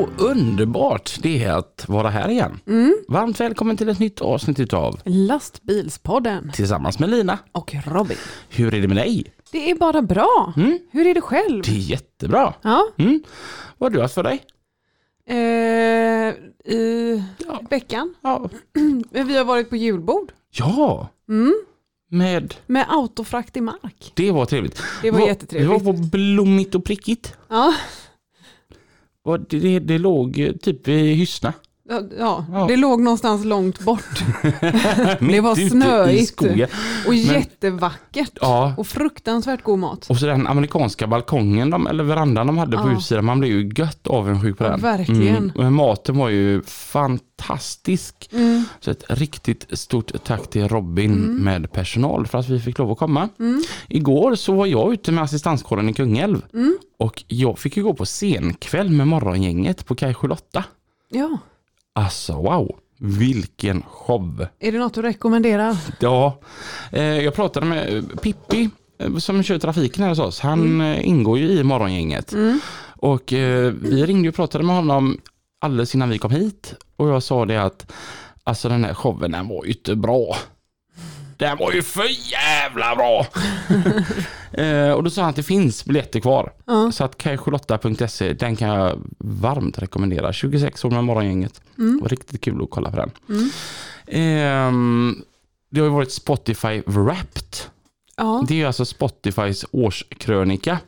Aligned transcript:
Så 0.00 0.08
underbart 0.24 1.18
det 1.22 1.44
är 1.44 1.52
att 1.52 1.84
vara 1.88 2.08
här 2.10 2.28
igen. 2.28 2.60
Varmt 3.08 3.40
välkommen 3.40 3.76
till 3.76 3.88
ett 3.88 3.98
nytt 3.98 4.20
avsnitt 4.20 4.60
utav 4.60 5.00
Lastbilspodden 5.04 6.50
Tillsammans 6.54 6.98
med 6.98 7.10
Lina. 7.10 7.38
och 7.52 7.74
Robin. 7.86 8.16
Hur 8.48 8.74
är 8.74 8.80
det 8.80 8.88
med 8.88 8.96
dig? 8.96 9.24
Det 9.52 9.70
är 9.70 9.74
bara 9.74 10.02
bra. 10.02 10.52
Mm. 10.56 10.78
Hur 10.90 11.06
är 11.06 11.14
det 11.14 11.20
själv? 11.20 11.62
Det 11.62 11.70
är 11.70 11.74
jättebra. 11.74 12.54
Ja, 12.62 12.86
Mm. 12.98 13.22
Vad 13.78 13.92
har 13.92 13.96
du 13.96 14.02
haft 14.02 14.14
för 14.14 14.22
dig? 14.22 14.42
eh, 15.28 16.34
i 16.74 17.22
Ja. 17.46 17.60
veckan. 17.70 18.14
Ja. 18.22 18.48
Vi 19.10 19.36
har 19.36 19.44
varit 19.44 19.70
på 19.70 19.76
julbord 19.76 20.32
ja. 20.50 21.08
mm. 21.28 21.54
Med... 22.10 22.54
med 22.66 22.86
autofrakt 22.88 23.56
i 23.56 23.60
mark. 23.60 24.12
Det 24.14 24.30
var 24.30 24.46
trevligt. 24.46 24.82
Det 25.02 25.10
var 25.10 25.18
Vi 25.20 25.26
jättetrevligt. 25.26 25.70
var 25.70 25.78
på 25.92 25.92
Blommigt 25.92 26.74
och 26.74 26.84
prickigt. 26.84 27.34
Ja, 27.48 27.74
och 29.22 29.40
det, 29.40 29.78
det, 29.78 29.98
låg 29.98 30.38
eh, 30.38 30.52
typ 30.52 30.88
i 30.88 31.12
Hyssna 31.14 31.52
ja, 32.18 32.44
ja, 32.52 32.64
det 32.68 32.76
låg 32.76 33.00
någonstans 33.00 33.44
långt 33.44 33.80
bort 33.80 34.24
Mitt 35.20 35.42
var 35.42 35.68
snöigt. 35.68 36.40
och 37.06 37.14
jättevackert. 37.14 38.32
Ja. 38.40 38.74
Och 38.76 38.86
fruktansvärt 38.86 39.62
god 39.62 39.78
mat. 39.78 40.06
Och 40.10 40.16
så 40.16 40.26
den 40.26 40.46
amerikanska 40.46 41.06
balkongen, 41.06 41.70
de, 41.70 41.86
eller 41.86 42.04
verandan 42.04 42.46
de 42.46 42.58
hade 42.58 42.76
på 42.76 42.88
Ja. 42.88 42.96
utsidan, 42.98 43.24
man 43.24 43.40
blev 43.40 43.52
ju 43.52 43.72
gött 43.76 44.06
avundsjuk 44.06 44.58
på 44.58 44.64
den. 44.64 44.80
verkligen. 44.80 45.52
Men 45.56 45.72
maten 45.72 46.16
var 46.16 46.28
ju 46.28 46.62
fantastisk. 46.62 48.28
Mm. 48.32 48.64
Så 48.80 48.90
ett 48.90 49.04
riktigt 49.08 49.66
stort 49.78 50.24
tack 50.24 50.50
till 50.50 50.68
Robin 50.68 51.12
Mm. 51.12 51.36
med 51.36 51.72
personal 51.72 52.26
för 52.26 52.38
att 52.38 52.48
vi 52.48 52.60
fick 52.60 52.78
lov 52.78 52.90
att 52.90 52.98
komma. 52.98 53.28
Mm. 53.38 53.62
Igår 53.88 54.34
så 54.34 54.52
var 54.54 54.66
jag 54.66 54.92
ute 54.92 55.12
med 55.12 55.24
assistanskåren 55.24 55.88
i 55.88 55.94
Kungälv 55.94 56.42
Mm. 56.54 56.78
och 56.98 57.24
jag 57.26 57.58
fick 57.58 57.76
ju 57.76 57.82
gå 57.82 57.94
på 57.94 58.04
scenkväll 58.04 58.90
med 58.90 59.08
morgongänget 59.08 59.86
på 59.86 59.94
Kaj 59.94 60.14
78. 60.14 60.64
Ja, 61.12 61.38
Alltså 61.94 62.32
wow, 62.32 62.78
vilken 62.98 63.82
show! 63.82 64.46
är 64.60 64.72
det 64.72 64.78
något 64.78 64.94
du 64.94 65.02
rekommenderar? 65.02 65.76
Ja, 66.00 66.40
eh, 66.92 67.02
jag 67.02 67.34
pratade 67.34 67.66
med 67.66 67.96
eh, 67.96 68.02
Pippi 68.22 68.70
eh, 68.98 69.16
som 69.16 69.42
kör 69.42 69.58
trafiken 69.58 70.02
här 70.02 70.08
hos 70.08 70.18
oss. 70.18 70.40
Han 70.40 70.80
eh, 70.80 71.08
ingår 71.08 71.38
ju 71.38 71.48
i 71.48 71.64
morgongänget. 71.64 72.32
Mm. 72.32 72.60
Och 73.02 73.32
vi 73.72 74.06
ringde 74.06 74.28
och 74.28 74.34
pratade 74.34 74.64
med 74.64 74.76
honom 74.76 75.18
alldeles 75.60 75.94
innan 75.94 76.10
vi 76.10 76.18
kom 76.18 76.30
hit. 76.30 76.74
Och 76.96 77.08
jag 77.08 77.22
sa 77.22 77.46
det 77.46 77.62
att 77.62 77.92
alltså 78.44 78.68
den 78.68 78.84
här 78.84 78.94
showen 78.94 79.30
den 79.30 79.48
var 79.48 79.64
ju 79.64 79.70
inte 79.70 79.96
bra. 79.96 80.36
Den 81.40 81.58
var 81.58 81.72
ju 81.72 81.82
för 81.82 82.30
jävla 82.32 82.96
bra! 82.96 83.26
eh, 84.62 84.92
och 84.92 85.04
då 85.04 85.10
sa 85.10 85.20
han 85.22 85.30
att 85.30 85.36
det 85.36 85.42
finns 85.42 85.84
biljetter 85.84 86.20
kvar. 86.20 86.52
Ja. 86.64 86.92
Så 86.92 87.04
att 87.04 87.18
kajskolotta.se 87.18 88.32
den 88.32 88.56
kan 88.56 88.68
jag 88.68 89.00
varmt 89.18 89.78
rekommendera. 89.78 90.32
26 90.32 90.84
år 90.84 90.90
med 90.90 91.04
morgongänget. 91.04 91.60
Mm. 91.78 92.04
Riktigt 92.04 92.40
kul 92.40 92.62
att 92.62 92.70
kolla 92.70 92.90
på 92.90 92.96
den. 92.96 93.10
Mm. 93.28 93.50
Ehm, 94.06 95.22
det 95.70 95.80
har 95.80 95.86
ju 95.86 95.92
varit 95.92 96.12
Spotify 96.12 96.82
Wrapped. 96.86 97.56
Ja. 98.16 98.44
Det 98.48 98.62
är 98.62 98.66
alltså 98.66 98.84
Spotifys 98.84 99.64
årskrönika. 99.70 100.78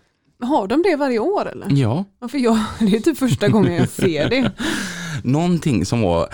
Har 0.42 0.66
de 0.66 0.82
det 0.82 0.96
varje 0.96 1.18
år 1.18 1.48
eller? 1.48 1.66
Ja, 1.70 2.04
Ja, 2.20 2.28
för 2.28 2.38
jag, 2.38 2.58
det 2.78 2.96
är 2.96 3.00
typ 3.00 3.18
första 3.18 3.48
gången 3.48 3.74
jag 3.74 3.88
ser 3.88 4.28
det. 4.30 4.52
någonting 5.24 5.86
som 5.86 6.02
var 6.02 6.28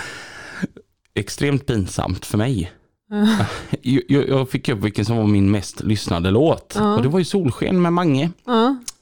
extremt 1.15 1.67
pinsamt 1.67 2.27
för 2.27 2.39
mig. 2.39 2.73
Jag, 3.83 4.29
jag 4.29 4.51
fick 4.51 4.69
upp 4.69 4.79
vilken 4.79 5.05
som 5.05 5.17
var 5.17 5.27
min 5.27 5.51
mest 5.51 5.83
lyssnade 5.83 6.31
låt. 6.31 6.75
Ja. 6.79 6.97
Och 6.97 7.03
det 7.03 7.09
var 7.09 7.19
ju 7.19 7.25
Solsken 7.25 7.83
med 7.83 7.93
Mange. 7.93 8.31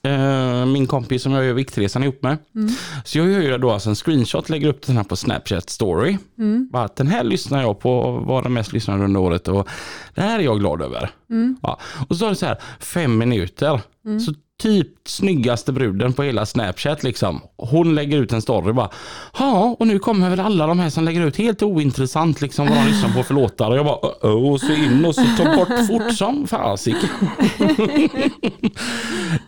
Eh, 0.03 0.67
min 0.67 0.87
kompis 0.87 1.23
som 1.23 1.33
jag 1.33 1.45
gör 1.45 1.53
Viktresan 1.53 2.03
ihop 2.03 2.23
med. 2.23 2.39
Mm. 2.55 2.69
Så 3.05 3.19
jag 3.19 3.31
gör 3.31 3.41
ju 3.41 3.59
då 3.59 3.71
alltså 3.71 3.89
en 3.89 3.95
screenshot, 3.95 4.49
lägger 4.49 4.69
upp 4.69 4.87
den 4.87 4.97
här 4.97 5.05
på 5.05 5.17
Snapchat 5.17 5.71
story. 5.71 6.19
Mm. 6.39 6.69
Bara 6.73 6.85
att 6.85 6.97
den 6.97 7.07
här 7.07 7.25
lyssnar 7.25 7.63
jag 7.63 7.81
på, 7.81 8.13
var 8.13 8.43
den 8.43 8.53
mest 8.53 8.73
lyssnade 8.73 9.05
under 9.05 9.21
året 9.21 9.49
och 9.49 9.69
det 10.15 10.21
här 10.21 10.39
är 10.39 10.43
jag 10.43 10.59
glad 10.59 10.83
över. 10.83 11.11
Mm. 11.31 11.57
Ja. 11.63 11.81
Och 12.09 12.17
så 12.17 12.25
har 12.25 12.31
det 12.31 12.37
så 12.37 12.47
här 12.47 12.59
fem 12.81 13.19
minuter. 13.19 13.81
Mm. 14.05 14.21
Så 14.21 14.35
typ 14.59 14.89
snyggaste 15.09 15.73
bruden 15.73 16.13
på 16.13 16.23
hela 16.23 16.47
Snapchat 16.47 17.03
liksom. 17.03 17.41
Hon 17.57 17.95
lägger 17.95 18.19
ut 18.19 18.33
en 18.33 18.43
story 18.43 18.73
bara. 18.73 18.91
Ja, 19.39 19.77
och 19.79 19.87
nu 19.87 19.99
kommer 19.99 20.31
väl 20.31 20.41
alla 20.41 20.67
de 20.67 20.79
här 20.79 20.91
som 20.91 21.05
lägger 21.05 21.27
ut 21.27 21.37
helt 21.37 21.63
ointressant 21.63 22.41
liksom 22.41 22.67
vad 22.69 22.79
de 22.79 22.87
lyssnar 22.87 23.13
på 23.13 23.23
för 23.23 23.35
låtar. 23.35 23.71
Och 23.71 23.77
jag 23.77 23.87
bara 23.87 23.97
oh, 23.97 24.37
oh, 24.37 24.53
och 24.53 24.61
så 24.61 24.73
in 24.73 25.05
och 25.05 25.15
så 25.15 25.23
ta 25.37 25.57
bort 25.57 25.87
fort 25.89 26.13
som 26.13 26.47
fasiken. 26.47 27.09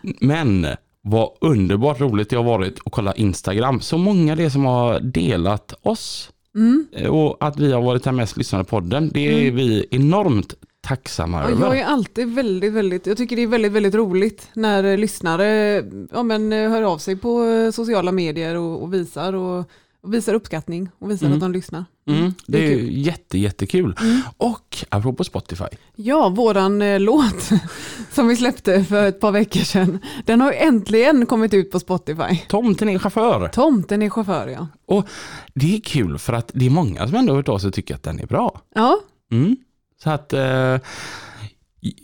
Men 0.19 0.67
vad 1.01 1.29
underbart 1.41 1.99
roligt 1.99 2.29
det 2.29 2.35
har 2.35 2.43
varit 2.43 2.79
att 2.85 2.91
kolla 2.91 3.13
Instagram. 3.13 3.81
Så 3.81 3.97
många 3.97 4.35
det 4.35 4.49
som 4.49 4.65
har 4.65 4.99
delat 4.99 5.73
oss 5.81 6.31
Mm. 6.55 6.87
och 7.09 7.37
att 7.39 7.59
vi 7.59 7.71
har 7.71 7.81
varit 7.81 8.03
den 8.03 8.15
mest 8.15 8.37
lyssnade 8.37 8.63
podden. 8.63 9.09
Det 9.13 9.47
är 9.47 9.51
vi 9.51 9.85
enormt 9.91 10.53
tacksamma 10.89 11.43
över. 11.43 11.65
jag 11.65 11.79
är 11.79 11.85
alltid 11.85 12.27
väldigt, 12.35 12.73
väldigt, 12.73 13.07
jag 13.07 13.17
tycker 13.17 13.35
det 13.35 13.41
är 13.43 13.47
väldigt, 13.47 13.71
väldigt 13.71 13.95
roligt 13.95 14.47
när 14.53 14.97
lyssnare 14.97 15.75
ja, 16.11 16.23
men, 16.23 16.51
hör 16.51 16.81
av 16.81 16.97
sig 16.97 17.15
på 17.15 17.43
eh, 17.45 17.71
sociala 17.71 18.11
medier 18.11 18.55
och, 18.55 18.83
och 18.83 18.93
visar 18.93 19.33
och, 19.33 19.59
och 20.01 20.13
visar 20.13 20.33
uppskattning 20.33 20.89
och 20.99 21.11
visar 21.11 21.25
Mm. 21.25 21.37
att 21.37 21.41
de 21.41 21.51
lyssnar. 21.51 21.85
Mm, 22.07 22.33
det 22.47 22.57
det 22.57 22.65
är 22.67 22.71
är 22.71 22.75
kul. 22.77 22.97
jätte, 23.05 23.37
jättekul. 23.37 23.95
Mm. 24.01 24.21
Och 24.37 24.77
apropå 24.89 25.23
Spotify. 25.23 25.65
Ja, 25.95 26.29
våran 26.29 26.81
eh, 26.81 26.99
låt 26.99 27.49
som 28.11 28.27
vi 28.27 28.35
släppte 28.35 28.83
för 28.83 29.07
ett 29.07 29.19
par 29.19 29.31
veckor 29.31 29.59
sedan, 29.59 29.99
den 30.25 30.41
har 30.41 30.51
äntligen 30.51 31.25
kommit 31.25 31.53
ut 31.53 31.71
på 31.71 31.79
Spotify. 31.79 32.41
Tomten 32.47 32.89
är 32.89 32.99
chaufför. 32.99 33.47
Tomten 33.47 34.01
är 34.01 34.09
chaufför 34.09 34.47
ja. 34.47 34.67
Och 34.87 35.07
det 35.53 35.75
är 35.75 35.79
kul 35.81 36.17
för 36.17 36.33
att 36.33 36.51
det 36.53 36.65
är 36.65 36.69
många 36.69 37.07
som 37.07 37.15
ändå 37.17 37.33
har 37.33 37.37
hört 37.37 37.49
av 37.49 37.57
sig 37.59 37.67
och 37.67 37.73
tycker 37.73 37.95
att 37.95 38.03
den 38.03 38.19
är 38.19 38.25
bra. 38.27 38.61
Ja, 38.75 38.99
Mm. 39.31 39.55
Så 40.03 40.09
att, 40.09 40.33
eh, 40.33 40.77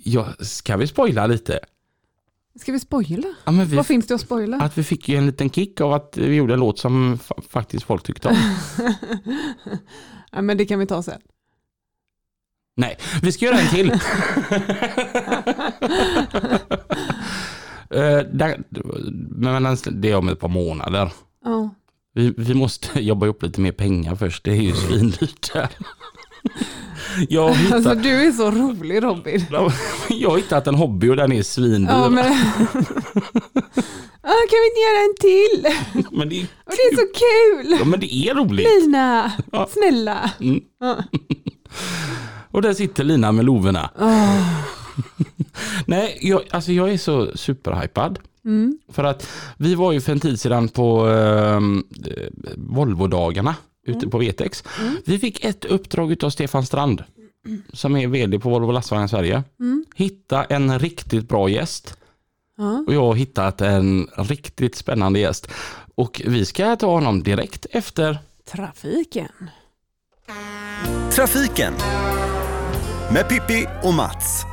ja, 0.03 0.27
ska 0.39 0.77
vi 0.77 0.87
spoila 0.87 1.27
lite? 1.27 1.59
ska 2.61 2.71
vi 2.71 2.79
spoila? 2.79 3.27
Ja, 3.45 3.51
vi, 3.51 3.75
Vad 3.75 3.85
finns 3.87 4.07
det 4.07 4.15
att 4.15 4.21
spoila? 4.21 4.57
att 4.57 4.77
vi 4.77 4.83
fick 4.83 5.09
ju 5.09 5.15
en 5.17 5.25
liten 5.25 5.49
kick 5.49 5.81
av 5.81 5.93
att 5.93 6.17
vi 6.17 6.35
gjorde 6.35 6.53
en 6.53 6.59
låt 6.59 6.79
som 6.79 7.17
fa- 7.17 7.41
faktiskt 7.49 7.83
folk 7.85 8.03
tyckte 8.03 8.27
om. 8.27 8.35
ja, 10.31 10.41
men 10.41 10.57
det 10.57 10.65
kan 10.65 10.79
vi 10.79 10.85
ta 10.87 11.03
sen. 11.03 11.21
Nej, 12.77 12.97
vi 13.21 13.31
ska 13.31 13.45
göra 13.45 13.59
en 13.59 13.67
till. 13.69 13.91
Eh, 17.89 18.19
där, 18.33 18.63
men 19.53 19.77
det 19.91 20.11
är 20.11 20.15
om 20.15 20.29
ett 20.29 20.39
par 20.39 20.47
månader. 20.47 21.11
Ja. 21.43 21.69
Vi, 22.13 22.33
vi 22.37 22.53
måste 22.53 22.99
jobba 23.03 23.25
upp 23.27 23.43
lite 23.43 23.61
mer 23.61 23.71
pengar 23.71 24.15
först, 24.15 24.43
det 24.43 24.51
är 24.51 24.61
ju 24.61 24.73
svindyrt 24.75 25.51
här. 25.53 25.69
Jag 27.29 27.53
hittat, 27.53 27.73
Alltså 27.75 27.95
du 27.95 28.27
är 28.27 28.31
så 28.31 28.51
rolig 28.51 29.03
Robin. 29.03 29.45
jag 30.09 30.29
har 30.29 30.37
hittat 30.37 30.67
en 30.67 30.75
hobby 30.75 31.09
och 31.09 31.15
den 31.15 31.31
är 31.31 31.43
svindyr. 31.43 31.91
Ja, 31.93 32.09
men... 32.09 32.25
ah, 34.21 34.41
kan 34.49 34.59
vi 34.61 34.67
inte 34.67 34.81
göra 34.85 34.99
en 35.05 35.15
till? 35.21 35.67
men, 36.17 36.29
det, 36.29 36.35
är, 36.41 36.47
Och 36.65 36.71
det 36.71 36.81
är 36.81 36.95
så 36.95 37.05
kul! 37.13 37.75
ja, 37.79 37.85
men 37.85 37.99
det 37.99 38.13
är 38.15 38.33
roligt. 38.35 38.67
Lina, 38.81 39.31
Ja. 39.51 39.67
snälla. 39.71 40.31
Mm. 40.39 40.61
Ja. 40.79 40.97
Och 42.51 42.61
där 42.61 42.73
sitter 42.73 43.03
Lina 43.03 43.31
med 43.31 43.45
loverna. 43.45 43.89
Åh. 43.99 44.61
Nej, 45.85 46.17
jag, 46.21 46.41
alltså 46.51 46.71
jag 46.71 46.93
är 46.93 46.97
så 46.97 47.31
superhypad. 47.35 48.19
Mm. 48.45 48.77
För 48.93 49.03
att 49.03 49.29
vi 49.57 49.75
var 49.75 49.91
ju 49.91 50.01
för 50.01 50.11
en 50.11 50.19
tid 50.19 50.39
sedan 50.39 50.67
på 50.69 51.09
eh, 51.09 51.59
Volvo-dagarna 52.57 53.55
ute 53.85 54.07
på 54.07 54.17
Vetex. 54.17 54.63
Mm. 54.81 54.97
Vi 55.05 55.19
fick 55.19 55.45
ett 55.45 55.65
uppdrag 55.65 56.23
av 56.23 56.29
Stefan 56.29 56.65
Strand 56.65 57.03
som 57.73 57.95
är 57.95 58.07
vd 58.07 58.39
på 58.39 58.49
Volvo 58.49 58.71
Lastvagnar 58.71 59.07
Sverige. 59.07 59.43
Mm. 59.59 59.85
Hitta 59.95 60.43
en 60.43 60.79
riktigt 60.79 61.29
bra 61.29 61.49
gäst. 61.49 61.97
Och 62.87 62.93
jag 62.93 63.01
har 63.01 63.15
hittat 63.15 63.61
en 63.61 64.07
riktigt 64.17 64.75
spännande 64.75 65.19
gäst. 65.19 65.47
Och 65.95 66.21
vi 66.25 66.45
ska 66.45 66.75
ta 66.75 66.87
honom 66.87 67.23
direkt 67.23 67.65
efter 67.71 68.17
Trafiken. 68.45 69.49
Trafiken 71.11 71.73
med 73.13 73.29
Pippi 73.29 73.67
och 73.83 73.93
Mats. 73.93 74.45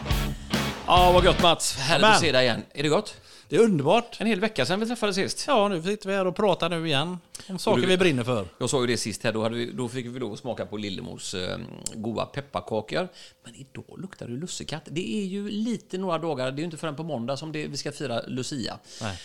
Ja, 0.87 1.13
vad 1.13 1.25
gott 1.25 1.43
Mats. 1.43 1.77
Härligt 1.77 2.03
Men. 2.03 2.13
att 2.13 2.21
se 2.21 2.33
dig 2.33 2.45
igen. 2.45 2.63
Är 2.75 2.83
det 2.83 2.89
gott? 2.89 3.17
Det 3.49 3.57
är 3.57 3.61
underbart. 3.61 4.17
En 4.21 4.27
hel 4.27 4.41
vecka 4.41 4.67
sedan 4.67 4.81
vi 4.81 4.87
träffades 4.87 5.17
sist. 5.17 5.45
Ja, 5.49 5.69
nu 5.69 5.83
sitter 5.83 6.09
vi 6.09 6.15
här 6.15 6.27
och 6.27 6.37
pratar 6.37 6.69
nu 6.71 6.87
igen 6.87 7.19
om 7.49 7.59
saker 7.59 7.83
du- 7.83 7.89
vi 7.89 7.99
brinner 7.99 8.25
för. 8.25 8.47
Jag 8.59 8.71
sa 8.71 8.81
ju 8.81 8.87
det 8.87 8.97
sist 8.97 9.25
här, 9.25 9.33
då, 9.33 9.49
vi, 9.49 9.73
då 9.73 9.89
fick 9.89 10.07
vi 10.07 10.23
att 10.25 10.39
smaka 10.39 10.67
på 10.67 10.77
Lillemors 10.77 11.35
eh, 11.35 11.57
goda 11.95 12.27
pepparkakor. 12.27 13.09
Men 13.45 13.55
idag 13.55 14.01
luktar 14.01 14.27
det 14.27 14.33
lussekatt. 14.33 14.83
Det 14.91 15.15
är 15.23 15.25
ju 15.25 15.51
lite 15.51 15.99
några 15.99 16.19
dagar, 16.19 16.47
det 16.51 16.57
är 16.57 16.59
ju 16.59 16.65
inte 16.65 16.77
förrän 16.77 16.97
på 16.97 17.03
måndag 17.03 17.37
som 17.37 17.53
det, 17.53 17.67
vi 17.67 17.77
ska 17.77 17.93
fira 17.93 18.23
Lucia. 18.27 18.79
Nej. 19.03 19.19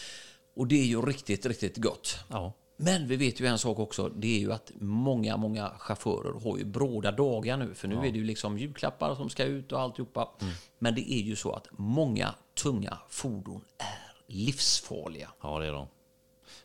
Och 0.56 0.68
det 0.68 0.76
är 0.82 0.86
ju 0.86 1.02
riktigt, 1.02 1.46
riktigt 1.46 1.78
gott. 1.78 2.18
Ja. 2.30 2.54
Men 2.80 3.08
vi 3.08 3.16
vet 3.16 3.42
ju 3.42 3.46
en 3.46 3.60
sak 3.60 3.80
också, 3.80 4.10
det 4.10 4.36
är 4.36 4.40
ju 4.40 4.54
att 4.54 4.72
många, 4.80 5.38
många 5.38 5.72
chaufförer 5.80 6.40
har 6.44 6.58
ju 6.58 6.66
bråda 6.66 7.12
dagar 7.12 7.58
nu, 7.58 7.74
för 7.74 7.88
nu 7.88 7.96
är 7.96 8.12
det 8.12 8.18
ju 8.18 8.24
liksom 8.24 8.58
julklappar 8.58 9.16
som 9.16 9.30
ska 9.30 9.44
ut 9.44 9.72
och 9.72 9.80
alltihopa. 9.80 10.30
Men 10.80 10.96
det 10.96 11.14
är 11.14 11.22
ju 11.22 11.36
så 11.36 11.52
att 11.52 11.68
många 11.72 12.34
tunga 12.64 12.98
fordon 13.10 13.62
är 13.78 14.34
livsfarliga. 14.34 15.30
ja, 15.42 15.60
det 15.60 15.66
är 15.68 15.72
de. 15.72 15.88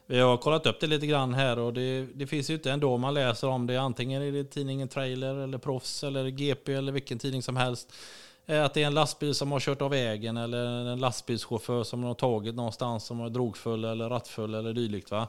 Vi 0.07 0.21
har 0.21 0.37
kollat 0.37 0.67
upp 0.67 0.81
det 0.81 0.87
lite 0.87 1.07
grann 1.07 1.35
här 1.35 1.59
och 1.59 1.73
det, 1.73 2.07
det 2.15 2.27
finns 2.27 2.51
ju 2.51 2.55
inte 2.55 2.71
ändå 2.73 2.97
man 2.99 3.15
läser 3.15 3.49
om 3.49 3.67
det. 3.67 3.77
Antingen 3.77 4.23
är 4.23 4.33
det 4.33 4.45
tidningen 4.45 4.89
Trailer 4.89 5.35
eller 5.35 5.59
Proffs 5.59 6.05
eller 6.05 6.29
GP 6.29 6.73
eller 6.75 6.93
vilken 6.93 7.19
tidning 7.19 7.43
som 7.43 7.57
helst. 7.57 7.93
Eh, 8.47 8.65
Att 8.65 8.75
det 8.75 8.83
är 8.83 8.87
en 8.87 8.95
lastbil 8.95 9.35
som 9.35 9.53
har 9.53 9.61
kört 9.61 9.83
av 9.83 9.91
vägen 9.91 10.37
eller 10.37 10.67
en 10.67 11.01
lastbilschaufför 11.01 11.85
som 11.85 12.03
har 12.05 12.15
tagit 12.15 12.55
någonstans 12.55 13.05
som 13.05 13.21
är 13.21 13.29
drogfull 13.31 13.85
eller 13.85 14.09
rattfull 14.09 14.55
eller 14.55 14.73
dylikt. 14.73 15.11
Va? 15.11 15.29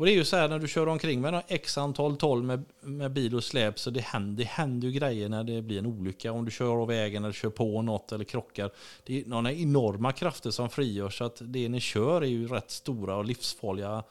Och 0.00 0.06
det 0.06 0.12
är 0.12 0.16
ju 0.16 0.24
så 0.24 0.36
här 0.36 0.48
när 0.48 0.58
du 0.58 0.68
kör 0.68 0.86
omkring 0.86 1.20
med 1.20 1.42
x 1.48 1.78
antal 1.78 2.16
tolv 2.16 2.44
med, 2.44 2.64
med 2.80 3.12
bil 3.12 3.34
och 3.34 3.44
släp 3.44 3.78
så 3.78 3.90
det 3.90 4.00
händer, 4.00 4.44
det 4.44 4.48
händer 4.48 4.88
ju 4.88 4.94
grejer 4.94 5.28
när 5.28 5.44
det 5.44 5.62
blir 5.62 5.78
en 5.78 5.86
olycka. 5.86 6.32
Om 6.32 6.44
du 6.44 6.50
kör 6.50 6.82
av 6.82 6.88
vägen 6.88 7.24
eller 7.24 7.32
kör 7.32 7.50
på 7.50 7.82
något 7.82 8.12
eller 8.12 8.24
krockar. 8.24 8.70
Det 9.04 9.20
är 9.20 9.24
några 9.24 9.52
enorma 9.52 10.12
krafter 10.12 10.50
som 10.50 10.70
frigörs 10.70 11.18
så 11.18 11.24
att 11.24 11.36
det 11.40 11.68
ni 11.68 11.80
kör 11.80 12.22
är 12.22 12.26
ju 12.26 12.48
rätt 12.48 12.70
stora 12.70 13.16
och 13.16 13.24
livsfarliga 13.24 14.02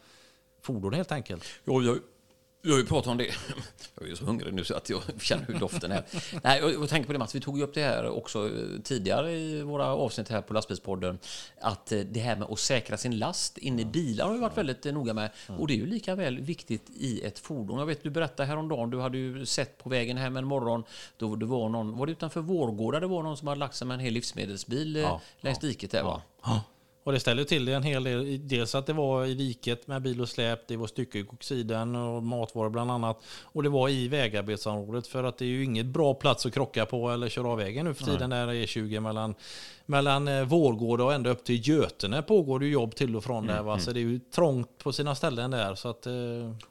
fordon 0.61 0.93
helt 0.93 1.11
enkelt. 1.11 1.43
Jo, 1.65 1.81
jag, 1.81 1.97
jag 2.61 2.71
har 2.71 2.77
ju 2.77 2.85
pratat 2.85 3.07
om 3.07 3.17
det. 3.17 3.35
Jag 4.01 4.09
är 4.09 4.15
så 4.15 4.25
hungrig 4.25 4.53
nu 4.53 4.63
så 4.63 4.75
att 4.75 4.89
jag 4.89 5.01
känner 5.21 5.45
hur 5.45 5.59
doften 5.59 5.91
är. 5.91 6.03
Nej, 6.43 6.59
jag 6.59 6.89
tänker 6.89 7.07
på 7.07 7.13
det 7.13 7.19
Mats, 7.19 7.35
vi 7.35 7.39
tog 7.39 7.57
ju 7.57 7.63
upp 7.63 7.73
det 7.73 7.83
här 7.83 8.09
också 8.09 8.45
eh, 8.45 8.81
tidigare 8.83 9.31
i 9.31 9.61
våra 9.61 9.85
avsnitt 9.85 10.29
här 10.29 10.41
på 10.41 10.53
lastbilspodden. 10.53 11.19
Att 11.61 11.91
eh, 11.91 11.99
det 11.99 12.19
här 12.19 12.35
med 12.35 12.47
att 12.51 12.59
säkra 12.59 12.97
sin 12.97 13.19
last 13.19 13.57
in 13.57 13.79
i 13.79 13.85
bilar 13.85 14.25
har 14.25 14.33
vi 14.33 14.39
varit 14.39 14.57
väldigt 14.57 14.85
eh, 14.85 14.93
noga 14.93 15.13
med. 15.13 15.29
Och 15.47 15.67
det 15.67 15.73
är 15.73 15.75
ju 15.75 15.85
lika 15.85 16.15
väl 16.15 16.39
viktigt 16.39 16.89
i 16.89 17.21
ett 17.21 17.39
fordon. 17.39 17.79
Jag 17.79 17.85
vet, 17.85 18.03
du 18.03 18.09
berättade 18.09 18.47
häromdagen, 18.47 18.89
du 18.89 18.99
hade 18.99 19.17
ju 19.17 19.45
sett 19.45 19.77
på 19.77 19.89
vägen 19.89 20.17
hem 20.17 20.37
en 20.37 20.45
morgon, 20.45 20.83
då 21.17 21.35
det 21.35 21.45
var 21.45 21.69
någon, 21.69 21.97
var 21.97 22.05
det 22.05 22.11
utanför 22.11 22.41
Vårgårda, 22.41 22.99
det 22.99 23.07
var 23.07 23.23
någon 23.23 23.37
som 23.37 23.47
hade 23.47 23.59
lagt 23.59 23.75
sig 23.75 23.87
med 23.87 23.95
en 23.95 24.01
hel 24.01 24.13
livsmedelsbil 24.13 24.95
Ja, 24.95 25.21
längs 25.41 25.59
diket 25.59 25.91
där 25.91 26.03
va? 26.03 26.21
Och 27.09 27.13
det 27.13 27.19
ställer 27.19 27.43
till 27.43 27.65
det 27.65 27.73
en 27.73 27.83
hel 27.83 28.03
del. 28.03 28.47
Dels 28.47 28.75
att 28.75 28.85
det 28.85 28.93
var 28.93 29.25
i 29.25 29.33
diket 29.33 29.87
med 29.87 30.01
bil 30.01 30.21
och 30.21 30.29
släp, 30.29 30.67
det 30.67 30.77
var 30.77 30.87
styckegoxiden 30.87 31.95
och 31.95 32.23
matvaror 32.23 32.69
bland 32.69 32.91
annat. 32.91 33.23
Och 33.43 33.63
det 33.63 33.69
var 33.69 33.89
i 33.89 34.07
vägarbetsområdet 34.07 35.07
för 35.07 35.23
att 35.23 35.37
det 35.37 35.45
är 35.45 35.49
ju 35.49 35.63
inget 35.63 35.85
bra 35.85 36.13
plats 36.13 36.45
att 36.45 36.53
krocka 36.53 36.85
på 36.85 37.09
eller 37.09 37.29
köra 37.29 37.47
av 37.47 37.57
vägen 37.57 37.85
nu 37.85 37.93
för 37.93 38.05
tiden 38.05 38.29
när 38.29 38.47
det 38.47 38.55
är 38.55 38.65
20 38.65 38.99
mellan, 38.99 39.35
mellan 39.89 40.27
eh, 40.27 40.43
Vårgårda 40.43 41.03
och 41.03 41.13
ända 41.13 41.29
upp 41.29 41.43
till 41.43 41.67
Götene 41.67 42.21
pågår 42.21 42.59
det 42.59 42.67
jobb 42.67 42.95
till 42.95 43.15
och 43.15 43.23
från 43.23 43.47
där. 43.47 43.61
Va? 43.61 43.79
Så 43.79 43.91
det 43.91 43.99
är 43.99 44.01
ju 44.01 44.19
trångt 44.19 44.77
på 44.77 44.93
sina 44.93 45.15
ställen 45.15 45.51
där. 45.51 45.75
Så 45.75 45.89
att, 45.89 46.05
eh, 46.05 46.13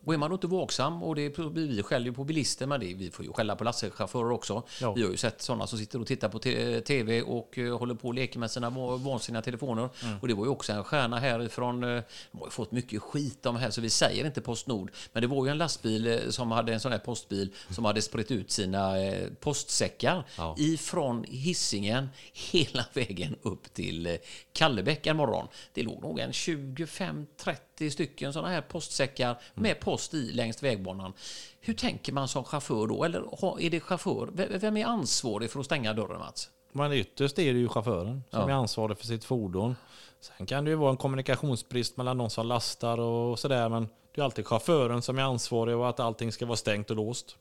Och 0.04 0.14
är 0.14 0.18
man 0.18 0.30
då 0.30 0.34
inte 0.34 0.46
vaksam, 0.46 1.02
och 1.02 1.14
det 1.14 1.36
blir 1.36 1.66
vi 1.68 1.82
skäller 1.82 2.06
ju 2.06 2.12
på 2.12 2.24
bilister, 2.24 2.66
men 2.66 2.80
det, 2.80 2.94
vi 2.94 3.10
får 3.10 3.24
ju 3.24 3.32
skälla 3.32 3.56
på 3.56 3.64
lastbilschaufförer 3.64 4.30
också. 4.30 4.62
Ja. 4.80 4.92
Vi 4.92 5.02
har 5.02 5.10
ju 5.10 5.16
sett 5.16 5.42
sådana 5.42 5.66
som 5.66 5.78
sitter 5.78 6.00
och 6.00 6.06
tittar 6.06 6.28
på 6.28 6.38
tv 6.80 7.22
och 7.22 7.58
eh, 7.58 7.78
håller 7.78 7.94
på 7.94 8.08
och 8.08 8.14
leker 8.14 8.38
med 8.38 8.50
sina 8.50 8.70
va- 8.70 8.96
vansinniga 8.96 9.42
telefoner. 9.42 9.88
Och 10.20 10.28
det 10.28 10.34
var 10.34 10.44
ju 10.44 10.50
också 10.50 10.72
en 10.72 10.84
stjärna 10.84 11.18
härifrån, 11.18 11.84
eh, 11.84 11.88
de 12.32 12.38
har 12.38 12.46
ju 12.46 12.50
fått 12.50 12.72
mycket 12.72 13.02
skit 13.02 13.46
om 13.46 13.54
det 13.54 13.60
här, 13.60 13.70
så 13.70 13.80
vi 13.80 13.90
säger 13.90 14.26
inte 14.26 14.40
Postnord. 14.40 14.90
Men 15.12 15.20
det 15.22 15.26
var 15.26 15.44
ju 15.44 15.50
en 15.50 15.58
lastbil 15.58 16.06
eh, 16.06 16.18
som 16.30 16.50
hade 16.50 16.72
en 16.72 16.80
sån 16.80 16.92
här 16.92 16.98
postbil 16.98 17.52
som 17.70 17.84
hade 17.84 18.02
spritt 18.02 18.30
ut 18.30 18.50
sina 18.50 18.98
eh, 19.02 19.26
postsäckar 19.40 20.24
Ja. 20.36 20.54
ifrån 20.58 21.24
hissingen 21.28 22.08
hela 22.32 22.84
vägen 22.94 23.07
upp 23.42 23.74
till 23.74 24.06
eh, 24.06 24.12
Kallebäck 24.52 25.06
en 25.06 25.16
morgon. 25.16 25.48
Det 25.72 25.82
låg 25.82 26.02
nog 26.02 26.18
en 26.18 26.32
25-30 26.32 27.90
stycken 27.90 28.32
sådana 28.32 28.48
här 28.48 28.60
postsäckar 28.60 29.38
med 29.54 29.80
post 29.80 30.14
i 30.14 30.32
längs 30.32 30.62
vägbanan. 30.62 31.12
Hur 31.60 31.74
tänker 31.74 32.12
man 32.12 32.28
som 32.28 32.44
chaufför 32.44 32.86
då? 32.86 33.04
Eller 33.04 33.20
är 33.60 33.70
det 33.70 33.80
chaufför? 33.80 34.28
Vem 34.58 34.76
är 34.76 34.84
ansvarig 34.84 35.50
för 35.50 35.60
att 35.60 35.66
stänga 35.66 35.92
dörren, 35.92 36.18
Mats? 36.18 36.50
Men 36.72 36.92
ytterst 36.92 37.38
är 37.38 37.52
det 37.52 37.58
ju 37.58 37.68
chauffören 37.68 38.22
som 38.30 38.40
Ja. 38.40 38.48
är 38.48 38.52
ansvarig 38.52 38.98
för 38.98 39.06
sitt 39.06 39.24
fordon. 39.24 39.76
Sen 40.20 40.46
kan 40.46 40.64
det 40.64 40.70
ju 40.70 40.76
vara 40.76 40.90
en 40.90 40.96
kommunikationsbrist 40.96 41.96
mellan 41.96 42.18
de 42.18 42.30
som 42.30 42.46
lastar 42.46 43.00
och 43.00 43.38
sådär. 43.38 43.68
Men 43.68 43.88
det 44.14 44.20
är 44.20 44.24
alltid 44.24 44.46
chauffören 44.46 45.02
som 45.02 45.18
är 45.18 45.22
ansvarig 45.22 45.76
och 45.76 45.88
att 45.88 46.00
allting 46.00 46.32
ska 46.32 46.46
vara 46.46 46.56
stängt 46.56 46.90
och 46.90 46.96
låst. 46.96 47.36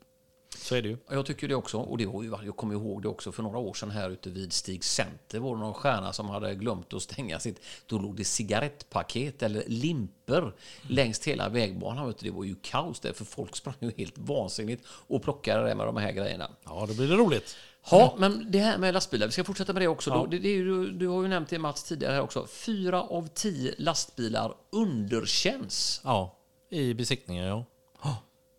Så 0.55 0.75
är 0.75 0.81
det 0.81 0.87
ju. 0.89 0.97
Ja, 1.07 1.13
Jag 1.13 1.25
tycker 1.25 1.47
det 1.47 1.55
också. 1.55 1.77
Och 1.77 1.97
det 1.97 2.05
var 2.05 2.23
ju, 2.23 2.33
jag 2.45 2.55
kommer 2.55 2.73
ihåg 2.73 3.01
det 3.01 3.07
också 3.07 3.31
för 3.31 3.43
några 3.43 3.57
år 3.57 3.73
sedan 3.73 3.91
här 3.91 4.09
ute 4.09 4.29
vid 4.29 4.53
Stig 4.53 4.83
Center 4.83 5.39
var 5.39 5.55
det 5.55 5.61
någon 5.61 5.73
stjärna 5.73 6.13
som 6.13 6.29
hade 6.29 6.55
glömt 6.55 6.93
att 6.93 7.01
stänga 7.01 7.39
sitt. 7.39 7.61
Då 7.85 7.99
låg 7.99 8.15
det 8.15 8.23
cigarettpaket 8.23 9.43
eller 9.43 9.63
limper 9.67 10.53
längs 10.81 11.27
hela 11.27 11.49
vägbanan. 11.49 12.13
Det 12.19 12.31
var 12.31 12.43
ju 12.43 12.55
kaos 12.61 12.99
där 12.99 13.13
för 13.13 13.25
folk 13.25 13.55
sprang 13.55 13.75
ju 13.79 13.91
helt 13.97 14.17
vansinnigt 14.17 14.85
och 14.87 15.23
plockade 15.23 15.67
det 15.67 15.75
med 15.75 15.85
de 15.85 15.97
här 15.97 16.11
grejerna. 16.11 16.49
Ja, 16.65 16.85
då 16.87 16.93
blir 16.93 17.07
det 17.07 17.15
roligt. 17.15 17.55
Ja, 17.91 18.15
men 18.17 18.51
det 18.51 18.59
här 18.59 18.77
med 18.77 18.93
lastbilar, 18.93 19.27
vi 19.27 19.31
ska 19.31 19.43
fortsätta 19.43 19.73
med 19.73 19.81
det 19.81 19.87
också. 19.87 20.09
Ja. 20.09 20.27
Det, 20.31 20.39
det 20.39 20.49
ju, 20.49 20.91
du 20.91 21.07
har 21.07 21.21
ju 21.21 21.27
nämnt 21.27 21.49
det 21.49 21.59
Mats 21.59 21.83
tidigare 21.83 22.13
här 22.13 22.21
också. 22.21 22.47
Fyra 22.47 23.01
av 23.01 23.27
tio 23.27 23.75
lastbilar 23.77 24.53
underkänns. 24.71 26.01
Ja, 26.03 26.37
i 26.69 26.93
besiktningen 26.93 27.45
ja. 27.45 27.65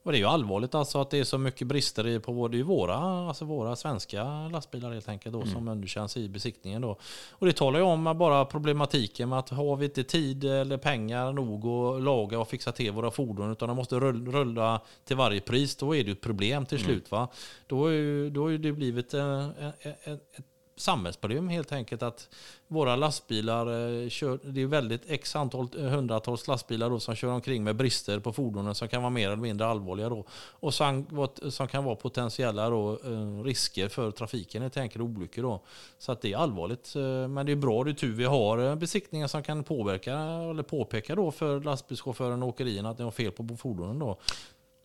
Och 0.08 0.12
det 0.12 0.18
är 0.18 0.20
ju 0.20 0.26
allvarligt 0.26 0.74
alltså 0.74 1.00
att 1.00 1.10
det 1.10 1.18
är 1.18 1.24
så 1.24 1.38
mycket 1.38 1.66
brister 1.66 2.06
i 2.06 2.20
på 2.20 2.46
är 2.46 2.54
ju 2.54 2.62
våra, 2.62 2.96
alltså 2.96 3.44
våra 3.44 3.76
svenska 3.76 4.48
lastbilar 4.48 4.92
helt 4.92 5.08
enkelt 5.08 5.32
då 5.32 5.46
som 5.46 5.68
underkänns 5.68 6.16
i 6.16 6.28
besiktningen 6.28 6.82
då. 6.82 6.98
Och 7.30 7.46
det 7.46 7.52
talar 7.52 7.78
ju 7.78 7.84
om 7.84 8.18
bara 8.18 8.44
problematiken 8.44 9.28
med 9.28 9.38
att 9.38 9.48
har 9.48 9.76
vi 9.76 9.84
inte 9.84 10.04
tid 10.04 10.44
eller 10.44 10.76
pengar 10.76 11.32
nog 11.32 11.66
att 11.66 12.02
laga 12.02 12.38
och 12.38 12.48
fixa 12.48 12.72
till 12.72 12.92
våra 12.92 13.10
fordon 13.10 13.52
utan 13.52 13.68
de 13.68 13.76
måste 13.76 13.94
rull- 13.96 14.32
rulla 14.32 14.80
till 15.04 15.16
varje 15.16 15.40
pris, 15.40 15.76
då 15.76 15.96
är 15.96 16.04
det 16.04 16.10
ett 16.10 16.20
problem 16.20 16.66
till 16.66 16.78
slut 16.78 17.10
va. 17.10 17.28
Då 17.66 17.86
är 17.86 17.92
ju, 17.92 18.30
då 18.30 18.42
har 18.42 18.48
ju 18.48 18.58
det 18.58 18.72
blivit 18.72 19.14
eh, 19.14 19.48
ett, 19.48 20.06
ett, 20.06 20.38
ett 20.38 20.57
samhällsproblem 20.78 21.48
helt 21.48 21.72
enkelt 21.72 22.02
att 22.02 22.28
våra 22.66 22.96
lastbilar 22.96 23.66
eh, 23.66 24.08
kör, 24.08 24.38
det 24.42 24.62
är 24.62 24.66
väldigt 24.66 25.02
x 25.06 25.36
antal 25.36 25.68
eh, 25.78 25.84
hundratals 25.84 26.48
lastbilar 26.48 26.90
då 26.90 27.00
som 27.00 27.14
kör 27.14 27.28
omkring 27.28 27.64
med 27.64 27.76
brister 27.76 28.20
på 28.20 28.32
fordonen 28.32 28.74
som 28.74 28.88
kan 28.88 29.02
vara 29.02 29.10
mer 29.10 29.26
eller 29.26 29.42
mindre 29.42 29.66
allvarliga 29.66 30.08
då 30.08 30.24
och 30.32 30.74
som, 30.74 31.06
som 31.50 31.68
kan 31.68 31.84
vara 31.84 31.96
potentiella 31.96 32.70
då, 32.70 32.92
eh, 32.92 33.42
risker 33.44 33.88
för 33.88 34.10
trafiken 34.10 34.62
helt 34.62 34.76
enkelt 34.76 35.02
olyckor 35.02 35.42
då. 35.42 35.60
Så 35.98 36.12
att 36.12 36.20
det 36.20 36.32
är 36.32 36.36
allvarligt 36.36 36.94
men 37.28 37.46
det 37.46 37.52
är 37.52 37.56
bra, 37.56 37.84
det 37.84 37.90
är 37.90 37.94
tur 37.94 38.12
vi 38.12 38.24
har 38.24 38.76
besiktningar 38.76 39.26
som 39.26 39.42
kan 39.42 39.64
påverka 39.64 40.18
eller 40.50 40.62
påpeka 40.62 41.14
då 41.14 41.30
för 41.30 41.60
lastbilschauffören 41.60 42.42
och 42.42 42.48
åkerierna 42.48 42.90
att 42.90 42.96
de 42.96 43.04
har 43.04 43.10
fel 43.10 43.32
på 43.32 43.56
fordonen 43.56 43.98
då. 43.98 44.18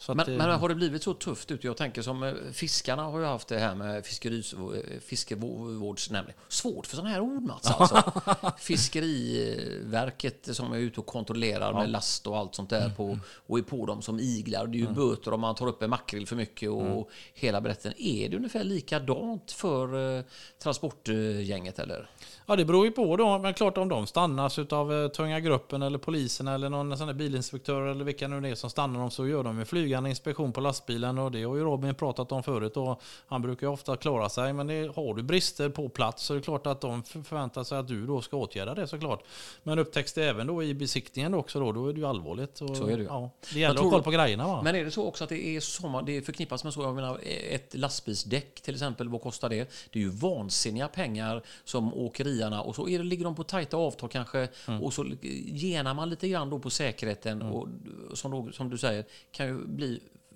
Att, 0.10 0.18
Men, 0.18 0.38
men 0.38 0.60
har 0.60 0.70
det 0.70 0.76
blivit 0.76 1.04
så 1.04 1.14
tufft 1.14 1.52
ute? 1.52 1.68
Jag 1.68 1.78
tänker 1.78 2.02
som 2.02 2.24
eh, 2.24 2.34
fiskarna 2.54 3.04
har 3.04 3.20
ju 3.20 3.26
haft 3.26 3.48
det 3.48 3.60
här 3.60 3.76
med 3.76 4.06
fiskeris, 4.06 4.54
eh, 4.54 5.00
fiskevårdsnämnden. 5.00 6.36
Svårt 6.48 6.88
för 6.88 6.96
sådana 6.96 7.14
här 7.14 7.22
ord 7.22 7.44
Mats 7.44 7.68
alltså. 7.72 8.22
Fiskeriverket 8.58 10.56
som 10.56 10.74
är 10.74 10.78
ute 10.78 11.00
och 11.00 11.06
kontrollerar 11.06 11.74
med 11.74 11.90
last 11.90 12.28
och 12.28 12.38
allt 12.38 12.56
sånt 12.56 12.70
där 12.70 12.90
på, 12.90 13.20
och 13.48 13.58
är 13.58 13.64
på 13.64 13.86
dem 13.86 14.02
som 14.02 14.20
iglar. 14.20 14.68
Det 14.68 14.78
är 14.78 14.80
ju 14.80 14.88
böter 14.88 15.34
om 15.34 15.42
man 15.42 15.56
tar 15.56 15.68
upp 15.68 15.84
en 15.84 15.90
makrill 15.90 16.28
för 16.28 16.36
mycket 16.36 16.70
och 16.70 17.10
hela 17.34 17.62
berätten. 17.62 17.94
Är 17.98 18.30
det 18.30 18.38
ungefär 18.38 18.64
likadant 18.64 19.52
för 19.52 20.18
eh, 20.18 20.24
transportgänget 20.64 21.80
eller? 21.80 22.10
Ja, 22.46 22.56
det 22.56 22.66
beror 22.66 22.86
ju 22.86 22.92
på 22.92 23.18
då. 23.18 23.40
Men 23.40 23.54
klart 23.54 23.78
om 23.78 23.90
de 23.90 24.08
stannas 24.08 24.60
av 24.60 24.94
eh, 24.94 25.08
tunga 25.08 25.40
gruppen 25.40 25.82
eller 25.82 25.98
polisen 25.98 26.48
eller 26.48 26.70
någon 26.70 26.98
sån 26.98 27.08
där 27.08 27.14
bilinspektör 27.14 27.82
eller 27.82 28.06
vilka 28.06 28.28
nu 28.28 28.42
det 28.42 28.50
är 28.50 28.56
som 28.56 28.70
stannar 28.70 29.00
dem 29.00 29.12
så 29.12 29.28
gör 29.28 29.44
de 29.44 29.60
en 29.60 29.66
flygande 29.94 30.10
inspektion 30.10 30.52
på 30.54 30.62
lastbilen 30.62 31.18
och 31.18 31.32
det 31.32 31.44
har 31.44 31.56
ju 31.56 31.64
Robin 31.64 31.96
pratat 31.96 32.32
om 32.32 32.44
förut 32.44 32.78
och 32.78 33.02
han 33.28 33.42
brukar 33.42 33.68
ju 33.68 33.74
ofta 33.74 33.98
klara 33.98 34.30
sig 34.30 34.54
men 34.54 34.68
det, 34.68 34.96
har 34.96 35.14
du 35.14 35.24
brister 35.24 35.70
på 35.70 35.90
plats 35.90 36.24
så 36.24 36.34
är 36.34 36.38
det 36.38 36.44
klart 36.44 36.68
att 36.68 36.82
de 36.82 37.04
för- 37.04 37.22
förväntar 37.22 37.64
sig 37.64 37.78
att 37.78 37.88
du 37.88 38.06
då 38.08 38.22
ska 38.22 38.38
åtgärda 38.38 38.74
det 38.74 38.88
såklart. 38.88 39.24
Men 39.64 39.80
upptäcks 39.80 40.14
det 40.14 40.24
även 40.30 40.48
då 40.48 40.64
i 40.64 40.74
besiktningen 40.74 41.34
också 41.34 41.60
då, 41.60 41.72
då 41.72 41.88
är 41.88 41.94
det 41.94 42.00
ju 42.00 42.06
allvarligt. 42.06 42.62
Och, 42.62 42.78
Så 42.78 42.88
är 42.88 42.98
det 42.98 43.04
ju. 43.04 43.08
Ja, 43.10 43.30
det 43.54 43.60
gäller 43.60 43.76
att 43.76 43.82
ha 43.84 43.92
koll 43.92 44.04
på 44.04 44.12
grejerna 44.12 44.48
va? 44.48 44.62
Men 44.64 44.76
är 44.76 44.86
det 44.86 44.92
så 44.92 45.06
också 45.06 45.24
att 45.24 45.30
det 45.30 45.48
är 45.48 45.60
som, 45.60 46.04
det 46.06 46.22
förknippas 46.22 46.64
med 46.64 46.74
så, 46.74 46.82
jag 46.82 46.96
menar, 46.96 47.20
ett 47.50 47.76
lastbilsdäck 47.78 48.62
till 48.62 48.74
exempel, 48.74 49.10
vad 49.10 49.22
kostar 49.22 49.50
det? 49.50 49.70
Det 49.92 50.00
är 50.00 50.04
ju 50.04 50.10
vansinniga 50.10 50.88
pengar 50.88 51.42
som 51.64 51.94
åkerierna, 51.94 52.62
och 52.62 52.76
så 52.76 52.90
är 52.90 52.98
det, 52.98 53.04
ligger 53.04 53.24
de 53.26 53.36
på 53.36 53.44
tajta 53.44 53.78
avtal 53.78 54.10
kanske, 54.10 54.48
och 54.82 54.94
så 54.94 55.06
genar 55.46 55.94
man 55.94 56.10
lite 56.10 56.28
grann 56.30 56.50
då 56.50 56.60
på 56.60 56.70
säkerheten, 56.70 57.42
och 57.42 57.68
som, 58.14 58.32
då, 58.32 58.52
som 58.52 58.70
du 58.70 58.78
säger, 58.78 59.06
kan 59.32 59.48
ju 59.48 59.66
bli 59.66 59.83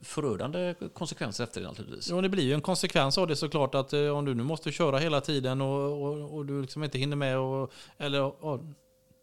förödande 0.04 0.76
konsekvenser 0.94 1.44
efter 1.44 1.62
det 1.62 1.68
naturligtvis. 1.68 2.10
Ja, 2.10 2.22
det 2.22 2.30
blir 2.30 2.44
ju 2.44 2.54
en 2.54 2.62
konsekvens 2.62 3.18
av 3.18 3.28
det 3.28 3.36
såklart 3.36 3.76
att 3.76 3.94
eh, 3.94 4.08
om 4.08 4.26
du 4.26 4.34
nu 4.34 4.44
måste 4.44 4.72
köra 4.72 4.98
hela 4.98 5.22
tiden 5.22 5.62
och, 5.62 6.04
och, 6.04 6.36
och 6.36 6.46
du 6.46 6.62
liksom 6.62 6.84
inte 6.84 6.98
hinner 6.98 7.16
med 7.16 7.38
och, 7.38 7.72
eller 7.98 8.18
ja, 8.18 8.60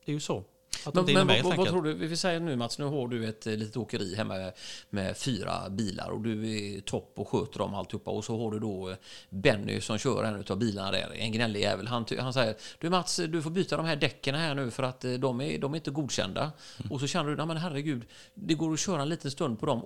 det 0.04 0.12
är 0.12 0.14
ju 0.14 0.21
så. 0.21 0.45
Att 0.87 0.95
Men, 0.95 1.04
men 1.04 1.26
med 1.26 1.43
vad, 1.43 1.57
vad 1.57 1.69
tror 1.69 1.83
du? 1.83 1.95
Vi 1.95 2.16
säger 2.16 2.40
nu 2.40 2.57
Mats, 2.57 2.78
nu 2.78 2.85
har 2.85 3.09
du 3.09 3.28
ett 3.28 3.47
eh, 3.47 3.57
litet 3.57 3.76
åkeri 3.76 4.14
hemma 4.14 4.35
med, 4.35 4.52
med 4.90 5.16
fyra 5.16 5.71
bilar 5.71 6.11
och 6.11 6.21
du 6.21 6.57
är 6.57 6.81
topp 6.81 7.12
och 7.16 7.28
sköter 7.28 7.59
dem 7.59 7.75
alltihopa 7.75 8.11
och 8.11 8.25
så 8.25 8.38
har 8.38 8.50
du 8.50 8.59
då 8.59 8.90
eh, 8.90 8.97
Benny 9.31 9.81
som 9.81 9.99
kör 9.99 10.25
en 10.25 10.45
av 10.49 10.59
bilarna 10.59 10.90
där, 10.90 11.12
en 11.14 11.33
gnällig 11.33 11.61
jävel. 11.61 11.87
Han, 11.87 12.07
han 12.19 12.33
säger 12.33 12.57
du 12.78 12.90
Mats, 12.90 13.16
du 13.16 13.43
får 13.43 13.50
byta 13.50 13.76
de 13.76 13.87
här 13.87 13.97
däcken 13.97 14.35
här 14.35 14.54
nu 14.54 14.71
för 14.71 14.83
att 14.83 15.00
de 15.19 15.40
är, 15.40 15.59
de 15.59 15.73
är 15.73 15.76
inte 15.76 15.90
godkända. 15.90 16.40
Mm. 16.40 16.93
Och 16.93 17.00
så 17.00 17.07
känner 17.07 17.31
du, 17.31 17.37
nej 17.37 17.47
men 17.47 17.57
herregud, 17.57 18.04
det 18.35 18.54
går 18.54 18.73
att 18.73 18.81
köra 18.81 19.02
en 19.02 19.09
liten 19.09 19.31
stund 19.31 19.61
på 19.61 19.66
dem. 19.66 19.83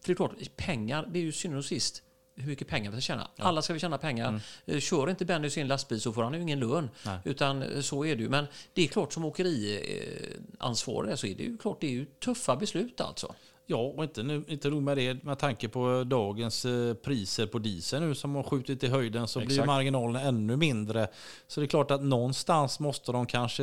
För 0.00 0.06
det 0.06 0.12
är 0.12 0.14
klart, 0.14 0.56
pengar, 0.56 1.08
det 1.10 1.18
är 1.18 1.22
ju 1.22 1.32
synd 1.32 1.56
och 1.56 1.64
sist 1.64 2.02
hur 2.40 2.48
mycket 2.48 2.68
pengar 2.68 2.90
vi 2.90 2.96
ska 2.96 3.00
tjäna. 3.00 3.30
Alla 3.38 3.62
ska 3.62 3.72
vi 3.72 3.80
tjäna 3.80 3.98
pengar. 3.98 4.40
Eh, 4.66 4.80
Kör 4.80 5.10
inte 5.10 5.24
Benny 5.24 5.50
sin 5.50 5.68
lastbil 5.68 6.00
så 6.00 6.12
får 6.12 6.22
han 6.22 6.34
ju 6.34 6.40
ingen 6.40 6.60
lön. 6.60 6.70
Mm. 6.70 6.90
Nej. 7.04 7.18
Utan 7.24 7.62
eh, 7.62 7.80
så 7.80 8.04
är 8.04 8.16
det 8.16 8.22
ju. 8.22 8.28
Men 8.28 8.46
det 8.72 8.82
är 8.84 8.88
klart 8.88 9.12
som 9.12 9.24
åkeriansvarig 9.24 11.18
så 11.18 11.26
är 11.26 11.34
det 11.34 11.42
ju 11.42 11.58
klart 11.58 11.80
det 11.80 11.86
är 11.86 11.90
ju 11.90 12.04
tuffa 12.04 12.56
beslut 12.56 13.00
alltså. 13.00 13.34
Ja, 13.70 13.78
och 13.78 14.04
inte, 14.04 14.22
nu, 14.22 14.44
inte 14.48 14.70
nog 14.70 14.82
med 14.82 14.96
det. 14.96 15.24
Med 15.24 15.38
tanke 15.38 15.68
på 15.68 16.04
dagens 16.06 16.64
eh, 16.64 16.94
priser 16.94 17.46
på 17.46 17.58
diesel 17.58 18.02
nu 18.02 18.14
som 18.14 18.34
har 18.34 18.42
skjutit 18.42 18.84
i 18.84 18.88
höjden 18.88 19.28
så 19.28 19.38
blir 19.38 19.50
Exakt. 19.50 19.66
marginalen 19.66 20.26
ännu 20.26 20.56
mindre. 20.56 21.08
Så 21.46 21.60
det 21.60 21.66
är 21.66 21.68
klart 21.68 21.90
att 21.90 22.02
någonstans 22.02 22.80
måste 22.80 23.12
de 23.12 23.26
kanske 23.26 23.62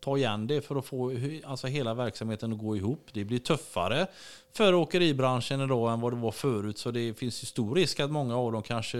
ta 0.00 0.16
igen 0.16 0.46
det 0.46 0.60
för 0.60 0.76
att 0.76 0.84
få 0.84 1.12
alltså 1.44 1.66
hela 1.66 1.94
verksamheten 1.94 2.52
att 2.52 2.58
gå 2.58 2.76
ihop. 2.76 3.08
Det 3.12 3.24
blir 3.24 3.38
tuffare 3.38 4.06
för 4.52 4.74
åkeribranschen 4.74 5.60
idag 5.60 5.92
än 5.92 6.00
vad 6.00 6.12
det 6.12 6.16
var 6.16 6.32
förut. 6.32 6.78
Så 6.78 6.90
det 6.90 7.14
finns 7.14 7.42
ju 7.42 7.46
stor 7.46 7.74
risk 7.74 8.00
att 8.00 8.10
många 8.10 8.36
av 8.36 8.52
dem 8.52 8.62
kanske 8.62 8.98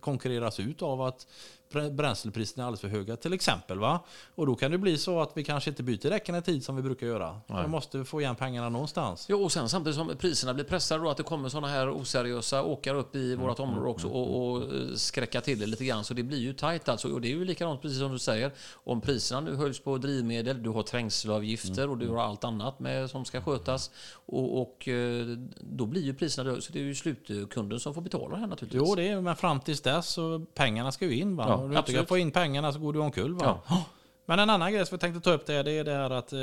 konkurreras 0.00 0.60
ut 0.60 0.82
av 0.82 1.02
att 1.02 1.26
bränslepriserna 1.72 2.62
är 2.62 2.66
alldeles 2.66 2.80
för 2.80 2.88
höga 2.88 3.16
till 3.16 3.32
exempel. 3.32 3.78
Va? 3.78 4.00
Och 4.34 4.46
då 4.46 4.54
kan 4.54 4.70
det 4.70 4.78
bli 4.78 4.98
så 4.98 5.20
att 5.20 5.30
vi 5.34 5.44
kanske 5.44 5.70
inte 5.70 5.82
byter 5.82 6.10
däcken 6.10 6.34
i 6.34 6.42
tid 6.42 6.64
som 6.64 6.76
vi 6.76 6.82
brukar 6.82 7.06
göra. 7.06 7.40
Nej. 7.46 7.62
Vi 7.62 7.68
måste 7.68 8.04
få 8.04 8.20
igen 8.20 8.36
pengarna 8.36 8.68
någonstans. 8.68 9.26
Ja, 9.28 9.36
och 9.36 9.52
sen 9.52 9.68
samtidigt 9.68 9.96
som 9.96 10.16
priserna 10.18 10.54
blir 10.54 10.64
pressade 10.64 11.04
då 11.04 11.10
att 11.10 11.16
det 11.16 11.22
kommer 11.22 11.48
sådana 11.48 11.68
här 11.68 11.90
oseriösa 11.90 12.62
åkare 12.62 12.98
upp 12.98 13.16
i 13.16 13.34
vårt 13.34 13.60
område 13.60 13.88
också 13.88 14.08
och, 14.08 14.50
och 14.50 14.62
eh, 14.62 14.94
skräcka 14.94 15.40
till 15.40 15.58
det 15.58 15.66
lite 15.66 15.84
grann. 15.84 16.04
Så 16.04 16.14
det 16.14 16.22
blir 16.22 16.38
ju 16.38 16.52
tajt 16.52 16.88
alltså. 16.88 17.12
Och 17.12 17.20
det 17.20 17.28
är 17.28 17.36
ju 17.36 17.44
likadant 17.44 17.82
precis 17.82 17.98
som 17.98 18.12
du 18.12 18.18
säger. 18.18 18.52
Om 18.72 19.00
priserna 19.00 19.40
nu 19.40 19.56
höjs 19.56 19.80
på 19.80 19.98
drivmedel, 19.98 20.62
du 20.62 20.70
har 20.70 20.82
trängselavgifter 20.82 21.90
och 21.90 21.98
du 21.98 22.08
har 22.08 22.22
allt 22.22 22.44
annat 22.44 22.80
med, 22.80 23.10
som 23.10 23.24
ska 23.24 23.40
skötas. 23.40 23.90
Och, 24.26 24.62
och 24.62 24.88
eh, 24.88 25.26
då 25.60 25.86
blir 25.86 26.02
ju 26.02 26.14
priserna, 26.14 26.60
så 26.60 26.72
det 26.72 26.78
är 26.78 26.82
ju 26.82 26.94
slutkunden 26.94 27.80
som 27.80 27.94
får 27.94 28.02
betala 28.02 28.34
det 28.34 28.40
här 28.40 28.46
naturligtvis. 28.46 28.82
Jo, 28.86 28.94
det 28.94 29.08
är, 29.08 29.20
men 29.20 29.36
fram 29.36 29.60
tills 29.60 29.80
dess 29.80 30.06
så 30.08 30.46
pengarna 30.54 30.92
ska 30.92 31.04
ju 31.04 31.16
in. 31.16 31.36
Va? 31.36 31.44
Ja, 31.48 31.59
Om 31.62 31.70
du 31.70 31.78
inte 31.78 31.92
kan 31.92 32.06
få 32.06 32.18
in 32.18 32.30
pengarna 32.30 32.72
så 32.72 32.78
går 32.78 32.92
du 32.92 32.98
omkull. 32.98 33.34
Va? 33.34 33.60
Men 34.26 34.38
en 34.38 34.50
annan 34.50 34.72
grej 34.72 34.86
som 34.86 34.94
jag 34.94 35.00
tänkte 35.00 35.20
ta 35.20 35.32
upp 35.32 35.46
det, 35.46 35.62
det 35.62 35.72
är 35.72 35.84
det 35.84 35.92
här 35.92 36.10
att 36.10 36.32
eh, 36.32 36.38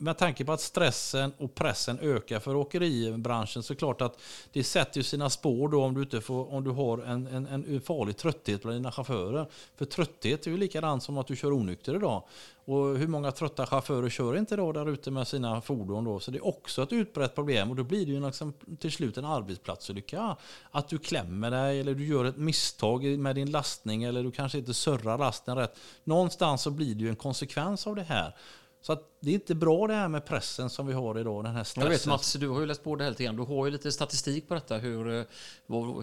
med 0.00 0.18
tanke 0.18 0.44
på 0.44 0.52
att 0.52 0.60
stressen 0.60 1.32
och 1.38 1.54
pressen 1.54 1.98
ökar 1.98 2.40
för 2.40 2.56
åkeribranschen 2.56 3.62
så 3.62 3.72
är 3.72 3.74
det 3.74 3.78
klart 3.78 4.00
att 4.00 4.20
det 4.52 4.64
sätter 4.64 4.98
ju 4.98 5.02
sina 5.02 5.30
spår 5.30 5.68
då 5.68 5.84
om 5.84 5.94
du, 5.94 6.00
inte 6.00 6.20
får, 6.20 6.52
om 6.52 6.64
du 6.64 6.70
har 6.70 6.98
en, 6.98 7.26
en, 7.26 7.46
en 7.46 7.80
farlig 7.80 8.16
trötthet 8.16 8.62
bland 8.62 8.76
dina 8.76 8.92
chaufförer. 8.92 9.46
För 9.76 9.84
trötthet 9.84 10.46
är 10.46 10.50
ju 10.50 10.56
likadant 10.56 11.02
som 11.02 11.18
att 11.18 11.26
du 11.26 11.36
kör 11.36 11.52
onykter 11.52 11.96
idag. 11.96 12.22
Och 12.64 12.98
hur 12.98 13.06
många 13.06 13.32
trötta 13.32 13.66
chaufförer 13.66 14.08
kör 14.08 14.36
inte 14.36 14.56
då 14.56 14.72
där 14.72 14.88
ute 14.88 15.10
med 15.10 15.28
sina 15.28 15.60
fordon 15.60 16.04
då? 16.04 16.20
Så 16.20 16.30
det 16.30 16.38
är 16.38 16.46
också 16.46 16.82
ett 16.82 16.92
utbrett 16.92 17.34
problem 17.34 17.70
och 17.70 17.76
då 17.76 17.84
blir 17.84 18.06
det 18.06 18.12
ju 18.12 18.26
liksom 18.26 18.52
till 18.78 18.92
slut 18.92 19.18
en 19.18 19.24
arbetsplatsolycka. 19.24 20.36
Att 20.70 20.88
du 20.88 20.98
klämmer 20.98 21.50
dig 21.50 21.80
eller 21.80 21.94
du 21.94 22.06
gör 22.06 22.24
ett 22.24 22.36
misstag 22.36 23.04
med 23.04 23.34
din 23.34 23.50
lastning 23.50 24.02
eller 24.02 24.22
du 24.22 24.30
kanske 24.30 24.58
inte 24.58 24.74
surrar 24.74 25.18
lasten 25.18 25.56
rätt. 25.56 25.78
Någonstans 26.04 26.62
så 26.62 26.70
blir 26.70 26.94
det 26.94 27.00
ju 27.00 27.08
en 27.08 27.16
konsekvens 27.16 27.86
av 27.86 27.96
det 27.96 28.02
här. 28.02 28.34
Så 28.82 28.92
att 28.92 29.02
det 29.20 29.30
är 29.30 29.34
inte 29.34 29.54
bra 29.54 29.86
det 29.86 29.94
här 29.94 30.08
med 30.08 30.24
pressen 30.26 30.70
som 30.70 30.86
vi 30.86 30.92
har 30.92 31.18
idag, 31.18 31.44
den 31.44 31.52
här 31.52 31.60
Jag 31.60 31.66
stressen. 31.66 31.90
vet 31.90 32.06
Mats, 32.06 32.32
du 32.32 32.48
har 32.48 32.60
ju 32.60 32.66
läst 32.66 32.84
på 32.84 32.96
det 32.96 33.04
här 33.04 33.10
lite 33.10 33.24
grann. 33.24 33.36
Du 33.36 33.42
har 33.42 33.66
ju 33.66 33.72
lite 33.72 33.92
statistik 33.92 34.48
på 34.48 34.54
detta, 34.54 34.76
hur, 34.78 35.18
eh, 35.18 35.24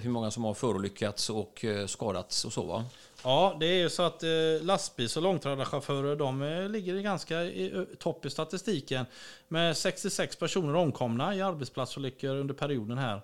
hur 0.01 0.09
många 0.09 0.31
som 0.31 0.43
har 0.43 0.53
förolyckats 0.53 1.29
och 1.29 1.65
eh, 1.65 1.85
skadats 1.87 2.45
och 2.45 2.53
så 2.53 2.63
va? 2.63 2.85
Ja, 3.23 3.57
det 3.59 3.65
är 3.65 3.77
ju 3.77 3.89
så 3.89 4.03
att 4.03 4.23
eh, 4.23 4.29
lastbils 4.61 5.17
och 5.17 5.23
långtradarchaufförer 5.23 6.15
de 6.15 6.41
eh, 6.41 6.69
ligger 6.69 7.01
ganska 7.01 7.43
i 7.43 7.85
topp 7.99 8.25
i 8.25 8.29
statistiken 8.29 9.05
med 9.47 9.77
66 9.77 10.35
personer 10.35 10.75
omkomna 10.75 11.35
i 11.35 11.41
arbetsplatsolyckor 11.41 12.29
under 12.35 12.53
perioden 12.53 12.97
här. 12.97 13.21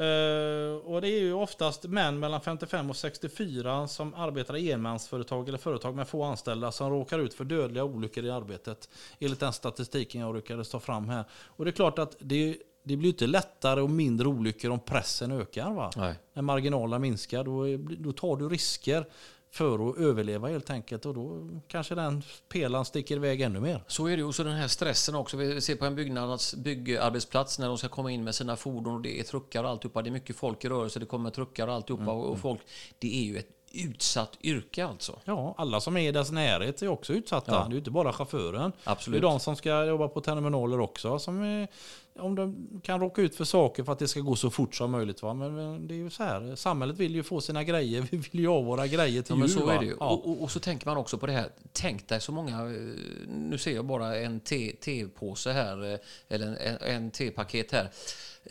Eh, 0.00 0.76
och 0.76 1.00
det 1.00 1.08
är 1.08 1.20
ju 1.20 1.32
oftast 1.32 1.84
män 1.84 2.18
mellan 2.18 2.40
55 2.40 2.90
och 2.90 2.96
64 2.96 3.88
som 3.88 4.14
arbetar 4.14 4.56
i 4.56 4.72
enmansföretag 4.72 5.48
eller 5.48 5.58
företag 5.58 5.94
med 5.94 6.08
få 6.08 6.22
anställda 6.22 6.72
som 6.72 6.90
råkar 6.90 7.18
ut 7.18 7.34
för 7.34 7.44
dödliga 7.44 7.84
olyckor 7.84 8.24
i 8.24 8.30
arbetet. 8.30 8.88
Enligt 9.18 9.40
den 9.40 9.52
statistiken 9.52 10.20
jag 10.20 10.34
lyckades 10.34 10.70
ta 10.70 10.80
fram 10.80 11.08
här. 11.08 11.24
Och 11.32 11.64
det 11.64 11.70
är 11.70 11.72
klart 11.72 11.98
att 11.98 12.16
det, 12.18 12.56
det 12.82 12.96
blir 12.96 13.10
inte 13.10 13.26
lättare 13.26 13.80
och 13.80 13.90
mindre 13.90 14.28
olyckor 14.28 14.70
om 14.70 14.80
pressen 14.80 15.32
ökar. 15.32 15.70
Va? 15.70 15.90
Nej. 15.96 16.14
När 16.32 16.42
marginalerna 16.42 16.98
minskar 16.98 17.44
då, 17.44 17.64
då 17.98 18.12
tar 18.12 18.36
du 18.36 18.48
risker 18.48 19.06
för 19.50 19.90
att 19.90 19.98
överleva 19.98 20.48
helt 20.48 20.70
enkelt 20.70 21.06
och 21.06 21.14
då 21.14 21.48
kanske 21.68 21.94
den 21.94 22.22
pelaren 22.48 22.84
sticker 22.84 23.16
iväg 23.16 23.40
ännu 23.40 23.60
mer. 23.60 23.84
Så 23.86 24.06
är 24.06 24.10
det 24.10 24.16
ju. 24.16 24.24
Och 24.24 24.34
så 24.34 24.42
den 24.42 24.56
här 24.56 24.68
stressen 24.68 25.14
också. 25.14 25.36
Vi 25.36 25.60
ser 25.60 25.76
på 25.76 25.84
en 25.84 25.94
byggnads, 25.94 26.54
byggarbetsplats 26.54 27.58
när 27.58 27.68
de 27.68 27.78
ska 27.78 27.88
komma 27.88 28.10
in 28.10 28.24
med 28.24 28.34
sina 28.34 28.56
fordon 28.56 28.94
och 28.94 29.00
det 29.00 29.20
är 29.20 29.24
truckar 29.24 29.64
och 29.64 29.70
alltihopa. 29.70 30.02
Det 30.02 30.08
är 30.08 30.12
mycket 30.12 30.36
folk 30.36 30.64
i 30.64 30.68
rörelse, 30.68 30.98
det 30.98 31.06
kommer 31.06 31.30
truckar 31.30 31.68
och 31.68 31.74
alltihopa. 31.74 32.12
Och 32.12 32.38
folk, 32.38 32.60
det 32.98 33.20
är 33.20 33.24
ju 33.24 33.38
ett 33.38 33.59
utsatt 33.72 34.38
yrke 34.42 34.84
alltså. 34.86 35.18
Ja, 35.24 35.54
alla 35.58 35.80
som 35.80 35.96
är 35.96 36.08
i 36.08 36.12
dess 36.12 36.30
närhet 36.30 36.82
är 36.82 36.88
också 36.88 37.12
utsatta. 37.12 37.52
Ja. 37.52 37.66
Det 37.68 37.74
är 37.74 37.78
inte 37.78 37.90
bara 37.90 38.12
chauffören. 38.12 38.72
Absolut. 38.84 39.20
Det 39.20 39.26
är 39.26 39.30
de 39.30 39.40
som 39.40 39.56
ska 39.56 39.84
jobba 39.84 40.08
på 40.08 40.20
terminaler 40.20 40.80
också. 40.80 41.18
Som 41.18 41.42
är, 41.42 41.68
om 42.18 42.34
de 42.34 42.80
kan 42.84 43.00
råka 43.00 43.22
ut 43.22 43.36
för 43.36 43.44
saker 43.44 43.84
för 43.84 43.92
att 43.92 43.98
det 43.98 44.08
ska 44.08 44.20
gå 44.20 44.36
så 44.36 44.50
fort 44.50 44.74
som 44.74 44.90
möjligt. 44.90 45.22
Va? 45.22 45.34
Men 45.34 45.86
det 45.86 45.94
är 45.94 45.96
ju 45.96 46.10
så 46.10 46.22
här, 46.22 46.56
samhället 46.56 46.96
vill 46.98 47.14
ju 47.14 47.22
få 47.22 47.40
sina 47.40 47.64
grejer. 47.64 48.00
Vi 48.10 48.16
vill 48.16 48.40
ju 48.40 48.48
ha 48.48 48.60
våra 48.60 48.86
grejer 48.86 49.22
till 49.22 49.32
Ja, 49.32 49.36
men 49.36 49.48
jul. 49.48 49.58
så 49.58 49.68
är 49.68 49.78
det 49.78 49.84
ju. 49.86 49.96
Ja. 50.00 50.08
Och, 50.10 50.26
och, 50.30 50.42
och 50.42 50.50
så 50.50 50.60
tänker 50.60 50.86
man 50.86 50.96
också 50.96 51.18
på 51.18 51.26
det 51.26 51.32
här. 51.32 51.48
Tänk 51.72 52.08
dig 52.08 52.20
så 52.20 52.32
många, 52.32 52.56
eh, 52.60 52.70
nu 53.28 53.58
ser 53.58 53.74
jag 53.74 53.84
bara 53.84 54.16
en 54.16 54.40
te- 54.40 54.72
tepåse 54.80 55.52
här, 55.52 55.92
eh, 55.92 55.98
eller 56.28 56.46
en, 56.56 56.76
en- 56.94 57.10
tepaket 57.10 57.72
här. 57.72 57.90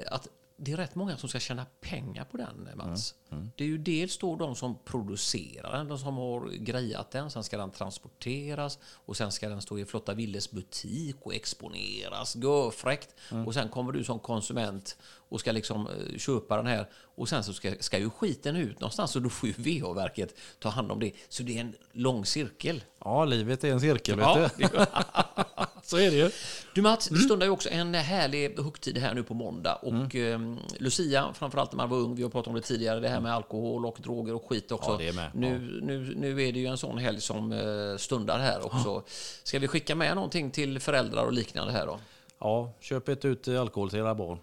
Att 0.08 0.28
det 0.62 0.72
är 0.72 0.78
rätt 0.78 0.96
många 0.96 1.18
som 1.18 1.30
ska 1.30 1.40
tjäna 1.40 1.66
pengar 1.82 2.24
på 2.24 2.38
den, 2.38 2.70
Mats. 2.76 3.16
Det 3.56 3.64
är 3.64 3.68
ju 3.68 3.78
dels 3.78 4.18
då 4.18 4.36
de 4.36 4.56
som 4.56 4.78
producerar 4.86 5.78
den, 5.78 5.88
de 5.88 5.98
som 5.98 6.18
har 6.18 6.50
grejat 6.50 7.12
den, 7.12 7.32
sen 7.32 7.44
ska 7.44 7.58
den 7.58 7.72
transporteras 7.72 8.80
och 8.84 9.18
sen 9.18 9.32
ska 9.32 9.50
den 9.50 9.62
stå 9.62 9.80
i 9.80 9.86
Flotta 9.86 10.14
Villes 10.14 10.52
butik 10.52 11.16
och 11.22 11.34
exponeras, 11.36 12.36
görfräckt. 12.36 13.16
Och 13.46 13.54
sen 13.54 13.70
kommer 13.70 13.92
du 13.92 14.04
som 14.04 14.20
konsument 14.20 14.98
och 15.30 15.40
ska 15.40 15.52
liksom 15.52 15.88
eh, 15.88 16.18
köpa 16.18 16.58
den 16.58 16.68
här 16.68 16.90
och 17.16 17.30
sen 17.30 17.44
så 17.44 17.54
ska, 17.54 17.74
ska 17.80 17.98
ju 17.98 18.10
skiten 18.10 18.56
ut 18.56 18.80
någonstans 18.80 19.16
och 19.16 19.22
då 19.22 19.30
får 19.30 19.50
ju 19.50 19.56
VH-verket 19.58 20.36
ta 20.60 20.70
hand 20.70 20.92
om 20.92 21.00
det. 21.00 21.12
Så 21.30 21.44
det 21.44 21.58
är 21.58 21.62
en 21.62 21.76
lång 21.92 22.26
cirkel. 22.26 22.84
ja, 23.00 23.26
livet 23.26 23.64
är 23.64 23.72
en 23.72 23.80
cirkel. 23.80 24.20
Ja, 24.20 24.50
Vet 24.58 24.72
du? 24.72 24.86
så 25.90 25.98
är 25.98 26.12
det 26.12 26.18
ju. 26.18 26.32
Du 26.74 26.82
Mats, 26.82 27.08
det 27.08 27.18
stundar 27.18 27.46
ju 27.48 27.52
också 27.52 27.70
en 27.70 27.94
härlig 27.94 28.60
högtid 28.60 28.98
här 28.98 29.14
nu 29.14 29.24
på 29.24 29.34
måndag. 29.34 29.74
Och 29.76 30.16
Mm. 30.16 30.58
eh, 30.58 30.64
Lucia, 30.78 31.34
framförallt 31.34 31.72
när 31.72 31.78
man 31.78 31.90
var 31.90 31.98
ung, 31.98 32.16
vi 32.16 32.24
har 32.24 32.30
pratat 32.30 32.48
om 32.48 32.56
det 32.56 32.62
tidigare, 32.62 33.00
det 33.00 33.10
här 33.10 33.20
med 33.20 33.34
alkohol 33.34 33.86
och 33.86 33.98
droger 34.04 34.34
och 34.36 34.50
skit 34.50 34.72
också. 34.72 34.92
Ja, 34.92 34.98
det 34.98 35.08
är 35.08 35.14
med. 35.14 35.32
Nu, 35.34 35.80
nu, 35.84 36.14
nu 36.18 36.44
är 36.48 36.54
det 36.54 36.60
ju 36.60 36.66
en 36.66 36.78
sån 36.78 36.98
helg 36.98 37.22
som 37.22 37.52
eh, 37.52 37.98
stundar 37.98 38.40
här 38.40 38.66
också. 38.66 39.04
Ska 39.44 39.60
vi 39.60 39.68
skicka 39.68 39.96
med 39.96 40.16
någonting 40.16 40.52
till 40.52 40.80
föräldrar 40.80 41.26
och 41.26 41.34
liknande 41.34 41.74
här 41.74 41.86
då? 41.86 42.00
Ja, 42.40 42.74
köp 42.80 43.10
inte 43.10 43.28
ut 43.28 43.48
alkohol 43.48 43.90
till 43.90 44.00
era 44.00 44.16
barn. 44.16 44.38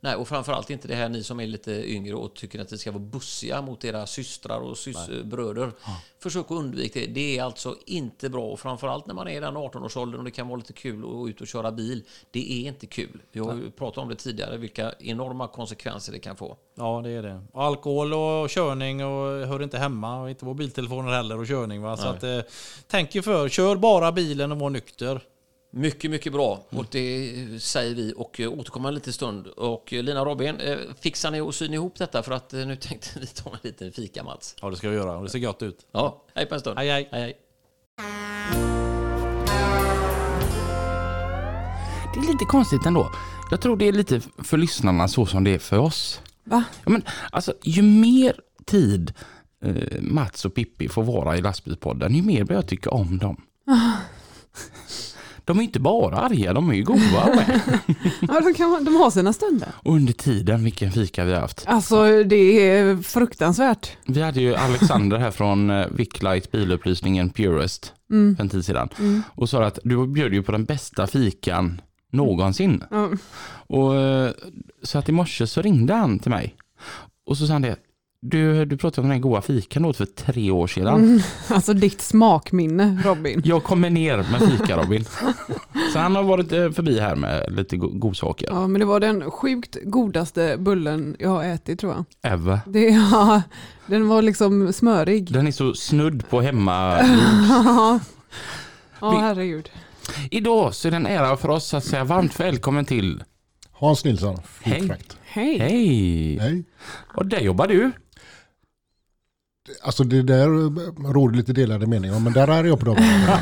Nej, 0.00 0.14
och 0.16 0.28
framförallt 0.28 0.70
inte 0.70 0.88
det 0.88 0.94
här 0.94 1.08
ni 1.08 1.22
som 1.22 1.40
är 1.40 1.46
lite 1.46 1.72
yngre 1.90 2.14
och 2.14 2.34
tycker 2.34 2.60
att 2.60 2.70
ni 2.70 2.78
ska 2.78 2.90
vara 2.92 3.02
bussiga 3.02 3.62
mot 3.62 3.84
era 3.84 4.06
systrar 4.06 4.60
och 4.60 4.74
sys- 4.76 5.24
bröder. 5.24 5.72
Försök 6.22 6.44
att 6.44 6.50
undvika 6.50 7.00
det. 7.00 7.06
Det 7.06 7.38
är 7.38 7.42
alltså 7.44 7.76
inte 7.86 8.28
bra. 8.28 8.44
Och 8.44 8.60
framförallt 8.60 9.06
när 9.06 9.14
man 9.14 9.28
är 9.28 9.36
i 9.36 9.40
den 9.40 9.56
18-årsåldern 9.56 10.18
och 10.18 10.24
det 10.24 10.30
kan 10.30 10.48
vara 10.48 10.56
lite 10.56 10.72
kul 10.72 10.98
att 10.98 11.10
gå 11.10 11.28
ut 11.28 11.40
och 11.40 11.46
köra 11.46 11.72
bil. 11.72 12.02
Det 12.30 12.52
är 12.52 12.68
inte 12.68 12.86
kul. 12.86 13.22
Vi 13.32 13.40
har 13.40 13.54
ju 13.54 13.70
pratat 13.70 13.98
om 13.98 14.08
det 14.08 14.14
tidigare, 14.16 14.56
vilka 14.56 14.92
enorma 14.98 15.48
konsekvenser 15.48 16.12
det 16.12 16.18
kan 16.18 16.36
få. 16.36 16.56
Ja, 16.74 17.00
det 17.04 17.10
är 17.10 17.22
det. 17.22 17.42
Och 17.52 17.62
alkohol 17.64 18.14
och 18.14 18.48
körning 18.50 19.04
och 19.04 19.46
hör 19.46 19.62
inte 19.62 19.78
hemma. 19.78 20.20
Och 20.22 20.30
inte 20.30 20.44
mobiltelefoner 20.44 21.12
heller 21.12 21.38
och 21.40 21.46
körning. 21.46 21.82
Va? 21.82 21.96
Så 21.96 22.06
att, 22.08 22.22
eh, 22.24 22.40
tänk 22.86 23.16
er 23.16 23.22
för. 23.22 23.48
Kör 23.48 23.76
bara 23.76 24.12
bilen 24.12 24.52
och 24.52 24.58
var 24.58 24.70
nykter. 24.70 25.20
Mycket, 25.70 26.10
mycket 26.10 26.32
bra. 26.32 26.66
Och 26.70 26.86
det 26.90 27.62
säger 27.62 27.94
vi 27.94 28.12
och 28.16 28.40
eh, 28.40 28.52
återkommer 28.52 28.88
en 28.88 28.94
liten 28.94 29.12
stund. 29.12 29.46
Och 29.46 29.92
eh, 29.92 30.02
Lina 30.02 30.24
Robin, 30.24 30.60
eh, 30.60 30.78
fixar 31.00 31.30
ni 31.30 31.40
och 31.40 31.54
syr 31.54 31.68
ni 31.68 31.74
ihop 31.74 31.98
detta? 31.98 32.22
För 32.22 32.32
att 32.32 32.52
nu 32.52 32.76
tänkte 32.76 33.20
vi 33.20 33.26
ta 33.26 33.50
en 33.50 33.58
liten 33.62 33.92
fika, 33.92 34.24
Mats. 34.24 34.56
Ja, 34.60 34.70
det 34.70 34.76
ska 34.76 34.88
vi 34.88 34.96
göra. 34.96 35.16
Och 35.16 35.24
det 35.24 35.30
ser 35.30 35.38
gott 35.38 35.62
ut. 35.62 35.86
Ja, 35.92 36.24
hej 36.34 36.46
på 36.46 36.54
en 36.54 36.60
stund. 36.60 36.78
Hej, 36.78 36.88
hej. 36.88 37.08
hej, 37.12 37.20
hej. 37.22 37.36
det 42.14 42.20
är 42.20 42.32
lite 42.32 42.44
konstigt 42.44 42.86
ändå. 42.86 43.12
Jag 43.50 43.60
tror 43.60 43.76
det 43.76 43.88
är 43.88 43.92
lite 43.92 44.20
för 44.20 44.56
lyssnarna 44.56 45.08
så 45.08 45.26
som 45.26 45.44
det 45.44 45.54
är 45.54 45.58
för 45.58 45.78
oss. 45.78 46.20
Va? 46.44 46.64
Ja, 46.84 46.90
men, 46.90 47.02
alltså, 47.30 47.54
ju 47.62 47.82
mer 47.82 48.40
tid 48.64 49.12
eh, 49.64 50.00
Mats 50.00 50.44
och 50.44 50.54
Pippi 50.54 50.88
får 50.88 51.02
vara 51.02 51.36
i 51.36 51.40
lastbilspodden, 51.40 52.14
ju 52.14 52.22
mer 52.22 52.44
börjar 52.44 52.62
jag 52.62 52.68
tycka 52.68 52.90
om 52.90 53.18
dem. 53.18 53.42
De 55.48 55.58
är 55.58 55.62
inte 55.62 55.80
bara 55.80 56.16
arga, 56.16 56.52
de 56.52 56.70
är 56.70 56.74
ju 56.74 56.82
goa 56.84 56.96
med. 57.34 57.60
Ja, 58.28 58.40
de, 58.40 58.54
kan, 58.54 58.84
de 58.84 58.94
har 58.96 59.10
sina 59.10 59.32
stunder. 59.32 59.68
Och 59.74 59.94
under 59.94 60.12
tiden, 60.12 60.64
vilken 60.64 60.92
fika 60.92 61.24
vi 61.24 61.32
har 61.32 61.40
haft. 61.40 61.64
Alltså 61.66 62.24
det 62.24 62.68
är 62.68 62.96
fruktansvärt. 63.02 63.90
Vi 64.06 64.22
hade 64.22 64.40
ju 64.40 64.54
Alexander 64.54 65.16
här 65.18 65.30
från 65.30 65.70
eh, 65.70 65.86
Wicklight 65.90 66.50
bilupplysningen 66.52 67.30
Purest 67.30 67.92
Mm. 68.10 68.36
för 68.36 68.42
en 68.42 68.48
tid 68.48 68.64
sedan. 68.64 68.88
Och 69.34 69.48
sa 69.48 69.64
att 69.64 69.78
du 69.84 70.06
bjöd 70.06 70.34
ju 70.34 70.42
på 70.42 70.52
den 70.52 70.64
bästa 70.64 71.06
fikan 71.06 71.80
någonsin. 72.12 72.84
Ja. 72.90 73.08
Och, 73.66 73.96
eh, 73.96 74.30
så 74.82 74.98
att 74.98 75.08
i 75.08 75.12
morse 75.12 75.46
så 75.46 75.62
ringde 75.62 75.94
han 75.94 76.18
till 76.18 76.30
mig. 76.30 76.54
Och 77.26 77.36
så 77.36 77.46
sa 77.46 77.52
han 77.52 77.62
det, 77.62 77.76
du, 78.22 78.64
du 78.64 78.76
pratade 78.76 79.00
om 79.00 79.08
den 79.08 79.16
här 79.16 79.22
goda 79.22 79.42
fikan 79.42 79.84
åt 79.84 79.96
för 79.96 80.04
tre 80.04 80.50
år 80.50 80.66
sedan. 80.66 80.94
Mm. 81.04 81.20
Alltså 81.48 81.72
ditt 81.74 82.00
smakminne 82.00 83.02
Robin. 83.04 83.42
Jag 83.44 83.64
kommer 83.64 83.90
ner 83.90 84.16
med 84.16 84.40
fika 84.50 84.76
Robin. 84.82 85.04
så 85.92 85.98
han 85.98 86.16
har 86.16 86.22
varit 86.22 86.52
eh, 86.52 86.70
förbi 86.70 87.00
här 87.00 87.16
med 87.16 87.52
lite 87.52 87.76
go- 87.76 87.90
godsaker. 87.92 88.46
Ja 88.50 88.66
men 88.66 88.80
det 88.80 88.84
var 88.86 89.00
den 89.00 89.30
sjukt 89.30 89.76
godaste 89.84 90.56
bullen 90.58 91.16
jag 91.18 91.28
har 91.30 91.44
ätit 91.44 91.80
tror 91.80 91.92
jag. 91.92 92.32
Eva. 92.32 92.60
Det, 92.66 92.80
ja, 93.12 93.42
den 93.86 94.08
var 94.08 94.22
liksom 94.22 94.72
smörig. 94.72 95.32
Den 95.32 95.46
är 95.46 95.52
så 95.52 95.74
snudd 95.74 96.28
på 96.28 96.40
hemma. 96.40 96.98
Ja, 99.00 99.18
herregud. 99.20 99.70
Idag 100.30 100.74
så 100.74 100.88
är 100.88 100.90
det 100.90 100.96
en 100.96 101.06
ära 101.06 101.36
för 101.36 101.48
oss 101.48 101.74
att 101.74 101.84
säga 101.84 102.04
varmt 102.04 102.40
välkommen 102.40 102.84
till 102.84 103.22
Hans 103.72 104.04
Nilsson. 104.04 104.36
Hej. 104.62 104.92
Hej! 105.24 105.58
Hej. 106.40 106.64
Och 107.14 107.26
där 107.26 107.40
jobbar 107.40 107.66
du. 107.68 107.90
Alltså 109.82 110.04
det 110.04 110.22
där 110.22 110.46
råder 111.12 111.36
lite 111.36 111.52
delade 111.52 111.86
meningar 111.86 112.16
om, 112.16 112.24
men 112.24 112.32
där 112.32 112.48
är 112.48 112.64
jag 112.64 112.80
på 112.80 112.86
dagarna. 112.86 113.38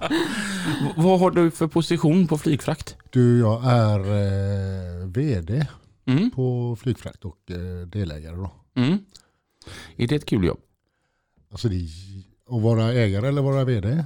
V- 0.82 0.92
vad 0.96 1.20
har 1.20 1.30
du 1.30 1.50
för 1.50 1.66
position 1.66 2.26
på 2.26 2.38
flygfrakt? 2.38 2.96
Du, 3.10 3.38
jag 3.38 3.64
är 3.64 3.98
eh, 4.00 5.06
vd 5.06 5.66
Mm. 6.06 6.30
på 6.30 6.76
Flygfrakt 6.80 7.24
och 7.24 7.50
eh, 7.50 7.86
delägare 7.86 8.36
då. 8.36 8.50
Mm. 8.76 8.98
Är 9.96 10.06
det 10.08 10.14
ett 10.14 10.26
kul 10.26 10.44
jobb? 10.44 10.58
Alltså 11.50 11.68
det, 11.68 11.88
att 12.50 12.62
vara 12.62 12.92
ägare 12.92 13.28
eller 13.28 13.42
vara 13.42 13.64
vd? 13.64 14.04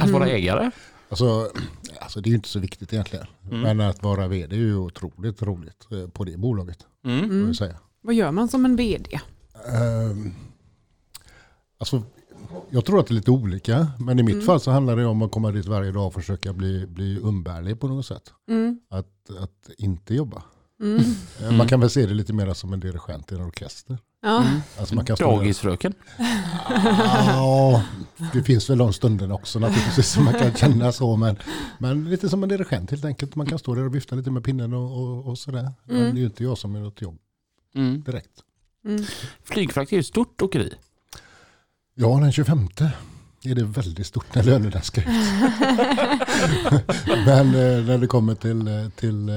Att 0.00 0.10
vara 0.10 0.26
ägare? 0.28 0.70
Alltså, 1.08 1.50
alltså 2.00 2.20
det 2.20 2.28
är 2.28 2.30
ju 2.30 2.36
inte 2.36 2.48
så 2.48 2.58
viktigt 2.58 2.92
egentligen. 2.92 3.26
Men 3.50 3.80
att 3.80 4.02
vara 4.02 4.28
vd 4.28 4.56
är 4.56 4.60
ju 4.60 4.76
otroligt 4.76 5.42
roligt 5.42 5.86
eh, 5.92 6.08
på 6.08 6.24
det 6.24 6.36
bolaget. 6.36 6.78
Mm. 7.04 7.54
säga. 7.54 7.76
Vad 8.00 8.14
gör 8.14 8.30
man 8.32 8.48
som 8.48 8.64
en 8.64 8.76
vd? 8.76 9.20
Ehm, 9.74 10.34
alltså, 11.78 12.02
jag 12.70 12.84
tror 12.84 13.00
att 13.00 13.06
det 13.06 13.12
är 13.12 13.14
lite 13.14 13.30
olika. 13.30 13.86
Men 13.98 14.18
i 14.18 14.22
mitt 14.22 14.46
fall 14.46 14.60
så 14.60 14.70
handlar 14.70 14.96
det 14.96 15.06
om 15.06 15.22
att 15.22 15.30
komma 15.32 15.50
dit 15.52 15.66
varje 15.66 15.92
dag 15.92 16.06
och 16.06 16.14
försöka 16.14 16.52
bli, 16.52 16.86
bli 16.86 17.18
umbärlig 17.18 17.80
på 17.80 17.88
något 17.88 18.06
sätt. 18.06 18.32
Mm. 18.48 18.80
Att, 18.90 19.30
att 19.40 19.70
inte 19.78 20.14
jobba. 20.14 20.42
Mm. 20.80 21.02
Eh, 21.42 21.50
Man 21.52 21.68
kan 21.68 21.80
väl 21.80 21.90
se 21.90 22.06
det 22.06 22.14
lite 22.14 22.32
mer 22.32 22.54
som 22.54 22.72
en 22.72 22.80
dirigent 22.80 23.32
i 23.32 23.34
en 23.34 23.40
orkester. 23.42 23.98
Ja. 24.22 24.44
Alltså 24.78 24.94
man 24.94 25.04
kan 25.04 25.16
Dagisfröken? 25.20 25.94
Ja, 27.26 27.82
det 28.32 28.42
finns 28.42 28.70
väl 28.70 28.78
de 28.78 28.92
stunderna 28.92 29.34
också 29.34 29.58
naturligtvis 29.58 30.08
som 30.08 30.24
man 30.24 30.34
kan 30.34 30.54
känna 30.54 30.92
så. 30.92 31.16
Men, 31.16 31.36
men 31.78 32.10
lite 32.10 32.28
som 32.28 32.42
en 32.42 32.48
dirigent 32.48 32.90
helt 32.90 33.04
enkelt. 33.04 33.34
Man 33.36 33.46
kan 33.46 33.58
stå 33.58 33.74
där 33.74 33.82
och 33.86 33.94
vifta 33.94 34.16
lite 34.16 34.30
med 34.30 34.44
pinnen 34.44 34.72
och, 34.72 35.00
och, 35.02 35.26
och 35.26 35.38
sådär. 35.38 35.72
Men 35.84 35.96
det 35.96 36.06
är 36.10 36.20
ju 36.20 36.24
inte 36.26 36.44
jag 36.44 36.58
som 36.58 36.74
gör 36.74 36.82
något 36.82 37.02
jobb 37.02 37.18
Mm. 37.74 38.02
direkt. 38.02 38.42
Mm. 38.86 39.04
Flygfrakt 39.44 39.92
är 39.92 39.96
ju 39.96 40.00
ett 40.00 40.06
stort 40.06 40.42
åkeri. 40.42 40.74
Ja, 41.94 42.18
den 42.20 42.32
25 42.32 42.68
är 43.42 43.54
det 43.54 43.64
väldigt 43.64 44.06
stort 44.06 44.34
när 44.34 44.42
lönerna 44.42 44.80
ska 44.82 45.00
ut. 45.00 45.06
Men 47.26 47.46
eh, 47.46 47.84
när 47.86 47.98
det 47.98 48.06
kommer 48.06 48.34
till, 48.34 48.68
eh, 48.68 48.88
till 48.88 49.28
eh, 49.28 49.34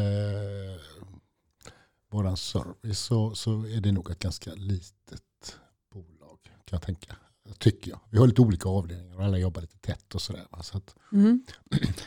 våran 2.11 2.37
service 2.37 2.99
så, 2.99 3.35
så 3.35 3.51
är 3.65 3.81
det 3.81 3.91
nog 3.91 4.11
ett 4.11 4.19
ganska 4.19 4.51
litet 4.55 5.57
bolag 5.93 6.37
kan 6.43 6.51
jag 6.75 6.81
tänka. 6.81 7.15
Tycker 7.57 7.91
jag. 7.91 7.99
Vi 8.09 8.17
har 8.17 8.27
lite 8.27 8.41
olika 8.41 8.69
avdelningar 8.69 9.17
och 9.17 9.23
alla 9.25 9.37
jobbar 9.37 9.61
lite 9.61 9.77
tätt 9.77 10.15
och 10.15 10.21
sådär. 10.21 10.45
Så 10.61 10.77
att, 10.77 10.95
Mm. 11.11 11.43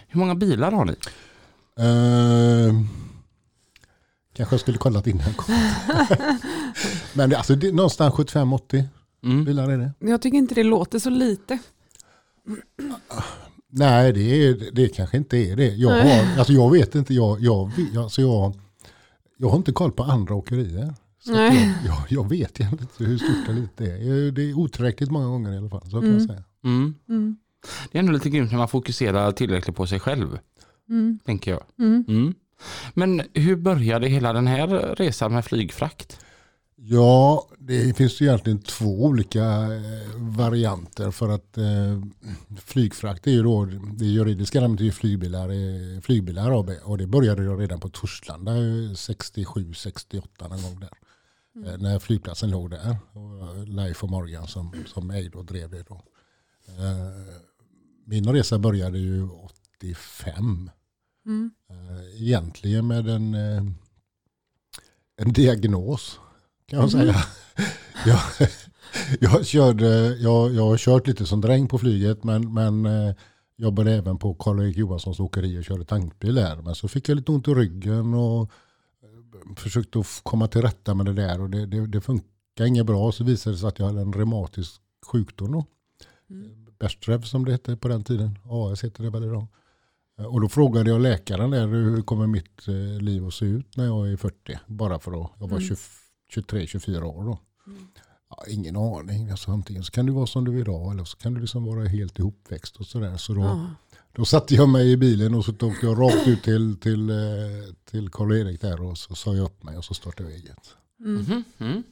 Hur 0.09 0.19
många 0.21 0.35
bilar 0.35 0.73
har 0.73 0.85
ni? 0.85 0.93
eh, 1.77 2.75
kanske 4.33 4.55
jag 4.55 4.61
skulle 4.61 4.79
kollat 4.79 5.07
innan. 5.07 5.25
Men 7.15 7.31
det, 7.31 7.37
alltså, 7.37 7.55
det 7.57 7.69
är 7.69 7.73
någonstans 7.73 8.15
75-80 8.15 8.85
Mm. 9.25 9.45
bilar 9.45 9.71
är 9.71 9.79
det. 9.79 9.93
Jag 10.11 10.23
tycker 10.23 10.39
inte 10.39 10.55
det 10.55 10.63
låter 10.63 10.99
så 10.99 11.11
lite. 11.11 11.59
Nej, 13.71 14.13
det, 14.13 14.21
är, 14.47 14.71
det 14.73 14.89
kanske 14.89 15.17
inte 15.17 15.37
är 15.37 15.57
det. 15.57 15.75
Jag, 15.75 15.91
har, 15.91 16.39
alltså 16.39 16.53
jag 16.53 16.71
vet 16.73 16.95
inte, 16.95 17.15
jag, 17.15 17.41
jag, 17.41 17.71
alltså 17.97 18.23
jag, 18.23 18.55
jag 19.37 19.49
har 19.49 19.57
inte 19.57 19.73
koll 19.73 19.93
på 19.93 20.03
andra 20.03 20.35
åkerier. 20.35 20.95
Så 21.25 21.33
jag, 21.33 21.55
jag, 21.87 22.03
jag 22.09 22.29
vet 22.29 22.61
egentligen 22.61 22.73
inte 22.91 23.05
hur 23.05 23.19
stort 23.19 23.49
eller 23.49 23.69
det 23.77 23.85
är. 23.91 24.31
Det 24.33 24.43
är 24.51 24.59
otillräckligt 24.59 25.11
många 25.11 25.27
gånger 25.27 25.53
i 25.53 25.57
alla 25.59 25.69
fall. 25.71 25.83
Så 25.85 25.91
kan 25.91 26.03
jag 26.03 26.09
Mm. 26.15 26.27
säga. 26.27 26.43
Mm. 26.65 26.95
Mm. 27.09 27.37
Det 27.93 27.99
är 27.99 28.01
ändå 28.01 28.13
lite 28.13 28.31
grymt 28.31 28.51
när 28.51 28.59
man 28.59 28.69
fokuserar 28.69 29.33
tillräckligt 29.33 29.77
på 29.77 29.87
sig 29.87 30.01
själv, 30.01 30.39
Mm. 30.89 31.19
tänker 31.25 31.51
jag. 31.51 31.63
Mm. 32.95 33.11
Mm. 33.11 33.27
Men 33.27 33.43
hur 33.45 33.57
började 33.57 34.09
hela 34.09 34.33
den 34.33 34.47
här 34.47 34.95
resan 34.97 35.33
med 35.33 35.45
flygfrakt? 35.45 36.19
Ja, 36.85 37.49
det 37.59 37.97
finns 37.97 38.21
ju 38.21 38.27
egentligen 38.27 38.59
två 38.59 39.05
olika 39.05 39.45
eh, 39.45 40.17
varianter 40.17 41.11
för 41.11 41.29
att 41.29 41.59
eh, 41.59 42.03
flygfrakt 42.61 43.27
är 43.27 43.31
ju 43.31 43.43
då, 43.43 43.65
det 43.99 44.05
juridiska 44.05 44.61
namnet 44.61 44.81
är 44.81 44.85
ju 44.85 44.93
flygbilar, 44.93 45.49
eh, 45.49 46.01
flygbilar 46.01 46.61
AB 46.61 46.71
och 46.85 46.99
det 46.99 47.07
började 47.07 47.43
ju 47.43 47.57
redan 47.57 47.81
på 47.81 47.89
Torslanda 47.89 48.53
67-68 48.53 50.23
någon 50.41 50.63
gång 50.63 50.81
där. 50.81 50.93
Eh, 51.67 51.79
när 51.79 51.99
flygplatsen 51.99 52.51
låg 52.51 52.71
där. 52.71 52.97
Och 53.13 53.69
Leif 53.69 54.05
och 54.05 54.11
Morgan 54.11 54.47
som, 54.47 54.73
som 54.87 55.11
ägde 55.11 55.39
och 55.39 55.45
drev 55.45 55.71
det 55.71 55.89
då. 55.89 56.03
Eh, 56.67 57.35
min 58.07 58.33
resa 58.33 58.59
började 58.59 58.99
ju 58.99 59.29
85. 59.81 60.71
Mm. 61.27 61.51
Eh, 61.71 62.23
egentligen 62.23 62.87
med 62.87 63.09
en, 63.09 63.35
eh, 63.35 63.65
en 65.17 65.33
diagnos 65.33 66.21
kan 66.67 66.81
jag 66.81 66.91
säga. 66.91 67.15
jag, 68.07 68.21
jag, 69.21 69.47
körde, 69.47 70.17
jag, 70.17 70.55
jag 70.55 70.67
har 70.67 70.77
kört 70.77 71.07
lite 71.07 71.27
som 71.27 71.41
dräng 71.41 71.69
på 71.69 71.79
flyget 71.79 72.25
men, 72.25 72.55
men 72.55 72.87
eh, 72.87 73.15
jobbade 73.57 73.93
även 73.93 74.19
på 74.19 74.35
Karl-Erik 74.35 74.77
Johanssons 74.77 75.21
åkeri 75.21 75.59
och 75.59 75.65
körde 75.65 75.85
tankbil 75.85 76.35
där. 76.35 76.57
Men 76.57 76.75
så 76.75 76.89
fick 76.89 77.09
jag 77.09 77.17
lite 77.17 77.33
ont 77.33 77.49
i 77.49 77.51
ryggen 77.51 78.15
och 78.15 78.51
försökte 79.57 79.99
att 79.99 80.21
komma 80.23 80.49
till 80.49 80.63
rätta 80.63 80.95
med 80.95 81.07
det 81.07 81.13
där 81.13 81.41
och 81.41 81.51
det, 81.51 81.67
det, 81.67 81.87
det 81.87 82.01
funkar 82.01 82.65
inget 82.65 82.87
bra. 82.87 83.13
Så 83.13 83.25
visade 83.25 83.57
det 83.57 83.61
sig 83.61 83.69
att 83.69 83.79
jag 83.79 83.87
hade 83.87 84.01
en 84.01 84.13
reumatisk 84.13 84.81
sjukdom 85.07 85.53
då. 85.53 85.65
Bestrev 86.79 87.23
som 87.23 87.45
det 87.45 87.53
hette 87.53 87.77
på 87.77 87.89
den 87.89 88.05
tiden. 88.05 88.39
AS 88.45 88.85
heter 88.85 89.05
det 89.05 89.11
väl 89.11 89.25
idag. 89.25 89.43
Eh, 89.43 89.47
Och 90.29 90.41
då 90.41 90.49
frågade 90.49 90.91
jag 90.91 91.01
läkaren 91.01 91.51
där 91.51 91.67
hur 91.67 92.03
kommer 92.03 92.27
mitt 92.27 92.69
eh, 92.69 93.03
liv 93.03 93.27
att 93.27 93.35
se 93.35 93.45
ut 93.45 93.77
när 93.77 93.85
jag 93.85 94.13
är 94.13 94.17
40. 94.17 94.59
Bara 94.67 94.99
för 94.99 95.25
att 95.25 95.31
jag 95.39 95.49
var 95.49 95.59
23-24 96.35 97.03
år 97.03 97.25
då. 97.25 97.39
Ja, 98.31 98.45
ingen 98.49 98.77
aning. 98.77 99.31
Alltså, 99.31 99.51
antingen 99.51 99.83
så 99.85 99.93
kan 99.93 100.07
du 100.07 100.13
vara 100.13 100.27
som 100.27 100.45
du 100.45 100.57
är 100.57 100.61
idag 100.61 100.93
eller 100.93 101.05
så 101.05 101.17
kan 101.17 101.35
du 101.35 101.41
liksom 101.41 101.65
vara 101.65 101.85
helt 101.89 102.19
ihopväxt 102.19 102.77
och 102.77 102.87
sådär. 102.87 103.17
Så 103.17 103.35
då, 103.35 103.41
Ja. 103.41 103.67
då 104.13 104.25
satte 104.25 104.55
jag 104.55 104.69
mig 104.69 104.93
i 104.93 104.97
bilen 104.97 105.35
och 105.35 105.45
så 105.45 105.53
tog 105.53 105.73
jag 105.83 106.01
rakt 106.01 106.29
ut 106.29 106.43
till, 106.43 106.77
till, 106.77 107.11
eh, 107.11 107.17
till 107.91 108.09
Karl-Erik 108.11 108.61
där 108.61 108.83
och 108.83 108.99
så 108.99 109.15
sa 109.15 109.35
jag 109.35 109.45
upp 109.45 109.63
mig 109.63 109.77
och 109.79 109.85
så 109.85 109.95
startade 109.95 110.31
jag 110.31 110.39
eget. 110.39 110.75
Mhm. 110.99 111.45
Mm. 111.59 111.83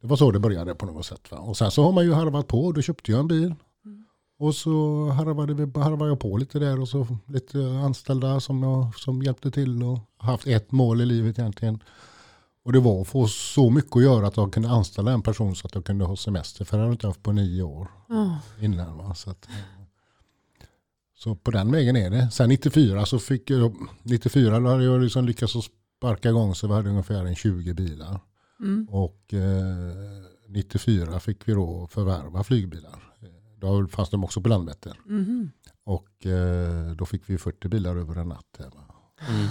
Det 0.00 0.08
var 0.08 0.16
så 0.16 0.30
det 0.30 0.38
började 0.40 0.74
på 0.74 0.86
något 0.86 1.06
sätt. 1.06 1.30
Va? 1.30 1.38
Och 1.38 1.56
sen 1.56 1.70
så 1.70 1.82
har 1.84 1.92
man 1.92 2.04
ju 2.04 2.12
harvat 2.12 2.46
på. 2.48 2.72
Då 2.72 2.82
köpte 2.82 3.10
jag 3.10 3.20
en 3.20 3.28
bil. 3.28 3.54
Och 4.42 4.54
så 4.54 5.08
harvade, 5.08 5.54
vi, 5.54 5.80
harvade 5.80 6.10
jag 6.10 6.20
på 6.20 6.36
lite 6.36 6.58
där 6.58 6.80
och 6.80 6.88
så 6.88 7.06
lite 7.26 7.58
anställda 7.58 8.40
som, 8.40 8.62
jag, 8.62 8.94
som 8.96 9.22
hjälpte 9.22 9.50
till 9.50 9.82
och 9.82 9.98
haft 10.16 10.46
ett 10.46 10.72
mål 10.72 11.00
i 11.00 11.06
livet 11.06 11.38
egentligen. 11.38 11.82
Och 12.64 12.72
det 12.72 12.80
var 12.80 13.00
att 13.00 13.08
få 13.08 13.26
så 13.26 13.70
mycket 13.70 13.96
att 13.96 14.02
göra 14.02 14.26
att 14.26 14.36
jag 14.36 14.52
kunde 14.52 14.68
anställa 14.70 15.12
en 15.12 15.22
person 15.22 15.56
så 15.56 15.66
att 15.66 15.74
jag 15.74 15.84
kunde 15.84 16.04
ha 16.04 16.16
semester. 16.16 16.64
För 16.64 16.76
det 16.76 16.80
hade 16.82 16.88
jag 16.88 16.94
inte 16.94 17.06
haft 17.06 17.22
på 17.22 17.32
nio 17.32 17.62
år 17.62 17.88
Ja. 18.08 18.38
innan. 18.60 18.98
Va? 18.98 19.14
Så, 19.14 19.30
att, 19.30 19.48
så 21.14 21.34
på 21.34 21.50
den 21.50 21.72
vägen 21.72 21.96
är 21.96 22.10
det. 22.10 22.30
Sen 22.30 22.48
94 22.48 23.06
så 23.06 23.18
fick 23.18 23.50
jag, 23.50 23.76
94 24.02 24.60
då 24.60 24.68
hade 24.68 24.84
jag 24.84 25.00
liksom 25.00 25.24
lyckats 25.24 25.56
att 25.56 25.64
sparka 25.98 26.28
igång 26.28 26.54
så 26.54 26.66
vi 26.66 26.74
hade 26.74 26.90
ungefär 26.90 27.24
en 27.24 27.34
20 27.34 27.74
bilar. 27.74 28.20
Mm. 28.60 28.88
Och 28.90 29.34
eh, 29.34 30.24
94 30.48 31.20
fick 31.20 31.48
vi 31.48 31.52
då 31.52 31.86
förvärva 31.90 32.44
flygbilar. 32.44 33.11
Då 33.62 33.86
fanns 33.86 34.10
de 34.10 34.24
också 34.24 34.40
på 34.40 34.48
Landvetter. 34.48 34.92
Mhm. 35.04 35.50
Och 35.84 36.26
eh, 36.26 36.92
då 36.92 37.06
fick 37.06 37.22
vi 37.26 37.38
40 37.38 37.68
bilar 37.68 37.96
över 37.96 38.16
en 38.16 38.28
natt. 38.28 38.58
Mm. 39.28 39.46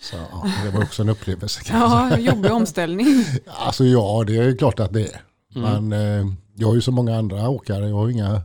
Så 0.00 0.16
ja, 0.16 0.46
det 0.64 0.70
var 0.70 0.82
också 0.82 1.02
en 1.02 1.08
upplevelse. 1.08 1.60
Ja, 1.68 2.18
jobbig 2.18 2.52
omställning. 2.52 3.06
Alltså 3.46 3.84
ja, 3.84 4.24
det 4.26 4.36
är 4.36 4.56
klart 4.56 4.80
att 4.80 4.92
det 4.92 5.14
är. 5.14 5.22
Mm. 5.54 5.88
Men 5.88 5.92
eh, 5.92 6.32
jag 6.54 6.68
har 6.68 6.74
ju 6.74 6.80
så 6.80 6.92
många 6.92 7.18
andra 7.18 7.48
åkare, 7.48 7.88
jag 7.88 7.96
har 7.96 8.08
ju 8.08 8.12
inga 8.12 8.42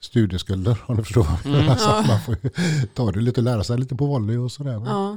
studieskulder 0.00 0.78
om 0.86 0.96
du 0.96 1.04
förstår. 1.04 1.26
Mm. 1.44 1.68
Alltså, 1.68 1.88
att 1.88 2.06
man 2.06 2.20
får 2.20 2.36
ju 2.42 2.50
ta 2.94 3.12
det 3.12 3.20
lite 3.20 3.40
och 3.40 3.44
lära 3.44 3.64
sig 3.64 3.78
lite 3.78 3.94
på 3.96 4.06
volley 4.06 4.36
och 4.36 4.52
sådär. 4.52 4.82
Ja. 4.86 5.16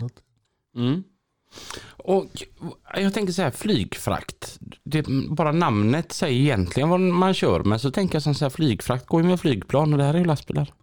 Och 1.87 2.43
jag 2.95 3.13
tänker 3.13 3.33
så 3.33 3.41
här 3.41 3.51
flygfrakt. 3.51 4.59
Det, 4.83 5.05
bara 5.29 5.51
namnet 5.51 6.11
säger 6.11 6.39
egentligen 6.39 6.89
vad 6.89 6.99
man 6.99 7.33
kör 7.33 7.63
men 7.63 7.79
så 7.79 7.91
tänker 7.91 8.15
jag 8.15 8.23
som 8.23 8.35
så 8.35 8.45
här 8.45 8.49
flygfrakt 8.49 9.05
går 9.05 9.21
ju 9.21 9.27
med 9.27 9.39
flygplan 9.39 9.93
och 9.93 9.97
det 9.97 10.03
här 10.03 10.13
är 10.13 10.17
ju 10.17 10.25
lastbilar. 10.25 10.73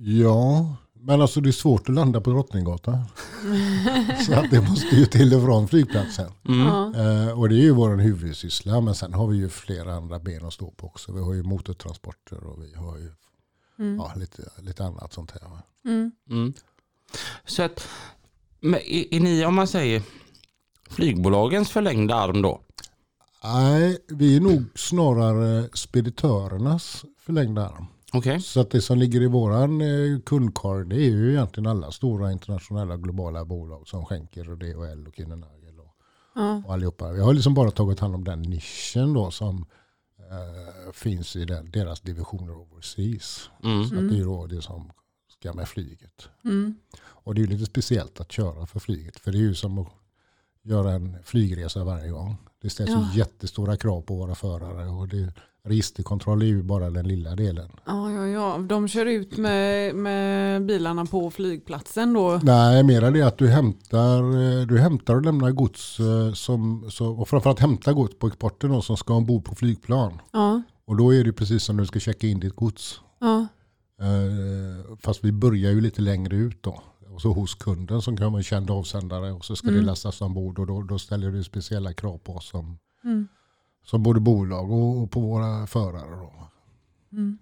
Ja, 0.00 0.76
men 0.92 1.20
alltså 1.20 1.40
det 1.40 1.50
är 1.50 1.52
svårt 1.52 1.88
att 1.88 1.94
landa 1.94 2.20
på 2.20 2.30
Drottninggatan. 2.30 3.04
så 4.26 4.34
att 4.34 4.50
det 4.50 4.60
måste 4.60 4.96
ju 4.96 5.06
till 5.06 5.34
och 5.34 5.42
från 5.42 5.68
flygplatsen. 5.68 6.32
Mm. 6.48 6.94
Eh, 6.94 7.38
och 7.38 7.48
det 7.48 7.54
är 7.54 7.62
ju 7.62 7.70
vår 7.70 7.96
huvudsyssla 7.96 8.80
men 8.80 8.94
sen 8.94 9.14
har 9.14 9.26
vi 9.26 9.36
ju 9.36 9.48
flera 9.48 9.94
andra 9.94 10.18
ben 10.18 10.44
att 10.44 10.52
stå 10.52 10.70
på 10.70 10.86
också. 10.86 11.12
Vi 11.12 11.20
har 11.20 11.34
ju 11.34 11.42
motortransporter 11.42 12.44
och 12.44 12.62
vi 12.62 12.74
har 12.74 12.98
ju 12.98 13.12
Mm. 13.78 13.96
ja, 13.96 14.12
lite, 14.16 14.50
lite 14.56 14.84
annat 14.84 15.12
sånt 15.12 15.30
här. 15.30 15.42
Mm. 15.84 16.12
Mm. 16.30 16.52
Så 17.44 17.62
att 17.62 17.88
men 18.60 18.80
är, 18.80 19.14
är 19.14 19.20
ni 19.20 19.44
om 19.44 19.54
man 19.54 19.66
säger 19.66 20.02
flygbolagens 20.90 21.70
förlängda 21.70 22.14
arm 22.14 22.42
då? 22.42 22.60
Nej, 23.44 23.98
vi 24.08 24.36
är 24.36 24.40
nog 24.40 24.64
snarare 24.74 25.68
speditörernas 25.74 27.04
förlängda 27.18 27.68
arm. 27.68 27.86
Okej. 28.12 28.40
Så 28.40 28.60
att 28.60 28.70
det 28.70 28.80
som 28.80 28.98
ligger 28.98 29.22
i 29.22 29.26
våran 29.26 29.80
eh, 29.80 30.20
kundkorg 30.26 30.86
det 30.88 30.96
är 30.96 31.10
ju 31.10 31.30
egentligen 31.30 31.66
alla 31.66 31.90
stora 31.92 32.32
internationella 32.32 32.96
globala 32.96 33.44
bolag 33.44 33.88
som 33.88 34.04
skänker 34.04 34.50
och 34.50 34.58
DHL 34.58 35.06
och 35.08 35.14
Kinnenagel 35.16 35.80
och, 35.80 35.94
Ja. 36.34 36.62
och 36.66 36.72
allihopa. 36.74 37.12
Vi 37.12 37.20
har 37.20 37.32
liksom 37.34 37.54
bara 37.54 37.70
tagit 37.70 38.00
hand 38.00 38.14
om 38.14 38.24
den 38.24 38.42
nischen 38.42 39.12
då 39.12 39.30
som 39.30 39.66
eh, 40.18 40.92
finns 40.92 41.36
i 41.36 41.44
den, 41.44 41.70
deras 41.70 42.00
divisioner 42.00 42.52
overseas. 42.56 43.50
Mm. 43.64 43.84
Så 43.84 43.94
att 43.98 44.10
det 44.10 44.18
är 44.18 44.24
då 44.24 44.46
det 44.46 44.62
som 44.62 44.90
ska 45.40 45.52
med 45.52 45.68
flyget. 45.68 46.28
Mm. 46.44 46.74
Och 47.00 47.34
det 47.34 47.40
är 47.40 47.42
ju 47.42 47.48
lite 47.52 47.66
speciellt 47.66 48.20
att 48.20 48.32
köra 48.32 48.66
för 48.66 48.80
flyget. 48.80 49.20
För 49.20 49.32
det 49.32 49.38
är 49.38 49.40
ju 49.40 49.54
som 49.54 49.78
att 49.78 49.88
göra 50.62 50.92
en 50.92 51.16
flygresa 51.24 51.84
varje 51.84 52.10
gång. 52.10 52.36
Det 52.62 52.70
ställs 52.70 52.90
Ja. 52.90 53.08
ju 53.12 53.18
jättestora 53.18 53.76
krav 53.76 54.00
på 54.02 54.14
våra 54.16 54.34
förare. 54.34 54.86
Och 54.88 55.08
det, 55.08 55.32
registerkontroll 55.64 56.42
är 56.42 56.46
ju 56.46 56.62
bara 56.62 56.90
den 56.90 57.08
lilla 57.08 57.34
delen. 57.36 57.70
Ja, 57.86 58.10
ja, 58.12 58.26
ja. 58.26 58.58
De 58.58 58.88
kör 58.88 59.06
ut 59.06 59.36
med, 59.36 59.94
med 59.94 60.66
bilarna 60.66 61.06
på 61.06 61.30
flygplatsen 61.30 62.12
då. 62.12 62.40
Nej, 62.42 62.82
mera 62.82 63.10
det 63.10 63.22
att 63.22 63.38
du 63.38 63.48
hämtar, 63.48 64.66
du 64.66 64.78
hämtar 64.78 65.14
och 65.14 65.22
lämnar 65.22 65.50
gods 65.50 66.00
eh, 66.00 66.32
som, 66.32 66.90
så, 66.90 67.06
och 67.12 67.28
framförallt 67.28 67.58
hämta 67.60 67.92
gods 67.92 68.18
på 68.18 68.26
exporten 68.26 68.70
då, 68.70 68.82
som 68.82 68.96
ska 68.96 69.14
ombord 69.14 69.44
på 69.44 69.54
flygplan. 69.54 70.20
Ja, 70.32 70.62
Och 70.84 70.96
då 70.96 71.14
är 71.14 71.24
det 71.24 71.32
precis 71.32 71.62
som 71.62 71.76
när 71.76 71.82
du 71.82 71.86
ska 71.86 71.98
checka 72.00 72.26
in 72.26 72.40
ditt 72.40 72.56
gods. 72.56 73.00
ja, 73.18 73.46
fast 75.00 75.24
vi 75.24 75.32
börjar 75.32 75.70
ju 75.70 75.80
lite 75.80 76.02
längre 76.02 76.36
ut 76.36 76.62
då. 76.62 76.82
Och 77.14 77.22
så 77.22 77.32
hos 77.32 77.54
kunden 77.54 78.02
som 78.02 78.16
kan 78.16 78.32
vara 78.32 78.40
en 78.40 78.44
känd 78.44 78.70
avsändare 78.70 79.32
och 79.32 79.44
så 79.44 79.56
ska 79.56 79.66
det 79.66 79.72
Mm. 79.74 79.86
lastas 79.86 80.20
ombord 80.20 80.58
och 80.58 80.66
då, 80.66 80.82
då 80.82 80.98
ställer 80.98 81.30
det 81.30 81.44
speciella 81.44 81.92
krav 81.92 82.18
på 82.18 82.36
oss 82.36 82.48
som, 82.48 82.78
Mm. 83.04 83.28
som 83.84 84.02
både 84.02 84.20
bolag 84.20 84.70
och, 84.72 85.02
och 85.02 85.10
på 85.10 85.20
våra 85.20 85.66
förare. 85.66 86.10
Då. 86.16 86.32
Mm. 87.12 87.38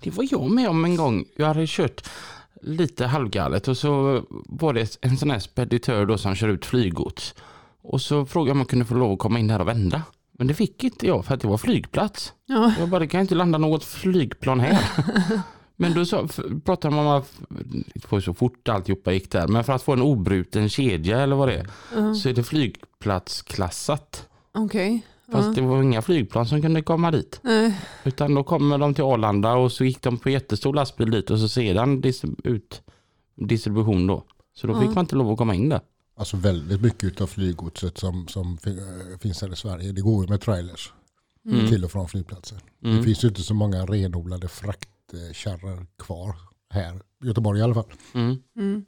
Det 0.00 0.10
var 0.10 0.26
jag 0.30 0.50
med 0.50 0.68
om 0.68 0.84
en 0.84 0.96
gång. 0.96 1.24
Jag 1.36 1.46
hade 1.46 1.64
kört 1.68 2.08
lite 2.62 3.06
halvgalet 3.06 3.68
och 3.68 3.76
så 3.76 4.22
var 4.30 4.72
det 4.72 4.98
en 5.00 5.16
sån 5.16 5.30
här 5.30 5.38
speditör 5.38 6.06
då 6.06 6.18
som 6.18 6.34
kör 6.34 6.48
ut 6.48 6.66
flyggods. 6.66 7.34
Och 7.82 8.00
så 8.00 8.26
frågade 8.26 8.48
jag 8.50 8.54
om 8.54 8.58
jag 8.58 8.68
kunde 8.68 8.84
få 8.84 8.94
lov 8.94 9.12
att 9.12 9.18
komma 9.18 9.38
in 9.38 9.46
där 9.46 9.60
och 9.60 9.68
vända. 9.68 10.02
Men 10.38 10.46
det 10.46 10.54
fick 10.54 10.84
inte 10.84 11.06
jag 11.06 11.24
för 11.24 11.34
att 11.34 11.40
det 11.40 11.48
var 11.48 11.58
flygplats. 11.58 12.32
ja. 12.46 12.72
Jag 12.78 12.88
bara, 12.88 12.98
det 12.98 13.06
kan 13.06 13.20
inte 13.20 13.34
landa 13.34 13.58
något 13.58 13.84
flygplan 13.84 14.60
här. 14.60 14.82
Men 15.80 15.94
då 15.94 16.04
så, 16.04 16.28
pratade 16.64 16.94
man 16.96 17.06
om 17.06 17.12
att 17.12 17.32
det 17.94 18.10
var 18.12 18.20
så 18.20 18.34
fort 18.34 18.68
alltihopa 18.68 19.12
gick 19.12 19.30
där. 19.30 19.48
Men 19.48 19.64
för 19.64 19.72
att 19.72 19.82
få 19.82 19.92
en 19.92 20.02
obruten 20.02 20.68
kedja 20.68 21.20
eller 21.20 21.36
vad 21.36 21.48
det 21.48 21.54
är 21.54 21.66
ja. 21.94 22.14
så 22.14 22.28
är 22.28 22.32
det 22.34 22.44
flygplatsklassat. 22.44 24.28
Okej. 24.52 25.06
Fast 25.32 25.46
Ja. 25.48 25.52
det 25.54 25.60
var 25.68 25.82
inga 25.82 26.02
flygplan 26.02 26.46
som 26.46 26.62
kunde 26.62 26.82
komma 26.82 27.10
dit. 27.10 27.40
Nej. 27.42 27.80
Utan 28.04 28.34
då 28.34 28.44
kommer 28.44 28.78
de 28.78 28.94
till 28.94 29.04
Arlanda 29.04 29.54
och 29.54 29.72
så 29.72 29.84
gick 29.84 30.02
de 30.02 30.18
på 30.18 30.30
jättestor 30.30 30.74
lastbil 30.74 31.10
dit 31.10 31.30
och 31.30 31.38
så 31.38 31.48
sedan 31.48 32.02
dis- 32.02 32.36
ut 32.44 32.82
distribution 33.34 34.06
då. 34.06 34.24
Så 34.54 34.66
då 34.66 34.74
fick 34.80 34.88
Ja. 34.88 34.94
man 34.94 35.04
inte 35.04 35.16
lov 35.16 35.30
att 35.30 35.38
komma 35.38 35.54
in 35.54 35.68
där. 35.68 35.80
Alltså 36.18 36.36
väldigt 36.36 36.80
mycket 36.80 37.20
av 37.20 37.26
flyggodset 37.26 37.98
som, 37.98 38.28
som 38.28 38.58
eh, 38.66 39.18
finns 39.18 39.42
här 39.42 39.52
i 39.52 39.56
Sverige, 39.56 39.92
det 39.92 40.00
går 40.00 40.24
ju 40.24 40.30
med 40.30 40.40
trailers 40.40 40.92
Mm. 41.46 41.68
till 41.68 41.84
och 41.84 41.90
från 41.92 42.08
flygplatsen. 42.08 42.58
Det 42.80 42.88
Mm. 42.88 43.04
finns 43.04 43.24
ju 43.24 43.28
inte 43.28 43.42
så 43.42 43.54
många 43.54 43.86
renodlade 43.86 44.48
fraktkärror 44.48 45.86
kvar 45.98 46.36
här, 46.70 47.02
Göteborg 47.24 47.60
i 47.60 47.62
alla 47.62 47.74
fall. 47.74 47.92
Mm. 48.14 48.36
Mm. 48.56 48.84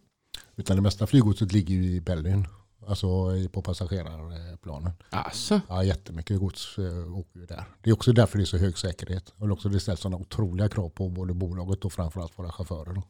Utan 0.56 0.76
det 0.76 0.82
mesta 0.82 1.06
flyggodset 1.06 1.52
ligger 1.52 1.74
ju 1.74 1.84
i 1.94 2.00
Berlin, 2.00 2.46
alltså 2.86 3.06
på 3.52 3.62
passagerarplanen. 3.62 4.92
Alltså, 5.10 5.60
Ja, 5.68 5.84
jättemycket 5.84 6.38
gods 6.38 6.78
eh, 6.78 7.16
åker 7.18 7.40
ju 7.40 7.46
där. 7.46 7.64
Det 7.82 7.90
är 7.90 7.94
också 7.94 8.12
därför 8.12 8.38
det 8.38 8.44
är 8.44 8.46
så 8.46 8.58
hög 8.58 8.78
säkerhet. 8.78 9.32
Och 9.36 9.50
också 9.50 9.68
det 9.68 9.80
ställs 9.80 10.00
sådana 10.00 10.16
otroliga 10.16 10.68
krav 10.68 10.88
på 10.88 11.08
både 11.08 11.34
bolaget 11.34 11.84
och 11.84 11.92
framförallt 11.92 12.38
våra 12.38 12.52
chaufförer. 12.52 12.94
Då. 12.94 13.02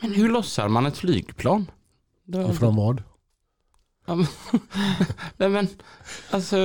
men 0.00 0.12
hur 0.14 0.28
lossar 0.28 0.68
man 0.68 0.86
ett 0.86 0.96
flygplan? 0.96 1.70
Det 2.24 2.52
Från 2.54 2.76
vad? 2.76 3.02
Nej 5.36 5.48
men, 5.48 5.68
alltså, 6.30 6.56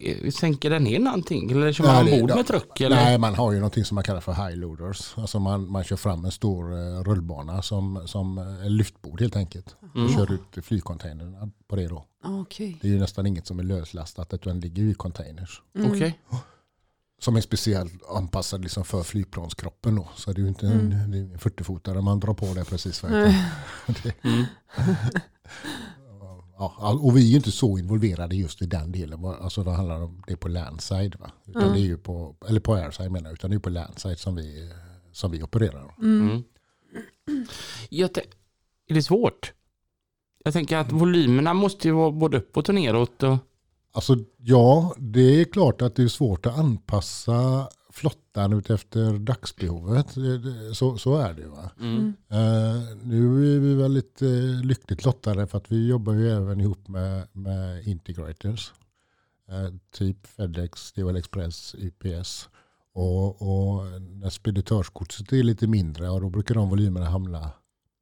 eh, 0.00 0.30
sänker 0.30 0.70
den 0.70 0.84
ner 0.84 0.98
någonting? 0.98 1.50
Eller 1.50 1.72
kör 1.72 1.84
man 1.84 2.12
ombord 2.12 2.36
med 2.36 2.46
truck? 2.46 2.80
Eller? 2.80 2.96
Nej, 2.96 3.18
man 3.18 3.34
har 3.34 3.52
ju 3.52 3.58
någonting 3.58 3.84
som 3.84 3.94
man 3.94 4.04
kallar 4.04 4.20
för 4.20 4.32
high 4.32 4.56
loaders. 4.56 5.12
Alltså 5.16 5.38
man, 5.38 5.70
man 5.70 5.84
kör 5.84 5.96
fram 5.96 6.24
en 6.24 6.32
stor 6.32 6.72
eh, 6.72 7.02
rullbana 7.02 7.62
som, 7.62 8.02
som 8.06 8.38
eh, 8.38 8.70
lyftbord 8.70 9.20
helt 9.20 9.36
enkelt. 9.36 9.76
Mm. 9.94 10.06
Och 10.06 10.12
kör 10.12 10.32
ut 10.32 10.64
flygcontainern 10.64 11.52
på 11.68 11.76
det 11.76 11.88
då. 11.88 12.04
Okej. 12.24 12.78
Det 12.82 12.88
är 12.88 12.92
ju 12.92 12.98
nästan 12.98 13.26
inget 13.26 13.46
som 13.46 13.58
är 13.58 13.62
löslastat 13.62 14.34
utan 14.34 14.52
den 14.52 14.60
ligger 14.60 14.82
ju 14.82 14.90
i 14.90 14.94
containers. 14.94 15.62
Mm. 15.78 15.90
Okej. 15.90 16.20
Som 17.22 17.36
är 17.36 17.40
speciellt 17.40 17.92
anpassad 18.16 18.62
liksom 18.62 18.84
för 18.84 19.02
flygplanskroppen 19.02 19.94
då. 19.96 20.08
Så 20.16 20.32
det 20.32 20.40
är 20.40 20.42
ju 20.42 20.48
inte 20.48 20.66
en, 20.66 20.72
Mm. 20.92 21.12
en 21.12 21.38
40-fotare 21.38 22.00
man 22.02 22.20
drar 22.20 22.34
på 22.34 22.46
det 22.54 22.64
precis. 22.64 23.04
Mm. 23.04 23.32
Ja, 26.60 26.98
och 27.02 27.16
vi 27.16 27.20
är 27.26 27.30
ju 27.30 27.36
inte 27.36 27.52
så 27.52 27.78
involverade 27.78 28.36
just 28.36 28.62
i 28.62 28.66
den 28.66 28.92
delen. 28.92 29.24
Alltså 29.24 29.62
det 29.62 29.70
handlar 29.70 30.02
om 30.02 30.22
det 30.26 30.36
på 30.36 30.48
landside. 30.48 31.16
Va? 31.20 31.30
Utan 31.46 31.62
Mm. 31.62 31.74
det 31.74 31.80
är 31.80 31.84
ju 31.84 31.98
på, 31.98 32.36
eller 32.48 32.60
på 32.60 32.74
airside 32.74 33.12
menar 33.12 33.26
jag. 33.28 33.34
Utan 33.34 33.50
det 33.50 33.56
är 33.56 33.60
på 33.60 33.70
landside 33.70 34.18
som 34.18 34.34
vi, 34.34 34.72
som 35.12 35.30
vi 35.30 35.42
opererar. 35.42 35.94
Mm. 35.98 36.28
Mm. 36.30 36.42
Jag 37.88 38.10
är 38.88 38.94
det 38.94 39.02
svårt? 39.02 39.52
Jag 40.44 40.52
tänker 40.52 40.76
att 40.76 40.92
volymerna 40.92 41.54
måste 41.54 41.88
ju 41.88 41.94
vara 41.94 42.10
både 42.10 42.38
uppåt 42.38 42.68
och 42.68 42.74
neråt. 42.74 43.22
Och... 43.22 43.36
Alltså 43.92 44.16
ja, 44.36 44.94
det 44.98 45.40
är 45.40 45.44
klart 45.44 45.82
att 45.82 45.94
det 45.96 46.02
är 46.02 46.08
svårt 46.08 46.46
att 46.46 46.58
anpassa 46.58 47.68
flottan 47.92 48.52
utefter 48.52 49.18
dagsbehovet. 49.18 50.06
Så, 50.74 50.98
så 50.98 51.16
är 51.16 51.34
det 51.34 51.42
ju. 51.42 51.48
Va? 51.48 51.70
Mm. 51.80 52.14
Eh, 52.28 52.96
nu 53.02 53.54
är 53.56 53.60
vi 53.60 53.74
väldigt 53.74 54.22
uh, 54.22 54.64
lyckligt 54.64 55.04
lottade 55.04 55.46
för 55.46 55.58
att 55.58 55.72
vi 55.72 55.86
jobbar 55.88 56.12
ju 56.12 56.30
även 56.30 56.60
ihop 56.60 56.88
med, 56.88 57.28
med 57.32 57.86
integrators. 57.86 58.72
Eh, 59.48 59.74
typ 59.90 60.26
Fedex, 60.26 60.92
DHL 60.92 61.16
Express, 61.16 61.74
UPS. 61.78 62.48
Och, 62.92 63.26
och 63.26 63.86
när 64.00 64.30
speditörsgodset 64.30 65.32
är 65.32 65.42
lite 65.42 65.66
mindre, 65.66 66.04
ja, 66.04 66.20
då 66.20 66.30
brukar 66.30 66.54
de 66.54 66.68
volymerna 66.68 67.06
hamna 67.08 67.50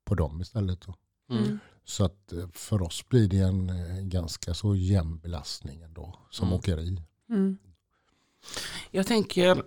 på 0.05 0.15
dem 0.15 0.41
istället. 0.41 0.81
Då. 0.81 0.95
Mm. 1.35 1.59
Så 1.85 2.05
att 2.05 2.33
för 2.53 2.83
oss 2.83 3.09
blir 3.09 3.29
det 3.29 3.39
en 3.39 3.71
ganska 4.09 4.55
så 4.55 4.77
jämn 4.77 5.19
belastning 5.19 5.83
ändå 5.83 6.19
som 6.31 6.49
Mm. 6.49 6.59
åkeri. 6.59 7.03
Mm. 7.31 7.59
Jag 8.91 9.07
tänker 9.07 9.63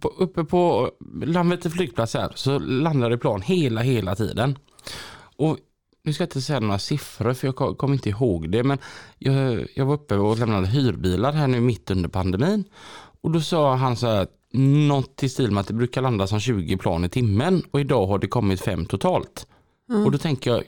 på, 0.00 0.08
uppe 0.08 0.44
på 0.44 0.90
Landvetter 1.24 1.70
flygplats 1.70 2.14
här 2.14 2.32
så 2.34 2.58
landar 2.58 3.10
det 3.10 3.18
plan 3.18 3.42
hela, 3.42 3.80
hela 3.80 4.14
tiden. 4.14 4.58
Och 5.36 5.58
nu 6.02 6.12
ska 6.12 6.22
jag 6.22 6.26
inte 6.26 6.40
säga 6.40 6.60
några 6.60 6.78
siffror 6.78 7.32
för 7.32 7.48
jag 7.48 7.56
kom- 7.56 7.74
kommer 7.76 7.94
inte 7.94 8.08
ihåg 8.08 8.50
det 8.50 8.62
men 8.64 8.78
jag, 9.18 9.66
jag 9.74 9.86
var 9.86 9.94
uppe 9.94 10.16
och 10.16 10.38
lämnade 10.38 10.66
hyrbilar 10.66 11.32
här 11.32 11.48
nu 11.48 11.60
mitt 11.60 11.90
under 11.90 12.08
pandemin 12.08 12.64
och 13.22 13.30
då 13.30 13.40
sa 13.40 13.74
han 13.74 13.96
så 13.96 14.06
här 14.06 14.26
något 14.88 15.22
i 15.22 15.28
stil 15.28 15.50
med 15.50 15.60
att 15.60 15.66
det 15.66 15.74
brukar 15.74 16.02
landa 16.02 16.26
som 16.26 16.40
20 16.40 16.76
plan 16.76 17.04
i 17.04 17.08
timmen 17.08 17.62
och 17.70 17.80
idag 17.80 18.06
har 18.06 18.18
det 18.18 18.26
kommit 18.26 18.60
fem 18.60 18.86
totalt. 18.86 19.46
Mm. 19.90 20.04
Och 20.04 20.12
då 20.12 20.18
tänker 20.18 20.50
jag, 20.50 20.62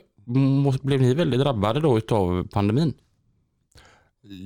blev 0.81 1.01
ni 1.01 1.13
väldigt 1.13 1.39
drabbade 1.39 1.79
då 1.79 1.97
utav 1.97 2.47
pandemin? 2.47 2.93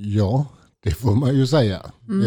Ja, 0.04 0.46
Det 0.82 0.90
får 0.90 1.14
man 1.14 1.34
ju 1.36 1.46
säga. 1.46 1.76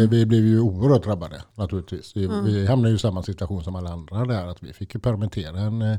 Eh, 0.02 0.08
Vi 0.10 0.26
blev 0.26 0.44
ju 0.46 0.60
oerhört 0.60 1.04
drabbade 1.04 1.42
naturligtvis. 1.54 2.16
Vi, 2.16 2.26
vi 2.44 2.66
hamnade 2.66 2.90
ju 2.90 2.96
i 2.96 2.98
samma 2.98 3.22
situation 3.22 3.64
som 3.64 3.74
alla 3.76 3.90
andra 3.92 4.24
där. 4.24 4.46
Att 4.46 4.62
vi 4.62 4.72
fick 4.72 4.94
ju 4.94 5.00
permittera 5.00 5.60
en, 5.60 5.82
eh, 5.82 5.98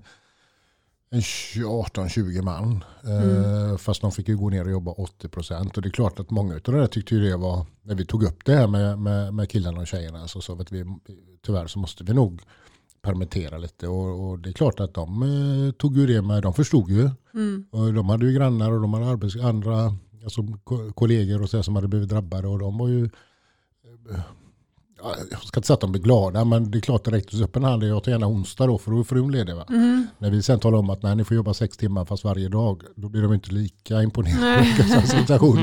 en 1.10 1.22
18-20 1.22 2.42
man. 2.42 2.84
Eh, 3.04 3.78
Fast 3.78 4.02
de 4.02 4.12
fick 4.12 4.28
ju 4.28 4.38
gå 4.38 4.50
ner 4.50 4.66
och 4.66 4.72
jobba 4.72 4.92
80 4.92 5.28
procent. 5.30 5.76
Och 5.78 5.84
det 5.84 5.90
är 5.90 5.92
klart 5.92 6.20
att 6.20 6.30
många 6.32 6.54
av 6.56 6.62
det 6.64 6.72
där 6.72 6.88
tyckte 6.88 7.16
ju 7.16 7.22
det 7.30 7.38
var, 7.38 7.66
när 7.84 7.96
vi 7.96 8.06
tog 8.06 8.24
upp 8.24 8.46
det 8.46 8.56
här 8.56 8.68
med, 8.68 9.00
med, 9.00 9.34
med 9.34 9.50
killarna 9.50 9.80
och 9.82 9.88
tjejerna 9.88 10.28
så 10.28 10.42
sa 10.42 10.56
vi 10.56 10.62
att 10.62 10.72
vi, 10.72 10.86
tyvärr 11.46 11.68
så 11.68 11.80
måste 11.80 12.04
vi 12.04 12.14
nog 12.14 12.42
permittera 13.02 13.58
lite. 13.58 13.88
Och, 13.88 14.30
och 14.30 14.40
det 14.40 14.50
är 14.50 14.54
klart 14.54 14.80
att 14.80 14.94
de 14.94 15.24
eh, 15.24 15.72
tog 15.72 15.98
ju 15.98 16.08
det 16.08 16.22
med, 16.22 16.44
de 16.44 16.54
förstod 16.54 16.90
ju. 16.90 17.10
Och 17.72 17.94
de 17.94 18.10
hade 18.10 18.26
ju 18.26 18.32
grannar 18.34 18.72
och 18.72 18.82
de 18.82 18.94
hade 18.94 19.06
arbets, 19.06 19.36
andra 19.36 19.96
alltså, 20.24 20.42
ko- 20.64 20.92
kollegor 20.94 21.42
och 21.42 21.50
så 21.50 21.58
här 21.58 21.62
som 21.64 21.76
hade 21.76 21.88
blivit 21.88 22.10
drabbade. 22.10 22.48
Och 22.48 22.60
de 22.60 22.78
var 22.78 22.88
ju, 22.88 23.04
eh, 23.06 24.20
ja, 25.04 25.16
jag 25.32 25.40
ska 25.44 25.60
inte 25.60 25.68
säga 25.68 25.74
att 25.76 25.82
de 25.82 25.92
blev 25.92 26.04
glada, 26.04 26.46
men 26.46 26.72
det 26.72 26.78
är 26.78 26.80
klart 26.82 27.04
det 27.06 27.12
räcktes 27.12 27.42
upp 27.42 27.56
en 27.56 27.64
hand. 27.64 27.84
Jag 27.84 28.04
tar 28.04 28.12
gärna 28.12 28.28
onsdag 28.28 28.68
då, 28.68 28.78
för 28.78 28.92
då 28.92 29.00
är 29.00 29.04
frun 29.04 29.32
ledig. 29.32 29.56
Va? 29.56 29.66
När 30.18 30.30
vi 30.32 30.42
sen 30.42 30.60
talar 30.60 30.78
om 30.78 30.90
att 30.90 31.04
nej, 31.04 31.16
ni 31.16 31.24
får 31.24 31.36
jobba 31.38 31.54
sex 31.54 31.78
timmar 31.78 32.06
fast 32.06 32.24
varje 32.24 32.50
dag, 32.50 32.84
då 32.96 33.10
blir 33.10 33.22
de 33.22 33.34
inte 33.34 33.52
lika 33.54 34.04
imponerade. 34.04 34.66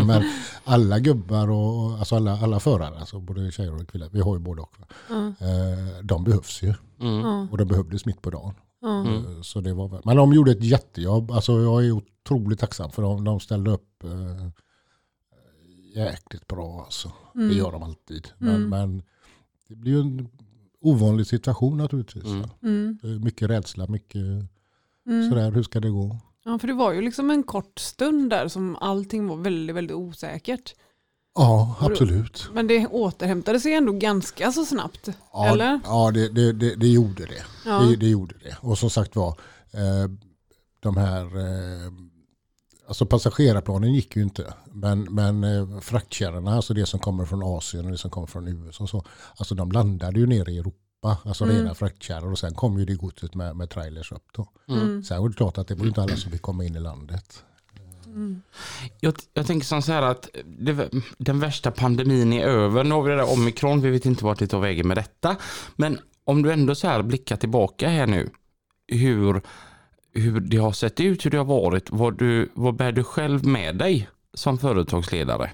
Men 0.07 0.23
alla 0.65 0.99
gubbar 0.99 1.51
och 1.51 1.99
alltså 1.99 2.17
alla, 2.17 2.39
alla 2.39 2.61
förare, 2.61 2.99
alltså 2.99 3.21
både 3.21 3.51
tjejer 3.51 3.75
och 3.75 3.89
killar, 3.93 4.09
vi 4.13 4.21
har 4.21 4.35
ju 4.35 4.41
både 4.41 4.63
och. 4.63 4.75
Va? 4.79 4.87
Eh, 5.41 6.03
de 6.05 6.25
behövs 6.25 6.63
ju. 6.63 6.75
Och 7.51 7.59
de 7.59 7.65
behövdes 7.65 8.07
mitt 8.07 8.23
på 8.23 8.31
dagen. 8.31 8.55
Eh, 9.07 9.43
Så 9.43 9.61
det 9.61 9.73
var, 9.75 10.01
men 10.05 10.17
de 10.17 10.33
gjorde 10.33 10.51
ett 10.51 10.63
jättejobb. 10.65 11.31
Alltså 11.31 11.53
jag 11.63 11.85
är 11.87 12.01
otroligt 12.31 12.59
tacksam 12.61 12.91
för 12.91 13.03
dem. 13.03 13.25
De 13.25 13.41
ställde 13.41 13.71
upp 13.71 14.05
eh, 14.05 14.49
jäkligt 15.95 16.47
bra. 16.47 16.83
Alltså. 16.85 17.13
Det 17.35 17.55
gör 17.55 17.73
de 17.73 17.83
alltid. 17.83 18.29
Men, 18.39 18.69
men 18.69 19.03
det 19.69 19.75
blir 19.75 19.93
ju 19.93 20.01
en 20.01 20.29
ovanlig 20.81 21.27
situation 21.27 21.79
naturligtvis. 21.79 22.25
va. 22.25 22.51
Det 22.61 23.09
är 23.09 23.25
Mycket 23.25 23.51
rädsla, 23.51 23.87
mycket 23.87 24.23
sådär, 25.31 25.53
hur 25.53 25.63
ska 25.63 25.81
det 25.81 25.91
gå? 25.91 26.17
Ja, 26.45 26.59
för 26.59 26.69
det 26.69 26.75
var 26.75 26.93
ju 26.93 27.01
liksom 27.01 27.31
en 27.31 27.43
kort 27.43 27.79
stund 27.79 28.31
där 28.31 28.49
som 28.49 28.77
allting 28.77 29.27
var 29.27 29.37
väldigt, 29.37 29.77
väldigt 29.77 29.97
osäkert. 29.97 30.75
Ja, 31.35 31.77
absolut. 31.81 32.51
Men 32.55 32.67
det 32.67 32.87
återhämtade 32.87 33.61
sig 33.61 33.75
ändå 33.75 33.93
ganska 33.93 34.53
så 34.53 34.65
snabbt. 34.65 35.09
Ja, 35.33 35.47
eller? 35.47 35.81
ja 35.85 36.11
det, 36.11 36.29
det, 36.29 36.53
det, 36.53 36.75
det 36.75 36.89
gjorde 36.89 37.27
det. 37.27 37.43
Ja. 37.67 37.81
det. 37.81 37.97
Det 37.97 38.09
gjorde 38.09 38.35
det. 38.43 38.57
Och 38.61 38.79
som 38.79 38.91
sagt 38.91 39.17
var, 39.17 39.29
eh, 39.71 40.11
de 40.81 40.97
här, 40.97 41.25
eh, 41.25 41.93
alltså 42.91 43.07
passagerarplanen 43.07 43.95
gick 43.95 44.17
ju 44.17 44.23
inte. 44.23 44.55
Men, 44.73 45.03
men 45.03 45.45
eh, 45.45 45.81
fraktkärrorna, 45.81 46.55
alltså 46.55 46.75
det 46.75 46.87
som 46.87 47.01
kommer 47.01 47.25
från 47.25 47.43
Asien 47.43 47.85
och 47.85 47.91
det 47.91 47.99
som 47.99 48.11
kommer 48.11 48.27
från 48.27 48.49
USA, 48.49 48.85
och 48.85 48.91
så, 48.91 49.05
alltså 49.37 49.55
de 49.55 49.73
landade 49.73 50.21
ju 50.21 50.27
nere 50.27 50.53
i 50.53 50.59
Europa, 50.59 51.19
alltså 51.25 51.45
rena 51.45 51.75
fraktkärror. 51.75 52.33
Och 52.33 52.39
sen 52.39 52.55
kom 52.55 52.79
ju 52.79 52.85
det 52.85 52.95
godset 52.95 53.35
med, 53.35 53.57
med 53.57 53.71
trailers 53.71 54.13
upp 54.13 54.27
då. 54.33 54.49
Sen 55.09 55.23
var 55.23 55.29
det 55.29 55.35
klart 55.35 55.59
att 55.59 55.69
det 55.69 55.75
var 55.75 55.87
inte 55.87 56.03
alla 56.03 56.17
som 56.17 56.33
fick 56.33 56.43
komma 56.43 56.65
in 56.65 56.77
i 56.77 56.81
landet. 56.81 57.45
Jag, 59.01 59.15
jag 59.35 59.47
tänker 59.47 59.67
som 59.67 59.83
så 59.83 59.93
här 59.93 60.03
att 60.03 60.29
det, 60.45 60.91
den 61.19 61.41
värsta 61.41 61.71
pandemin 61.71 62.33
är 62.33 62.47
över. 62.47 62.85
Nu 62.85 62.95
har 62.95 63.03
vi 63.03 63.11
det 63.11 63.17
där 63.17 63.33
omikron, 63.33 63.81
vi 63.81 63.91
vet 63.91 64.07
inte 64.07 64.25
vart 64.25 64.39
det 64.39 64.47
tar 64.47 64.61
vägen 64.61 64.89
med 64.89 64.97
detta. 64.97 65.37
Men 65.77 65.99
om 66.25 66.43
du 66.43 66.53
ändå 66.53 66.75
så 66.75 66.87
här 66.87 67.03
blickar 67.03 67.37
tillbaka 67.37 67.89
här 67.89 68.07
nu, 68.07 68.31
hur, 68.87 69.43
hur 70.13 70.41
det 70.41 70.57
har 70.57 70.73
sett 70.73 71.01
ut, 71.01 71.27
hur 71.27 71.31
det 71.31 71.39
har 71.39 71.45
varit, 71.45 71.91
vad, 71.91 72.19
du, 72.19 72.51
vad 72.55 72.77
bär 72.77 72.93
du 72.93 73.05
själv 73.05 73.47
med 73.47 73.77
dig 73.77 74.09
som 74.35 74.59
företagsledare? 74.59 75.51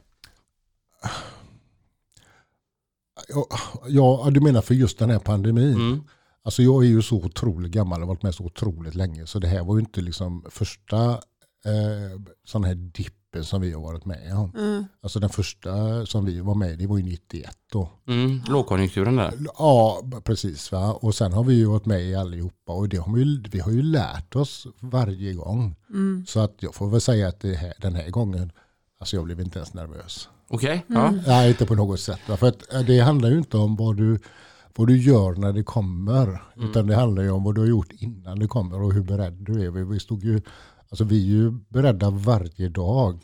Ja, 3.89 4.29
du 4.31 4.41
menar 4.41 4.61
för 4.61 4.75
just 4.75 4.99
den 4.99 5.11
här 5.11 5.19
pandemin? 5.19 5.75
Mm. 5.75 6.05
Alltså 6.43 6.63
jag 6.63 6.85
är 6.85 6.89
ju 6.89 7.03
så 7.03 7.17
otroligt 7.17 7.73
gammal 7.73 8.03
och 8.03 8.09
varit 8.09 8.23
med 8.23 8.35
så 8.35 8.45
otroligt 8.45 8.95
länge. 8.95 9.27
Så 9.27 9.39
det 9.39 9.49
här 9.49 9.65
var 9.65 9.77
ju 9.77 9.81
inte 9.81 10.01
liksom 10.01 10.45
första 10.51 11.11
eh, 11.65 12.21
sån 12.45 12.65
här 12.65 12.75
dippen 13.37 13.45
som 13.45 13.61
vi 13.61 13.73
har 13.73 13.83
varit 13.83 14.05
med 14.05 14.35
om. 14.35 14.87
Alltså 15.03 15.21
den 15.21 15.31
första 15.31 16.07
som 16.07 16.25
vi 16.25 16.41
var 16.41 16.55
med 16.55 16.73
i, 16.73 16.77
det 16.77 16.87
var 16.87 16.97
ju 16.97 17.03
91 17.03 17.51
då. 17.73 17.89
Mm, 18.09 18.41
lågkonjunkturen 18.49 19.17
där. 19.17 19.33
Ja, 19.59 20.03
precis. 20.25 20.73
Va? 20.73 20.93
Och 20.93 21.15
sen 21.15 21.33
har 21.33 21.45
vi 21.45 21.55
ju 21.55 21.65
varit 21.67 21.87
med 21.87 22.03
i 22.03 22.15
allihopa 22.15 22.73
och 22.73 22.89
det 22.89 22.97
har 22.97 23.15
vi, 23.15 23.43
vi 23.51 23.61
har 23.61 23.73
ju 23.73 23.83
lärt 23.83 24.37
oss 24.37 24.67
varje 24.81 25.33
gång. 25.33 25.77
Så 26.27 26.41
att 26.41 26.55
jag 26.61 26.75
får 26.75 26.91
väl 26.91 27.01
säga 27.01 27.29
att 27.29 27.41
det 27.41 27.55
här, 27.55 27.75
den 27.81 27.95
här 27.95 28.11
gången, 28.11 28.53
alltså 29.01 29.17
jag 29.17 29.25
blev 29.25 29.41
inte 29.41 29.59
ens 29.59 29.75
nervös. 29.75 30.29
Okej, 30.49 30.85
ja. 30.89 31.11
Nej, 31.27 31.49
inte 31.49 31.67
på 31.67 31.75
något 31.75 32.01
sätt. 32.01 32.21
va. 32.29 32.37
För 32.37 32.49
att 32.49 32.73
eh, 32.75 32.81
det 32.81 33.01
handlar 33.01 33.31
ju 33.31 33.39
inte 33.39 33.57
om 33.57 33.77
vad 33.77 33.97
du, 33.97 34.19
vad 34.77 34.87
du 34.87 34.99
gör 34.99 35.35
när 35.35 35.53
det 35.53 35.63
kommer. 35.63 36.43
Utan 36.57 36.87
det 36.87 36.95
handlar 36.95 37.23
ju 37.23 37.31
om 37.31 37.45
vad 37.45 37.55
du 37.55 37.61
har 37.61 37.69
gjort 37.69 37.93
innan 37.93 38.39
det 38.39 38.47
kommer 38.47 38.83
och 38.83 38.93
hur 38.93 39.03
beredd 39.03 39.33
du 39.33 39.67
är. 39.67 39.71
Vi, 39.71 39.85
vi, 39.85 40.01
stod 40.01 40.25
ju, 40.25 40.41
alltså 40.91 41.05
vi 41.05 41.23
är 41.23 41.27
ju 41.27 41.51
beredda 41.51 42.11
varje 42.11 42.69
dag 42.69 43.19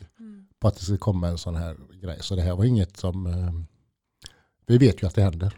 på 0.59 0.67
att 0.67 0.75
det 0.75 0.85
ska 0.85 0.97
komma 0.97 1.27
en 1.27 1.37
sån 1.37 1.55
här 1.55 1.77
grej. 2.01 2.17
Så 2.21 2.35
det 2.35 2.41
här 2.41 2.55
var 2.55 2.65
inget 2.65 2.97
som... 2.97 3.25
Eh, 3.25 3.53
vi 4.67 4.77
vet 4.77 5.03
ju 5.03 5.07
att 5.07 5.15
det 5.15 5.21
händer. 5.21 5.57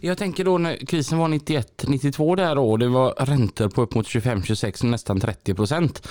Jag 0.00 0.18
tänker 0.18 0.44
då 0.44 0.58
när 0.58 0.76
krisen 0.76 1.18
var 1.18 1.28
91, 1.28 1.84
92 1.88 2.36
där 2.36 2.54
då, 2.54 2.76
det 2.76 2.88
var 2.88 3.14
räntor 3.18 3.68
på 3.68 3.82
upp 3.82 3.94
mot 3.94 4.06
25, 4.06 4.42
26, 4.42 4.82
nästan 4.82 5.20
30 5.20 5.54
procent. 5.54 6.08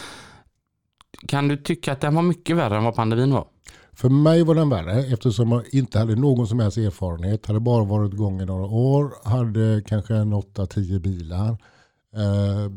Kan 1.28 1.48
du 1.48 1.58
tycka 1.58 1.92
att 1.92 2.02
den 2.02 2.16
var 2.16 2.22
mycket 2.22 2.56
värre 2.56 2.78
än 2.78 2.84
vad 2.84 2.96
pandemin 2.96 3.34
var? 3.34 3.48
För 3.94 4.10
mig 4.10 4.44
var 4.44 4.56
den 4.56 4.70
värre 4.70 5.00
eftersom 5.06 5.52
jag 5.52 5.64
inte 5.72 6.00
hade 6.00 6.16
någon 6.16 6.48
som 6.48 6.60
helst 6.60 6.78
erfarenhet. 6.78 7.46
Hade 7.46 7.60
bara 7.60 7.84
varit 7.84 8.14
igång 8.14 8.42
i 8.42 8.46
några 8.46 8.66
år. 8.66 9.14
Hade 9.24 9.84
kanske 9.88 10.16
en 10.16 10.34
8-10 10.34 11.00
bilar. 11.00 11.50
Eh, 12.16 12.72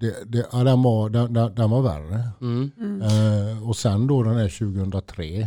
det, 0.00 0.16
det, 0.32 0.46
ja, 0.52 0.64
den, 0.64 0.82
var, 0.82 1.08
den, 1.10 1.32
den, 1.32 1.54
den 1.54 1.70
var 1.70 1.82
värre. 1.82 2.28
Mm. 2.40 2.70
Eh, 3.02 3.68
och 3.68 3.76
sen 3.76 4.06
då 4.06 4.22
den 4.22 4.36
här 4.36 4.48
2003 4.58 5.40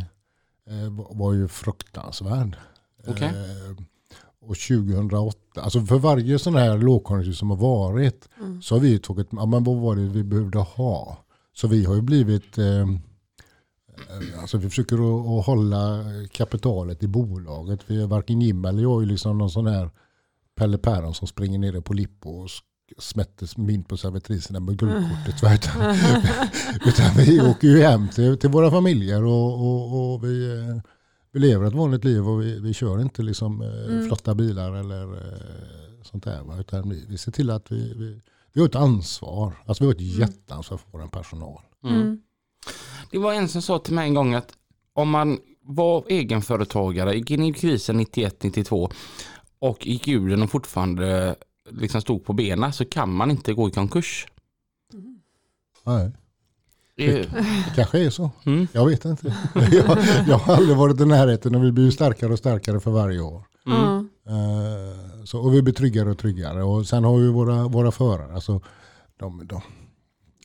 eh, 0.70 0.90
var- 0.90 1.16
var 1.16 1.34
ju 1.34 1.48
fruktansvärd. 1.48 2.58
Okej. 3.08 3.28
Eh, 3.28 3.84
och 4.42 4.56
2008, 4.58 5.38
alltså 5.62 5.82
för 5.86 5.98
varje 5.98 6.40
sån 6.40 6.56
här 6.56 6.78
lågkonjunktur 6.78 7.34
som 7.34 7.50
har 7.50 7.58
varit 7.58 8.30
så 8.62 8.76
har 8.76 8.80
vi 8.80 9.00
tagit, 9.00 9.28
ja 9.32 9.46
men 9.46 9.64
vad 9.64 9.76
var 9.78 9.96
det 9.96 10.02
vi 10.02 10.24
behövde 10.24 10.60
ha? 10.60 11.18
Så 11.54 11.68
vi 11.68 11.86
har 11.86 11.96
ju 11.96 12.02
blivit, 12.02 12.58
eh, 12.58 12.66
eh, 12.82 14.42
alltså 14.42 14.58
vi 14.58 14.70
försöker 14.70 14.96
att, 14.96 15.40
att 15.40 15.46
hålla 15.46 16.04
kapitalet 16.32 17.04
i 17.04 17.08
bolaget. 17.08 17.80
Vi, 17.88 18.06
varken 18.06 18.42
Jim 18.42 18.66
eller 18.66 18.82
jag 18.82 18.98
är 18.98 19.00
ju 19.02 19.06
liksom 19.12 19.38
någon 19.38 19.50
sån 19.50 19.68
här 19.68 19.90
Pelle 20.56 20.78
Päron 20.78 21.14
som 21.14 21.28
springer 21.28 21.60
nere 21.60 21.82
på 21.82 21.94
Lippo 21.94 22.30
och 22.30 22.50
smätter 22.98 23.60
mynt 23.62 23.88
på 23.88 23.98
servitriserna 23.98 24.60
med 24.60 24.78
guldkortet. 24.78 25.44
va, 25.44 25.54
Utan, 25.54 25.96
utan 26.86 27.16
vi 27.18 27.42
åker 27.42 27.68
ju 27.68 27.82
hem 27.82 28.10
till, 28.10 28.38
till 28.38 28.50
våra 28.50 28.72
familjer 28.72 29.24
och, 29.24 29.54
och, 29.54 30.14
och 30.14 30.24
vi, 30.24 30.60
eh, 30.60 30.82
vi 31.32 31.40
lever 31.40 31.68
ett 31.68 31.74
vanligt 31.74 32.04
liv 32.04 32.30
och 32.30 32.42
vi, 32.42 32.60
vi 32.60 32.74
kör 32.74 33.02
inte 33.02 33.24
liksom 33.24 33.62
eh, 33.62 34.08
flotta 34.08 34.36
bilar 34.36 34.74
eller 34.74 35.14
eh, 35.14 36.04
sånt 36.04 36.24
där. 36.24 36.60
Utan 36.60 36.90
vi, 36.90 37.06
vi 37.10 37.18
ser 37.18 37.32
till 37.32 37.50
att 37.50 37.72
vi, 37.72 37.94
vi, 37.94 38.22
vi 38.54 38.62
har 38.62 38.68
ett 38.68 38.76
ansvar. 38.76 39.54
Alltså 39.66 39.84
vi 39.84 39.88
har 39.88 39.94
ett 39.94 40.02
jätteansvar 40.02 40.78
för 40.78 40.90
vår 40.92 41.08
personal. 41.08 41.62
Det 43.12 43.18
var 43.18 43.34
en 43.34 43.50
som 43.50 43.62
sa 43.62 43.80
till 43.80 43.94
mig 43.94 44.08
en 44.08 44.14
gång 44.14 44.34
att 44.34 44.54
om 44.94 45.10
man 45.10 45.40
var 45.64 46.06
egenföretagare, 46.08 47.16
gick 47.16 47.32
in 47.32 47.44
i 47.44 47.54
krisen 47.54 48.00
91-92 48.00 48.92
och 49.60 49.88
gick 49.88 50.08
ur 50.08 50.30
den 50.30 50.44
och 50.44 50.52
fortfarande 50.52 51.36
liksom 51.78 52.02
stod 52.02 52.26
på 52.26 52.34
benen 52.34 52.74
så 52.74 52.86
kan 52.86 53.14
man 53.14 53.32
inte 53.32 53.54
gå 53.54 53.70
i 53.70 53.72
konkurs. 53.72 54.28
Nej. 55.84 56.12
Det, 56.96 57.30
kanske 57.76 58.00
är 58.00 58.10
så. 58.10 58.32
Mm. 58.46 58.68
Jag 58.74 58.86
vet 58.86 59.06
inte. 59.06 59.36
jag, 59.56 59.98
jag 60.28 60.38
har 60.38 60.56
aldrig 60.56 60.78
varit 60.78 61.02
i 61.02 61.06
närheten 61.06 61.56
och 61.56 61.64
vi 61.64 61.72
blir 61.72 61.92
starkare 61.92 62.34
och 62.34 62.40
starkare 62.40 62.80
för 62.80 62.92
varje 62.92 63.20
år. 63.20 63.44
Ja. 63.66 64.06
Eh, 64.28 65.24
så, 65.26 65.40
och 65.40 65.54
vi 65.54 65.62
blir 65.62 65.74
tryggare 65.74 66.12
och 66.12 66.18
tryggare. 66.18 66.64
Och 66.64 66.88
sen 66.88 67.04
har 67.04 67.18
vi 67.18 67.28
våra, 67.28 67.68
våra 67.68 67.92
förare. 67.92 68.34
Alltså, 68.34 68.62
de, 69.18 69.48
de, 69.48 69.62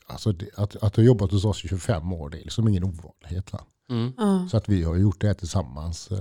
alltså 0.07 0.31
det, 0.31 0.49
att, 0.55 0.75
att 0.75 0.95
ha 0.95 1.03
jobbat 1.03 1.31
hos 1.31 1.45
oss 1.45 1.65
i 1.65 1.67
25 1.67 2.13
år 2.13 2.29
det 2.29 2.37
är 2.37 2.43
liksom 2.43 2.67
ingen 2.67 2.83
ovanlighet. 2.83 3.53
Va? 3.53 3.59
mm. 3.89 4.49
Så 4.49 4.57
att 4.57 4.69
vi 4.69 4.83
har 4.83 4.95
gjort 4.95 5.21
det 5.21 5.27
här 5.27 5.33
tillsammans 5.33 6.11
eh, 6.11 6.17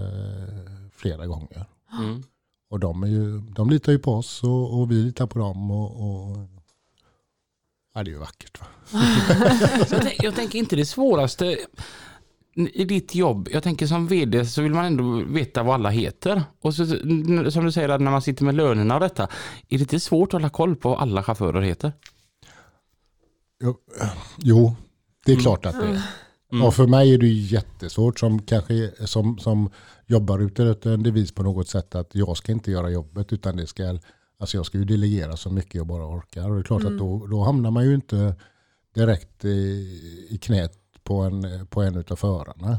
flera 0.93 1.27
gånger. 1.27 1.67
mm. 1.99 2.23
Och 2.77 2.81
de, 2.81 3.03
är 3.03 3.07
ju, 3.07 3.41
de 3.41 3.71
litar 3.71 3.93
ju 3.93 3.99
på 3.99 4.15
oss 4.15 4.45
och, 4.45 4.81
och 4.81 4.91
vi 4.91 4.95
litar 4.95 5.27
på 5.27 5.39
dem. 5.39 5.71
Och, 5.71 5.91
och, 5.91 6.37
ja, 7.95 8.03
det 8.03 8.11
är 8.11 8.13
ju 8.13 8.19
vackert. 8.19 8.61
Va? 8.61 8.67
jag, 9.79 9.89
tänk, 9.89 10.23
jag 10.23 10.35
tänker 10.35 10.59
inte 10.59 10.77
det 10.77 10.87
svåraste 10.87 11.59
i 12.55 12.85
ditt 12.85 13.15
jobb, 13.15 13.49
jag 13.53 13.63
tänker 13.63 13.87
som 13.87 14.07
vd 14.07 14.47
så 14.47 14.63
vill 14.63 14.75
man 14.75 14.85
ändå 14.85 15.25
veta 15.27 15.63
vad 15.63 15.75
alla 15.75 15.91
heter. 15.91 16.43
Och 16.61 16.75
så, 16.75 16.87
som 17.51 17.65
du 17.65 17.73
säger, 17.73 17.99
när 17.99 18.11
man 18.11 18.23
sitter 18.23 18.45
med 18.45 18.55
lönerna 18.55 18.95
och 18.95 19.01
detta, 19.01 19.23
är 19.23 19.79
det 19.79 19.81
inte 19.81 20.01
svårt 20.01 20.29
att 20.29 20.33
hålla 20.33 20.51
koll 20.51 20.77
på 20.77 20.89
vad 20.89 20.99
alla 21.01 21.23
chaufförer 21.23 21.61
heter? 21.61 21.93
Jo, 23.63 23.77
Jo, 24.37 24.77
det 25.27 25.33
är 25.33 25.37
klart 25.37 25.67
att 25.67 25.81
det 25.81 25.87
är. 25.87 26.03
Och 26.53 26.75
för 26.75 26.87
mig 26.87 27.15
är 27.15 27.19
det 27.19 27.29
jättesvårt 27.29 28.19
som 28.19 28.43
kanske 28.43 28.91
som, 29.07 29.39
som 29.39 29.71
jobbar 30.07 30.39
ute 30.39 30.91
en 30.91 31.03
devis 31.03 31.33
på 31.33 31.43
något 31.43 31.69
sätt 31.69 31.95
att 31.95 32.15
jag 32.15 32.37
ska 32.37 32.53
inte 32.53 32.71
göra 32.71 32.91
jobbet 32.91 33.33
utan 33.33 33.57
det 33.57 33.67
ska, 33.67 33.99
alltså 34.39 34.57
jag 34.57 34.67
ska 34.67 34.79
ju 34.79 34.85
delegera 34.85 35.37
så 35.37 35.51
mycket 35.51 35.75
jag 35.75 35.87
bara 35.87 36.07
orkar. 36.07 36.49
Och 36.51 36.55
det 36.55 36.61
är 36.61 36.63
klart 36.63 36.85
att 36.85 36.99
då, 36.99 37.27
då 37.27 37.43
hamnar 37.43 37.71
man 37.71 37.85
ju 37.85 37.95
inte 37.95 38.35
direkt 38.95 39.45
i, 39.45 40.29
i 40.31 40.39
knät 40.39 40.79
på 41.05 41.21
en, 41.21 41.67
på 41.67 41.83
en 41.83 42.05
av 42.09 42.17
förarna. 42.17 42.79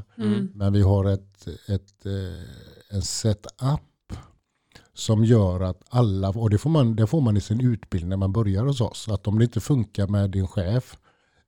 Men 0.54 0.74
vi 0.74 0.82
har 0.82 1.06
ett, 1.06 1.48
ett, 1.68 2.06
eh, 2.06 2.96
en 2.96 3.02
setup 3.02 4.14
som 4.94 5.26
gör 5.26 5.60
att 5.60 5.82
alla, 5.90 6.30
och 6.30 6.50
det 6.50 6.58
får, 6.58 6.70
man, 6.70 6.96
det 6.96 7.08
får 7.08 7.22
man 7.22 7.38
i 7.38 7.42
sin 7.42 7.62
utbildning 7.62 8.10
när 8.10 8.18
man 8.18 8.32
börjar 8.34 8.66
hos 8.66 8.82
oss, 8.82 9.10
att 9.10 9.28
om 9.28 9.38
det 9.38 9.44
inte 9.44 9.60
funkar 9.60 10.08
med 10.08 10.30
din 10.30 10.48
chef 10.48 10.98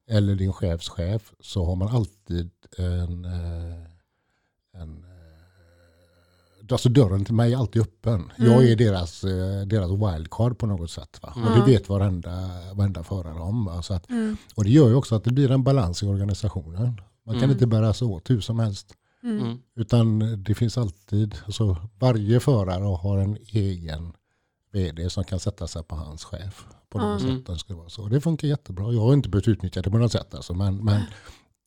eller 0.09 0.35
din 0.35 0.53
chefs 0.53 0.89
chef 0.89 1.33
så 1.39 1.65
har 1.65 1.75
man 1.75 1.87
alltid 1.87 2.51
en, 2.77 3.25
eh, 3.25 4.81
en 4.81 5.03
eh, 5.03 6.71
alltså 6.71 6.89
dörren 6.89 7.25
till 7.25 7.33
mig 7.33 7.53
är 7.53 7.57
alltid 7.57 7.81
öppen. 7.81 8.31
Jag 8.37 8.65
är 8.65 8.75
deras, 8.75 9.23
eh, 9.23 9.61
deras 9.65 9.91
wildcard 9.91 10.57
på 10.57 10.65
något 10.65 10.91
sätt. 10.91 11.19
Va? 11.21 11.33
Och 11.35 11.59
det 11.59 11.71
vet 11.71 11.89
varenda, 11.89 12.49
varenda 12.73 13.03
förare 13.03 13.39
om. 13.39 13.65
Va? 13.65 13.81
Så 13.81 13.93
att, 13.93 14.07
Och 14.55 14.63
det 14.63 14.69
gör 14.69 14.89
ju 14.89 14.95
också 14.95 15.15
att 15.15 15.23
det 15.23 15.31
blir 15.31 15.51
en 15.51 15.63
balans 15.63 16.03
i 16.03 16.05
organisationen. 16.05 17.01
Man 17.25 17.39
kan 17.39 17.51
inte 17.51 17.67
bära 17.67 17.93
sig 17.93 18.07
åt 18.07 18.29
hur 18.29 18.41
som 18.41 18.59
helst. 18.59 18.93
Mm. 19.23 19.57
Utan 19.75 20.19
det 20.43 20.55
finns 20.55 20.77
alltid, 20.77 21.35
alltså 21.45 21.77
varje 21.99 22.39
förare 22.39 22.83
har 22.83 23.17
en 23.17 23.37
egen 23.47 24.13
vd 24.71 25.09
som 25.09 25.23
kan 25.23 25.39
sätta 25.39 25.67
sig 25.67 25.83
på 25.83 25.95
hans 25.95 26.23
chef. 26.23 26.65
På 26.89 26.97
något 26.99 27.21
sätt. 27.21 27.45
Det, 27.45 27.57
ska 27.59 27.75
vara 27.75 27.89
så. 27.89 28.07
det 28.07 28.21
funkar 28.21 28.47
jättebra. 28.47 28.93
Jag 28.93 29.01
har 29.01 29.13
inte 29.13 29.29
behövt 29.29 29.47
utnyttja 29.47 29.81
det 29.81 29.91
på 29.91 29.97
något 29.97 30.11
sätt. 30.11 30.33
Alltså, 30.35 30.53
men, 30.53 30.77
men 30.85 31.01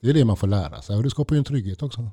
det 0.03 0.11
är 0.11 0.15
det 0.15 0.25
man 0.25 0.37
får 0.37 0.47
lära 0.47 0.83
sig 0.83 0.97
och 0.97 1.03
det 1.03 1.11
skapar 1.11 1.35
ju 1.35 1.39
en 1.39 1.45
trygghet 1.45 1.83
också. 1.83 2.11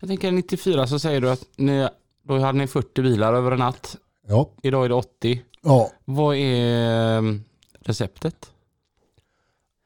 Jag 0.00 0.08
tänker 0.08 0.32
94 0.32 0.86
så 0.86 0.98
säger 0.98 1.20
du 1.20 1.30
att 1.30 1.44
ni, 1.56 1.88
då 2.22 2.38
hade 2.38 2.58
ni 2.58 2.66
40 2.66 3.02
bilar 3.02 3.34
över 3.34 3.50
en 3.52 3.58
natt. 3.58 3.96
Ja, 4.26 4.50
Idag 4.62 4.84
är 4.84 4.88
det 4.88 4.94
80. 4.94 5.42
ja 5.62 5.90
Vad 6.04 6.36
är 6.36 7.18
eh, 7.22 7.34
receptet? 7.80 8.50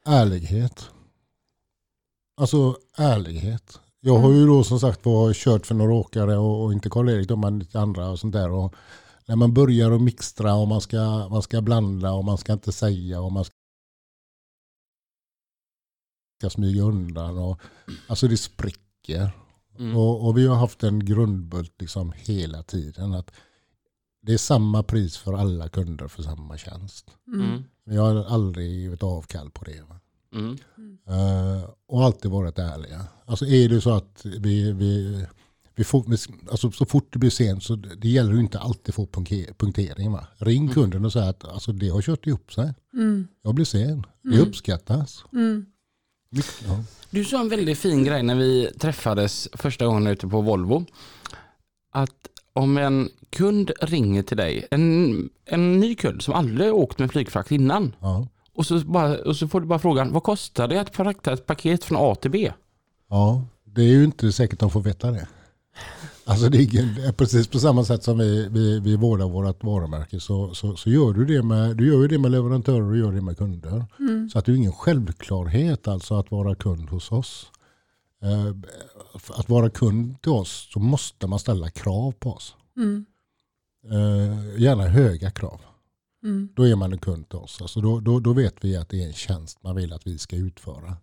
ärlighet. 0.05 0.89
Alltså 2.37 2.77
ärlighet. 2.97 3.79
Jag 3.99 4.17
har 4.17 4.31
ju 4.31 4.45
då 4.47 4.63
som 4.63 4.79
sagt 4.79 5.05
var 5.05 5.33
kört 5.33 5.65
för 5.65 5.75
några 5.75 5.93
åkare 5.93 6.37
och, 6.37 6.63
och 6.63 6.73
inte 6.73 6.89
Karl-Erik, 6.89 7.27
de 7.27 7.41
men 7.41 7.59
lite 7.59 7.79
andra 7.79 8.09
och 8.09 8.19
sånt 8.19 8.33
där. 8.33 8.51
Och 8.51 8.73
när 9.27 9.35
man 9.35 9.53
börjar 9.53 9.91
att 9.91 10.01
mixtra 10.01 10.55
och 10.55 10.67
man 10.67 10.81
ska, 10.81 11.29
man 11.29 11.41
ska 11.41 11.61
blanda 11.61 12.11
och 12.11 12.25
man 12.25 12.37
ska 12.37 12.53
inte 12.53 12.71
säga 12.71 13.21
och 13.21 13.31
man 13.31 13.45
ska 16.39 16.49
smyga 16.49 16.83
undan. 16.83 17.37
Och, 17.37 17.61
alltså 18.07 18.27
det 18.27 18.37
spricker. 18.37 19.31
Mm. 19.79 19.97
Och, 19.97 20.27
och 20.27 20.37
vi 20.37 20.47
har 20.47 20.55
haft 20.55 20.83
en 20.83 21.05
grundbult 21.05 21.81
liksom 21.81 22.13
hela 22.15 22.63
tiden. 22.63 23.13
att 23.13 23.31
Det 24.21 24.33
är 24.33 24.37
samma 24.37 24.83
pris 24.83 25.17
för 25.17 25.33
alla 25.33 25.69
kunder 25.69 26.07
för 26.07 26.23
samma 26.23 26.57
tjänst. 26.57 27.11
Mm. 27.27 27.63
Vi 27.85 27.97
har 27.97 28.15
aldrig 28.15 28.71
givit 28.71 29.03
avkall 29.03 29.51
på 29.51 29.65
det. 29.65 29.81
Va? 29.81 29.99
Mm. 30.33 30.57
Eh, 31.07 31.69
och 31.87 32.03
alltid 32.03 32.31
varit 32.31 32.59
ärliga. 32.59 33.05
Alltså 33.25 33.45
är 33.45 33.69
det 33.69 33.81
så 33.81 33.93
att 33.93 34.25
vi, 34.25 34.71
vi, 34.71 35.25
vi 35.75 35.83
får, 35.83 36.05
alltså 36.51 36.71
så 36.71 36.85
fort 36.85 37.07
det 37.13 37.19
blir 37.19 37.29
sent 37.29 37.63
så 37.63 37.75
det 37.75 38.07
gäller 38.09 38.33
ju 38.33 38.39
inte 38.39 38.59
alltid 38.59 38.95
få 38.95 39.05
punke- 39.05 39.53
punktering. 39.57 40.11
Va? 40.11 40.27
Ring 40.37 40.67
kunden 40.69 41.05
och 41.05 41.13
säg 41.13 41.27
att 41.29 41.45
alltså, 41.45 41.71
det 41.71 41.89
har 41.89 42.01
kört 42.01 42.27
ihop 42.27 42.53
sig. 42.53 42.73
Jag 43.41 43.55
blir 43.55 43.65
sen. 43.65 44.05
Det 44.21 44.39
uppskattas. 44.39 45.23
Mycket, 46.29 46.63
ja. 46.67 46.83
Du 47.09 47.25
sa 47.25 47.41
en 47.41 47.49
väldigt 47.49 47.77
fin 47.77 48.03
grej 48.03 48.23
när 48.23 48.35
vi 48.35 48.69
träffades 48.79 49.49
första 49.53 49.85
gången 49.85 50.07
ute 50.07 50.27
på 50.27 50.41
Volvo. 50.41 50.85
Att 51.91 52.27
om 52.53 52.77
en 52.77 53.09
kund 53.29 53.71
ringer 53.81 54.23
till 54.23 54.37
dig, 54.37 54.67
en, 54.71 55.29
en 55.45 55.79
ny 55.79 55.95
kund 55.95 56.21
som 56.21 56.33
aldrig 56.33 56.73
åkt 56.73 56.99
med 56.99 57.11
flygfrakt 57.11 57.51
innan. 57.51 57.95
Ja. 57.99 58.27
Och 58.53 58.65
så, 58.65 58.79
bara, 58.79 59.17
och 59.17 59.35
så 59.35 59.47
får 59.47 59.61
du 59.61 59.67
bara 59.67 59.79
frågan, 59.79 60.11
vad 60.13 60.23
kostar 60.23 60.67
det 60.67 60.81
att 60.81 60.95
frakta 60.95 61.33
ett 61.33 61.45
paket 61.45 61.83
från 61.83 61.97
A 62.01 62.15
till 62.15 62.31
B? 62.31 62.51
ja, 63.09 63.45
det 63.63 63.81
är 63.81 63.89
ju 63.89 64.03
inte 64.03 64.31
säkert 64.31 64.59
de 64.59 64.71
får 64.71 64.81
veta 64.81 65.11
det. 65.11 65.27
Alltså 66.27 66.49
det 66.49 66.57
är 66.57 67.11
precis 67.11 67.47
på 67.47 67.59
samma 67.59 67.83
sätt 67.85 68.03
som 68.03 68.17
vi, 68.17 68.47
vi, 68.51 68.79
vi 68.79 68.95
vårdar 68.95 69.29
vårt 69.29 69.63
varumärke 69.63 70.19
så, 70.19 70.53
så, 70.53 70.75
så 70.75 70.89
gör 70.89 71.13
du 71.13 71.25
det 71.25 71.43
med, 71.43 71.77
du 71.77 71.87
gör 71.87 72.07
det 72.07 72.17
med 72.17 72.31
leverantörer 72.31 72.89
och 72.89 72.97
gör 72.97 73.11
det 73.11 73.21
med 73.21 73.37
kunder. 73.37 73.85
Så 74.29 74.39
att 74.39 74.45
det 74.45 74.51
är 74.51 74.55
ingen 74.55 74.71
självklarhet 74.71 75.87
alltså 75.87 76.15
att 76.15 76.31
vara 76.31 76.55
kund 76.55 76.89
hos 76.89 77.11
oss. 77.11 77.51
Eh, 78.21 78.55
Att 79.39 79.49
vara 79.49 79.69
kund 79.69 80.21
till 80.21 80.31
oss 80.31 80.69
så 80.73 80.79
måste 80.79 81.27
man 81.27 81.39
ställa 81.39 81.69
krav 81.69 82.11
på 82.11 82.31
oss. 82.31 82.55
Eh, 83.91 84.61
Gärna 84.61 84.83
höga 84.83 85.31
krav. 85.31 85.61
Då 86.55 86.63
är 86.67 86.75
man 86.75 86.93
en 86.93 86.99
kund 86.99 87.29
till 87.29 87.39
oss. 87.39 87.61
Alltså 87.61 87.81
då, 87.81 87.99
då, 87.99 88.19
då 88.19 88.33
vet 88.33 88.55
vi 88.61 88.77
att 88.77 88.89
det 88.89 89.03
är 89.03 89.07
en 89.07 89.13
tjänst 89.13 89.63
man 89.63 89.75
vill 89.75 89.93
att 89.93 90.07
vi 90.07 90.17
ska 90.17 90.35
utföra 90.35 90.97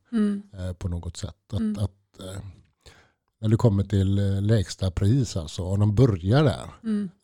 eh, 0.58 0.72
på 0.72 0.88
något 0.88 1.16
sätt. 1.16 1.37
Att, 1.52 1.61
att, 1.78 2.20
eh, 2.20 2.42
när 3.42 3.48
det 3.48 3.57
kommer 3.57 3.85
till 3.85 4.18
eh, 4.18 4.42
lägsta 4.42 4.90
pris, 4.90 5.37
alltså, 5.37 5.62
om 5.64 5.81
de 5.81 5.94
börjar 5.94 6.44
där, 6.44 6.70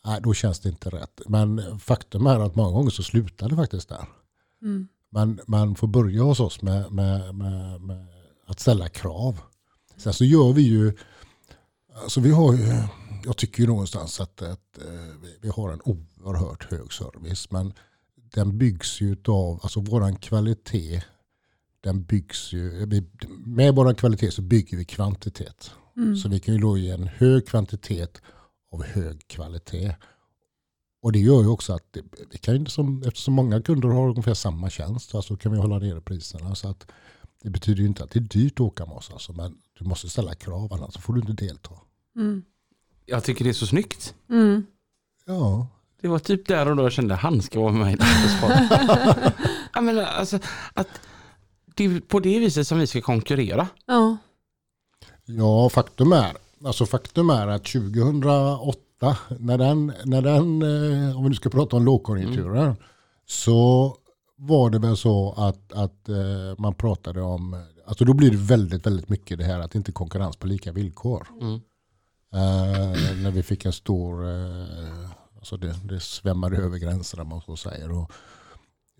nej, 0.05 0.21
då 0.23 0.35
känns 0.35 0.61
det 0.61 0.69
inte 0.69 0.91
rätt. 0.91 1.21
Men 1.27 1.79
faktum 1.81 2.27
är 2.27 2.41
att 2.41 2.55
många 2.57 2.71
gånger 2.73 2.91
så 2.91 3.03
slutar 3.03 3.49
det 3.49 3.57
faktiskt 3.57 3.89
där. 3.89 4.05
Man, 5.13 5.41
man 5.47 5.75
får 5.75 5.89
börja 5.89 6.23
hos 6.23 6.41
oss 6.41 6.63
med, 6.63 6.93
med, 6.93 7.35
med, 7.35 7.81
med 7.81 8.07
att 8.47 8.61
ställa 8.61 8.89
krav. 8.89 9.41
Sen 9.97 10.13
så 10.13 10.25
gör 10.25 10.53
vi 10.53 10.63
ju, 10.63 10.93
alltså 12.03 12.21
vi 12.21 12.31
har 12.31 12.53
ju, 12.55 12.83
jag 13.25 13.37
tycker 13.37 13.61
ju 13.63 13.67
någonstans 13.67 14.21
att, 14.21 14.43
att 14.43 14.79
eh, 14.79 14.85
vi- 15.41 15.49
har 15.49 15.73
en 15.73 15.81
oerhört 15.85 16.71
hög 16.71 16.93
service. 16.93 17.51
Men 17.51 17.73
den 18.35 18.59
byggs 18.59 19.01
ju 19.01 19.17
av, 19.29 19.61
alltså 19.63 19.81
våran 19.81 20.17
kvalitet, 20.17 21.03
den 21.81 22.03
byggs 22.05 22.53
ju, 22.53 22.87
med 23.47 23.75
våran 23.75 23.95
kvalitet 23.95 24.31
så 24.31 24.43
bygger 24.43 24.77
vi 24.77 24.85
kvantitet. 24.85 25.71
Så 26.17 26.29
vi 26.29 26.41
kan 26.41 26.55
ju 26.55 26.61
då 26.61 26.79
ge 26.79 26.91
en 26.91 27.07
hög 27.07 27.47
kvantitet 27.47 28.23
av 28.73 28.85
hög 28.85 29.29
kvalitet. 29.29 29.95
Och 31.03 31.13
det 31.13 31.19
gör 31.19 31.43
ju 31.43 31.49
också 31.49 31.73
att 31.73 31.93
det, 31.93 32.03
det 32.31 32.39
kan 32.39 32.57
ju, 32.57 32.67
som, 32.67 33.03
eftersom 33.07 33.35
många 33.35 33.63
kunder 33.63 33.89
har 33.89 34.09
ungefär 34.09 34.35
samma 34.35 34.71
tjänst, 34.71 35.15
alltså 35.15 35.37
kan 35.37 35.53
vi 35.53 35.59
hålla 35.59 35.79
nere 35.79 36.01
priserna. 36.01 36.55
Så 36.55 36.69
att 36.69 36.87
det 37.43 37.51
betyder 37.51 37.81
ju 37.81 37.87
inte 37.87 38.05
att 38.05 38.11
det 38.11 38.19
är 38.19 38.21
dyrt 38.21 38.53
att 38.53 38.61
åka 38.61 38.87
med 38.87 38.97
oss, 38.97 39.11
alltså, 39.13 39.33
men 39.33 39.55
du 39.79 39.85
måste 39.85 40.09
ställa 40.09 40.35
krav, 40.35 40.73
annars 40.73 40.99
får 40.99 41.13
du 41.13 41.21
inte 41.21 41.33
delta. 41.33 41.75
Jag 43.07 43.25
tycker 43.25 43.45
det 43.45 43.51
är 43.51 43.55
så 43.55 43.67
snyggt. 43.67 44.15
Mm. 44.31 44.67
Ja, 45.27 45.67
Det 46.01 46.09
var 46.09 46.19
typ 46.19 46.49
där 46.49 46.69
och 46.71 46.77
då 46.77 46.83
jag 46.83 46.93
kände 46.93 47.15
han 47.15 47.43
ska 47.43 47.61
vara 47.61 47.73
med 47.73 47.81
mig 47.81 47.95
i 47.95 47.99
ja, 49.75 49.81
men 49.81 49.99
alltså, 49.99 50.39
att 50.75 50.89
det 51.75 51.85
är 51.85 52.01
på 52.01 52.21
det 52.21 52.39
viset 52.39 52.67
som 52.67 52.79
vi 52.79 52.87
ska 52.87 53.01
konkurrera. 53.01 53.69
Ja. 53.87 54.17
Ja, 55.31 55.69
faktum 55.69 56.13
är, 56.13 56.37
alltså 56.65 56.87
faktum 56.87 57.31
är 57.31 57.47
att 57.47 57.65
2008, 57.65 59.17
när 59.39 59.59
den, 59.59 59.93
när 60.05 60.23
den 60.23 60.63
eh, 60.63 61.17
om 61.17 61.23
vi 61.23 61.29
nu 61.29 61.35
ska 61.35 61.51
prata 61.51 61.77
om 61.77 61.85
lågkonjunkturen, 61.85 62.77
så 63.27 63.97
var 64.37 64.71
det 64.71 64.79
väl 64.79 64.97
så 64.97 65.33
att, 65.37 65.73
att 65.73 66.09
eh, 66.09 66.59
man 66.59 66.75
pratade 66.75 67.23
om, 67.23 67.65
alltså 67.87 68.05
då 68.05 68.15
blir 68.15 68.31
det 68.31 68.37
väldigt, 68.37 68.87
väldigt 68.87 69.09
mycket 69.09 69.39
det 69.39 69.45
här 69.45 69.61
att 69.61 69.75
inte 69.75 69.93
konkurrens 69.93 70.37
på 70.37 70.47
lika 70.47 70.73
villkor. 70.73 71.29
Mm. 71.41 71.55
Eh, 72.33 73.17
när 73.23 73.31
vi 73.31 73.43
fick 73.43 73.65
en 73.65 73.73
stor, 73.73 74.29
eh, 74.29 75.11
alltså 75.37 75.57
det, 75.57 75.75
det 75.85 76.01
svämmade 76.01 76.57
över 76.57 76.79
gränserna 76.79 77.25
man 77.25 77.41
så 77.41 77.57
säger. 77.57 77.93
Och 77.93 78.13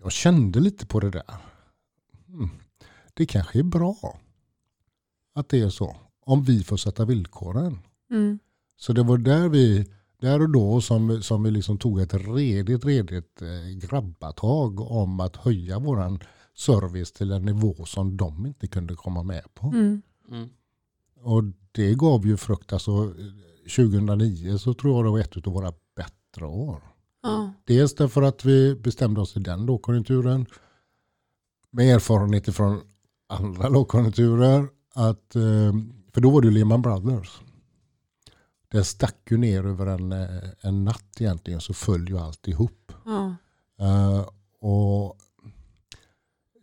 jag 0.03 0.11
kände 0.11 0.59
lite 0.59 0.85
på 0.85 0.99
det 0.99 1.09
där. 1.09 1.35
Hmm, 2.27 2.49
det 3.13 3.25
kanske 3.25 3.59
är 3.59 3.63
bra 3.63 4.19
att 5.35 5.49
det 5.49 5.61
är 5.61 5.69
så. 5.69 5.95
Om 6.29 6.43
vi 6.43 6.63
får 6.63 6.77
sätta 6.77 7.05
villkoren. 7.05 7.79
Mm. 8.11 8.39
Så 8.77 8.93
det 8.93 9.03
var 9.03 9.17
där 9.17 9.49
vi, 9.49 9.87
där 10.21 10.41
och 10.41 10.49
då 10.49 10.81
som, 10.81 11.21
som 11.23 11.43
vi 11.43 11.51
liksom 11.51 11.77
tog 11.77 11.99
ett 11.99 12.13
redigt, 12.13 12.85
redigt 12.85 13.41
eh, 13.41 13.77
grabbatag 13.77 14.79
om 14.79 15.19
att 15.19 15.35
höja 15.35 15.79
våran 15.79 16.19
service 16.55 17.11
till 17.11 17.31
en 17.31 17.45
nivå 17.45 17.85
som 17.85 18.17
de 18.17 18.45
inte 18.45 18.67
kunde 18.67 18.95
komma 18.95 19.23
med 19.23 19.53
på. 19.53 19.67
Mm. 19.67 20.01
Mm. 20.31 20.49
Och 21.21 21.43
det 21.71 21.93
gav 21.93 22.27
ju 22.27 22.37
frukt. 22.37 22.73
Alltså, 22.73 23.13
2009 23.63 24.57
så 24.57 24.73
tror 24.73 24.95
jag 24.95 25.05
det 25.05 25.09
var 25.09 25.19
ett 25.19 25.47
av 25.47 25.53
våra 25.53 25.73
bättre 25.95 26.45
år. 26.45 26.81
Ja. 27.23 27.53
Dels 27.63 27.95
därför 27.95 28.21
att 28.21 28.45
vi 28.45 28.75
bestämde 28.75 29.21
oss 29.21 29.37
i 29.37 29.39
den 29.39 29.65
lågkonjunkturen. 29.65 30.45
Med 31.71 31.95
erfarenheter 31.95 32.51
från 32.51 32.81
andra 33.27 33.69
lågkonjunkturer. 33.69 34.67
Att, 34.93 35.35
eh, 35.35 35.73
för 36.13 36.21
då 36.21 36.29
var 36.29 36.41
det 36.41 36.51
Lehman 36.51 36.81
Brothers. 36.81 37.41
Det 38.71 38.83
stack 38.83 39.31
ju 39.31 39.37
ner 39.37 39.65
över 39.65 39.85
en, 39.87 40.11
eh, 40.11 40.49
en 40.61 40.83
natt 40.83 41.21
egentligen 41.21 41.61
så 41.61 41.73
föll 41.73 42.09
ju 42.09 42.17
allt 42.19 42.47
ihop. 42.47 42.91
Ja. 43.05 43.35
Eh, 43.79 44.27
och 44.61 45.17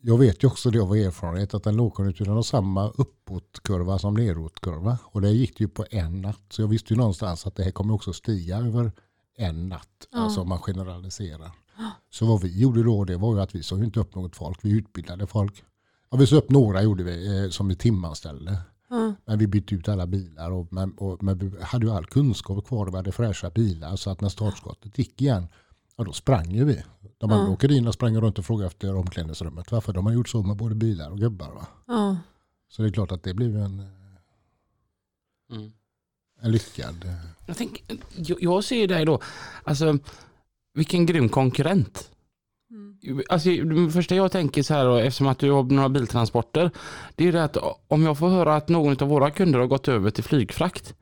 jag 0.00 0.18
vet 0.18 0.42
ju 0.42 0.48
också 0.48 0.70
det 0.70 0.80
av 0.80 0.96
erfarenhet 0.96 1.54
att 1.54 1.66
en 1.66 1.76
lågkonjunktur 1.76 2.26
har 2.26 2.42
samma 2.42 2.88
uppåtkurva 2.88 3.98
som 3.98 4.14
nedåtkurva. 4.14 4.98
Och 5.04 5.20
det 5.20 5.30
gick 5.30 5.60
ju 5.60 5.68
på 5.68 5.84
en 5.90 6.22
natt. 6.22 6.42
Så 6.50 6.62
jag 6.62 6.68
visste 6.68 6.92
ju 6.94 6.98
någonstans 6.98 7.46
att 7.46 7.56
det 7.56 7.64
här 7.64 7.70
kommer 7.70 7.94
också 7.94 8.12
stiga 8.12 8.56
över 8.56 8.92
en 9.36 9.68
natt. 9.68 10.08
Ja. 10.12 10.18
Alltså 10.18 10.40
om 10.40 10.48
man 10.48 10.58
generaliserar. 10.58 11.50
Så 12.10 12.26
vad 12.26 12.42
vi 12.42 12.60
gjorde 12.60 12.82
då 12.82 13.04
det 13.04 13.16
var 13.16 13.34
ju 13.34 13.40
att 13.40 13.54
vi 13.54 13.62
ju 13.72 13.84
inte 13.84 14.00
upp 14.00 14.14
något 14.14 14.36
folk. 14.36 14.58
Vi 14.62 14.70
utbildade 14.70 15.26
folk. 15.26 15.64
Ja, 16.10 16.16
vi 16.16 16.26
sa 16.26 16.36
upp 16.36 16.50
några 16.50 16.82
gjorde 16.82 17.04
vi 17.04 17.44
eh, 17.44 17.50
som 17.50 17.68
vi 17.68 17.76
timanställde. 17.76 18.58
Ja. 18.88 19.14
Men 19.24 19.38
vi 19.38 19.46
bytte 19.46 19.74
ut 19.74 19.88
alla 19.88 20.06
bilar 20.06 20.50
och, 20.50 20.72
men, 20.72 20.92
och, 20.92 21.22
men 21.22 21.38
vi 21.38 21.62
hade 21.62 21.86
ju 21.86 21.92
all 21.92 22.06
kunskap 22.06 22.66
kvar 22.66 22.86
och 22.86 22.92
vi 22.92 22.96
hade 22.96 23.12
fräscha 23.12 23.50
bilar. 23.50 23.96
Så 23.96 24.10
att 24.10 24.20
när 24.20 24.28
startskottet 24.28 24.98
gick 24.98 25.22
igen, 25.22 25.48
ja 25.96 26.04
då 26.04 26.12
sprang 26.12 26.50
ju 26.50 26.64
vi. 26.64 26.82
De 27.18 27.32
andra 27.32 27.46
Ja. 27.46 27.52
åkerierna 27.52 27.92
sprang 27.92 28.16
runt 28.20 28.38
och 28.38 28.44
frågade 28.46 28.66
efter 28.66 28.94
omklädningsrummet. 28.96 29.72
Varför? 29.72 29.92
De 29.92 30.06
har 30.06 30.12
gjort 30.12 30.28
så 30.28 30.42
med 30.42 30.56
både 30.56 30.74
bilar 30.74 31.10
och 31.10 31.18
gubbar. 31.18 31.50
Va? 31.54 31.66
Ja. 31.86 32.16
Så 32.68 32.82
det 32.82 32.88
är 32.88 32.92
klart 32.92 33.12
att 33.12 33.22
det 33.22 33.34
blev 33.34 33.56
en, 33.56 33.86
Mm. 35.52 35.72
en 36.40 36.50
lyckad... 36.52 37.04
eh, 37.04 37.14
Jag, 37.46 37.56
tänk, 37.56 37.84
jag, 38.16 38.38
jag 38.42 38.64
ser 38.64 38.88
dig 38.88 39.04
då, 39.04 39.20
alltså 39.64 39.98
vilken 40.74 41.06
grym 41.06 41.28
konkurrent. 41.28 42.10
Mm. 42.70 43.22
Alltså, 43.28 43.48
det 43.50 43.90
första 43.90 44.14
jag 44.14 44.32
tänker 44.32 44.62
så 44.62 44.74
här, 44.74 44.84
då, 44.84 44.96
eftersom 44.96 45.26
att 45.26 45.38
du 45.38 45.50
har 45.50 45.62
några 45.62 45.88
biltransporter, 45.88 46.70
det 47.14 47.28
är 47.28 47.32
det 47.32 47.44
att 47.44 47.56
om 47.88 48.02
jag 48.02 48.18
får 48.18 48.28
höra 48.28 48.56
att 48.56 48.68
någon 48.68 48.96
av 49.02 49.08
våra 49.08 49.30
kunder 49.30 49.58
har 49.58 49.66
gått 49.66 49.88
över 49.88 50.10
till 50.10 50.24
flygfrakt 50.24 50.94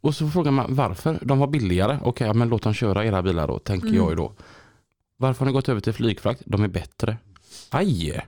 och 0.00 0.14
så 0.14 0.28
frågar 0.28 0.50
man 0.50 0.74
varför, 0.74 1.18
de 1.22 1.38
var 1.38 1.46
billigare, 1.46 1.98
okej 2.02 2.34
men 2.34 2.48
låt 2.48 2.62
dem 2.62 2.74
köra 2.74 3.04
era 3.04 3.22
bilar 3.22 3.46
då, 3.48 3.58
tänker 3.58 3.86
Mm. 3.88 3.98
jag 4.00 4.10
ju 4.10 4.16
då. 4.16 4.32
Varför 5.18 5.38
har 5.40 5.46
ni 5.46 5.52
gått 5.52 5.68
över 5.68 5.80
till 5.80 5.92
flygfrakt? 5.92 6.42
De 6.46 6.64
är 6.64 6.68
bättre. 6.68 7.16
Aj! 7.70 8.20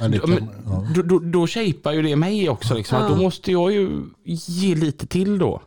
Men. 0.00 0.48
Då, 0.94 1.02
då, 1.02 1.18
då 1.18 1.46
shapar 1.46 1.92
ju 1.92 2.02
det 2.02 2.16
mig 2.16 2.48
också, 2.48 2.74
liksom, 2.74 2.98
Ja. 3.02 3.08
då 3.08 3.16
måste 3.16 3.52
jag 3.52 3.72
ju 3.72 4.02
ge 4.24 4.74
lite 4.74 5.06
till 5.06 5.38
då. 5.38 5.62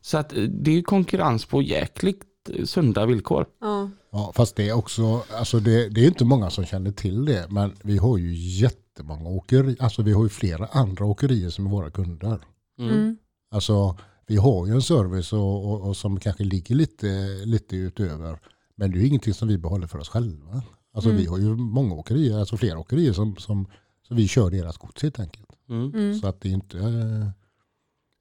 Så 0.00 0.18
att 0.18 0.32
eh, 0.36 0.42
det 0.42 0.70
är 0.70 0.74
ju 0.74 0.82
konkurrens 0.82 1.44
på 1.44 1.62
jäkligt 1.62 2.22
sunda 2.64 3.06
villkor. 3.06 3.46
Ja. 3.60 3.90
Ja, 4.10 4.32
fast 4.34 4.56
det 4.56 4.68
är 4.68 4.72
också, 4.72 5.22
alltså 5.34 5.60
det, 5.60 5.88
det 5.88 6.00
är 6.04 6.06
inte 6.08 6.24
många 6.24 6.50
som 6.50 6.64
känner 6.64 6.92
till 6.92 7.24
det, 7.24 7.46
men 7.50 7.72
vi 7.82 7.98
har 7.98 8.18
ju 8.18 8.34
jättemånga 8.34 9.28
åkerier, 9.30 9.76
alltså 9.80 10.02
vi 10.02 10.12
har 10.12 10.22
ju 10.22 10.28
flera 10.28 10.66
andra 10.66 11.04
åkerier 11.04 11.50
som 11.50 11.66
är 11.66 11.70
våra 11.70 11.90
kunder. 11.90 12.38
Mm. 12.78 13.16
Alltså 13.50 13.98
vi 14.26 14.36
har 14.36 14.66
ju 14.66 14.72
en 14.72 14.82
service 14.82 15.32
och, 15.32 15.64
och, 15.72 15.88
och 15.88 15.96
som 15.96 16.20
kanske 16.20 16.44
ligger 16.44 16.74
lite, 16.74 17.06
lite 17.44 17.76
utöver, 17.76 18.38
men 18.74 18.90
det 18.90 18.98
är 18.98 19.00
ju 19.00 19.06
ingenting 19.08 19.34
som 19.34 19.48
vi 19.48 19.58
behåller 19.58 19.86
för 19.86 19.98
oss 19.98 20.08
själva. 20.08 20.62
Alltså 20.94 21.10
Mm. 21.10 21.22
vi 21.22 21.26
har 21.28 21.38
ju 21.38 21.56
många 21.56 21.94
åkerier, 21.94 22.38
alltså 22.38 22.56
flera 22.56 22.78
åkerier 22.78 23.12
som, 23.12 23.36
som 23.36 23.66
så 24.08 24.14
vi 24.14 24.28
kör 24.28 24.50
deras 24.50 24.76
gods 24.78 25.02
helt 25.02 25.20
enkelt. 25.20 25.48
Mm. 25.68 25.94
Mm. 25.94 26.14
Så 26.18 26.26
att 26.28 26.40
det 26.40 26.48
är 26.48 26.52
inte, 26.52 26.76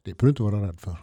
det 0.04 0.18
behöver 0.18 0.24
du 0.24 0.30
inte 0.30 0.44
vara 0.44 0.68
rädd 0.68 0.80
för. 0.80 0.98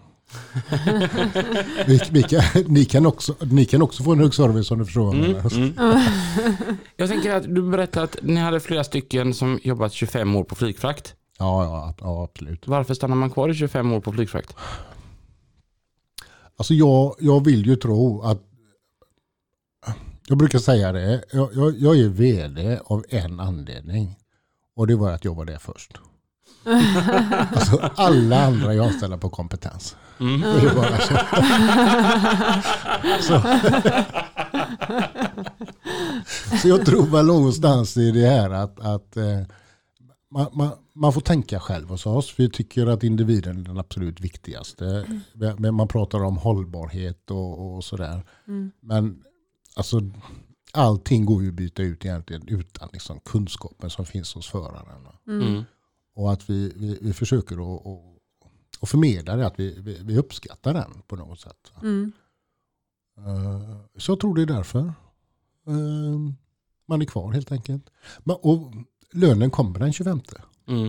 Vi, 1.86 2.00
vi 2.10 2.22
kan, 2.22 2.42
ni, 2.66 2.84
kan 2.84 3.06
också, 3.06 3.34
ni 3.40 3.64
kan 3.64 3.82
också 3.82 4.02
få 4.02 4.12
en 4.12 4.18
hög 4.18 4.34
service 4.34 4.70
om 4.70 4.78
du 4.78 4.84
förstår 4.84 5.14
Mm. 5.14 5.36
Mm. 5.36 5.72
Jag 6.96 7.08
tänker 7.08 7.34
att 7.34 7.54
du 7.54 7.62
berättade 7.62 8.04
att 8.04 8.16
ni 8.22 8.40
hade 8.40 8.60
flera 8.60 8.84
stycken 8.84 9.34
som 9.34 9.60
jobbat 9.62 9.92
25 9.92 10.36
år 10.36 10.44
på 10.44 10.54
flygfrakt. 10.54 11.14
Ja, 11.38 11.64
ja, 11.64 11.94
ja, 12.00 12.24
absolut. 12.24 12.68
Varför 12.68 12.94
stannar 12.94 13.16
man 13.16 13.30
kvar 13.30 13.48
i 13.48 13.54
25 13.54 13.92
år 13.92 14.00
på 14.00 14.12
flygfrakt? 14.12 14.56
Alltså 16.56 16.74
jag, 16.74 17.14
jag 17.18 17.44
vill 17.44 17.66
ju 17.66 17.76
tro 17.76 18.22
att 18.22 18.42
jag 20.26 20.38
brukar 20.38 20.58
säga 20.58 20.92
det, 20.92 21.24
jag, 21.32 21.50
jag, 21.54 21.78
jag 21.78 21.98
är 21.98 22.08
vd 22.08 22.80
av 22.84 23.04
en 23.08 23.40
anledning. 23.40 24.16
Och 24.76 24.86
det 24.86 24.96
var 24.96 25.10
att 25.10 25.24
jag 25.24 25.34
var 25.34 25.44
där 25.44 25.58
först. 25.58 25.98
Alltså 27.52 27.90
alla 27.96 28.44
andra 28.44 28.74
är 28.74 28.80
anställda 28.80 29.18
på 29.18 29.28
kompetens. 29.28 29.96
Mm. 30.20 30.40
Det 30.40 30.46
är 30.48 30.74
bara 30.74 30.98
så. 30.98 31.14
så. 33.22 33.42
så 36.62 36.68
jag 36.68 36.86
tror 36.86 37.06
väl 37.06 37.26
någonstans 37.26 37.96
i 37.96 38.10
det 38.10 38.26
här 38.26 38.50
att, 38.50 38.80
att 38.80 39.16
eh, 39.16 39.40
man, 40.30 40.46
man, 40.52 40.70
man 40.94 41.12
får 41.12 41.20
tänka 41.20 41.60
själv 41.60 41.88
hos 41.88 42.06
oss. 42.06 42.34
Vi 42.36 42.50
tycker 42.50 42.86
att 42.86 43.02
individen 43.02 43.58
är 43.58 43.64
den 43.64 43.78
absolut 43.78 44.20
viktigaste. 44.20 45.06
Men 45.56 45.74
Man 45.74 45.88
pratar 45.88 46.24
om 46.24 46.36
hållbarhet 46.36 47.30
och, 47.30 47.76
och 47.76 47.84
sådär. 47.84 48.24
Mm. 48.48 48.70
Men 48.80 49.22
alltså, 49.76 50.00
allting 50.72 51.24
går 51.24 51.42
ju 51.42 51.48
att 51.48 51.54
byta 51.54 51.82
ut 51.82 52.04
egentligen 52.04 52.48
utan 52.48 52.88
liksom 52.92 53.20
kunskapen 53.20 53.90
som 53.90 54.06
finns 54.06 54.34
hos 54.34 54.46
föraren. 54.46 55.08
Mm. 55.28 55.64
Och 56.14 56.32
att 56.32 56.50
vi, 56.50 56.72
vi, 56.76 56.98
vi 57.00 57.12
försöker 57.12 57.54
att, 57.54 57.86
att, 57.86 58.00
att 58.80 58.88
förmedla 58.88 59.36
det, 59.36 59.46
att 59.46 59.58
vi, 59.58 59.74
vi, 59.80 59.98
vi 60.02 60.18
uppskattar 60.18 60.74
den 60.74 61.02
på 61.06 61.16
något 61.16 61.40
sätt. 61.40 61.72
Mm. 61.82 62.12
Eh, 63.18 63.76
Så 63.98 64.12
jag 64.12 64.20
tror 64.20 64.34
det 64.34 64.42
är 64.42 64.46
därför 64.46 64.80
eh, 65.66 65.74
man 66.88 67.02
är 67.02 67.06
kvar 67.06 67.32
helt 67.32 67.52
enkelt. 67.52 67.90
Men, 68.18 68.36
och 68.42 68.72
lönen 69.12 69.50
kommer 69.50 69.78
den 69.78 69.92
25. 69.92 70.20
Mm. 70.68 70.88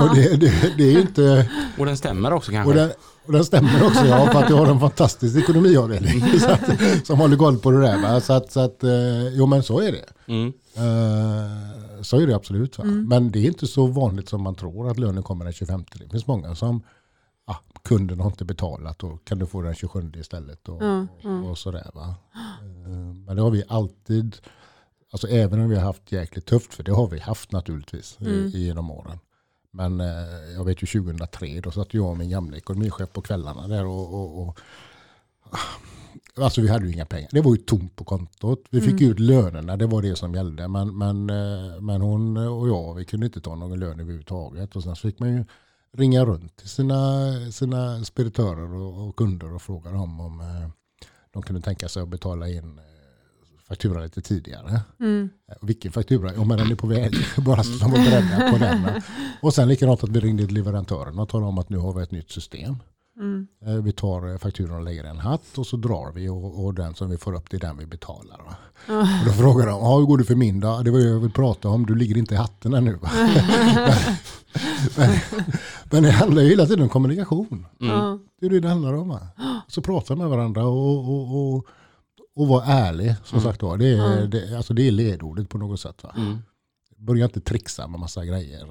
Och 0.00 0.16
det, 0.16 0.36
det, 0.36 0.74
det 0.76 0.84
är 0.84 1.00
inte, 1.00 1.50
Och 1.78 1.86
den 1.86 1.96
stämmer 1.96 2.32
också 2.32 2.50
kanske? 2.52 2.68
och, 2.70 2.74
den, 2.74 2.90
och 3.26 3.32
den 3.32 3.44
stämmer 3.44 3.86
också 3.86 4.06
ja, 4.06 4.30
för 4.32 4.42
att 4.42 4.50
jag 4.50 4.56
har 4.56 4.66
en 4.66 4.80
fantastisk 4.80 5.36
ekonomiavdelning 5.36 6.22
att, 6.48 7.06
som 7.06 7.18
håller 7.18 7.36
koll 7.36 7.58
på 7.58 7.70
det 7.70 7.80
där. 7.80 8.02
Va? 8.02 8.20
Så 8.20 8.32
att, 8.32 8.52
så 8.52 8.60
att 8.60 8.84
eh, 8.84 9.28
jo 9.32 9.46
men 9.46 9.62
så 9.62 9.80
är 9.80 9.92
det. 9.92 10.32
Mm. 10.32 10.52
Så 12.02 12.20
är 12.20 12.26
det 12.26 12.36
absolut. 12.36 12.78
Va? 12.78 12.84
Men 12.84 13.30
det 13.30 13.38
är 13.38 13.46
inte 13.46 13.66
så 13.66 13.86
vanligt 13.86 14.28
som 14.28 14.42
man 14.42 14.54
tror 14.54 14.90
att 14.90 14.98
lönen 14.98 15.22
kommer 15.22 15.44
den 15.44 15.52
25. 15.52 15.84
Det 15.94 16.08
finns 16.08 16.26
många 16.26 16.54
som 16.54 16.82
ah, 17.44 17.56
kunden 17.84 18.20
har 18.20 18.26
inte 18.26 18.44
betalat 18.44 19.02
och 19.04 19.24
kan 19.24 19.38
du 19.38 19.46
få 19.46 19.62
den 19.62 19.74
27 19.74 20.12
istället. 20.16 20.68
Och, 20.68 20.82
Ja, 20.82 21.06
och, 21.22 21.50
och 21.50 21.58
sådär, 21.58 21.90
va? 21.94 22.14
Eh, 22.84 22.88
Men 23.26 23.36
det 23.36 23.42
har 23.42 23.50
vi 23.50 23.64
alltid, 23.68 24.36
alltså 25.12 25.28
även 25.28 25.60
om 25.60 25.68
vi 25.68 25.76
har 25.76 25.82
haft 25.82 26.12
jäkligt 26.12 26.46
tufft, 26.46 26.74
för 26.74 26.82
det 26.82 26.92
har 26.92 27.08
vi 27.08 27.18
haft 27.20 27.52
naturligtvis 27.52 28.16
i- 28.20 28.24
Mm. 28.26 28.48
genom 28.48 28.90
åren. 28.90 29.18
Men 29.70 30.00
eh, 30.00 30.06
jag 30.56 30.64
vet 30.64 30.82
ju 30.82 30.86
2003, 30.86 31.60
då 31.60 31.70
satt 31.70 31.94
jag 31.94 32.06
och 32.10 32.18
min 32.18 32.30
gamla 32.30 32.56
ekonomichef 32.56 33.12
på 33.12 33.22
kvällarna 33.22 33.68
där 33.68 33.86
och, 33.86 34.14
och, 34.14 34.42
och 34.48 34.58
Alltså 36.36 36.60
vi 36.60 36.68
hade 36.68 36.86
ju 36.86 36.92
inga 36.92 37.06
pengar. 37.06 37.28
Det 37.32 37.40
var 37.40 37.54
ju 37.54 37.62
tomt 37.62 37.96
på 37.96 38.04
kontot. 38.04 38.64
Vi 38.70 38.80
fick 38.80 39.00
ut 39.00 39.20
lönerna, 39.20 39.76
det 39.76 39.86
var 39.86 40.02
det 40.02 40.16
som 40.16 40.34
gällde. 40.34 40.68
Men, 40.68 40.98
men, 40.98 41.30
eh, 41.30 41.80
men 41.80 42.00
hon 42.00 42.36
och 42.36 42.68
jag, 42.68 42.94
vi 42.94 43.04
kunde 43.04 43.26
inte 43.26 43.40
ta 43.40 43.54
någon 43.54 43.80
lön 43.80 44.00
överhuvudtaget. 44.00 44.76
Och 44.76 44.82
sen 44.82 44.96
så 44.96 45.08
fick 45.08 45.18
man 45.18 45.32
ju 45.32 45.44
ringa 45.92 46.24
runt 46.24 46.56
till 46.56 46.68
sina, 46.68 47.30
sina 47.50 48.04
speditörer 48.04 48.74
och, 48.74 49.08
och 49.08 49.16
kunder 49.16 49.54
och 49.54 49.62
fråga 49.62 49.90
dem 49.90 50.20
om 50.20 50.40
eh, 50.40 50.68
de 51.32 51.42
kunde 51.42 51.62
tänka 51.62 51.88
sig 51.88 52.02
att 52.02 52.08
betala 52.08 52.48
in 52.48 52.78
eh, 52.78 52.84
faktura 53.68 54.02
lite 54.02 54.22
tidigare. 54.22 54.80
Mm. 55.00 55.30
Vilken 55.60 55.92
faktura? 55.92 56.34
Ja 56.34 56.44
men 56.44 56.58
den 56.58 56.70
är 56.70 56.74
på 56.74 56.86
väg. 56.86 57.14
Bara 57.36 57.62
så 57.62 57.70
de 57.70 57.90
var 57.90 57.98
beredda 57.98 58.50
på 58.52 58.58
den. 58.58 59.02
Och 59.42 59.54
sen 59.54 59.68
likadant 59.68 60.04
att 60.04 60.10
vi 60.10 60.20
ringde 60.20 60.46
leverantören 60.46 61.18
och 61.18 61.28
talade 61.28 61.48
om 61.48 61.58
att 61.58 61.68
nu 61.68 61.78
har 61.78 61.92
vi 61.92 62.02
ett 62.02 62.10
nytt 62.10 62.30
system. 62.30 62.76
Mm. 63.22 63.46
Eh, 63.66 63.74
Vi 63.74 63.92
tar 63.92 64.30
eh, 64.32 64.38
fakturan 64.38 64.76
och 64.76 64.82
lägger 64.84 65.04
i 65.04 65.08
en 65.08 65.18
hatt 65.18 65.58
och 65.58 65.66
så 65.66 65.76
drar 65.76 66.12
vi 66.14 66.28
och, 66.28 66.64
och 66.64 66.74
den 66.74 66.94
som 66.94 67.10
vi 67.10 67.16
får 67.18 67.34
upp 67.34 67.50
det 67.50 67.56
är 67.56 67.60
den 67.60 67.76
vi 67.78 67.86
betalar. 67.86 68.38
Va? 68.38 68.56
Och 69.20 69.26
då 69.26 69.32
frågar 69.32 69.66
de, 69.66 69.80
"Ja, 69.80 69.98
hur 69.98 70.06
går 70.06 70.18
det 70.18 70.24
för 70.24 70.34
min 70.34 70.60
då? 70.60 70.78
Det 70.84 70.90
var 70.90 70.98
det 70.98 71.04
jag 71.04 71.20
vill 71.20 71.30
prata 71.32 71.68
om, 71.68 71.86
du 71.86 71.94
ligger 71.94 72.16
inte 72.18 72.34
i 72.34 72.36
hatten 72.36 72.74
ännu. 72.74 72.98
Men, 74.96 75.10
men, 75.90 76.02
det 76.02 76.10
handlar 76.10 76.42
ju 76.42 76.48
hela 76.48 76.66
tiden 76.66 76.82
om 76.82 76.88
kommunikation. 76.88 77.66
Ja. 77.78 78.18
Det 78.40 78.46
är 78.46 78.50
det 78.50 78.60
det 78.60 78.68
handlar 78.68 78.92
om. 78.92 79.18
Så 79.68 79.82
prata 79.82 80.16
med 80.16 80.28
varandra 80.28 80.66
och, 80.66 80.98
och, 81.08 81.54
och, 81.54 81.66
och 82.36 82.48
vara 82.48 82.64
ärlig. 82.64 83.14
Som 83.24 83.40
sagt 83.40 83.62
var. 83.62 83.76
Det, 83.76 83.88
är, 83.88 84.26
det, 84.26 84.56
alltså 84.56 84.74
det 84.74 84.88
är 84.88 84.90
ledordet 84.92 85.48
på 85.48 85.58
något 85.58 85.80
sätt. 85.80 86.02
Va? 86.02 86.14
Mm. 86.16 86.38
Börja 86.96 87.24
inte 87.24 87.40
trixa 87.40 87.88
med 87.88 88.00
massa 88.00 88.24
grejer. 88.24 88.66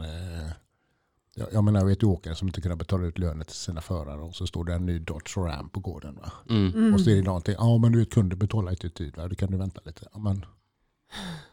Jag, 1.36 1.48
jag 1.54 1.64
menar, 1.64 1.80
jag 1.80 1.88
vet 1.88 2.04
ju 2.04 2.08
åkare 2.08 2.36
som 2.36 2.48
inte 2.48 2.62
kunde 2.62 2.76
betala 2.76 3.06
ut 3.06 3.18
löner 3.18 3.46
till 3.46 3.56
sina 3.56 3.82
förare 3.82 4.22
och 4.22 4.36
så 4.36 4.48
står 4.48 4.66
det 4.66 4.74
en 4.74 4.86
ny 4.86 5.00
Dodge 5.00 5.38
Ram 5.38 5.70
på 5.70 5.80
gården. 5.80 6.16
Va? 6.16 6.32
Mm. 6.50 6.94
Och 6.94 7.02
så 7.02 7.10
är 7.10 7.16
det 7.16 7.22
någonting, 7.22 7.56
ja 7.58 7.78
men 7.78 7.92
du 7.92 8.00
vet 8.00 8.10
kunder 8.14 8.36
betalar 8.36 8.72
inte 8.72 8.88
i 8.88 8.90
tid, 8.90 9.18
va? 9.18 9.28
då 9.28 9.36
kan 9.36 9.52
du 9.52 9.58
vänta 9.58 9.82
lite. 9.86 10.08
Ja, 10.14 10.20
men 10.20 10.46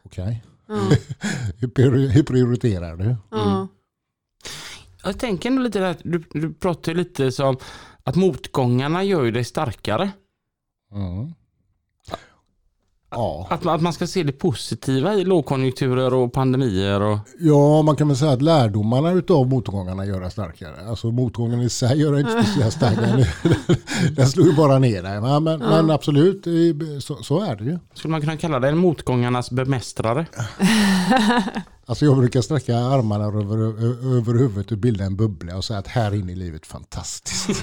okej, 0.02 0.44
hur, 1.58 1.68
prior- 1.68 2.08
hur 2.08 2.22
prioriterar 2.22 2.96
du? 2.96 3.16
Ja. 3.30 3.68
Jag 5.04 5.18
tänker 5.18 5.48
ändå 5.50 5.62
lite 5.62 5.78
där, 5.78 5.96
du, 6.04 6.24
du 6.30 6.54
pratar 6.54 6.94
lite 6.94 7.32
som 7.32 7.56
att 8.02 8.16
motgångarna 8.16 9.04
gör 9.04 9.24
ju 9.24 9.30
dig 9.30 9.44
starkare. 9.44 10.10
Ja. 13.11 13.46
Att, 13.50 13.64
man- 13.64 13.74
att 13.74 13.82
man 13.82 13.92
ska 13.92 14.06
se 14.06 14.22
det 14.22 14.32
positiva 14.32 15.14
i 15.14 15.24
lågkonjunkturer 15.24 16.14
och 16.14 16.32
pandemier. 16.32 17.00
Och, 17.02 17.18
ja, 17.40 17.82
man 17.82 17.96
kan 17.96 18.09
väl 18.09 18.16
säga 18.16 18.32
att 18.32 18.42
lärdomarna 18.42 19.11
utav 19.12 19.48
motgångarna 19.48 20.06
gör 20.06 20.22
en 20.22 20.30
starkare. 20.30 20.88
Alltså 20.88 21.11
motgången 21.11 21.61
i 21.61 21.68
sig 21.68 22.00
gör 22.00 22.12
en 22.14 22.20
inte 22.20 22.42
speciellt 22.42 22.72
stark. 22.74 22.98
Den, 22.98 24.14
den 24.14 24.28
slår 24.28 24.46
ju 24.46 24.52
bara 24.56 24.78
ner 24.78 25.02
dig. 25.02 25.20
va? 25.20 25.40
Men, 25.40 25.59
men 25.59 25.90
absolut, 25.90 26.46
i- 26.46 27.00
så, 27.00 27.14
så 27.22 27.40
är 27.40 27.56
det 27.56 27.64
ju. 27.64 27.78
skulle 27.94 28.11
man 28.12 28.20
kunna 28.20 28.36
kalla 28.36 28.61
det 28.61 28.68
en 28.68 28.78
motgångarnas 28.78 29.50
bemästrare? 29.50 30.26
Alltså 31.86 32.04
jag 32.04 32.16
brukar 32.18 32.40
sträcka 32.40 32.76
armarna 32.78 33.24
över, 33.24 33.59
över 34.18 34.38
huvudet 34.38 34.72
och 34.72 34.78
bilda 34.78 35.04
en 35.04 35.16
bubbla 35.16 35.56
och 35.56 35.64
säga 35.64 35.78
att 35.78 35.86
här 35.86 36.14
inne 36.14 36.32
är 36.32 36.36
livet 36.36 36.66
fantastiskt. 36.66 37.62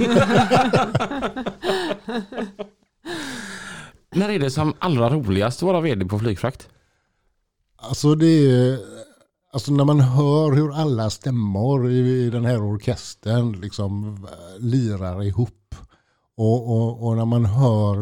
När 4.15 4.29
är 4.29 4.39
det 4.39 4.51
som 4.51 4.73
allra 4.79 5.09
roligast 5.09 5.63
att 5.63 5.67
vara 5.67 5.81
vd 5.81 6.05
på 6.05 6.19
flygfrakt? 6.19 6.69
Alltså 7.77 8.15
det 8.15 8.25
är, 8.25 8.79
alltså 9.53 9.71
när 9.71 9.85
man 9.85 9.99
hör 9.99 10.51
hur 10.51 10.71
alla 10.73 11.09
stämmor 11.09 11.91
i, 11.91 11.97
i 11.97 12.29
den 12.29 12.45
här 12.45 12.63
orkestern 12.63 13.51
liksom 13.51 14.27
lirar 14.59 15.23
ihop. 15.23 15.75
Och, 16.37 16.71
och, 16.71 17.07
och 17.07 17.17
när 17.17 17.25
man 17.25 17.45
hör, 17.45 17.95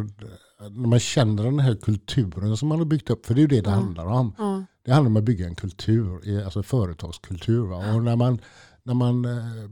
när 0.69 0.87
man 0.87 0.99
känner 0.99 1.43
den 1.43 1.59
här 1.59 1.75
kulturen 1.75 2.57
som 2.57 2.67
man 2.67 2.77
har 2.77 2.85
byggt 2.85 3.09
upp, 3.09 3.25
för 3.25 3.33
det 3.33 3.39
är 3.39 3.41
ju 3.41 3.47
det 3.47 3.61
det 3.61 3.69
handlar 3.69 4.05
om. 4.05 4.35
Ja. 4.37 4.63
Det 4.85 4.91
handlar 4.91 5.09
om 5.09 5.17
att 5.17 5.23
bygga 5.23 5.47
en 5.47 5.55
kultur, 5.55 6.41
alltså 6.45 6.63
företagskultur. 6.63 7.65
Va? 7.65 7.93
Och 7.93 8.03
när 8.03 8.15
man, 8.15 8.39
när 8.83 8.93
man, 8.93 9.25
eh, 9.25 9.69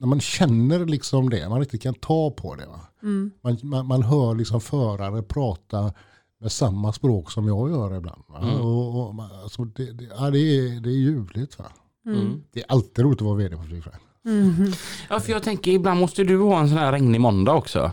när 0.00 0.06
man 0.06 0.20
känner 0.20 0.86
liksom 0.86 1.30
det, 1.30 1.48
man 1.48 1.60
inte 1.60 1.78
kan 1.78 1.94
ta 1.94 2.30
på 2.30 2.54
det. 2.54 2.66
Va? 2.66 2.80
Mm. 3.02 3.30
Man, 3.42 3.58
man, 3.62 3.86
man 3.86 4.02
hör 4.02 4.34
liksom 4.34 4.60
förare 4.60 5.22
prata 5.22 5.92
med 6.40 6.52
samma 6.52 6.92
språk 6.92 7.30
som 7.30 7.46
jag 7.46 7.70
gör 7.70 7.96
ibland. 7.96 8.22
Mm. 8.42 8.60
Och, 8.60 9.08
och, 9.08 9.14
alltså 9.42 9.64
det, 9.64 9.92
det, 9.92 10.04
ja, 10.18 10.30
det, 10.30 10.38
är, 10.38 10.80
det 10.80 10.88
är 10.88 10.98
ljuvligt. 10.98 11.58
Va? 11.58 11.64
Mm. 12.06 12.42
Det 12.52 12.60
är 12.60 12.66
alltid 12.68 13.04
roligt 13.04 13.20
att 13.20 13.26
vara 13.26 13.36
vd 13.36 13.56
på 13.56 13.62
flygfrakt. 13.62 14.00
Mm. 14.24 14.72
Ja, 15.10 15.20
för 15.20 15.32
jag 15.32 15.42
tänker 15.42 15.70
ibland 15.70 16.00
måste 16.00 16.24
du 16.24 16.38
ha 16.38 16.60
en 16.60 16.68
sån 16.68 16.78
här 16.78 16.92
regnig 16.92 17.20
måndag 17.20 17.52
också. 17.54 17.92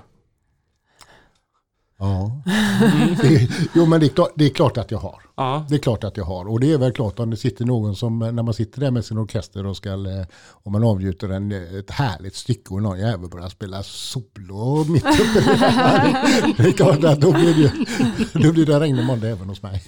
Ja. 1.99 2.41
Det, 3.21 3.49
jo 3.73 3.85
men 3.85 3.99
det 3.99 4.05
är, 4.05 4.09
klart, 4.09 4.31
det 4.35 4.45
är 4.45 4.49
klart 4.49 4.77
att 4.77 4.91
jag 4.91 4.97
har. 4.97 5.21
Ja. 5.35 5.65
Det 5.69 5.75
är 5.75 5.79
klart 5.79 6.03
att 6.03 6.17
jag 6.17 6.25
har. 6.25 6.49
Och 6.49 6.59
det 6.59 6.73
är 6.73 6.77
väl 6.77 6.91
klart 6.91 7.19
om 7.19 7.29
det 7.29 7.37
sitter 7.37 7.65
någon 7.65 7.95
som, 7.95 8.19
när 8.19 8.43
man 8.43 8.53
sitter 8.53 8.81
där 8.81 8.91
med 8.91 9.05
sin 9.05 9.17
orkester 9.17 9.65
och 9.65 9.77
ska, 9.77 9.89
eh, 9.89 10.25
om 10.49 10.71
man 10.71 10.83
avgjuter 10.83 11.29
en, 11.29 11.51
ett 11.51 11.91
härligt 11.91 12.35
stycke 12.35 12.73
och 12.73 12.81
någon 12.81 12.99
jävel 12.99 13.29
börjar 13.29 13.49
spela 13.49 13.83
solo 13.83 14.85
mitt 14.89 15.05
uppe 15.05 15.39
i 15.39 15.43
det 16.57 16.63
är 16.67 16.71
klart 16.71 17.03
att 17.03 17.21
då 17.21 17.31
blir 17.31 17.53
det, 17.53 17.73
då 18.39 18.51
blir 18.51 18.65
det 18.65 18.79
regnig 18.79 19.05
måndag 19.05 19.27
även 19.27 19.49
hos 19.49 19.61
mig. 19.61 19.83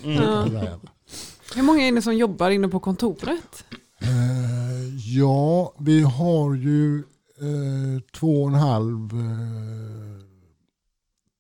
Hur 1.56 1.64
många 1.64 1.88
är 1.88 1.92
det 1.92 2.02
som 2.02 2.18
jobbar 2.18 2.50
inne 2.50 2.68
på 2.68 2.80
kontoret? 2.80 3.66
Eh, 4.02 5.18
ja, 5.18 5.74
vi 5.80 6.02
har 6.02 6.56
ju 6.56 6.98
eh, 7.40 8.02
två 8.20 8.44
och 8.44 8.50
en 8.50 8.56
halv 8.56 9.12
eh, 9.12 10.19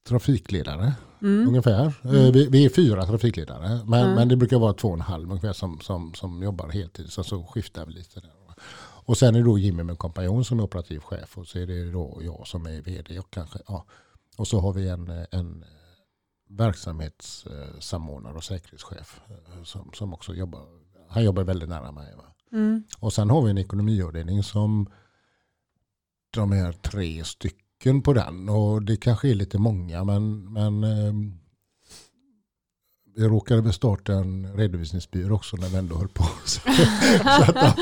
trafikledare 0.09 0.93
ungefär. 1.21 1.85
Eh, 1.85 2.31
vi, 2.31 2.47
vi 2.51 2.65
är 2.65 2.69
fyra 2.69 3.05
trafikledare, 3.05 3.79
men, 3.85 4.15
men 4.15 4.27
det 4.27 4.35
brukar 4.35 4.59
vara 4.59 4.73
två 4.73 4.87
och 4.87 4.93
en 4.93 5.01
halv 5.01 5.29
ungefär 5.29 5.53
som, 5.53 5.79
som, 5.79 6.13
som 6.13 6.43
jobbar 6.43 6.69
heltid. 6.69 7.11
Så, 7.11 7.23
så 7.23 7.43
skiftar 7.43 7.85
vi 7.85 7.93
lite 7.93 8.19
där. 8.19 8.31
Och 9.05 9.17
sen 9.17 9.35
är 9.35 9.39
det 9.39 9.45
då 9.45 9.57
Jimmy 9.57 9.83
med 9.83 9.97
kompanjon 9.97 10.45
som 10.45 10.59
är 10.59 10.63
operativ 10.63 10.99
chef 10.99 11.37
och 11.37 11.47
så 11.47 11.59
är 11.59 11.67
det 11.67 11.91
då 11.91 12.19
jag 12.21 12.47
som 12.47 12.65
är 12.65 12.81
vd. 12.81 13.19
Och, 13.19 13.31
kanske, 13.31 13.59
ja. 13.67 13.85
och 14.37 14.47
så 14.47 14.59
har 14.59 14.73
vi 14.73 14.89
en, 14.89 15.25
en 15.31 15.65
verksamhetssamordnare 16.49 18.33
och 18.33 18.43
säkerhetschef 18.43 19.21
eh, 19.29 19.63
som, 19.63 19.91
som 19.93 20.13
också 20.13 20.33
jobbar. 20.33 20.61
Han 21.09 21.23
jobbar 21.23 21.43
väldigt 21.43 21.69
nära 21.69 21.91
mig. 21.91 22.13
Mm. 22.51 22.83
Och 22.99 23.13
sen 23.13 23.29
har 23.29 23.41
vi 23.41 23.51
en 23.51 23.57
ekonomiavdelning 23.57 24.43
som 24.43 24.89
de 26.29 26.51
är 26.51 26.71
tre 26.71 27.23
stycken 27.23 27.68
på 28.03 28.13
den. 28.13 28.49
Och 28.49 28.81
det 28.81 28.97
kanske 28.97 29.29
är 29.29 29.35
lite 29.35 29.57
många 29.57 30.03
men, 30.03 30.53
men 30.53 30.83
ehm, 30.83 31.39
vi 33.15 33.27
råkade 33.27 33.61
väl 33.61 33.73
starta 33.73 34.13
en 34.13 34.53
redovisningsbyrå 34.57 35.35
också 35.35 35.57
när 35.57 35.69
vi 35.69 35.77
ändå 35.77 35.95
höll 35.95 36.07
på. 36.07 36.23
Så, 36.45 36.59
så, 37.45 37.51
att, 37.51 37.77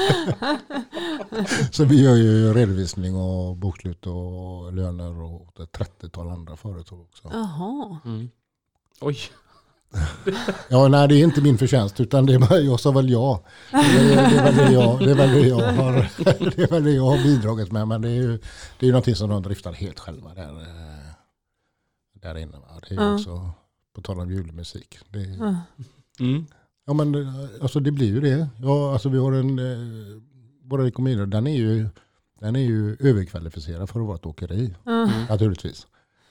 så 1.71 1.85
vi 1.85 2.01
gör 2.01 2.15
ju 2.15 2.53
redovisning 2.53 3.15
och 3.15 3.57
bokslut 3.57 4.07
och 4.07 4.73
löner 4.73 5.21
och 5.21 5.59
ett 5.59 5.71
30-tal 5.71 6.29
andra 6.29 6.55
företag 6.55 7.01
också. 7.01 7.29
Jaha. 7.31 7.99
Mm. 8.05 8.29
Oj. 9.01 9.17
Ja, 10.69 10.87
nej 10.87 11.07
det 11.07 11.15
är 11.15 11.23
inte 11.23 11.41
min 11.41 11.57
förtjänst 11.57 11.99
utan 11.99 12.25
det 12.25 12.33
är 12.33 12.59
jag 12.59 12.79
sa 12.79 12.91
väl 12.91 13.09
ja. 13.09 13.43
Det 13.71 13.77
är, 13.77 14.15
det 14.29 14.37
är 14.37 14.43
väl 14.43 14.55
det 14.55 14.71
jag, 14.71 14.99
det 14.99 15.11
är 15.11 15.15
väl 15.15 15.31
det 15.31 15.47
jag 15.47 15.55
har, 15.73 15.93
det 16.55 16.63
är 16.63 16.67
väl 16.71 16.83
det 16.83 16.91
jag 16.91 17.03
har 17.05 17.17
bidragit 17.23 17.71
med. 17.71 17.87
Men 17.87 18.01
det 18.01 18.09
är 18.09 18.13
ju, 18.15 18.39
det 18.79 18.87
är 18.87 18.91
någonting 18.91 19.15
som 19.15 19.29
de 19.29 19.41
driftar 19.43 19.73
helt 19.73 19.99
själva 19.99 20.33
där, 20.33 20.61
eh, 20.61 21.11
där 22.21 22.37
inne. 22.37 22.51
Va? 22.57 22.67
Det 22.89 22.95
är 22.95 22.99
ju 22.99 23.05
Ja. 23.05 23.13
också, 23.15 23.49
på 23.95 24.01
tal 24.01 24.19
om 24.19 24.31
julmusik. 24.31 24.99
Det, 25.09 25.19
Ja. 25.19 25.55
Mm. 26.19 26.45
ja 26.85 26.93
men 26.93 27.15
eh, 27.15 27.33
alltså 27.61 27.79
det 27.79 27.91
blir 27.91 28.07
ju 28.07 28.21
det. 28.21 28.47
Ja, 28.61 28.93
alltså 28.93 29.09
vi 29.09 29.17
har 29.17 29.31
en, 29.31 29.59
eh, 29.59 30.21
våra 30.63 30.91
kommuner, 30.91 31.25
den 31.25 31.47
är 31.47 31.55
ju, 31.57 31.89
den 32.39 32.55
är 32.55 32.59
ju 32.59 32.97
överkvalificerad 32.99 33.89
för 33.89 33.99
att 33.99 34.05
vara 34.07 34.15
ett 34.15 34.25
åkeri. 34.25 34.75
Ja. 34.83 35.09
Naturligtvis. 35.29 35.87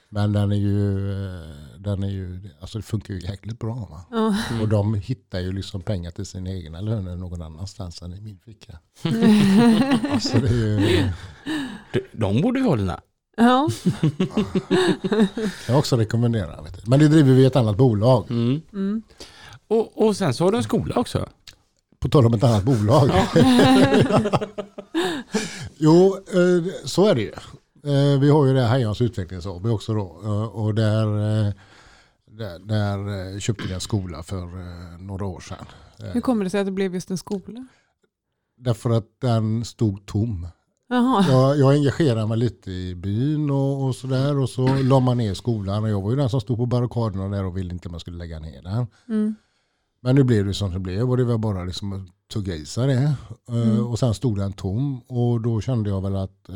Men 0.09 0.33
den 0.33 0.51
är 0.51 0.55
ju, 0.55 1.11
eh, 1.11 1.47
den 1.77 2.03
är 2.03 2.09
ju, 2.09 2.49
alltså 2.61 2.77
det 2.77 2.83
funkar 2.83 3.13
ju 3.13 3.19
jäkligt 3.19 3.59
bra. 3.59 3.75
Va? 3.75 4.05
Ja. 4.11 4.35
Och 4.61 4.67
de 4.67 4.93
hittar 4.93 5.39
ju 5.39 5.51
liksom 5.51 5.81
pengar 5.81 6.11
till 6.11 6.25
sina 6.25 6.49
egna 6.49 6.81
löner 6.81 7.15
någon 7.15 7.41
annanstans 7.41 8.01
än 8.01 8.13
i 8.13 8.21
min 8.21 8.39
ficka. 8.45 8.79
alltså 10.11 10.39
det 10.39 10.47
är 10.47 10.79
ju, 10.79 11.09
De, 11.93 12.01
de 12.11 12.41
borde 12.41 12.59
ju 12.59 12.65
ha 12.65 12.75
dina. 12.75 13.01
Ja. 13.37 13.69
jag 15.67 15.77
också 15.79 15.97
rekommenderar. 15.97 16.63
Vet 16.63 16.73
du. 16.73 16.89
Men 16.89 16.99
det 16.99 17.07
driver 17.07 17.33
vi 17.33 17.45
ett 17.45 17.55
annat 17.55 17.77
bolag. 17.77 18.25
Mm. 18.29 18.61
Mm. 18.73 19.01
Och, 19.67 20.07
och 20.07 20.17
sen 20.17 20.33
så 20.33 20.43
har 20.43 20.51
du 20.51 20.57
en 20.57 20.63
skola 20.63 20.95
också. 20.95 21.29
På 21.99 22.09
tal 22.09 22.25
om 22.25 22.33
ett 22.33 22.43
annat 22.43 22.63
bolag. 22.63 23.09
jo, 25.77 26.17
eh, 26.27 26.73
så 26.85 27.05
är 27.05 27.15
det 27.15 27.21
ju. 27.21 27.33
Eh, 27.87 28.19
Vi 28.19 28.29
har 28.29 28.45
ju 28.45 28.53
det 28.53 28.61
här 28.61 28.69
Hejans 28.69 29.01
utvecklings 29.01 29.45
AB 29.45 29.65
också 29.65 29.93
då. 29.93 30.19
Eh, 30.23 30.43
Och 30.43 30.75
där, 30.75 31.03
eh, 31.47 31.53
där, 32.25 32.59
där 32.59 33.39
köpte 33.39 33.67
vi 33.67 33.73
en 33.73 33.79
skola 33.79 34.23
för 34.23 34.45
några 35.03 35.25
år 35.25 35.39
sedan. 35.39 35.65
Hur 36.13 36.21
kommer 36.21 36.43
det 36.43 36.49
sig 36.49 36.59
att 36.59 36.65
det 36.65 36.71
blev 36.71 36.93
just 36.93 37.11
en 37.11 37.17
skola? 37.17 37.67
Därför 38.57 38.89
att 38.89 39.05
den 39.21 39.65
stod 39.65 40.05
tom. 40.05 40.47
Jag, 41.29 41.57
jag 41.57 41.73
engagerade 41.73 42.27
mig 42.27 42.37
lite 42.37 42.71
i 42.71 42.95
byn 42.95 43.49
och, 43.49 43.83
och 43.85 43.95
sådär 43.95 44.37
och 44.39 44.49
så 44.49 44.67
la 44.83 44.99
man 44.99 45.17
ner 45.17 45.33
skolan 45.33 45.83
och 45.83 45.89
jag 45.89 46.01
var 46.01 46.09
ju 46.11 46.15
den 46.17 46.29
som 46.29 46.41
stod 46.41 46.57
på 46.57 46.65
barrikaderna 46.65 47.27
där 47.27 47.45
och 47.45 47.57
ville 47.57 47.73
inte 47.73 47.87
att 47.87 47.91
man 47.91 47.99
skulle 47.99 48.17
lägga 48.17 48.39
ner 48.39 48.61
den. 48.61 48.87
Mm. 49.09 49.35
Men 50.01 50.15
nu 50.15 50.23
blev 50.23 50.45
det 50.45 50.53
som 50.53 50.71
det 50.73 50.79
blev 50.79 51.09
och 51.09 51.17
det 51.17 51.23
var 51.23 51.37
bara 51.37 51.63
liksom 51.63 51.93
att 51.93 52.09
tugga 52.33 52.55
i 52.55 52.65
sig 52.65 52.87
det. 52.87 53.13
Eh, 53.49 53.79
Och 53.79 53.99
sen 53.99 54.13
stod 54.13 54.37
den 54.37 54.53
tom 54.53 55.01
och 55.07 55.41
då 55.41 55.61
kände 55.61 55.89
jag 55.89 56.01
väl 56.01 56.15
att 56.15 56.49
eh, 56.49 56.55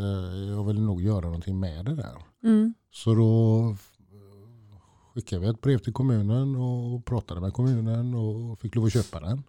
jag 0.49 0.63
ville 0.63 0.81
nog 0.81 1.01
göra 1.01 1.21
någonting 1.25 1.59
med 1.59 1.85
det 1.85 1.95
där. 1.95 2.15
Mm. 2.43 2.73
Så 2.91 3.13
då 3.15 3.59
eh, 3.69 4.77
skickade 5.13 5.41
vi 5.41 5.47
ett 5.47 5.61
brev 5.61 5.77
till 5.77 5.93
kommunen 5.93 6.55
och 6.55 7.05
pratade 7.05 7.41
med 7.41 7.53
kommunen 7.53 8.13
och 8.13 8.59
fick 8.59 8.75
lov 8.75 8.85
att 8.85 8.93
köpa 8.93 9.19
den. 9.19 9.43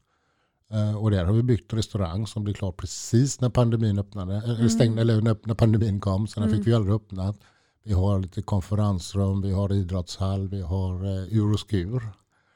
Eh, 0.71 0.97
Och 0.97 1.11
där 1.11 1.25
har 1.25 1.33
vi 1.33 1.43
byggt 1.43 1.73
restaurang 1.73 2.27
som 2.27 2.45
blev 2.45 2.55
klar 2.55 2.73
precis 2.73 3.41
när 3.41 3.51
pandemin 3.51 3.99
öppnade, 3.99 4.37
eller 4.37 4.69
stängde, 4.69 5.01
eller 5.01 5.21
när, 5.21 5.55
pandemin 5.55 6.01
kom. 6.01 6.27
Så 6.27 6.41
den 6.41 6.51
fick 6.51 6.67
vi 6.67 6.75
aldrig 6.75 6.95
öppnat. 6.95 7.37
Vi 7.85 7.93
har 7.93 8.19
lite 8.19 8.43
konferensrum, 8.43 9.43
vi 9.43 9.53
har 9.53 9.73
idrottshall, 9.73 10.49
vi 10.49 10.61
har 10.61 11.05
eh, 11.05 11.35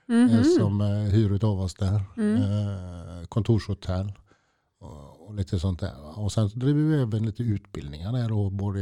Euroskur 0.09 0.61
eh, 0.61 0.67
som 0.67 0.81
eh, 0.81 0.89
hyr 0.89 1.45
av 1.45 1.61
oss 1.61 1.75
där. 1.75 1.95
Eh, 2.17 3.27
kontorshotell 3.27 4.13
och, 4.79 5.35
lite 5.35 5.59
sånt 5.59 5.81
där. 5.81 6.19
Och 6.19 6.33
sen 6.33 6.49
driver 6.55 6.83
vi 6.83 7.03
även 7.03 7.27
lite 7.27 7.43
utbildningar 7.43 8.13
där 8.13 8.33
och 8.33 8.53
både 8.53 8.81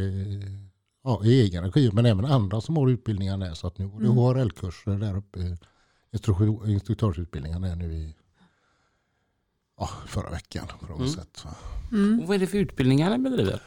ja, 1.04 1.24
i 1.24 1.40
egen 1.40 1.64
regi 1.64 1.90
men 1.92 2.06
även 2.06 2.24
andra 2.24 2.60
som 2.60 2.76
har 2.76 2.88
utbildningar 2.88 3.38
där. 3.38 3.54
Så 3.54 3.66
att 3.66 3.78
nu 3.78 3.86
var 3.86 4.34
det 4.34 4.40
HRL-kurser 4.40 4.98
där 4.98 5.16
uppe, 5.16 5.56
instruktörsutbildningar 6.66 7.60
där 7.60 7.76
nu 7.76 7.94
i 7.94 8.14
ja, 9.78 9.90
förra 10.06 10.30
veckan 10.30 10.66
på 10.80 10.86
något 10.86 11.12
sätt. 11.12 11.44
va. 11.44 11.50
Och 12.22 12.28
vad 12.28 12.34
är 12.34 12.38
det 12.38 12.46
för 12.46 12.58
utbildningar 12.58 13.18
ni 13.18 13.30
bedriver? 13.30 13.62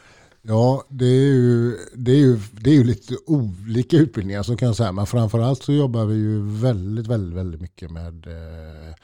Ja, 0.48 0.84
det 0.88 1.06
är, 1.06 1.32
ju, 1.32 1.76
det, 1.94 2.12
är 2.12 2.16
ju, 2.16 2.40
det 2.52 2.70
är 2.70 2.74
ju 2.74 2.84
lite 2.84 3.16
olika 3.26 3.96
utbildningar 3.96 4.42
som 4.42 4.56
kan 4.56 4.66
jag 4.66 4.76
säga. 4.76 4.92
Men 4.92 5.06
framförallt 5.06 5.62
så 5.62 5.72
jobbar 5.72 6.04
vi 6.04 6.14
ju 6.14 6.40
väldigt, 6.60 7.06
väldigt, 7.06 7.36
väldigt 7.36 7.60
mycket 7.60 7.90
med 7.90 8.26
eh, 8.26 8.94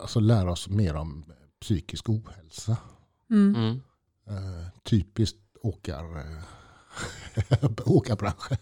alltså 0.00 0.20
lära 0.20 0.52
oss 0.52 0.68
mer 0.68 0.94
om 0.94 1.24
psykisk 1.60 2.08
ohälsa. 2.08 2.76
Mm. 3.30 3.54
Mm. 3.54 3.80
Eh, 4.28 4.66
typiskt 4.82 5.38
åkar, 5.62 6.04
eh, 6.16 7.70
åkarbranschen. 7.84 8.58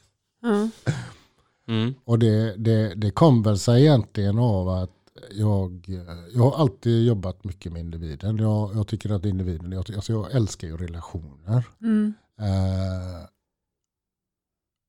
Mm. 1.69 1.95
Och 2.05 2.19
det, 2.19 2.57
det, 2.57 2.95
det 2.95 3.11
kom 3.11 3.43
väl 3.43 3.59
sig 3.59 3.83
egentligen 3.83 4.39
av 4.39 4.69
att 4.69 4.96
jag, 5.31 5.89
jag 6.35 6.43
har 6.43 6.61
alltid 6.61 7.07
jobbat 7.07 7.45
mycket 7.45 7.73
med 7.73 7.81
individen. 7.81 8.37
Jag, 8.37 8.77
jag 8.77 8.87
tycker 8.87 9.11
att 9.11 9.25
individen, 9.25 9.73
jag, 9.73 9.95
alltså 9.95 10.12
jag 10.12 10.33
älskar 10.35 10.69
ju 10.69 10.77
relationer. 10.77 11.64
Mm. 11.81 12.14
Eh, 12.41 13.29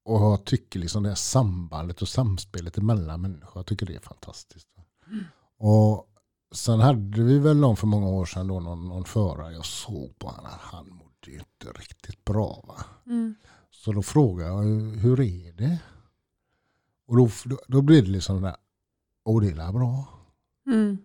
och 0.05 0.21
jag 0.21 0.45
tycker 0.45 0.79
liksom 0.79 1.03
det 1.03 1.09
här 1.09 1.15
sambandet 1.15 2.01
och 2.01 2.07
samspelet 2.07 2.77
mellan 2.77 3.21
människor, 3.21 3.59
jag 3.59 3.65
tycker 3.65 3.85
det 3.85 3.95
är 3.95 3.99
fantastiskt. 3.99 4.67
Och 5.57 6.07
sen 6.51 6.79
hade 6.79 7.23
vi 7.23 7.39
väl 7.39 7.57
någon 7.57 7.77
för 7.77 7.87
många 7.87 8.07
år 8.07 8.25
sedan 8.25 8.47
då 8.47 8.59
någon, 8.59 8.87
någon 8.87 9.05
förare, 9.05 9.53
jag 9.53 9.65
såg 9.65 10.19
på 10.19 10.27
honom 10.27 10.45
att 10.45 10.61
han 10.61 10.89
mådde 10.89 11.31
inte 11.31 11.79
riktigt 11.79 12.25
bra. 12.25 12.63
Va? 12.67 12.85
Mm. 13.05 13.35
Så 13.71 13.91
då 13.91 14.01
frågade 14.01 14.49
jag, 14.49 14.63
hur 14.97 15.19
är 15.19 15.51
det? 15.51 15.79
Och 17.07 17.17
då, 17.17 17.29
då, 17.45 17.59
då 17.67 17.81
blir 17.81 18.01
det 18.01 18.09
liksom 18.09 18.41
där, 18.41 18.55
åh 19.25 19.41
det 19.41 19.49
är 19.49 19.71
bra. 19.71 20.16
Mm. 20.67 20.97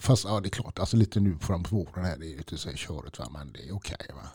Fast 0.00 0.24
ja, 0.24 0.40
det 0.40 0.48
är 0.48 0.50
klart, 0.50 0.78
alltså 0.78 0.96
lite 0.96 1.20
nu 1.20 1.38
fram 1.38 1.62
på 1.62 1.76
våren 1.76 2.04
här, 2.04 2.18
det 2.18 2.26
är 2.26 2.30
ju 2.30 2.36
inte 2.36 2.58
så 2.58 2.70
körigt 2.70 3.18
va, 3.18 3.28
men 3.32 3.52
det 3.52 3.68
är 3.68 3.74
okej 3.74 4.06
va. 4.14 4.28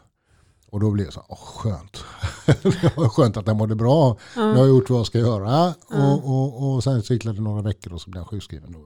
Och 0.72 0.80
då 0.80 0.91
blir 0.91 1.05
det 1.05 1.11
så, 1.11 1.26
åh 1.28 1.38
skönt. 1.38 2.03
det 2.45 2.95
var 2.97 3.09
skönt 3.09 3.38
att 3.38 3.45
den 3.45 3.57
mådde 3.57 3.76
bra. 3.76 4.17
Nu 4.36 4.41
har 4.41 4.57
jag 4.57 4.70
gjort 4.70 4.89
vad 4.89 4.99
jag 4.99 5.05
ska 5.07 5.20
göra. 5.20 5.74
Och, 5.88 6.30
och, 6.30 6.74
och 6.74 6.84
sen 6.84 7.03
cyklade 7.03 7.38
det 7.38 7.43
några 7.43 7.61
veckor 7.61 7.93
och 7.93 8.01
så 8.01 8.09
blev 8.09 8.24
han 8.24 8.28
sjukskriven 8.28 8.72
då, 8.72 8.80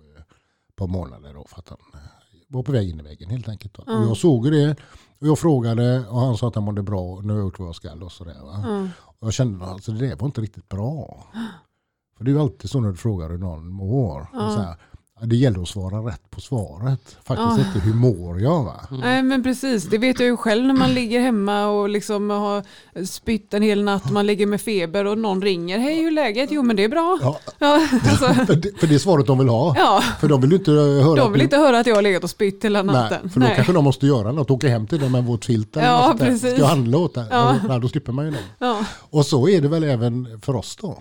ett 0.69 0.75
par 0.75 0.87
månader 0.87 1.33
då 1.33 1.45
för 1.47 1.59
att 1.59 1.69
han 1.69 1.77
eh, 1.93 1.99
var 2.47 2.63
på 2.63 2.71
väg 2.71 2.89
in 2.89 2.99
i 2.99 3.03
väggen 3.03 3.29
helt 3.29 3.49
enkelt. 3.49 3.77
Va? 3.77 3.83
Och 3.83 4.03
jag 4.03 4.17
såg 4.17 4.51
det 4.51 4.75
och 5.19 5.27
jag 5.27 5.39
frågade 5.39 6.07
och 6.07 6.19
han 6.19 6.37
sa 6.37 6.47
att 6.47 6.55
han 6.55 6.63
mådde 6.63 6.83
bra 6.83 7.21
nu 7.21 7.33
har 7.33 7.39
jag 7.39 7.45
gjort 7.45 7.59
vad 7.59 7.67
jag 7.67 7.75
ska 7.75 7.93
och 7.93 8.11
sådär. 8.11 8.41
Va? 8.43 8.89
Och 9.19 9.27
jag 9.27 9.33
kände 9.33 9.65
att 9.65 9.71
alltså, 9.71 9.91
det 9.91 10.07
där 10.07 10.15
var 10.15 10.25
inte 10.25 10.41
riktigt 10.41 10.69
bra. 10.69 11.27
För 12.23 12.25
det 12.25 12.31
är 12.31 12.35
ju 12.35 12.41
alltid 12.41 12.69
så 12.69 12.79
när 12.79 12.89
du 12.89 12.95
frågar 12.95 13.29
hur 13.29 13.37
någon 13.37 13.67
mår. 13.67 14.27
Ja, 14.33 14.75
det 15.25 15.35
gäller 15.35 15.61
att 15.61 15.67
svara 15.67 15.97
rätt 15.97 16.29
på 16.29 16.41
svaret. 16.41 17.17
Faktiskt 17.23 17.67
inte 17.67 17.79
hur 17.79 17.93
mår 17.93 18.41
jag 18.41 18.63
va? 18.63 18.73
Nej 18.91 19.23
men 19.23 19.43
precis, 19.43 19.83
det 19.83 19.97
vet 19.97 20.19
jag 20.19 20.27
ju 20.29 20.37
själv 20.37 20.65
när 20.65 20.73
man 20.73 20.93
ligger 20.93 21.19
hemma 21.19 21.67
och 21.67 21.89
liksom 21.89 22.29
har 22.29 22.63
spytt 23.05 23.53
en 23.53 23.61
hel 23.61 23.83
natt, 23.83 24.11
man 24.11 24.25
ligger 24.25 24.45
med 24.45 24.61
feber 24.61 25.05
och 25.05 25.17
någon 25.17 25.41
ringer. 25.41 25.79
Hej 25.79 25.99
hur 25.99 26.07
är 26.07 26.11
läget? 26.11 26.49
Jo 26.51 26.63
men 26.63 26.75
det 26.75 26.83
är 26.83 26.89
bra. 26.89 27.19
Ja, 27.21 27.37
Ja, 27.59 27.75
alltså, 27.91 28.33
för, 28.45 28.55
det, 28.55 28.79
för 28.79 28.87
det 28.87 28.95
är 28.95 28.99
svaret 28.99 29.27
de 29.27 29.37
vill 29.39 29.49
ha. 29.49 29.75
ja. 29.77 30.03
För 30.19 30.27
de 30.27 30.41
vill 30.41 30.53
inte 30.53 30.71
höra 30.71 31.15
De 31.15 31.19
att 31.19 31.31
vill 31.31 31.39
du- 31.39 31.43
inte 31.43 31.57
höra 31.57 31.79
att 31.79 31.87
jag 31.87 31.95
har 31.95 32.01
legat 32.01 32.23
och 32.23 32.29
spytt 32.29 32.63
hela 32.65 32.83
natten. 32.83 33.19
Nej, 33.23 33.31
för 33.31 33.39
då 33.39 33.47
kanske 33.55 33.73
de 33.73 33.83
måste 33.83 34.07
göra 34.07 34.31
något, 34.31 34.51
åka 34.51 34.67
hem 34.69 34.87
till 34.87 34.99
dem 34.99 35.11
med 35.11 35.19
en 35.19 35.25
våt 35.25 35.45
filt 35.45 35.77
eller 35.77 35.87
Ja, 35.87 36.15
precis. 36.19 36.51
Ska 36.51 36.59
jag 36.61 36.67
handla 36.67 36.97
åt 36.97 37.13
det? 37.13 37.25
Ja. 37.31 37.55
Ja. 37.69 37.79
Då 37.79 37.87
slipper 37.87 38.11
man 38.11 38.25
ju 38.25 38.31
det. 38.31 38.37
Ja. 38.59 38.85
Och 39.09 39.25
så 39.25 39.47
är 39.49 39.61
det 39.61 39.67
väl 39.67 39.83
även 39.83 40.41
för 40.41 40.55
oss 40.55 40.75
då. 40.81 40.97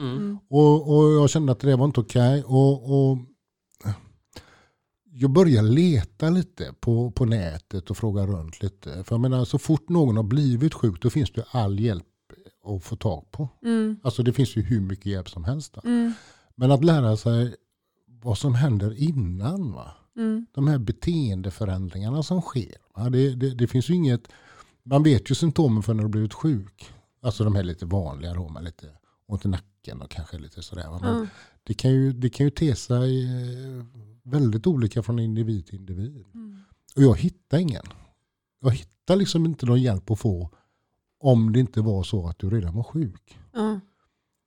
Mm. 0.00 0.38
Och, 0.48 0.96
och 0.96 1.12
jag 1.12 1.30
kände 1.30 1.52
att 1.52 1.60
det 1.60 1.76
var 1.76 1.84
inte 1.84 2.00
okej. 2.00 2.44
Och, 2.44 3.10
och 3.10 3.18
jag 5.20 5.30
började 5.30 5.68
leta 5.68 6.30
lite 6.30 6.74
på, 6.80 7.10
på 7.10 7.24
nätet 7.24 7.90
och 7.90 7.96
fråga 7.96 8.26
runt 8.26 8.62
lite. 8.62 9.04
För 9.04 9.14
jag 9.14 9.20
menar, 9.20 9.44
så 9.44 9.58
fort 9.58 9.88
någon 9.88 10.16
har 10.16 10.22
blivit 10.22 10.74
sjuk 10.74 11.02
då 11.02 11.10
finns 11.10 11.32
det 11.32 11.44
all 11.50 11.80
hjälp 11.80 12.04
att 12.64 12.84
få 12.84 12.96
tag 12.96 13.30
på. 13.30 13.48
Mm. 13.62 14.00
Alltså 14.02 14.22
det 14.22 14.32
finns 14.32 14.56
ju 14.56 14.62
hur 14.62 14.80
mycket 14.80 15.06
hjälp 15.06 15.30
som 15.30 15.44
helst. 15.44 15.76
Mm. 15.84 16.12
Men 16.54 16.70
att 16.70 16.84
lära 16.84 17.16
sig 17.16 17.54
vad 18.06 18.38
som 18.38 18.54
händer 18.54 19.02
innan. 19.02 19.72
Va? 19.72 19.90
Mm. 20.16 20.46
De 20.52 20.68
här 20.68 20.78
beteendeförändringarna 20.78 22.22
som 22.22 22.40
sker. 22.40 22.76
Va? 22.96 23.10
Det, 23.10 23.34
det, 23.34 23.54
det 23.54 23.66
finns 23.66 23.90
ju 23.90 23.94
inget, 23.94 24.28
man 24.82 25.02
vet 25.02 25.30
ju 25.30 25.34
symptomen 25.34 25.82
för 25.82 25.94
när 25.94 26.02
du 26.02 26.08
blivit 26.08 26.34
sjuk. 26.34 26.90
Alltså 27.22 27.44
de 27.44 27.54
här 27.54 27.62
lite 27.62 27.86
vanliga 27.86 28.34
då, 28.34 28.48
med 28.48 28.64
lite 28.64 28.86
ont 29.26 29.44
i 29.44 29.48
nacken 29.48 29.77
och 29.92 30.10
kanske 30.10 30.38
lite 30.38 30.62
sådär. 30.62 30.90
Men 31.00 31.14
Mm. 31.14 31.26
det, 31.62 31.74
kan 31.74 31.90
ju, 31.90 32.12
det 32.12 32.30
kan 32.30 32.46
ju 32.46 32.50
te 32.50 32.74
sig 32.76 33.24
eh, 33.24 33.84
väldigt 34.22 34.66
olika 34.66 35.02
från 35.02 35.18
individ 35.18 35.66
till 35.66 35.74
individ. 35.78 36.24
Och 36.96 37.02
jag 37.02 37.18
hittar 37.18 37.58
ingen. 37.58 37.84
Jag 38.60 38.70
hittar 38.70 39.16
liksom 39.16 39.46
inte 39.46 39.66
någon 39.66 39.82
hjälp 39.82 40.10
att 40.10 40.18
få 40.18 40.50
om 41.20 41.52
det 41.52 41.60
inte 41.60 41.80
var 41.80 42.02
så 42.02 42.26
att 42.28 42.38
du 42.38 42.50
redan 42.50 42.74
var 42.74 42.82
sjuk. 42.82 43.38
Ja. 43.52 43.80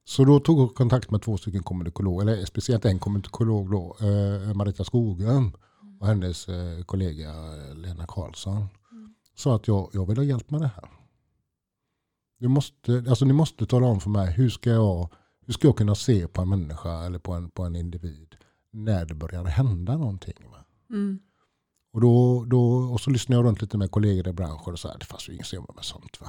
Så 0.06 0.26
då 0.26 0.39
tog 0.39 0.60
jag 0.60 0.76
kontakt 0.76 1.12
med 1.12 1.22
två 1.22 1.38
stycken 1.38 1.64
kommunikologer, 1.64 2.22
eller 2.28 2.46
speciellt 2.46 2.86
en 2.86 3.00
kommunikolog 3.00 3.72
då, 3.72 3.98
eh, 4.00 4.54
Marita 4.54 4.84
Skogum 4.84 5.52
och 6.00 6.08
hennes 6.08 6.50
eh, 6.50 6.84
kollega 6.84 7.34
Lena 7.76 8.06
Karlsson. 8.08 8.66
Sa 9.36 9.56
att 9.56 9.68
jag, 9.68 9.89
jag 9.94 10.06
vill 10.06 10.18
ha 10.18 10.24
hjälp 10.24 10.50
med 10.52 10.62
det 10.62 10.68
här. 10.76 10.89
Du 12.39 12.48
måste, 12.48 13.04
alltså 13.10 13.26
ni 13.26 13.34
måste 13.34 13.66
tala 13.66 13.88
om 13.88 14.00
för 14.00 14.10
mig 14.10 14.32
hur 14.34 14.50
ska, 14.50 14.70
jag, 14.70 15.10
hur 15.52 15.54
ska 15.54 15.68
jag 15.68 15.78
kunna 15.78 15.95
se 15.95 16.28
på 16.28 16.41
en 16.41 16.49
människa 16.49 17.06
eller 17.06 17.20
på 17.20 17.34
en, 17.34 17.49
på 17.49 17.64
en 17.64 17.76
individ 17.76 18.36
när 18.72 19.06
det 19.06 19.14
börjar 19.14 19.43
hända 19.43 19.97
någonting. 19.97 20.45
Mm. 20.89 21.20
Och, 21.93 22.02
då, 22.02 22.45
då, 22.45 22.64
och 22.74 23.02
så 23.02 23.10
lyssnade 23.10 23.39
jag 23.39 23.45
runt 23.45 23.62
lite 23.62 23.78
med 23.78 23.91
kollegor 23.91 24.28
i 24.28 24.34
branschen 24.34 24.74
och 24.74 24.80
så 24.80 24.88
här, 24.88 24.97
det 24.99 25.06
fanns 25.06 25.30
ju 25.30 25.34
ingen 25.34 25.45
som 25.45 25.66
med 25.76 25.86
sånt. 25.86 26.22
Va? 26.22 26.28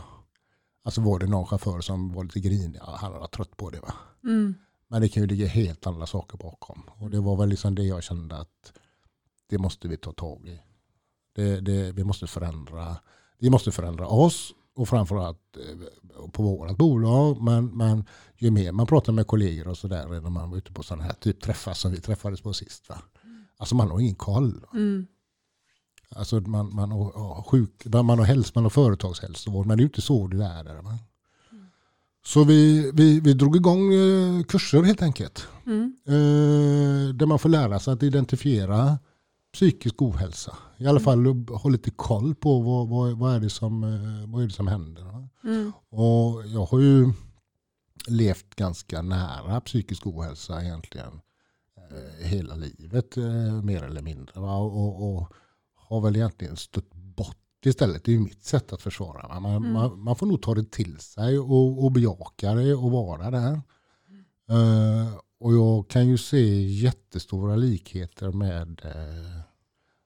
Alltså 0.84 1.00
var 1.00 1.18
det 1.18 1.26
någon 1.26 1.46
chaufför 1.46 1.80
som 1.80 2.12
var 2.12 2.24
lite 2.24 2.40
grinig, 2.40 2.80
han 2.82 3.12
var 3.12 3.26
trött 3.26 3.56
på 3.56 3.70
det. 3.70 3.80
Va? 3.80 3.94
Mm. 4.24 4.54
Men 4.88 5.00
det 5.00 5.08
kan 5.08 5.22
ju 5.22 5.26
ligga 5.26 5.46
helt 5.46 5.86
andra 5.86 6.06
saker 6.06 6.38
bakom. 6.38 6.82
Och 6.98 7.10
det 7.10 7.20
var 7.20 7.36
väl 7.36 7.48
liksom 7.48 7.74
det 7.74 7.84
jag 7.84 8.02
kände 8.02 8.36
att 8.36 8.72
det 9.48 9.58
måste 9.58 9.88
vi 9.88 9.96
ta 9.96 10.12
tag 10.12 10.46
i. 10.48 10.60
Det, 11.34 11.60
det, 11.60 11.92
vi 11.92 12.04
måste 12.04 12.26
förändra. 12.26 12.96
Vi 13.38 13.50
måste 13.50 13.72
förändra 13.72 14.06
oss 14.06 14.54
och 14.74 14.88
framförallt 14.88 15.56
eh, 15.56 16.28
på 16.30 16.42
vårt 16.42 16.76
bolag. 16.76 17.42
Men, 17.42 17.66
men 17.66 18.04
ju 18.36 18.50
mer 18.50 18.72
man 18.72 18.86
pratar 18.86 19.12
med 19.12 19.26
kollegor 19.26 19.68
och 19.68 19.78
sådär 19.78 20.08
när 20.08 20.30
man 20.30 20.50
var 20.50 20.58
ute 20.58 20.72
på 20.72 20.82
sådana 20.82 21.04
här 21.04 21.12
typ 21.12 21.40
träffar 21.40 21.74
som 21.74 21.92
vi 21.92 22.00
träffades 22.00 22.40
på 22.40 22.52
sist. 22.52 22.88
Va? 22.88 22.98
Alltså 23.56 23.74
man 23.74 23.90
har 23.90 24.00
ingen 24.00 24.14
koll. 24.14 24.64
Mm. 24.72 25.06
Alltså 26.08 26.40
man, 26.40 26.74
man, 26.74 26.92
har, 26.92 27.42
sjuk, 27.42 27.84
man 27.84 28.08
har 28.08 28.24
häls, 28.24 28.54
man 28.54 28.64
har 28.64 28.70
företagshälsovård 28.70 29.66
men 29.66 29.76
det 29.76 29.80
är 29.80 29.84
ju 29.84 29.88
inte 29.88 30.02
så 30.02 30.26
det 30.26 30.44
är. 30.44 30.64
Där, 30.64 30.82
va? 30.82 30.98
Så 32.24 32.44
vi, 32.44 32.90
vi, 32.94 33.20
vi 33.20 33.32
drog 33.34 33.56
igång 33.56 33.94
eh, 33.94 34.42
kurser 34.42 34.82
helt 34.82 35.02
enkelt. 35.02 35.46
Mm. 35.66 35.96
Eh, 36.06 37.14
där 37.14 37.26
man 37.26 37.38
får 37.38 37.48
lära 37.48 37.78
sig 37.78 37.94
att 37.94 38.02
identifiera 38.02 38.98
psykisk 39.53 40.03
ohälsa. 40.03 40.57
I 40.78 40.86
alla 40.86 41.00
fall 41.00 41.26
ha 41.48 41.70
lite 41.70 41.90
koll 41.90 42.34
på 42.34 42.61
vad, 42.61 42.88
vad, 42.88 43.18
vad, 43.18 43.34
är, 43.34 43.40
det 43.40 43.50
som, 43.50 43.84
eh, 43.84 44.30
vad 44.30 44.42
är 44.42 44.46
det 44.46 44.53
som 44.53 44.66
händer. 44.66 45.28
Mm. 45.44 45.72
Och 45.88 46.46
jag 46.46 46.64
har 46.64 46.80
ju 46.80 47.12
levt 48.07 48.55
ganska 48.55 49.03
nära 49.03 49.61
psykisk 49.61 50.07
ohälsa 50.07 50.62
egentligen 50.62 51.20
eh, 51.76 52.26
hela 52.26 52.55
livet 52.55 53.16
eh, 53.16 53.62
mer 53.62 53.82
eller 53.82 54.03
mindre. 54.03 54.40
Och, 54.40 55.16
och 55.16 55.32
har 55.74 56.00
väl 56.00 56.16
egentligen 56.16 56.57
stött 56.57 56.94
bort 56.94 57.36
istället. 57.64 58.05
Det 58.05 58.11
är 58.11 58.16
ju 58.16 58.20
mitt 58.20 58.44
sätt 58.44 58.72
att 58.72 58.82
försvara. 58.82 59.28
Va? 59.28 59.40
Man, 59.40 59.72
man, 59.72 60.00
man 60.00 60.16
får 60.16 60.26
nog 60.26 60.42
ta 60.42 60.55
det 60.55 60.70
till 60.70 60.98
sig 60.98 61.38
och, 61.38 61.84
och 61.84 61.92
bejaka 61.92 62.55
det 62.55 62.74
och 62.74 62.90
vara 62.90 63.30
där. 63.30 63.62
Eh, 64.48 65.18
och 65.43 65.55
jag 65.55 65.88
kan 65.88 66.09
ju 66.09 66.18
se 66.18 66.62
jättestora 66.62 67.57
likheter 67.57 68.32
med 68.32 68.80
eh, 68.84 69.40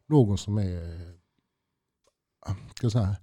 någon 0.07 0.39
som 0.39 0.59
är 0.59 1.17
ska 2.77 2.91
säga, 2.91 3.17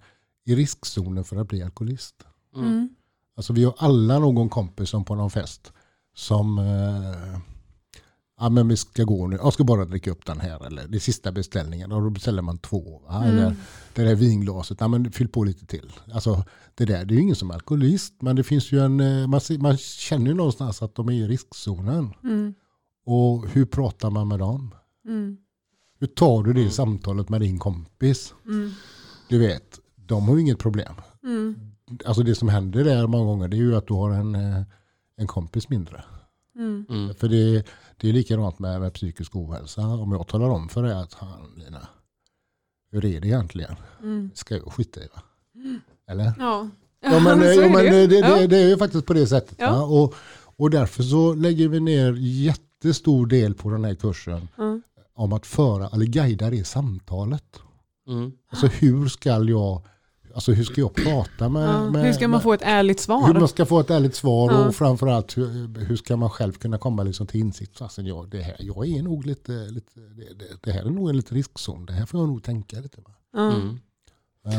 i 0.44 0.54
riskzonen 0.54 1.24
för 1.24 1.36
att 1.36 1.48
bli 1.48 1.62
alkoholist. 1.62 2.26
Mm. 2.56 2.88
Alltså 3.36 3.52
vi 3.52 3.64
har 3.64 3.74
alla 3.78 4.18
någon 4.18 4.48
kompis 4.48 4.88
som 4.88 5.04
på 5.04 5.14
någon 5.14 5.30
fest 5.30 5.72
som 6.14 6.58
eh, 6.58 7.38
ja 8.40 8.48
men 8.48 8.68
vi 8.68 8.76
ska 8.76 9.04
gå 9.04 9.26
nu, 9.26 9.36
jag 9.36 9.52
ska 9.52 9.64
bara 9.64 9.84
dricka 9.84 10.10
upp 10.10 10.26
den 10.26 10.40
här 10.40 10.66
eller 10.66 10.88
det 10.88 10.98
är 10.98 11.00
sista 11.00 11.32
beställningen 11.32 11.92
och 11.92 12.02
då 12.02 12.10
beställer 12.10 12.42
man 12.42 12.58
två. 12.58 13.02
Va? 13.06 13.24
Eller 13.24 13.56
det 13.94 14.02
där 14.02 14.14
vinglaset, 14.14 14.80
ja 14.80 14.88
men 14.88 15.12
fyll 15.12 15.28
på 15.28 15.44
lite 15.44 15.66
till. 15.66 15.92
Alltså 16.12 16.44
det 16.74 16.84
där, 16.84 17.04
det 17.04 17.14
är 17.14 17.16
ju 17.16 17.22
ingen 17.22 17.36
som 17.36 17.50
är 17.50 17.54
alkoholist 17.54 18.14
men 18.22 18.36
det 18.36 18.44
finns 18.44 18.72
ju 18.72 18.80
en, 18.80 19.00
eh, 19.00 19.26
man, 19.26 19.40
man 19.58 19.76
känner 19.76 20.26
ju 20.26 20.34
någonstans 20.34 20.82
att 20.82 20.94
de 20.94 21.08
är 21.08 21.12
i 21.12 21.28
riskzonen. 21.28 22.14
Mm. 22.22 22.54
Och 23.06 23.48
hur 23.48 23.64
pratar 23.64 24.10
man 24.10 24.28
med 24.28 24.38
dem? 24.38 24.74
Mm. 25.08 25.36
Hur 25.98 26.06
tar 26.06 26.42
du 26.42 26.52
det 26.52 26.70
samtalet 26.70 27.28
med 27.28 27.40
din 27.40 27.58
kompis? 27.58 28.34
Mm. 28.46 28.70
Du 29.28 29.38
vet, 29.38 29.80
de 29.96 30.28
har 30.28 30.34
ju 30.34 30.40
inget 30.40 30.58
problem. 30.58 30.94
Mm. 31.22 31.54
Alltså 32.04 32.22
det 32.22 32.34
som 32.34 32.48
händer 32.48 32.84
där 32.84 33.06
många 33.06 33.24
gånger 33.24 33.48
det 33.48 33.56
är 33.56 33.58
ju 33.58 33.76
att 33.76 33.86
du 33.86 33.94
har 33.94 34.10
en, 34.10 34.34
eh, 34.34 34.62
en 35.16 35.26
kompis 35.26 35.68
mindre. 35.68 36.04
Mm. 36.56 36.86
Mm. 36.90 37.14
För 37.14 37.28
det, 37.28 37.66
det 37.96 38.08
är 38.08 38.12
likadant 38.12 38.58
med, 38.58 38.80
med 38.80 38.92
psykisk 38.94 39.36
ohälsa. 39.36 39.82
Om 39.86 40.12
jag 40.12 40.26
talar 40.28 40.48
om 40.50 40.68
för 40.68 40.82
dig 40.82 40.92
att 40.92 41.14
han, 41.14 41.52
Lina, 41.56 41.88
hur 42.90 43.04
är 43.04 43.20
det 43.20 43.26
egentligen? 43.28 43.74
Mm. 44.02 44.30
Ska 44.34 44.54
jag 44.56 44.72
skita 44.72 45.00
i 45.00 45.08
va? 45.14 45.22
Eller? 46.08 46.32
Ja. 46.38 46.68
Ja 47.00 47.20
men, 47.20 47.40
ja, 47.60 47.68
men 47.68 47.84
det 47.84 48.06
det, 48.06 48.18
Ja. 48.18 48.46
det 48.46 48.56
är 48.58 48.68
ju 48.68 48.76
faktiskt 48.76 49.06
på 49.06 49.12
det 49.12 49.26
sättet. 49.26 49.56
Ja. 49.58 49.84
Och, 49.86 50.14
och 50.56 50.70
därför 50.70 51.02
så 51.02 51.34
lägger 51.34 51.68
vi 51.68 51.80
ner 51.80 52.12
jättestor 52.18 53.26
del 53.26 53.54
på 53.54 53.70
den 53.70 53.84
här 53.84 53.94
kursen 53.94 54.48
Mm. 54.58 54.82
om 55.14 55.32
att 55.32 55.46
föra 55.46 55.88
eller 55.88 56.06
guida 56.06 56.50
det 56.50 56.64
samtalet. 56.64 57.60
Mm. 58.08 58.32
Alltså 58.48 58.66
hur 58.66 59.08
ska 59.08 59.28
jag, 59.28 59.82
alltså 60.34 60.52
hur 60.52 60.64
ska 60.64 60.80
jag 60.80 60.94
prata 60.94 61.48
med... 61.48 61.68
Ja. 61.68 61.90
med 61.90 62.04
Hur 62.04 62.12
ska 62.12 62.28
man 62.28 62.30
med, 62.30 62.42
få 62.42 62.52
ett 62.52 62.62
ärligt 62.62 63.00
svar? 63.00 63.26
hur 63.26 63.34
man 63.34 63.48
ska 63.48 63.66
få 63.66 63.80
ett 63.80 63.90
ärligt 63.90 64.14
svar 64.14 64.52
Ja. 64.52 64.66
och 64.68 64.74
framförallt 64.74 65.36
hur, 65.36 65.78
hur 65.78 65.96
ska 65.96 66.16
man 66.16 66.30
själv 66.30 66.52
kunna 66.52 66.78
komma 66.78 67.02
liksom 67.02 67.26
till 67.26 67.40
insikt. 67.40 67.78
Fasen, 67.78 68.06
jag, 68.06 68.28
det 68.30 68.42
här, 68.42 68.56
jag 68.58 68.86
är 68.88 69.02
nog 69.02 69.26
lite, 69.26 69.52
lite 69.52 70.00
det, 70.00 70.34
det, 70.34 70.44
det 70.62 70.72
här 70.72 70.84
är 70.84 70.90
nog 70.90 71.08
en 71.10 71.16
lite 71.16 71.34
riskzon. 71.34 71.86
Det 71.86 71.92
här 71.92 72.06
får 72.06 72.20
jag 72.20 72.28
nog 72.28 72.42
tänka 72.42 72.80
lite 72.80 73.02
på. 73.02 73.10
Ja. 73.32 73.52
Mm. 73.52 73.78
Eh, 74.46 74.52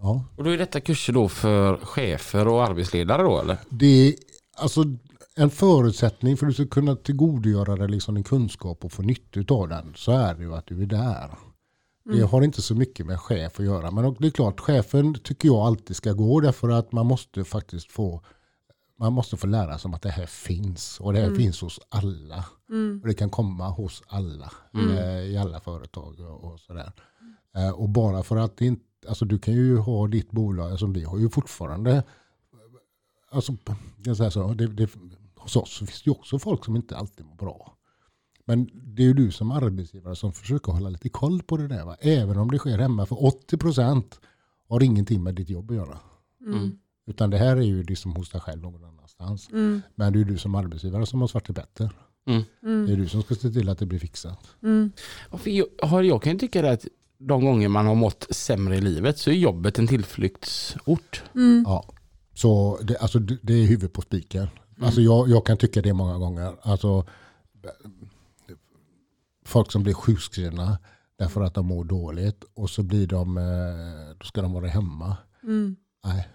ja. 0.00 0.24
Och 0.36 0.44
då 0.44 0.50
är 0.50 0.58
detta 0.58 0.80
kurser 0.80 1.12
då 1.12 1.28
för 1.28 1.76
chefer 1.76 2.48
och 2.48 2.64
arbetsledare 2.64 3.22
då 3.22 3.40
eller? 3.40 3.56
Det 3.68 4.08
är 4.08 4.14
alltså 4.56 4.84
en 5.36 5.50
förutsättning 5.50 6.36
för 6.36 6.46
att 6.46 6.50
du 6.50 6.54
ska 6.54 6.66
kunna 6.74 6.96
tillgodogöra 6.96 7.76
dig 7.76 7.88
liksom 7.88 8.14
din 8.14 8.24
kunskap 8.24 8.84
och 8.84 8.92
få 8.92 9.02
nytta 9.02 9.54
av 9.54 9.68
den 9.68 9.92
så 9.96 10.12
är 10.12 10.34
det 10.34 10.42
ju 10.42 10.54
att 10.54 10.66
du 10.66 10.82
är 10.82 10.86
där. 10.86 11.30
Det 12.12 12.22
har 12.22 12.42
inte 12.42 12.62
så 12.62 12.74
mycket 12.74 13.06
med 13.06 13.20
chef 13.20 13.60
att 13.60 13.66
göra. 13.66 13.90
Men 13.90 14.16
det 14.18 14.26
är 14.26 14.30
klart, 14.30 14.60
chefen 14.60 15.14
tycker 15.14 15.48
jag 15.48 15.56
alltid 15.56 15.96
ska 15.96 16.12
gå 16.12 16.40
därför 16.40 16.68
att 16.68 16.92
man 16.92 17.06
måste 17.06 17.44
faktiskt 17.44 17.92
få 17.92 18.22
man 18.98 19.12
måste 19.12 19.36
få 19.36 19.46
lära 19.46 19.78
sig 19.78 19.88
om 19.88 19.94
att 19.94 20.02
det 20.02 20.10
här 20.10 20.26
finns. 20.26 21.00
Och 21.00 21.12
det 21.12 21.20
här 21.20 21.34
finns 21.34 21.60
hos 21.60 21.80
alla. 21.88 22.44
Och 23.02 23.08
det 23.08 23.14
kan 23.14 23.30
komma 23.30 23.68
hos 23.68 24.02
alla. 24.06 24.52
I 25.22 25.36
alla 25.36 25.60
företag 25.60 26.20
och, 26.20 26.44
och 26.44 26.60
sådär. 26.60 26.92
Eh, 27.56 27.70
och 27.70 27.88
bara 27.88 28.22
för 28.22 28.36
att 28.36 28.56
det 28.56 28.66
inte, 28.66 28.84
alltså 29.08 29.24
du 29.24 29.38
kan 29.38 29.54
ju 29.54 29.78
ha 29.78 30.06
ditt 30.06 30.30
bolag, 30.30 30.70
alltså 30.70 30.86
vi 30.86 31.04
har 31.04 31.18
ju 31.18 31.30
fortfarande 31.30 32.04
alltså, 33.30 33.56
jag 34.04 34.16
säger 34.16 34.30
så, 34.30 34.54
det, 34.54 34.66
det, 34.66 34.90
hos 35.36 35.56
oss 35.56 35.78
finns 35.78 36.02
det 36.02 36.10
ju 36.10 36.12
också 36.12 36.38
folk 36.38 36.64
som 36.64 36.76
inte 36.76 36.96
alltid 36.96 37.26
mår 37.26 37.36
bra. 37.36 37.76
Men 38.48 38.70
det 38.74 39.02
är 39.02 39.06
ju 39.06 39.12
du 39.14 39.30
som 39.30 39.50
arbetsgivare 39.50 40.16
som 40.16 40.32
försöker 40.32 40.72
hålla 40.72 40.88
lite 40.88 41.08
koll 41.08 41.42
på 41.42 41.56
det 41.56 41.68
där. 41.68 41.84
Va? 41.84 41.96
Även 42.00 42.38
om 42.38 42.50
det 42.50 42.58
sker 42.58 42.78
hemma. 42.78 43.06
För 43.06 43.16
80% 43.16 44.02
har 44.68 44.82
ingenting 44.82 45.22
med 45.22 45.34
ditt 45.34 45.50
jobb 45.50 45.70
att 45.70 45.76
göra. 45.76 45.98
Mm. 46.46 46.78
Utan 47.06 47.30
det 47.30 47.38
här 47.38 47.56
är 47.56 47.62
ju 47.62 47.82
liksom 47.82 48.12
hos 48.16 48.30
dig 48.30 48.40
själv 48.40 48.62
någon 48.62 48.84
annanstans. 48.84 49.48
Mm. 49.52 49.82
Men 49.94 50.12
det 50.12 50.20
är 50.20 50.24
du 50.24 50.38
som 50.38 50.54
arbetsgivare 50.54 51.06
som 51.06 51.20
har 51.20 51.28
svart 51.28 51.50
i 51.50 51.52
Petter. 51.52 51.90
Mm. 52.26 52.42
Mm. 52.62 52.86
Det 52.86 52.92
är 52.92 52.96
du 52.96 53.08
som 53.08 53.22
ska 53.22 53.34
se 53.34 53.50
till 53.50 53.68
att 53.68 53.78
det 53.78 53.86
blir 53.86 53.98
fixat. 53.98 54.38
Mm. 54.62 54.92
Jag, 55.44 55.66
har- 55.88 56.02
jag 56.02 56.22
kan 56.22 56.32
ju 56.32 56.38
tycka 56.38 56.62
det 56.62 56.70
att 56.72 56.86
de 57.18 57.44
gånger 57.44 57.68
man 57.68 57.86
har 57.86 57.94
mått 57.94 58.26
sämre 58.30 58.76
i 58.76 58.80
livet 58.80 59.18
så 59.18 59.30
är 59.30 59.34
jobbet 59.34 59.78
en 59.78 59.86
tillflyktsort. 59.86 61.22
Mm. 61.34 61.64
Ja. 61.66 61.84
Så 62.34 62.78
det, 62.82 62.96
alltså, 62.98 63.18
det 63.18 63.38
det 63.42 63.52
är 63.54 63.66
huvudet 63.66 63.92
på 63.92 64.02
spiken. 64.02 64.48
Alltså 64.80 65.00
jag, 65.00 65.28
jag 65.28 65.46
kan 65.46 65.56
tycka 65.56 65.82
det 65.82 65.92
många 65.92 66.18
gånger. 66.18 66.52
Alltså, 66.62 67.06
folk 69.46 69.72
som 69.72 69.82
blir 69.82 69.94
sjukskrivna 69.94 70.78
därför 71.18 71.40
att 71.40 71.54
de 71.54 71.66
mår 71.66 71.84
dåligt 71.84 72.44
och 72.54 72.70
så 72.70 72.82
blir 72.82 73.06
de, 73.06 73.38
eh, 73.38 74.16
då 74.18 74.26
ska 74.26 74.42
de 74.42 74.52
vara 74.52 74.66
hemma. 74.66 75.16
Mm. 75.42 75.76
Nej, 76.04 76.28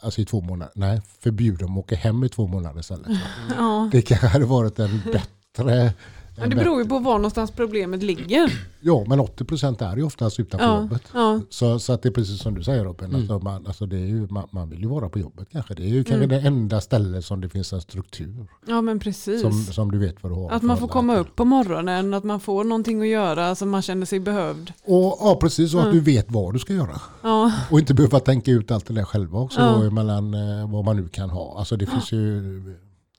alltså 0.00 0.20
i 0.20 0.24
två 0.24 0.40
månader. 0.40 0.72
Nej, 0.74 1.02
förbjud 1.20 1.58
dem 1.58 1.72
att 1.72 1.84
åka 1.84 1.96
hem 1.96 2.24
i 2.24 2.28
två 2.28 2.46
månader 2.46 2.80
istället. 2.80 3.08
Ja. 3.56 3.88
Det 3.92 4.02
kanske 4.02 4.26
hade 4.26 4.44
varit 4.44 4.78
en 4.78 5.00
bättre... 5.12 5.92
Men 6.38 6.50
det 6.50 6.56
beror 6.56 6.82
ju 6.82 6.88
på 6.88 6.98
var 6.98 7.14
någonstans 7.18 7.50
problemet 7.50 8.02
ligger. 8.02 8.52
Ja, 8.80 9.04
men 9.06 9.20
80% 9.20 9.82
är 9.92 9.96
ju 9.96 10.02
oftast 10.02 10.40
utanför 10.40 10.66
Ja. 10.66 10.80
jobbet. 10.80 11.02
Ja. 11.14 11.40
Så, 11.50 11.78
så 11.78 11.92
att 11.92 12.02
det 12.02 12.08
är 12.08 12.10
precis 12.12 12.42
som 12.42 12.54
du 12.54 12.62
säger 12.64 12.84
Robin, 12.84 13.04
Mm. 13.08 13.20
alltså 13.20 13.38
man, 13.38 13.66
alltså 13.66 13.86
det 13.86 13.96
är 13.96 14.06
ju, 14.06 14.26
man, 14.30 14.48
man 14.50 14.70
vill 14.70 14.80
ju 14.80 14.86
vara 14.88 15.08
på 15.08 15.18
jobbet 15.18 15.48
kanske. 15.52 15.74
Det 15.74 15.82
är 15.82 15.86
ju 15.88 16.04
kanske 16.04 16.24
Mm. 16.24 16.28
det 16.42 16.48
enda 16.48 16.80
stället 16.80 17.24
som 17.24 17.40
det 17.40 17.48
finns 17.48 17.72
en 17.72 17.80
struktur. 17.80 18.46
ja, 18.66 18.80
men 18.80 18.98
precis. 18.98 19.40
Som, 19.42 19.52
som 19.52 19.90
du 19.90 19.98
vet 19.98 20.22
vad 20.22 20.32
du 20.32 20.36
har 20.36 20.50
Att 20.50 20.62
man 20.62 20.76
får 20.78 20.88
komma 20.88 21.12
till. 21.12 21.20
upp 21.20 21.36
på 21.36 21.44
morgonen, 21.44 22.14
att 22.14 22.24
man 22.24 22.40
får 22.40 22.64
någonting 22.64 23.02
att 23.02 23.08
göra 23.08 23.54
så 23.54 23.66
man 23.66 23.82
känner 23.82 24.06
sig 24.06 24.20
behövd. 24.20 24.72
Och, 24.84 25.16
ja, 25.20 25.38
precis. 25.40 25.74
Och 25.74 25.80
att 25.80 25.86
Mm. 25.86 25.98
du 25.98 26.04
vet 26.04 26.26
vad 26.28 26.52
du 26.54 26.58
ska 26.58 26.72
göra. 26.72 27.00
Ja, 27.22 27.52
Och 27.70 27.78
inte 27.78 27.94
behöva 27.94 28.20
tänka 28.20 28.50
ut 28.50 28.70
allt 28.70 28.86
det 28.86 28.94
där 28.94 29.04
själva 29.04 29.38
också 29.38 29.60
Ja. 29.60 29.80
då, 29.84 29.90
mellan 29.90 30.34
eh, 30.34 30.70
vad 30.72 30.84
man 30.84 30.96
nu 30.96 31.08
kan 31.08 31.30
ha. 31.30 31.58
Alltså 31.58 31.76
det 31.76 31.86
finns 31.86 32.12
ju, 32.12 32.42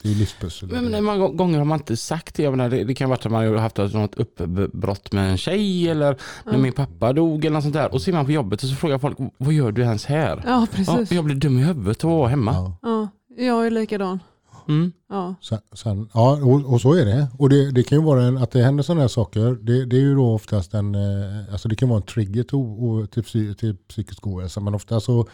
det 0.04 0.12
är 0.12 0.16
livspussel. 0.16 0.70
Men, 0.72 0.86
men 0.92 1.04
många 1.04 1.28
gånger 1.28 1.58
har 1.58 1.66
man 1.66 1.80
inte 1.80 1.98
sagt 1.98 2.36
det? 2.36 2.44
Jag 2.44 2.52
menar, 2.52 2.70
det, 2.70 2.84
det 2.84 2.94
kan 2.94 3.10
vara 3.10 3.20
att 3.20 3.32
man 3.32 3.48
har 3.48 3.56
haft 3.56 3.78
något 3.78 4.16
uppbrott 4.16 5.12
med 5.12 5.32
en 5.32 5.38
tjej 5.38 5.90
eller 5.90 6.18
när 6.46 6.58
min 6.58 6.74
pappa 6.74 7.14
dog 7.14 7.46
eller 7.46 7.54
något 7.54 7.64
sånt 7.64 7.74
där. 7.76 7.94
Och 7.94 8.02
så 8.02 8.10
är 8.12 8.14
man 8.16 8.26
på 8.26 8.32
jobbet 8.32 8.64
och 8.64 8.70
så 8.70 8.76
frågar 8.76 8.98
folk, 8.98 9.18
vad 9.38 9.54
gör 9.54 9.72
du 9.72 9.82
ens 9.82 10.06
här? 10.06 10.42
ja 10.46 10.52
Ja, 10.62 10.68
precis. 10.72 11.12
jag 11.12 11.26
blir 11.26 11.36
dum 11.36 11.60
i 11.60 11.64
huvudet 11.64 12.04
och 12.04 12.10
vara 12.10 12.30
hemma. 12.30 12.52
Ja. 12.54 12.78
Ja, 12.82 13.08
jag 13.44 13.68
är 13.68 13.72
likadan. 13.72 14.20
Mm. 14.68 14.92
Ja. 15.10 15.36
Sen, 15.42 15.60
sen, 15.74 16.10
ja, 16.14 16.32
och, 16.44 16.74
och 16.74 16.82
så 16.82 16.94
är 16.94 17.06
det. 17.06 17.28
Och 17.40 17.50
det, 17.50 17.72
det 17.72 17.84
kan 17.84 17.98
ju 17.98 18.04
vara 18.04 18.24
en, 18.24 18.38
att 18.38 18.52
det 18.52 18.64
händer 18.64 18.84
sådana 18.84 19.02
här 19.02 19.08
saker. 19.08 19.58
Det, 19.62 19.86
det 19.86 19.96
är 19.96 20.02
ju 20.02 20.16
då 20.16 20.34
oftast 20.34 20.74
en, 20.74 20.96
eh, 20.96 21.52
alltså 21.52 21.70
det 21.70 21.76
kan 21.76 21.90
vara 21.90 21.98
en 22.00 22.06
trigger 22.06 22.44
till, 22.44 22.56
o- 22.58 23.06
till, 23.08 23.24
psy, 23.24 23.54
till 23.56 23.76
psykisk 23.76 24.28
ohälsa. 24.28 24.60
Men 24.60 24.76
ofta 24.76 25.00
så 25.00 25.28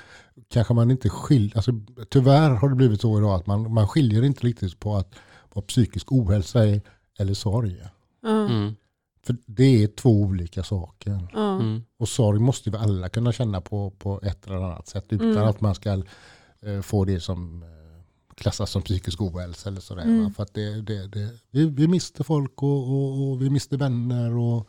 kanske 0.49 0.73
man 0.73 0.91
inte 0.91 1.09
skiljer, 1.09 1.55
alltså 1.55 1.71
tyvärr 2.09 2.49
har 2.49 2.69
det 2.69 2.75
blivit 2.75 3.01
så 3.01 3.17
idag 3.17 3.33
att 3.35 3.47
man, 3.47 3.73
man 3.73 3.87
skiljer 3.87 4.23
inte 4.23 4.47
riktigt 4.47 4.79
på 4.79 4.95
att 4.95 5.13
vad 5.53 5.67
psykisk 5.67 6.11
ohälsa 6.11 6.67
är 6.67 6.81
eller 7.19 7.33
sorg. 7.33 7.77
Mm. 8.27 8.75
För 9.25 9.35
det 9.45 9.83
är 9.83 9.87
två 9.87 10.09
olika 10.21 10.63
saker. 10.63 11.27
Mm. 11.35 11.83
Och 11.99 12.09
sorg 12.09 12.39
måste 12.39 12.69
vi 12.69 12.77
alla 12.77 13.09
kunna 13.09 13.31
känna 13.31 13.61
på, 13.61 13.89
på 13.99 14.19
ett 14.23 14.47
eller 14.47 14.55
annat 14.55 14.87
sätt 14.87 15.05
utan 15.09 15.31
Mm. 15.31 15.43
att 15.43 15.61
man 15.61 15.75
ska 15.75 15.91
eh, 15.93 16.81
få 16.81 17.05
det 17.05 17.19
som 17.19 17.63
eh, 17.63 17.69
klassas 18.37 18.71
som 18.71 18.81
psykisk 18.81 19.21
ohälsa 19.21 19.69
eller 19.69 19.81
sådär. 19.81 20.03
Mm. 20.03 20.33
För 20.33 20.43
att 20.43 20.53
det, 20.53 20.81
det, 20.81 21.07
det, 21.07 21.29
vi, 21.51 21.65
vi 21.65 21.87
mister 21.87 22.23
folk 22.23 22.63
och, 22.63 22.89
och, 22.89 23.29
och 23.31 23.41
vi 23.41 23.49
mister 23.49 23.77
vänner 23.77 24.37
och, 24.37 24.67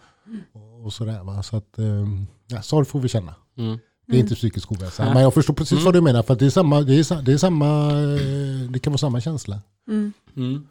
och, 0.53 0.85
och 0.85 0.93
sådär. 0.93 1.23
Va? 1.25 1.43
Så 1.43 1.57
att 1.57 1.79
eh, 1.79 2.07
ja, 2.47 2.63
sorg 2.63 2.87
får 2.87 3.01
vi 3.01 3.09
känna. 3.09 3.35
Mm. 3.59 3.79
Det 4.07 4.13
är 4.13 4.15
Mm. 4.15 4.25
inte 4.25 4.35
psykisk 4.35 4.73
ohälsa. 4.73 5.05
Nej. 5.05 5.15
Men 5.15 5.23
jag 5.23 5.35
förstår 5.35 5.55
precis 5.55 5.73
Mm. 5.73 5.85
vad 5.85 5.95
du 5.95 6.01
menar 6.01 6.23
för 6.23 6.33
att 6.33 6.39
det 6.39 6.47
är 6.47 6.51
samma, 6.51 6.81
det 6.81 6.95
är, 6.95 7.23
det 7.23 7.33
är 7.33 7.39
samma, 7.39 7.91
eh, 7.91 8.71
det 8.71 8.79
kan 8.79 8.93
vara 8.93 8.99
samma 8.99 9.21
känsla. 9.21 9.61
Mm. 9.89 10.13
Mm. 10.37 10.67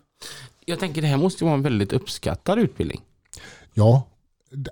Jag 0.65 0.79
tänker 0.79 1.01
det 1.01 1.07
här 1.07 1.17
måste 1.17 1.43
vara 1.43 1.53
en 1.53 1.61
väldigt 1.61 1.93
uppskattad 1.93 2.59
utbildning. 2.59 3.01
Ja, 3.73 4.03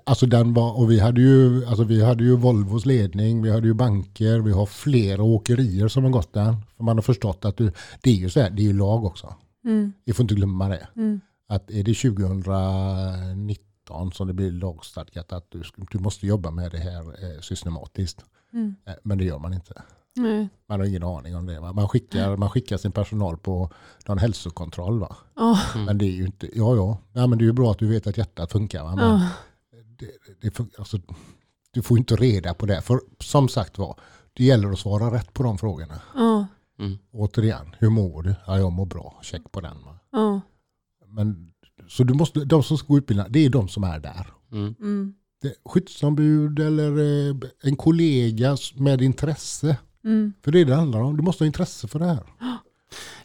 alltså 0.04 0.26
den 0.26 0.54
var, 0.54 0.78
och 0.78 0.90
vi 0.90 1.00
hade 1.00 1.20
ju, 1.20 1.66
alltså 1.66 1.84
vi 1.84 2.04
hade 2.04 2.24
ju 2.24 2.36
Volvos 2.36 2.86
ledning, 2.86 3.42
vi 3.42 3.50
hade 3.50 3.66
ju 3.66 3.74
banker, 3.74 4.38
vi 4.38 4.52
har 4.52 4.66
flera 4.66 5.22
åkerier 5.22 5.88
som 5.88 6.04
har 6.04 6.10
gått 6.10 6.32
den. 6.32 6.56
För 6.76 6.84
man 6.84 6.96
har 6.96 7.02
förstått 7.02 7.44
att 7.44 7.56
du, 7.56 7.72
det 8.02 8.10
är 8.10 8.14
ju 8.14 8.30
så 8.30 8.40
här, 8.40 8.50
det 8.50 8.62
är 8.62 8.66
ju 8.66 8.72
lag 8.72 9.04
också. 9.04 9.34
Mm. 9.64 9.92
Vi 10.04 10.12
får 10.12 10.24
inte 10.24 10.34
glömma 10.34 10.68
det. 10.68 10.88
Mm. 10.96 11.20
Att 11.48 11.70
är 11.70 11.82
det 11.84 11.94
2019 11.94 14.12
som 14.12 14.26
det 14.26 14.32
blir 14.32 14.52
lagstadgat 14.52 15.32
att 15.32 15.50
du, 15.50 15.62
du 15.90 15.98
måste 15.98 16.26
jobba 16.26 16.50
med 16.50 16.70
det 16.70 16.78
här 16.78 17.00
eh, 17.00 17.40
systematiskt. 17.40 18.24
Mm. 18.52 18.74
Eh, 18.86 18.92
Men 19.02 19.18
det 19.18 19.24
gör 19.24 19.38
man 19.38 19.54
inte. 19.54 19.82
Nej. 20.16 20.48
Man 20.68 20.80
har 20.80 20.86
ingen 20.86 21.02
aning 21.02 21.36
om 21.36 21.46
det. 21.46 21.60
Man, 21.60 21.88
skickar, 21.88 22.36
man 22.36 22.50
skickar 22.50 22.76
sin 22.76 22.92
personal 22.92 23.36
på 23.36 23.70
någon 24.08 24.18
hälsokontroll. 24.18 25.00
Va? 25.00 25.16
Ja. 25.36 25.58
Men 25.86 25.98
det 25.98 26.04
är 26.04 26.10
ju 26.12 26.26
inte, 26.26 26.58
ja 26.58 26.76
ja, 26.76 26.98
ja 27.12 27.26
men 27.26 27.38
det 27.38 27.44
är 27.44 27.46
ju 27.46 27.52
bra 27.52 27.70
att 27.70 27.78
du 27.78 27.88
vet 27.88 28.06
att 28.06 28.18
hjärtat 28.18 28.52
funkar. 28.52 28.84
Va? 28.84 28.96
Men, 28.96 29.10
Ja. 29.10 29.28
Det, 30.40 30.56
det, 30.56 30.78
alltså, 30.78 30.98
du 31.70 31.82
får 31.82 31.98
inte 31.98 32.16
reda 32.16 32.54
på 32.54 32.66
det. 32.66 32.82
För 32.82 33.00
som 33.20 33.48
sagt 33.48 33.78
var, 33.78 34.00
det 34.32 34.44
gäller 34.44 34.70
att 34.70 34.78
svara 34.78 35.14
rätt 35.14 35.32
på 35.32 35.42
de 35.42 35.58
frågorna. 35.58 36.00
Ja. 36.14 36.46
Mm. 36.78 36.98
Återigen, 37.12 37.74
hur 37.78 37.90
mår 37.90 38.22
du? 38.22 38.34
Ja, 38.46 38.58
jag 38.58 38.72
mår 38.72 38.86
bra. 38.86 39.20
Check 39.22 39.52
på 39.52 39.60
den. 39.60 39.76
Va? 39.84 39.98
Ja. 40.12 40.40
Men, 41.06 41.52
så 41.88 42.04
du 42.04 42.14
måste, 42.14 42.44
de 42.44 42.62
som 42.62 42.78
ska 42.78 42.86
gå 42.86 42.98
utbilda, 42.98 43.26
det 43.28 43.44
är 43.44 43.50
de 43.50 43.68
som 43.68 43.84
är 43.84 43.98
där. 43.98 44.26
Mm. 44.52 44.74
Mm. 44.80 45.14
Det, 45.42 45.54
skyddsombud 45.64 46.58
eller 46.58 46.98
eh, 46.98 47.36
en 47.62 47.76
kollega 47.76 48.56
med 48.74 49.02
intresse. 49.02 49.76
Mm. 50.04 50.32
För 50.42 50.52
det 50.52 50.60
är 50.60 50.64
det 50.64 50.70
det 50.70 50.76
handlar 50.76 51.00
om. 51.00 51.16
Du 51.16 51.22
måste 51.22 51.44
ha 51.44 51.46
intresse 51.46 51.88
för 51.88 51.98
det 51.98 52.06
här. 52.06 52.22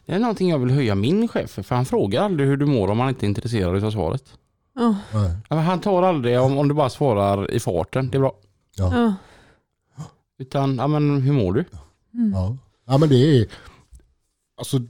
Det 0.06 0.12
är 0.12 0.18
någonting 0.18 0.50
jag 0.50 0.58
vill 0.58 0.70
höja 0.70 0.94
min 0.94 1.28
chef 1.28 1.50
för, 1.50 1.62
för 1.62 1.74
han 1.74 1.84
frågar 1.84 2.22
aldrig 2.22 2.48
hur 2.48 2.56
du 2.56 2.66
mår 2.66 2.88
om 2.90 3.00
han 3.00 3.08
inte 3.08 3.26
är 3.26 3.28
intresserad 3.28 3.84
av 3.84 3.90
svaret. 3.90 4.38
Ja. 4.78 4.96
Nej. 5.14 5.36
Ja, 5.48 5.56
men 5.56 5.64
Han 5.64 5.80
tar 5.80 6.02
aldrig 6.02 6.40
om, 6.40 6.58
om 6.58 6.68
du 6.68 6.74
bara 6.74 6.90
svarar 6.90 7.50
i 7.50 7.60
farten, 7.60 8.10
det 8.10 8.16
är 8.16 8.20
bra. 8.20 8.36
Ja. 8.76 9.14
Utan, 10.38 10.76
ja 10.76 10.86
men 10.86 11.22
hur 11.22 11.32
mår 11.32 11.52
du? 11.52 11.64
Mm. 12.14 12.32
Ja. 12.32 12.56
ja, 12.86 12.98
men 12.98 13.08
det 13.08 13.38
är... 13.38 13.46
Alltså, 14.56 14.80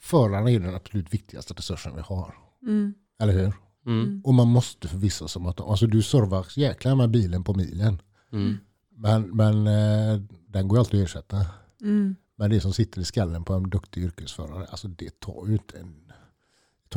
förarna 0.00 0.50
är 0.50 0.60
den 0.60 0.74
absolut 0.74 1.14
viktigaste 1.14 1.54
resursen 1.54 1.96
vi 1.96 2.00
har. 2.00 2.34
Mm. 2.62 2.94
Eller 3.20 3.32
hur? 3.32 3.52
Mm. 3.86 4.20
Och 4.24 4.34
man 4.34 4.48
måste 4.48 4.88
förvissa 4.88 5.28
sig 5.28 5.40
om 5.40 5.46
att 5.46 5.60
alltså, 5.60 5.86
du 5.86 6.02
servar 6.02 6.46
jäklar 6.56 6.94
med 6.94 7.10
bilen 7.10 7.44
på 7.44 7.54
milen. 7.54 8.02
Mm. 8.32 8.58
Men, 8.96 9.22
men 9.36 9.66
eh, 9.66 10.20
den 10.46 10.68
går 10.68 10.76
ju 10.76 10.80
alltid 10.80 11.00
att 11.00 11.06
ersätta. 11.06 11.46
Mm. 11.80 12.16
Men 12.36 12.50
det 12.50 12.60
som 12.60 12.72
sitter 12.72 13.00
i 13.00 13.04
skallen 13.04 13.44
på 13.44 13.54
en 13.54 13.70
duktig 13.70 14.04
yrkesförare, 14.04 14.66
alltså 14.70 14.88
det 14.88 15.20
tar 15.20 15.46
ju 15.46 15.52
inte, 15.52 15.78
en, 15.78 16.11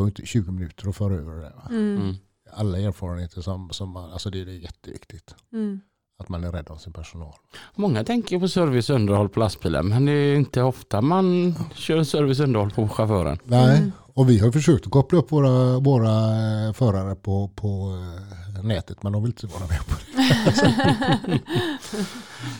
ju 0.03 0.07
inte 0.07 0.25
20 0.25 0.51
minuter 0.51 0.89
att 0.89 0.95
föra 0.95 1.13
över 1.13 1.35
det. 1.35 1.53
Mm. 1.69 1.95
Mm. 2.01 2.15
Alla 2.53 2.79
erfarenheter 2.79 3.41
som, 3.41 3.69
som 3.71 3.89
man, 3.89 4.11
alltså 4.11 4.29
det, 4.29 4.45
det 4.45 4.51
är 4.51 4.55
jätteviktigt. 4.59 5.35
Mm. 5.53 5.79
Att 6.19 6.29
man 6.29 6.43
är 6.43 6.51
rädd 6.51 6.67
om 6.69 6.79
sin 6.79 6.93
personal. 6.93 7.33
Många 7.75 8.03
tänker 8.03 8.39
på 8.39 8.47
service 8.47 8.89
och 8.89 8.95
underhåll 8.95 9.29
på 9.29 9.39
lastbilen 9.39 9.89
men 9.89 10.05
det 10.05 10.11
är 10.11 10.35
inte 10.35 10.61
ofta 10.61 11.01
man 11.01 11.55
kör 11.73 12.03
service 12.03 12.39
och 12.39 12.43
underhåll 12.45 12.71
på 12.71 12.87
chauffören. 12.89 13.37
Nej, 13.43 13.77
Mm. 13.77 13.91
och 13.97 14.29
vi 14.29 14.39
har 14.39 14.51
försökt 14.51 14.85
att 14.85 14.91
koppla 14.91 15.19
upp 15.19 15.31
våra, 15.31 15.79
våra 15.79 16.11
eh, 16.67 16.73
förare 16.73 17.15
på, 17.15 17.47
på 17.55 17.67
eh, 18.17 18.44
nätet 18.63 19.03
men 19.03 19.11
de 19.13 19.23
vill 19.23 19.29
inte 19.31 19.47
vara 19.47 19.67
med 19.67 19.79
på 19.87 19.95
det. 19.95 21.39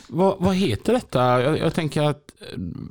Vad, 0.10 0.36
vad 0.40 0.56
heter 0.56 0.94
detta? 0.94 1.42
Jag, 1.42 1.58
jag 1.60 1.74
tänker 1.74 2.02
att 2.02 2.22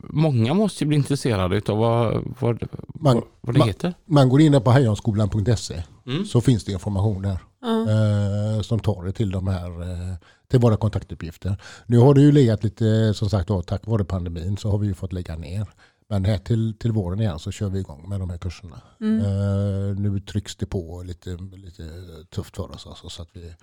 många 0.02 0.54
måste 0.54 0.84
ju 0.84 0.88
bli 0.88 0.96
intresserade 0.96 1.72
av 1.72 1.78
vad, 1.78 2.24
vad, 2.40 2.62
Man- 2.94 3.22
vad, 3.40 3.54
det 3.54 3.58
man- 3.58 3.68
heter. 3.68 3.94
Man 4.04 4.28
går 4.28 4.40
in 4.40 4.60
på 4.62 4.70
hejonskolan.se 4.70 5.82
Mm. 6.06 6.24
så 6.26 6.40
finns 6.40 6.64
det 6.64 6.72
information 6.72 7.22
där. 7.22 7.38
Eh, 7.64 8.60
som 8.62 8.80
tar 8.80 9.04
det 9.04 9.12
till 9.12 9.30
de 9.30 9.48
här 9.48 9.82
eh, 9.82 10.14
till 10.50 10.60
våra 10.60 10.76
kontaktuppgifter. 10.76 11.56
Nu 11.86 11.98
har 11.98 12.14
det 12.14 12.20
ju 12.20 12.32
legat 12.32 12.64
lite, 12.64 13.14
som 13.14 13.30
sagt 13.30 13.48
då, 13.48 13.62
tack 13.62 13.86
vare 13.86 14.04
pandemin 14.04 14.56
så 14.56 14.70
har 14.70 14.78
vi 14.78 14.86
ju 14.86 14.94
fått 14.94 15.12
lägga 15.12 15.36
ner. 15.36 15.66
Men 16.14 16.24
här 16.24 16.38
till, 16.38 16.74
till 16.78 16.92
våren 16.92 17.20
igen 17.20 17.38
så 17.38 17.50
kör 17.50 17.68
vi 17.68 17.78
igång 17.78 18.08
med 18.08 18.20
de 18.20 18.30
här 18.30 18.38
kurserna. 18.38 18.80
Eh, 19.00 19.96
nu 19.98 20.20
trycks 20.20 20.56
det 20.56 20.66
på 20.66 21.02
lite, 21.02 21.30
lite 21.36 21.84
tufft 22.30 22.56
för 22.56 22.70
oss 22.70 22.86
alltså, 22.86 23.08
så 23.08 23.22
att 23.22 23.28
vi, 23.32 23.54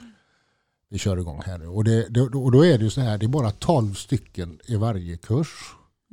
vi 0.90 0.98
kör 0.98 1.18
igång 1.18 1.42
här 1.46 1.58
nu. 1.58 1.68
Och, 1.68 1.84
det, 1.84 2.08
det, 2.10 2.22
och 2.22 2.52
då 2.52 2.66
är 2.66 2.78
det 2.78 2.84
ju 2.84 2.90
så 2.90 3.02
här, 3.02 3.18
det 3.18 3.26
är 3.26 3.28
bara 3.28 3.52
12 3.52 3.94
stycken 3.94 4.60
i 4.66 4.76
varje 4.76 5.18
kurs 5.18 5.48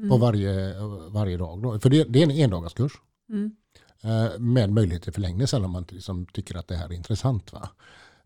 på 0.09 0.17
varje, 0.17 0.75
varje 1.09 1.37
dag. 1.37 1.63
Då. 1.63 1.81
För 1.81 1.91
det, 1.91 2.05
det 2.05 2.19
är 2.19 2.23
en 2.23 2.31
endagskurs. 2.31 2.93
Mm. 3.31 3.57
Eh, 4.03 4.39
med 4.39 4.73
möjlighet 4.73 5.03
till 5.03 5.13
förlängning 5.13 5.47
sen 5.47 5.65
om 5.65 5.71
man 5.71 5.85
liksom 5.89 6.27
tycker 6.27 6.57
att 6.57 6.69
det 6.69 6.77
här 6.77 6.89
är 6.89 6.93
intressant. 6.93 7.53
Va? 7.53 7.69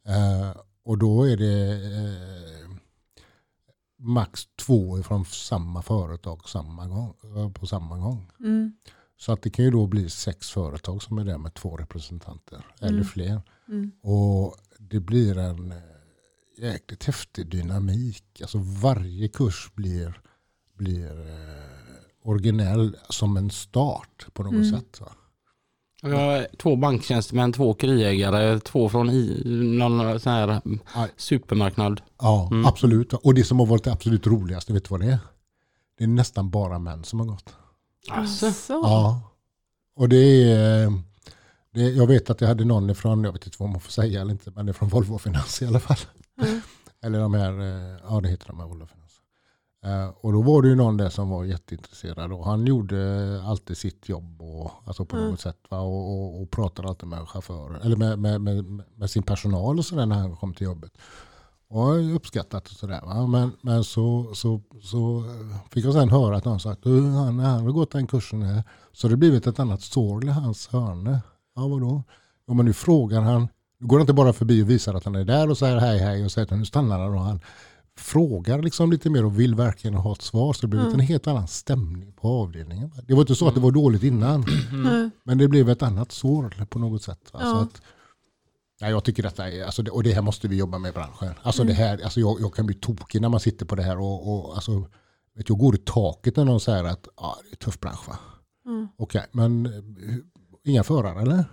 Eh, 0.04 0.56
och 0.84 0.98
då 0.98 1.24
är 1.24 1.36
det 1.36 1.72
eh, 1.72 2.71
max 4.02 4.46
två 4.56 5.02
från 5.02 5.24
samma 5.24 5.82
företag 5.82 6.48
samma 6.48 6.86
gång, 6.86 7.14
eh, 7.36 7.50
på 7.50 7.66
samma 7.66 7.98
gång. 7.98 8.30
Mm. 8.40 8.72
Så 9.16 9.32
att 9.32 9.42
det 9.42 9.50
kan 9.50 9.64
ju 9.64 9.70
då 9.70 9.86
bli 9.86 10.10
sex 10.10 10.50
företag 10.50 11.02
som 11.02 11.18
är 11.18 11.24
där 11.24 11.38
med 11.38 11.54
två 11.54 11.76
representanter 11.76 12.66
eller 12.80 12.92
Mm. 12.92 13.04
fler. 13.04 13.42
Mm. 13.68 13.92
Och 14.02 14.56
det 14.78 15.00
blir 15.00 15.38
en 15.38 15.72
eh, 15.72 15.78
jäkligt 16.58 17.04
häftig 17.04 17.46
dynamik. 17.50 18.40
Alltså 18.42 18.58
varje 18.58 19.28
kurs 19.28 19.70
blir, 19.74 20.20
blir 20.74 21.20
eh, 21.20 22.28
originell 22.28 22.96
som 23.10 23.36
en 23.36 23.50
start 23.50 24.26
på 24.32 24.42
något 24.42 24.52
Mm. 24.52 24.70
sätt. 24.70 25.00
Va? 25.00 25.12
Jag 26.04 26.16
har 26.16 26.46
två 26.58 26.76
banktjänstemän, 26.76 27.52
två 27.52 27.70
åkeriägare, 27.70 28.60
två 28.60 28.88
från 28.88 29.10
i, 29.10 29.42
någon 29.78 30.20
sån 30.20 30.32
här 30.32 30.60
Aj. 30.94 31.08
supermarknad. 31.16 32.00
Ja, 32.20 32.48
Mm. 32.52 32.66
absolut. 32.66 33.12
Och 33.12 33.34
det 33.34 33.44
som 33.44 33.58
har 33.58 33.66
varit 33.66 33.84
det 33.84 33.92
absolut 33.92 34.26
roligaste, 34.26 34.72
vet 34.72 34.84
du 34.84 34.88
vad 34.88 35.00
det 35.00 35.06
är? 35.06 35.18
Det 35.98 36.04
är 36.04 36.08
nästan 36.08 36.50
bara 36.50 36.78
män 36.78 37.04
som 37.04 37.20
har 37.20 37.26
gått. 37.26 37.54
Alltså. 38.10 38.52
Så. 38.52 38.72
Ja. 38.72 39.20
Och 39.96 40.08
det 40.08 40.16
är, 40.52 40.84
eh, 40.84 40.92
det, 41.74 41.80
jag 41.90 42.06
vet 42.06 42.30
att 42.30 42.40
jag 42.40 42.48
hade 42.48 42.64
någon 42.64 42.90
ifrån, 42.90 43.24
jag 43.24 43.32
vet 43.32 43.46
inte 43.46 43.56
vad 43.60 43.68
man 43.70 43.80
får 43.80 43.90
säga 43.92 44.20
eller 44.20 44.32
inte, 44.32 44.50
men 44.50 44.66
det 44.66 44.70
är 44.72 44.74
från 44.74 44.88
Volvo 44.88 45.18
Finans 45.18 45.62
i 45.62 45.66
alla 45.66 45.80
fall. 45.80 45.96
Mm. 46.42 46.60
Eller 47.04 47.20
de 47.20 47.34
här, 47.34 47.60
eh, 47.60 47.98
ja 48.08 48.20
det 48.20 48.28
heter 48.28 48.46
de 48.46 48.60
här 48.60 48.66
Volvo 48.66 48.86
Finans. 48.86 49.01
Eh, 49.84 50.08
Och 50.20 50.32
då 50.32 50.42
var 50.42 50.62
det 50.62 50.68
ju 50.68 50.74
någon 50.74 50.96
där 50.96 51.08
som 51.08 51.30
var 51.30 51.44
jätteintresserad 51.44 52.32
och 52.32 52.44
han 52.44 52.66
gjorde 52.66 52.98
alltid 53.46 53.76
sitt 53.76 54.08
jobb 54.08 54.42
och, 54.42 54.70
alltså 54.84 55.04
på 55.04 55.16
Mm. 55.16 55.30
något 55.30 55.40
sätt 55.40 55.58
va? 55.68 55.80
Och, 55.80 56.12
och, 56.12 56.42
och 56.42 56.50
pratade 56.50 56.88
alltid 56.88 57.08
med 57.08 57.28
chaufförer 57.28 57.80
eller 57.84 57.96
med, 57.96 58.18
med, 58.18 58.40
med, 58.40 58.82
med 58.96 59.10
sin 59.10 59.22
personal 59.22 59.78
och 59.78 59.84
sådär 59.84 60.06
när 60.06 60.16
han 60.16 60.36
kom 60.36 60.54
till 60.54 60.64
jobbet. 60.64 60.92
Och 61.68 61.80
jag 61.80 62.12
uppskattat 62.14 62.66
och 62.68 62.72
sådär. 62.72 63.00
Va? 63.04 63.26
Men, 63.26 63.52
men 63.62 63.84
så, 63.84 64.30
så, 64.34 64.60
så 64.82 65.24
fick 65.70 65.84
jag 65.84 65.92
sen 65.94 66.08
höra 66.10 66.36
att 66.36 66.44
någon 66.44 66.60
sa 66.60 66.70
att 66.70 66.82
"Du, 66.82 67.02
han, 67.02 67.38
han 67.38 67.62
har 67.64 67.70
gått 67.72 67.90
den 67.90 68.06
kursen 68.06 68.42
här 68.42 68.62
så 68.92 69.08
det 69.08 69.16
blivit 69.16 69.46
ett 69.46 69.58
annat 69.60 69.82
sorl 69.82 70.24
i 70.24 70.28
hans 70.28 70.68
hörne. 70.68 71.20
Ja 71.56 71.68
vadå? 71.68 72.02
Ja, 72.46 72.54
men 72.54 72.66
nu 72.66 72.72
frågar 72.72 73.20
han, 73.20 73.48
nu 73.78 73.86
går 73.86 73.96
han 73.96 74.00
inte 74.00 74.12
bara 74.12 74.32
förbi 74.32 74.62
och 74.62 74.70
visar 74.70 74.94
att 74.94 75.04
han 75.04 75.14
är 75.14 75.24
där 75.24 75.50
och 75.50 75.58
säger 75.58 75.76
hej 75.76 75.98
hej 75.98 76.24
och 76.24 76.32
säger 76.32 76.46
att 76.52 76.58
nu 76.58 76.64
stannar 76.64 76.98
han 77.00 77.14
och 77.14 77.20
han 77.20 77.40
frågar 78.02 78.62
liksom 78.62 78.90
lite 78.92 79.10
mer 79.10 79.24
och 79.24 79.40
vill 79.40 79.54
verkligen 79.54 79.94
ha 79.96 80.12
ett 80.12 80.22
svar. 80.22 80.52
Så 80.52 80.60
det 80.60 80.66
blev 80.68 80.82
Mm. 80.82 80.94
en 80.94 81.00
helt 81.00 81.26
annan 81.26 81.48
stämning 81.48 82.12
på 82.12 82.28
avdelningen. 82.28 82.90
Det 83.06 83.14
var 83.14 83.20
inte 83.20 83.34
så 83.34 83.48
att 83.48 83.54
det 83.54 83.60
var 83.60 83.70
dåligt 83.70 84.02
innan. 84.02 84.44
Mm. 84.72 85.10
Men 85.24 85.38
det 85.38 85.48
blev 85.48 85.70
ett 85.70 85.82
annat 85.82 86.12
sorl 86.12 86.54
på 86.70 86.78
något 86.78 87.02
sätt. 87.02 87.30
Va? 87.32 87.40
Så 87.40 87.46
Ja. 87.46 87.60
att, 87.62 87.82
ja, 88.80 88.88
jag 88.88 89.04
tycker 89.04 89.22
detta 89.22 89.50
är, 89.50 89.64
alltså 89.64 89.82
det, 89.82 89.90
och 89.90 90.02
det 90.02 90.12
här 90.12 90.22
måste 90.22 90.48
vi 90.48 90.56
jobba 90.56 90.78
med 90.78 90.88
i 90.88 90.92
branschen. 90.92 91.34
Alltså 91.42 91.62
Mm. 91.62 91.74
det 91.74 91.82
här, 91.82 92.00
alltså 92.04 92.20
jag, 92.20 92.40
jag 92.40 92.54
kan 92.54 92.66
bli 92.66 92.74
tokig 92.74 93.20
när 93.22 93.28
man 93.28 93.40
sitter 93.40 93.66
på 93.66 93.74
det 93.74 93.82
här 93.82 93.98
och, 93.98 94.32
och 94.34 94.54
alltså, 94.54 94.88
vet, 95.36 95.48
jag 95.48 95.58
går 95.58 95.74
i 95.74 95.78
taket 95.78 96.36
när 96.36 96.44
någon 96.44 96.60
säger 96.60 96.84
att 96.84 97.08
ja, 97.16 97.36
det 97.42 97.48
är 97.48 97.50
en 97.52 97.56
tuff 97.56 97.80
bransch 97.80 98.08
va. 98.08 98.18
Mm. 98.66 98.88
Okej, 98.96 99.26
men 99.32 99.66
eh, 99.66 99.72
inga 100.64 100.82
förare 100.84 101.20
eller? 101.22 101.44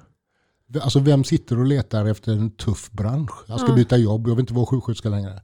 Alltså 0.81 0.99
vem 0.99 1.23
sitter 1.23 1.59
och 1.59 1.65
letar 1.65 2.05
efter 2.05 2.31
en 2.31 2.51
tuff 2.51 2.91
bransch? 2.91 3.31
Jag 3.47 3.59
ska 3.59 3.65
Mm. 3.67 3.75
byta 3.75 3.97
jobb, 3.97 4.27
jag 4.27 4.35
vill 4.35 4.43
inte 4.43 4.53
vara 4.53 4.65
sjuksköterska 4.65 5.09
längre. 5.09 5.41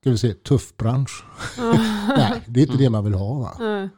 Ska 0.00 0.10
vi 0.10 0.18
se, 0.18 0.34
tuff 0.34 0.76
bransch? 0.76 1.24
Nej, 2.16 2.42
det 2.48 2.60
är 2.60 2.66
inte 2.66 2.78
det 2.78 2.90
man 2.90 3.04
vill 3.04 3.14
ha 3.14 3.34
va? 3.38 3.56
Mm. 3.60 3.88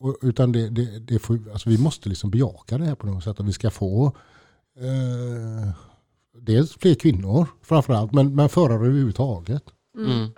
Och, 0.00 0.16
utan 0.22 0.52
det, 0.52 0.68
det, 0.68 0.98
det 0.98 1.18
får, 1.18 1.50
alltså 1.52 1.68
vi 1.70 1.78
måste 1.78 2.08
liksom 2.08 2.30
bejaka 2.30 2.78
det 2.78 2.84
här 2.84 2.94
på 2.94 3.06
något 3.06 3.24
sätt. 3.24 3.40
Och 3.40 3.48
vi 3.48 3.52
ska 3.52 3.70
få 3.70 4.06
eh, 4.80 5.70
dels 6.40 6.72
fler 6.76 6.94
kvinnor 6.94 7.46
framförallt, 7.62 8.12
men, 8.12 8.34
men 8.34 8.48
förare 8.48 8.74
överhuvudtaget. 8.74 9.64
Mm. 9.98 10.30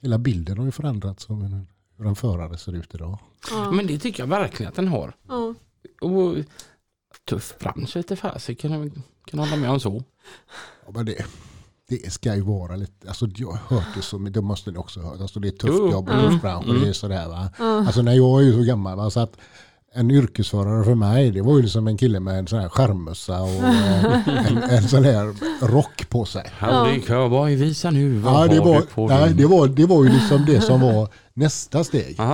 Hela 0.00 0.18
bilden 0.18 0.58
har 0.58 0.64
ju 0.64 0.70
förändrats 0.70 1.28
om 1.28 1.42
hur- 1.42 2.06
en 2.06 2.14
förare 2.16 2.58
ser 2.58 2.72
ut 2.72 2.94
idag. 2.94 3.18
Ja. 3.50 3.70
Men 3.70 3.86
det 3.86 3.98
tycker 3.98 4.22
jag 4.22 4.28
verkligen 4.28 4.70
att 4.70 4.76
den 4.76 4.88
har. 4.88 5.16
Ja. 5.28 5.54
Och 6.00 6.36
tuff 7.28 7.58
bransch 7.58 7.96
vete 7.96 8.16
fasiken, 8.16 8.70
kan, 8.70 9.02
kan 9.24 9.38
hålla 9.38 9.56
med 9.56 9.70
om 9.70 9.80
så. 9.80 10.04
Ja, 10.86 10.92
men 10.94 11.06
det, 11.06 11.24
det 11.90 12.12
ska 12.12 12.34
ju 12.34 12.40
vara 12.42 12.76
lite, 12.76 13.08
alltså 13.08 13.26
jag 13.36 13.48
har 13.48 13.76
hört 13.76 13.86
det 13.96 14.02
så, 14.02 14.18
men 14.18 14.32
det 14.32 14.40
måste 14.40 14.70
ni 14.70 14.78
också 14.78 15.00
ha 15.00 15.10
hört. 15.10 15.20
Alltså 15.20 15.40
det 15.40 15.48
är 15.48 15.52
tufft 15.52 15.74
Jo. 15.78 15.90
jobb 15.90 16.08
och 16.08 16.14
Mm. 16.14 16.30
tuff 16.32 16.42
bransch 16.42 16.68
och 16.68 16.74
det 16.74 16.80
är 16.80 16.82
Mm. 16.82 16.94
sådär 16.94 17.28
va. 17.28 17.48
Ja. 17.58 17.64
Alltså 17.86 18.02
när 18.02 18.12
jag 18.12 18.40
är 18.40 18.44
ju 18.44 18.52
så 18.52 18.62
gammal 18.62 18.96
va, 18.96 19.10
så 19.10 19.20
att 19.20 19.32
en 19.94 20.10
yrkesförare 20.10 20.84
för 20.84 20.94
mig, 20.94 21.30
det 21.30 21.42
var 21.42 21.56
ju 21.56 21.62
liksom 21.62 21.86
en 21.88 21.96
kille 21.96 22.20
med 22.20 22.38
en 22.38 22.46
sån 22.46 22.58
här 22.58 22.68
skärmmössa 22.68 23.40
och 23.42 23.48
eh, 23.64 24.46
en, 24.50 24.58
en 24.58 24.88
sån 24.88 25.04
här 25.04 25.34
rock 25.66 26.08
på 26.08 26.24
sig. 26.24 26.50
Howdy 26.60 27.00
cowboy, 27.00 27.54
visa 27.56 27.90
nu 27.90 28.18
vad 28.18 28.34
Ja, 28.34 28.52
det, 28.54 28.58
har 28.58 28.64
var, 28.66 28.80
du 28.80 28.86
på 28.86 29.06
nej, 29.08 29.28
din... 29.28 29.36
det, 29.36 29.46
var, 29.46 29.66
det 29.66 29.86
var 29.86 30.04
ju 30.04 30.10
liksom 30.10 30.44
det 30.46 30.60
som 30.60 30.80
var 30.80 31.08
nästa 31.34 31.84
steg. 31.84 32.18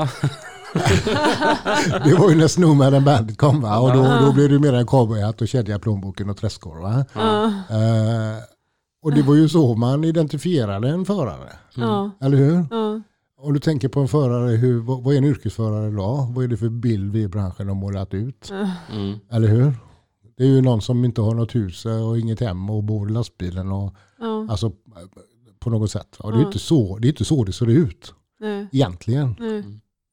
Det 2.04 2.14
var 2.14 2.30
ju 2.30 2.36
när 2.36 2.48
Snowman 2.48 3.04
Bandit 3.04 3.38
kom 3.38 3.60
va? 3.60 3.78
och 3.78 3.92
då, 3.92 4.02
då 4.26 4.32
blev 4.32 4.48
det 4.50 4.58
mer 4.58 4.72
en 4.72 4.86
cowboyhatt 4.86 5.40
och 5.40 5.48
kedja, 5.48 5.78
plånboken 5.78 6.30
och 6.30 6.36
träskor. 6.36 6.80
Va? 6.82 7.04
Ja. 7.12 7.44
Eh, 7.46 8.36
och 9.06 9.14
det 9.14 9.22
var 9.22 9.34
ju 9.34 9.48
så 9.48 9.74
man 9.74 10.04
identifierade 10.04 10.88
en 10.88 11.04
förare. 11.04 11.52
Ja. 11.74 12.10
Eller 12.20 12.36
hur? 12.36 12.66
Ja. 12.70 13.02
Om 13.38 13.52
du 13.52 13.60
tänker 13.60 13.88
på 13.88 14.00
en 14.00 14.08
förare, 14.08 14.56
hur, 14.56 14.80
vad, 14.80 15.14
är 15.14 15.18
en 15.18 15.24
yrkesförare 15.24 15.88
idag? 15.88 16.32
Vad 16.34 16.44
är 16.44 16.48
det 16.48 16.56
för 16.56 16.68
bild 16.68 17.12
vi 17.12 17.22
i 17.22 17.28
branschen 17.28 17.68
har 17.68 17.74
målat 17.74 18.14
ut? 18.14 18.52
Mm. 18.92 19.18
Eller 19.30 19.48
hur? 19.48 19.72
Det 20.36 20.44
är 20.44 20.48
ju 20.48 20.60
någon 20.60 20.80
som 20.80 21.04
inte 21.04 21.20
har 21.20 21.34
något 21.34 21.54
hus 21.54 21.86
och 21.86 22.18
inget 22.18 22.40
hem 22.40 22.70
och 22.70 22.84
bor 22.84 23.10
i 23.10 23.12
lastbilen. 23.12 23.72
Och, 23.72 23.94
Ja. 24.18 24.46
alltså, 24.50 24.72
på 25.58 25.70
något 25.70 25.90
sätt. 25.90 26.16
Och 26.18 26.32
det, 26.32 26.38
är 26.38 26.46
inte 26.46 26.58
så, 26.58 26.98
det 26.98 27.08
är 27.08 27.10
inte 27.10 27.24
så 27.24 27.44
det 27.44 27.52
ser 27.52 27.68
ut 27.68 28.14
Nej. 28.40 28.68
egentligen. 28.72 29.36
Nej. 29.38 29.64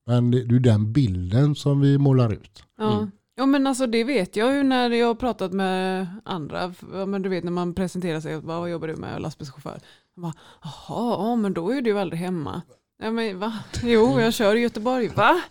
Men 0.05 0.31
det, 0.31 0.43
det 0.43 0.55
är 0.55 0.59
den 0.59 0.93
bilden 0.93 1.55
som 1.55 1.81
vi 1.81 1.97
målar 1.97 2.33
ut. 2.33 2.63
Ja. 2.77 3.07
Ja 3.35 3.45
men 3.45 3.67
alltså 3.67 3.87
det 3.87 4.03
vet 4.03 4.35
jag 4.35 4.55
ju 4.55 4.63
när 4.63 4.89
jag 4.89 5.07
har 5.07 5.15
pratat 5.15 5.53
med 5.53 6.07
andra. 6.25 6.73
Ja, 6.93 7.05
men 7.05 7.21
du 7.21 7.29
vet 7.29 7.43
när 7.43 7.51
man 7.51 7.73
presenterar 7.73 8.19
sig, 8.19 8.39
vad 8.39 8.69
jobbar 8.69 8.87
du 8.87 8.95
med? 8.95 9.21
Lastbilschaufför. 9.21 9.79
Bara, 10.15 10.33
Jaha, 10.63 11.15
ja, 11.29 11.35
men 11.35 11.53
då 11.53 11.69
är 11.73 11.81
du 11.81 11.99
aldrig 11.99 12.19
hemma. 12.21 12.61
Ja, 13.03 13.11
men, 13.11 13.39
va? 13.39 13.53
Jo, 13.83 14.19
jag 14.19 14.33
kör 14.33 14.55
i 14.55 14.59
Göteborg. 14.59 15.07
Va? 15.07 15.41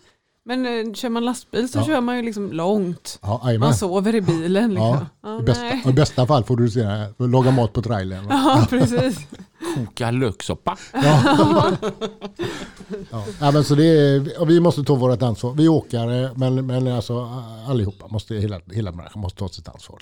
Men 0.45 0.65
eh, 0.65 0.93
kör 0.93 1.09
man 1.09 1.25
lastbil 1.25 1.69
så 1.69 1.79
Ja. 1.79 1.83
kör 1.85 2.01
man 2.01 2.15
ju 2.17 2.21
liksom 2.21 2.51
långt. 2.51 3.19
Ja. 3.21 3.41
Man 3.59 3.73
sover 3.73 4.15
i 4.15 4.21
bilen. 4.21 4.69
Liksom. 4.69 5.05
Ja, 5.23 5.39
I, 5.39 5.43
bästa. 5.43 5.89
I 5.89 5.93
bästa 5.93 6.27
fall 6.27 6.43
får 6.43 6.57
du 6.57 6.69
se, 6.69 6.85
laga 7.17 7.51
mat 7.51 7.73
på 7.73 7.81
trailern. 7.81 8.25
ja 8.29 8.67
precis. 8.69 9.17
Koka 9.75 10.11
löksoppa. 10.11 10.77
Ja. 10.93 11.01
ja. 13.11 13.25
ja, 13.39 13.51
men 13.51 13.63
så 13.63 13.75
det 13.75 13.85
är, 13.85 14.45
vi 14.45 14.59
måste 14.59 14.83
ta 14.83 14.95
vårt 14.95 15.21
ansvar. 15.21 15.53
Vi 15.53 15.67
åkare, 15.67 16.31
men, 16.35 16.65
men 16.65 16.87
alltså, 16.87 17.19
allihopa, 17.67 18.07
måste, 18.07 18.35
hela, 18.35 18.61
hela 18.71 18.91
branschen 18.91 19.21
måste 19.21 19.39
ta 19.39 19.49
sitt 19.49 19.67
ansvar. 19.67 19.99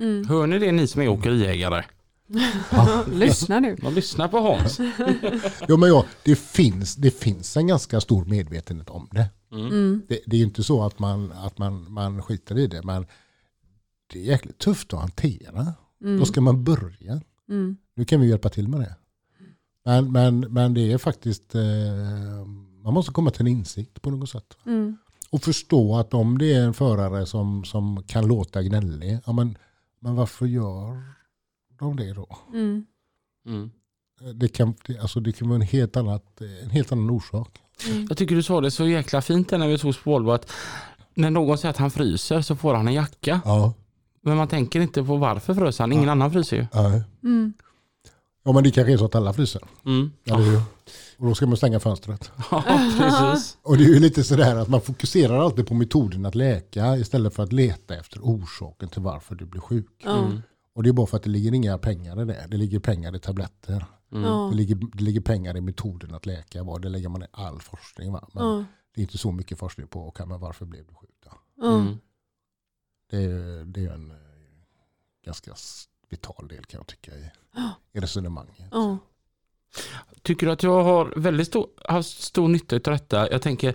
Mm. 0.00 0.28
Hör 0.28 0.46
ni 0.46 0.58
det 0.58 0.72
ni 0.72 0.86
som 0.86 1.02
är 1.02 1.08
åkeriägare? 1.08 1.84
Lyssna 3.12 3.60
nu. 3.60 3.76
Man 3.82 3.94
lyssnar 3.94 4.28
på 4.28 4.38
Hans. 4.38 4.80
Jo, 5.68 5.76
men 5.76 5.88
ja, 5.88 6.04
det, 6.22 6.36
finns, 6.36 6.96
det 6.96 7.10
finns 7.10 7.56
en 7.56 7.66
ganska 7.66 8.00
stor 8.00 8.24
medvetenhet 8.24 8.90
om 8.90 9.08
det. 9.12 9.30
Mm. 9.52 10.02
Det, 10.08 10.20
det 10.26 10.36
är 10.36 10.40
inte 10.40 10.62
så 10.62 10.82
att, 10.82 10.98
man, 10.98 11.32
att 11.32 11.58
man, 11.58 11.92
man 11.92 12.22
skiter 12.22 12.58
i 12.58 12.66
det, 12.66 12.82
men 12.82 13.06
det 14.12 14.18
är 14.18 14.22
jäkligt 14.22 14.58
tufft 14.58 14.92
att 14.92 15.00
hantera. 15.00 15.74
Mm. 16.04 16.18
Då 16.18 16.24
ska 16.24 16.40
man 16.40 16.64
börja. 16.64 17.20
Mm. 17.48 17.76
Nu 17.94 18.04
kan 18.04 18.20
vi 18.20 18.28
hjälpa 18.28 18.48
till 18.48 18.68
med 18.68 18.80
det. 18.80 18.96
Men, 19.84 20.12
men, 20.12 20.40
men 20.40 20.74
det 20.74 20.92
är 20.92 20.98
faktiskt, 20.98 21.54
eh, 21.54 21.62
man 22.84 22.94
måste 22.94 23.12
komma 23.12 23.30
till 23.30 23.40
en 23.40 23.46
insikt 23.46 24.02
på 24.02 24.10
något 24.10 24.30
sätt. 24.30 24.56
Mm. 24.66 24.96
Och 25.30 25.42
förstå 25.42 25.96
att 25.96 26.14
om 26.14 26.38
det 26.38 26.54
är 26.54 26.64
en 26.64 26.74
förare 26.74 27.26
som, 27.26 27.64
som 27.64 28.02
kan 28.06 28.26
låta 28.26 28.62
gnällig, 28.62 29.18
ja 29.26 29.32
men, 29.32 29.58
men 30.00 30.14
varför 30.14 30.46
gör 30.46 31.02
de 31.78 31.96
det 31.96 32.12
då? 32.12 32.38
Mm. 32.52 32.86
Mm. 33.46 33.70
det 34.34 34.48
kan, 34.48 34.74
det, 34.86 34.98
alltså 34.98 35.20
det 35.20 35.32
kan 35.32 35.48
vara 35.48 35.56
en 35.56 35.62
helt, 35.66 35.96
annat, 35.96 36.40
en 36.62 36.70
helt 36.70 36.92
annan 36.92 37.10
orsak. 37.10 37.58
Jag 38.08 38.18
tycker 38.18 38.34
du 38.34 38.42
sa 38.42 38.60
det 38.60 38.70
så 38.70 38.86
jäkla 38.86 39.22
fint 39.22 39.50
när 39.50 39.68
vi 39.68 39.78
sågs 39.78 40.02
på 40.02 40.10
Volvo 40.10 40.30
att 40.30 40.52
när 41.14 41.30
någon 41.30 41.58
säger 41.58 41.70
att 41.70 41.76
han 41.76 41.90
fryser 41.90 42.40
så 42.40 42.56
får 42.56 42.74
han 42.74 42.88
en 42.88 42.94
jacka. 42.94 43.40
Ja, 43.44 43.74
Men 44.22 44.36
man 44.36 44.48
tänker 44.48 44.80
inte 44.80 45.04
på 45.04 45.16
varför 45.16 45.54
frös 45.54 45.78
han. 45.78 45.92
Ingen 45.92 46.08
annan 46.08 46.32
fryser 46.32 46.56
ju. 46.56 46.66
ja. 46.72 47.00
Mm. 47.24 47.52
ja 48.44 48.52
men 48.52 48.64
det 48.64 48.70
kanske 48.70 48.92
är 48.92 48.96
så 48.96 49.04
att 49.04 49.14
alla 49.14 49.32
fryser. 49.32 49.62
Mm. 49.86 50.10
Eller 50.24 50.38
hur? 50.44 50.60
Och 51.18 51.26
då 51.26 51.34
ska 51.34 51.46
man 51.46 51.56
stänga 51.56 51.80
fönstret. 51.80 52.30
Ja, 52.50 52.62
precis. 52.98 53.58
Och 53.62 53.76
det 53.78 53.84
är 53.84 53.88
ju 53.88 54.00
lite 54.00 54.24
sådär 54.24 54.56
att 54.56 54.68
man 54.68 54.80
fokuserar 54.80 55.38
alltid 55.44 55.66
på 55.66 55.74
metoden 55.74 56.26
att 56.26 56.34
läka 56.34 56.96
istället 56.96 57.34
för 57.34 57.42
att 57.42 57.52
leta 57.52 57.96
efter 57.96 58.20
orsaken 58.20 58.88
till 58.88 59.02
varför 59.02 59.34
du 59.34 59.44
blir 59.46 59.60
sjuk. 59.60 60.02
Ja. 60.04 60.18
Mm. 60.18 60.42
Och 60.74 60.82
det 60.82 60.88
är 60.88 60.92
bara 60.92 61.06
för 61.06 61.16
att 61.16 61.22
det 61.22 61.30
ligger 61.30 61.54
inga 61.54 61.78
pengar 61.78 62.22
i 62.22 62.24
det. 62.24 62.46
Det 62.50 62.56
ligger 62.56 62.78
pengar 62.78 63.16
i 63.16 63.18
tabletter. 63.18 63.86
Ja. 64.10 64.48
Det, 64.50 64.56
ligger, 64.56 64.78
det 64.94 65.02
ligger 65.02 65.20
pengar 65.20 65.56
i 65.56 65.60
metoden 65.60 66.14
att 66.14 66.26
läka. 66.26 66.62
Va? 66.64 66.78
Det 66.78 66.88
lägger 66.88 67.08
man 67.08 67.22
i 67.22 67.26
all 67.32 67.60
forskning. 67.60 68.12
Va? 68.12 68.28
Men 68.32 68.44
Ja. 68.46 68.64
det 68.94 69.00
är 69.00 69.02
inte 69.02 69.18
så 69.18 69.32
mycket 69.32 69.58
forskning 69.58 69.86
på 69.86 70.08
okay, 70.08 70.26
men 70.26 70.40
varför 70.40 70.66
blev 70.66 70.86
du 70.86 70.94
sjuk. 70.94 71.10
Då? 71.24 71.30
Ja. 71.66 71.74
Mm. 71.74 71.98
Det 73.10 73.16
är, 73.16 73.64
det 73.64 73.84
är 73.84 73.90
en 73.90 74.10
eh, 74.10 74.16
ganska 75.24 75.54
vital 76.10 76.48
del 76.48 76.64
kan 76.64 76.78
jag 76.78 76.86
tycka 76.86 77.12
i, 77.16 77.30
i 77.92 78.00
resonemanget. 78.00 78.56
Ja. 78.70 78.98
Tycker 80.22 80.46
du 80.46 80.52
att 80.52 80.62
jag 80.62 80.84
har 80.84 81.12
väldigt 81.16 81.46
stor, 81.46 81.66
haft 81.84 82.22
stor 82.22 82.48
nytta 82.48 82.76
av 82.76 82.80
detta? 82.82 83.30
Jag 83.30 83.42
tänker, 83.42 83.74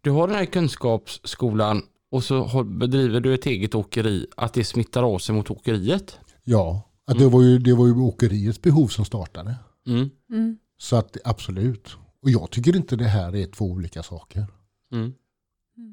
du 0.00 0.10
har 0.10 0.28
den 0.28 0.36
här 0.36 0.44
kunskapsskolan 0.44 1.82
och 2.10 2.24
så 2.24 2.64
bedriver 2.64 3.20
du 3.20 3.34
ett 3.34 3.46
eget 3.46 3.74
åkeri, 3.74 4.26
att 4.36 4.54
det 4.54 4.64
smittar 4.64 5.02
av 5.02 5.18
sig 5.18 5.34
mot 5.34 5.50
åkeriet. 5.50 6.18
Ja, 6.42 6.82
att 7.06 7.18
det, 7.18 7.28
var 7.28 7.42
ju, 7.42 7.58
det 7.58 7.74
var 7.74 7.86
ju 7.86 7.92
åkeriets 7.92 8.62
behov 8.62 8.88
som 8.88 9.04
startade. 9.04 9.56
Mm. 9.86 10.10
Mm. 10.30 10.58
Så 10.78 10.96
att 10.96 11.16
absolut. 11.24 11.96
Och 12.22 12.30
jag 12.30 12.50
tycker 12.50 12.76
inte 12.76 12.96
det 12.96 13.08
här 13.08 13.36
är 13.36 13.46
två 13.46 13.64
olika 13.64 14.02
saker. 14.02 14.46
Mm. 14.92 15.12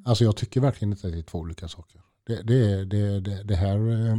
Alltså 0.05 0.23
jag 0.23 0.35
tycker 0.37 0.61
verkligen 0.61 0.91
inte 0.91 1.07
att 1.07 1.13
det 1.13 1.19
är 1.19 1.23
två 1.23 1.37
olika 1.39 1.67
saker. 1.67 2.01
Det, 2.29 2.41
det, 2.43 2.71
är- 2.71 2.85
det, 3.19 3.43
det, 3.43 3.55
här, 3.55 4.07
eh, 4.09 4.17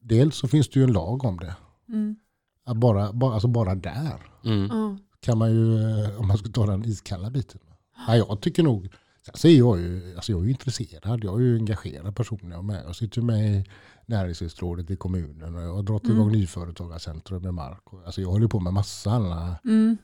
dels 0.00 0.36
så 0.36 0.48
finns 0.48 0.68
det 0.68 0.78
ju 0.80 0.84
en 0.84 0.92
lag 0.92 1.24
om 1.24 1.36
det. 1.36 1.56
Mm. 1.88 2.16
Att 2.64 2.76
bara, 2.76 3.12
bara, 3.12 3.32
alltså 3.34 3.48
bara 3.48 3.74
där 3.74 4.20
Mm. 4.44 4.98
Kan 5.20 5.38
man 5.38 5.50
ju, 5.52 5.78
eh, 6.04 6.20
om 6.20 6.28
man 6.28 6.38
ska 6.38 6.48
ta 6.48 6.66
den 6.66 6.84
iskalla 6.84 7.30
biten. 7.30 7.60
Ja, 8.06 8.16
jag 8.16 8.40
tycker 8.40 8.62
nog, 8.62 8.88
sen 9.26 9.34
så 9.36 9.48
är 9.48 9.58
jag 9.58 9.78
ju, 9.80 10.14
alltså 10.16 10.32
jag 10.32 10.40
är 10.40 10.44
ju 10.44 10.50
intresserad, 10.50 11.24
jag 11.24 11.40
är 11.40 11.44
ju 11.44 11.56
engagerad 11.56 12.16
person. 12.16 12.38
Jag, 12.42 12.58
är 12.58 12.62
med. 12.62 12.84
jag 12.86 12.96
sitter 12.96 13.22
med 13.22 13.56
i 13.60 13.64
näringslivsrådet 14.06 14.90
i 14.90 14.96
kommunen 14.96 15.54
och 15.56 15.62
jag 15.62 15.74
har 15.74 15.82
dragit 15.82 16.04
igång 16.10 16.32
nyföretagarcentrum 16.32 17.42
med 17.42 17.54
mark. 17.54 17.80
Alltså 18.06 18.20
jag 18.20 18.28
håller 18.28 18.48
på 18.48 18.60
med 18.60 18.72
massa 18.72 19.10
alla, 19.10 19.58
Mm. 19.64 19.96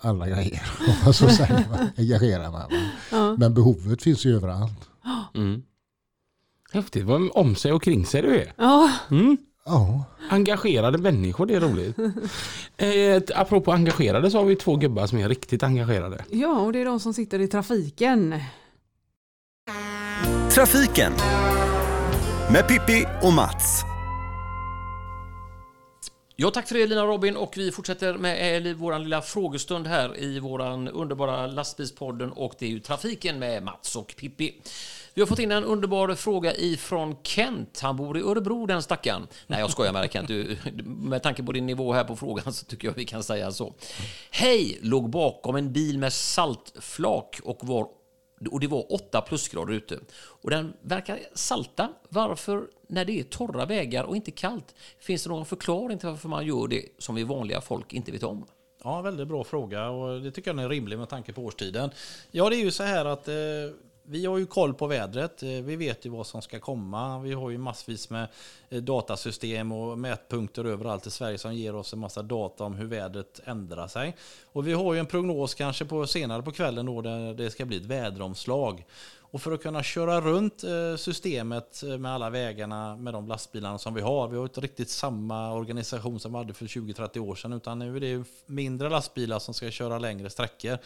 alla 0.00 0.28
grejer. 0.28 0.62
man 1.04 1.14
så 1.14 1.28
säger, 1.28 1.66
engagerar 1.96 2.50
mig. 2.50 2.50
va. 2.50 2.68
Ja. 3.12 3.36
Men 3.38 3.54
behovet 3.54 4.02
finns 4.02 4.24
ju 4.26 4.36
överallt. 4.36 4.88
Mm. 5.34 5.62
Häftigt 6.72 7.04
vad 7.04 7.30
om 7.32 7.56
sig 7.56 7.72
och 7.72 7.82
kring 7.82 8.06
sig 8.06 8.22
du 8.22 8.36
är. 8.36 8.52
Ja. 8.56 8.90
Mm. 9.10 9.36
Ja, 9.64 10.04
Engagerade 10.30 10.98
människor, 10.98 11.46
det 11.46 11.54
är 11.54 11.60
roligt. 11.60 11.98
eh, 12.76 13.40
apropå 13.40 13.72
engagerade 13.72 14.30
så 14.30 14.38
har 14.38 14.44
vi 14.44 14.56
två 14.56 14.76
gubbar 14.76 15.06
som 15.06 15.18
är 15.18 15.28
riktigt 15.28 15.62
engagerade. 15.62 16.24
ja, 16.30 16.60
och 16.60 16.72
det 16.72 16.80
är 16.80 16.84
de 16.84 17.00
som 17.00 17.14
sitter 17.14 17.38
i 17.38 17.48
trafiken. 17.48 18.34
Trafiken 20.50 21.12
med 22.52 22.68
Pippi 22.68 23.04
och 23.22 23.32
Mats. 23.32 23.82
Ja, 26.36 26.50
tack 26.50 26.68
för 26.68 26.74
det 26.74 26.86
Lina 26.86 27.02
och 27.02 27.08
Robin 27.08 27.36
och 27.36 27.54
vi 27.56 27.72
fortsätter 27.72 28.14
med 28.14 28.66
eh, 28.66 28.74
vår 28.74 28.98
lilla 28.98 29.22
frågestund 29.22 29.86
här 29.86 30.22
i 30.22 30.38
våran 30.38 30.88
underbara 30.88 31.46
lastbilspodden 31.46 32.32
och 32.32 32.54
det 32.58 32.66
är 32.66 32.70
ju 32.70 32.80
trafiken 32.80 33.38
med 33.38 33.62
Mats 33.62 33.96
och 33.96 34.14
Pippi. 34.18 34.60
Vi 35.14 35.22
har 35.22 35.26
fått 35.26 35.38
in 35.38 35.52
en 35.52 35.64
underbar 35.64 36.14
fråga 36.14 36.54
ifrån 36.56 37.16
Kent. 37.22 37.80
Han 37.82 37.96
bor 37.96 38.18
i 38.18 38.20
Örebro 38.20 38.66
den 38.66 38.82
stackaren. 38.82 39.26
Nej, 39.46 39.60
jag 39.60 39.70
skojar 39.70 39.92
med 39.92 40.02
dig 40.02 40.10
Kent. 40.10 40.28
Du, 40.28 40.56
med 40.84 41.22
tanke 41.22 41.42
på 41.42 41.52
din 41.52 41.66
nivå 41.66 41.92
här 41.92 42.04
på 42.04 42.16
frågan 42.16 42.52
så 42.52 42.64
tycker 42.64 42.88
jag 42.88 42.94
vi 42.94 43.04
kan 43.04 43.22
säga 43.22 43.52
så. 43.52 43.74
Hej! 44.30 44.78
Låg 44.82 45.10
bakom 45.10 45.56
en 45.56 45.72
bil 45.72 45.98
med 45.98 46.12
saltflak 46.12 47.40
och 47.44 47.58
var 47.62 47.86
och 48.50 48.60
det 48.60 48.66
var 48.66 48.92
8 48.92 49.20
plusgrader 49.20 49.72
ute. 49.72 49.98
Och 50.14 50.50
den 50.50 50.72
verkar 50.82 51.18
salta. 51.34 51.88
Varför, 52.08 52.66
när 52.86 53.04
det 53.04 53.20
är 53.20 53.22
torra 53.22 53.64
vägar 53.64 54.04
och 54.04 54.16
inte 54.16 54.30
kallt, 54.30 54.74
finns 54.98 55.24
det 55.24 55.30
någon 55.30 55.46
förklaring 55.46 55.98
till 55.98 56.08
varför 56.08 56.28
man 56.28 56.46
gör 56.46 56.68
det 56.68 56.84
som 56.98 57.14
vi 57.14 57.22
vanliga 57.22 57.60
folk 57.60 57.92
inte 57.92 58.12
vet 58.12 58.22
om? 58.22 58.46
Ja, 58.84 59.00
väldigt 59.00 59.28
bra 59.28 59.44
fråga 59.44 59.88
och 59.88 60.20
det 60.20 60.30
tycker 60.30 60.54
jag 60.54 60.64
är 60.64 60.68
rimlig 60.68 60.98
med 60.98 61.08
tanke 61.08 61.32
på 61.32 61.42
årstiden. 61.42 61.90
Ja, 62.30 62.50
det 62.50 62.56
är 62.56 62.64
ju 62.64 62.70
så 62.70 62.82
här 62.82 63.04
att 63.04 63.28
eh, 63.28 63.34
vi 64.12 64.26
har 64.26 64.38
ju 64.38 64.46
koll 64.46 64.74
på 64.74 64.86
vädret. 64.86 65.42
Eh, 65.42 65.48
vi 65.48 65.76
vet 65.76 66.06
ju 66.06 66.10
vad 66.10 66.26
som 66.26 66.42
ska 66.42 66.60
komma. 66.60 67.18
Vi 67.18 67.32
har 67.32 67.50
ju 67.50 67.58
massvis 67.58 68.10
med 68.10 68.28
eh, 68.70 68.82
datasystem 68.82 69.72
och 69.72 69.98
mätpunkter 69.98 70.64
överallt 70.64 71.06
i 71.06 71.10
Sverige 71.10 71.38
som 71.38 71.54
ger 71.54 71.74
oss 71.74 71.92
en 71.92 71.98
massa 71.98 72.22
data 72.22 72.64
om 72.64 72.74
hur 72.74 72.86
vädret 72.86 73.40
ändrar 73.44 73.88
sig. 73.88 74.16
Och 74.52 74.68
vi 74.68 74.72
har 74.72 74.94
ju 74.94 75.00
en 75.00 75.06
prognos 75.06 75.54
kanske 75.54 75.84
på 75.84 76.06
senare 76.06 76.42
på 76.42 76.52
kvällen 76.52 76.86
då 76.86 77.00
där 77.00 77.34
det 77.34 77.50
ska 77.50 77.64
bli 77.64 77.76
ett 77.76 77.86
väderomslag. 77.86 78.84
Och 79.32 79.42
för 79.42 79.52
att 79.52 79.62
kunna 79.62 79.82
köra 79.82 80.20
runt 80.20 80.64
eh, 80.64 80.96
systemet 80.96 81.82
eh, 81.82 81.98
med 81.98 82.12
alla 82.12 82.30
vägarna 82.30 82.96
med 82.96 83.14
de 83.14 83.28
lastbilarna 83.28 83.78
som 83.78 83.94
vi 83.94 84.00
har. 84.00 84.28
Vi 84.28 84.36
har 84.36 84.44
inte 84.44 84.60
riktigt 84.60 84.90
samma 84.90 85.52
organisation 85.52 86.20
som 86.20 86.32
vi 86.32 86.38
hade 86.38 86.54
för 86.54 86.66
20-30 86.66 87.18
år 87.18 87.34
sedan 87.34 87.52
utan 87.52 87.78
nu 87.78 87.96
är 87.96 88.00
det 88.00 88.24
mindre 88.46 88.88
lastbilar 88.88 89.38
som 89.38 89.54
ska 89.54 89.70
köra 89.70 89.98
längre 89.98 90.30
sträckor. 90.30 90.78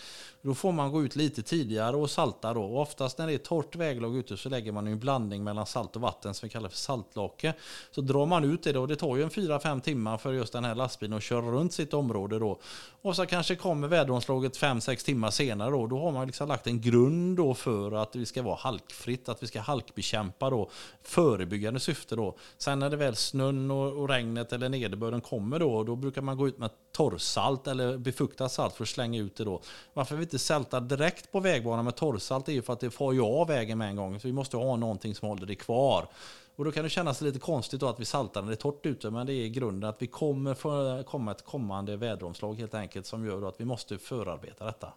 Då 0.43 0.55
får 0.55 0.73
man 0.73 0.93
gå 0.93 1.03
ut 1.03 1.17
lite 1.17 1.43
tidigare 1.43 1.97
och 1.97 2.11
salta 2.11 2.55
då. 2.55 2.63
Och 2.63 2.81
oftast 2.83 3.19
när 3.19 3.27
det 3.27 3.35
är 3.35 3.39
torrt 3.39 3.77
väglag 3.77 4.17
ute 4.17 4.37
så 4.37 4.49
lägger 4.49 4.73
man 4.73 4.87
en 4.87 4.99
blandning 4.99 5.45
mellan 5.45 5.67
salt 5.67 5.97
och 5.97 6.03
vatten 6.03 6.35
som 6.35 6.47
vi 6.47 6.51
kallar 6.51 6.69
för 6.69 6.77
saltlake. 6.77 7.55
Så 7.91 8.01
drar 8.01 8.27
man 8.27 8.45
ut 8.45 8.63
det 8.63 8.73
då, 8.73 8.87
det 8.87 8.97
tar 8.97 9.17
ju 9.17 9.23
en 9.23 9.31
4-5 9.31 9.81
timmar 9.81 10.19
för 10.19 10.33
just 10.33 10.53
den 10.53 10.65
här 10.65 10.75
lastbilen 10.75 11.17
att 11.17 11.23
köra 11.23 11.47
runt 11.47 11.73
sitt 11.73 11.95
område 11.95 12.39
då. 12.39 12.61
Och 13.03 13.17
så 13.17 13.27
kanske 13.27 13.57
kommer 13.57 13.89
väderomslaget 13.89 14.59
5-6 14.59 15.05
timmar 15.05 15.31
senare 15.31 15.71
då. 15.71 15.87
Då 15.87 15.99
har 15.99 16.13
man 16.13 16.27
liksom 16.27 16.49
lagt 16.49 16.67
en 16.67 16.81
grund 16.81 17.37
då 17.37 17.55
för 17.55 17.93
att 17.93 18.17
vi 18.17 18.27
ska 18.27 18.36
ska 18.37 18.43
vara 18.43 18.57
halkfritt, 18.57 19.29
att 19.29 19.43
vi 19.43 19.47
ska 19.47 19.61
halkbekämpa 19.61 20.51
då. 20.51 20.71
Förebyggande 21.03 21.81
syfte 21.81 22.17
då. 22.17 22.37
Sen 22.59 22.79
när 22.79 22.91
det 22.91 22.97
väl 22.97 23.17
snön 23.17 23.71
och, 23.71 23.93
och 23.93 24.09
regnet 24.09 24.53
eller 24.53 24.69
nederbörden 24.69 25.21
kommer 25.21 25.59
då, 25.59 25.85
då 25.85 25.97
brukar 25.97 26.23
man 26.23 26.37
gå 26.37 26.49
ut 26.49 26.59
med 26.59 26.71
torrsalt 26.93 27.67
eller 27.67 27.99
befuktat 27.99 28.53
salt 28.53 28.75
för 28.75 28.85
att 28.85 28.89
slänga 28.89 29.21
ut 29.21 29.37
det 29.37 29.45
då. 29.45 29.61
Varför 29.95 30.17
vi 30.17 30.23
inte 30.23 30.39
sältar 30.39 30.81
direkt 30.81 31.33
på 31.33 31.41
vägbanan 31.41 31.85
med 31.85 31.97
torrsalt 31.97 32.49
är 32.49 32.53
ju 32.53 32.63
för 32.63 32.73
att 32.73 32.81
det 32.81 32.91
får 32.91 33.15
ju 33.15 33.21
av 33.21 33.49
vägen 33.49 33.79
med 33.79 33.89
en 33.89 33.97
gång. 33.97 34.21
Så 34.21 34.29
vi 34.29 34.33
måste 34.33 34.57
ha 34.57 34.77
någonting 34.77 35.15
som 35.15 35.29
håller 35.29 35.47
det 35.47 35.55
kvar. 35.55 36.09
Och 36.57 36.65
då 36.65 36.73
kan 36.73 36.85
det 36.85 36.91
kännas 36.91 37.21
lite 37.21 37.39
konstigt 37.39 37.81
då 37.81 37.89
att 37.89 38.01
vi 38.01 38.05
saltar 38.05 38.43
när 38.43 38.49
det 38.49 38.55
är 38.55 38.57
torrt 38.57 38.87
ute, 38.87 39.11
men 39.11 39.27
det 39.27 39.33
är 39.33 39.45
i 39.45 39.49
grunden 39.49 39.91
att 39.91 40.03
vi 40.03 40.07
kommer 40.07 40.55
få 40.55 41.03
komma 41.07 41.31
ett 41.31 41.45
kommande 41.45 41.97
väderomslag 41.97 42.55
helt 42.55 42.75
enkelt 42.75 43.07
som 43.07 43.27
gör 43.27 43.41
då 43.41 43.49
att 43.49 43.61
vi 43.61 43.65
måste 43.65 43.99
förarbeta 43.99 44.65
detta. 44.65 44.93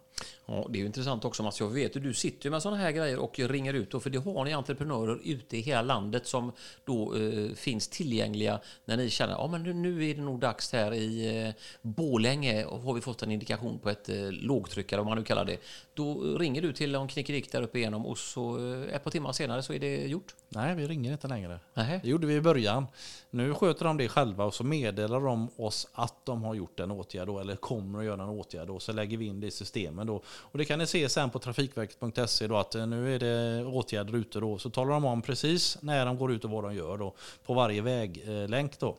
Ja, 0.46 0.66
det 0.68 0.78
är 0.78 0.80
ju 0.80 0.86
intressant 0.86 1.24
också 1.24 1.42
Mats. 1.42 1.60
Jag 1.60 1.68
vet 1.68 1.96
att 1.96 2.02
du 2.02 2.14
sitter 2.14 2.46
ju 2.46 2.50
med 2.50 2.62
sådana 2.62 2.80
här 2.80 2.90
grejer 2.90 3.18
och 3.18 3.38
ringer 3.38 3.74
ut 3.74 3.90
då, 3.90 4.00
för 4.00 4.10
det 4.10 4.18
har 4.18 4.44
ni 4.44 4.52
entreprenörer 4.52 5.20
ute 5.24 5.56
i 5.56 5.60
hela 5.60 5.82
landet 5.82 6.26
som 6.26 6.52
då 6.84 7.16
eh, 7.16 7.54
finns 7.54 7.88
tillgängliga 7.88 8.60
när 8.84 8.96
ni 8.96 9.10
känner 9.10 9.32
ja, 9.32 9.46
men 9.46 9.62
nu, 9.62 9.74
nu 9.74 10.10
är 10.10 10.14
det 10.14 10.22
nog 10.22 10.40
dags 10.40 10.72
här 10.72 10.94
i 10.94 11.44
eh, 11.46 11.54
Borlänge 11.82 12.64
och 12.64 12.80
har 12.80 12.94
vi 12.94 13.00
fått 13.00 13.22
en 13.22 13.30
indikation 13.30 13.78
på 13.78 13.90
ett 13.90 14.08
eh, 14.08 14.14
eller 14.16 14.96
vad 14.96 15.06
man 15.06 15.18
nu 15.18 15.24
kallar 15.24 15.44
det. 15.44 15.56
Då 16.00 16.38
ringer 16.38 16.62
du 16.62 16.72
till 16.72 16.94
en 16.94 17.08
knickedick 17.08 17.52
där 17.52 17.62
uppe 17.62 17.78
igenom 17.78 18.06
och 18.06 18.18
så 18.18 18.72
eh, 18.72 18.94
ett 18.94 19.04
par 19.04 19.10
timmar 19.10 19.32
senare 19.32 19.62
så 19.62 19.72
är 19.72 19.78
det 19.78 20.06
gjort. 20.06 20.34
Nej, 20.48 20.74
vi 20.74 20.86
ringer 20.86 21.12
inte 21.12 21.28
längre. 21.28 21.60
Nähä. 21.74 22.00
Det 22.02 22.08
gjorde 22.08 22.26
vi 22.26 22.34
i 22.34 22.40
början. 22.40 22.86
Nu 23.30 23.54
sköter 23.54 23.84
de 23.84 23.96
det 23.96 24.08
själva 24.08 24.44
och 24.44 24.54
så 24.54 24.64
meddelar 24.64 25.20
de 25.20 25.48
oss 25.56 25.88
att 25.92 26.26
de 26.26 26.42
har 26.42 26.54
gjort 26.54 26.80
en 26.80 26.90
åtgärd 26.90 27.26
då, 27.26 27.38
eller 27.38 27.56
kommer 27.56 27.98
att 27.98 28.04
göra 28.04 28.22
en 28.22 28.28
åtgärd 28.28 28.66
då, 28.66 28.78
så 28.78 28.92
lägger 28.92 29.16
vi 29.16 29.26
in 29.26 29.40
det 29.40 29.46
i 29.46 29.50
systemen 29.50 30.06
då. 30.06 30.22
Och 30.26 30.58
det 30.58 30.64
kan 30.64 30.78
ni 30.78 30.86
se 30.86 31.08
sen 31.08 31.30
på 31.30 31.38
trafikverket.se 31.38 32.46
då 32.46 32.56
att 32.56 32.74
eh, 32.74 32.86
nu 32.86 33.14
är 33.14 33.18
det 33.18 33.64
åtgärder 33.64 34.16
ute 34.16 34.40
då, 34.40 34.58
så 34.58 34.70
talar 34.70 34.90
de 34.90 35.04
om 35.04 35.22
precis 35.22 35.78
när 35.82 36.06
de 36.06 36.18
går 36.18 36.32
ut 36.32 36.44
och 36.44 36.50
vad 36.50 36.64
de 36.64 36.74
gör 36.74 36.98
då 36.98 37.14
på 37.46 37.54
varje 37.54 37.82
väglänk 37.82 38.78
då. 38.78 38.96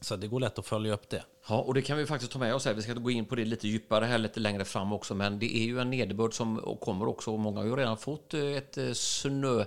Så 0.00 0.16
det 0.16 0.26
går 0.26 0.40
lätt 0.40 0.58
att 0.58 0.66
följa 0.66 0.94
upp 0.94 1.08
det. 1.08 1.22
Ja, 1.48 1.58
och 1.58 1.74
det 1.74 1.82
kan 1.82 1.98
vi 1.98 2.06
faktiskt 2.06 2.32
ta 2.32 2.38
med 2.38 2.54
oss 2.54 2.64
här. 2.64 2.74
Vi 2.74 2.82
ska 2.82 2.92
gå 2.92 3.10
in 3.10 3.24
på 3.24 3.34
det 3.34 3.44
lite 3.44 3.68
djupare 3.68 4.04
här 4.04 4.18
lite 4.18 4.40
längre 4.40 4.64
fram 4.64 4.92
också, 4.92 5.14
men 5.14 5.38
det 5.38 5.56
är 5.56 5.64
ju 5.64 5.80
en 5.80 5.90
nederbörd 5.90 6.34
som 6.34 6.76
kommer 6.80 7.08
också 7.08 7.32
och 7.32 7.38
många 7.38 7.60
har 7.60 7.66
ju 7.66 7.76
redan 7.76 7.96
fått 7.96 8.34
eh, 8.34 8.40
ett 8.40 8.78
eh, 8.78 8.92
snö 8.92 9.64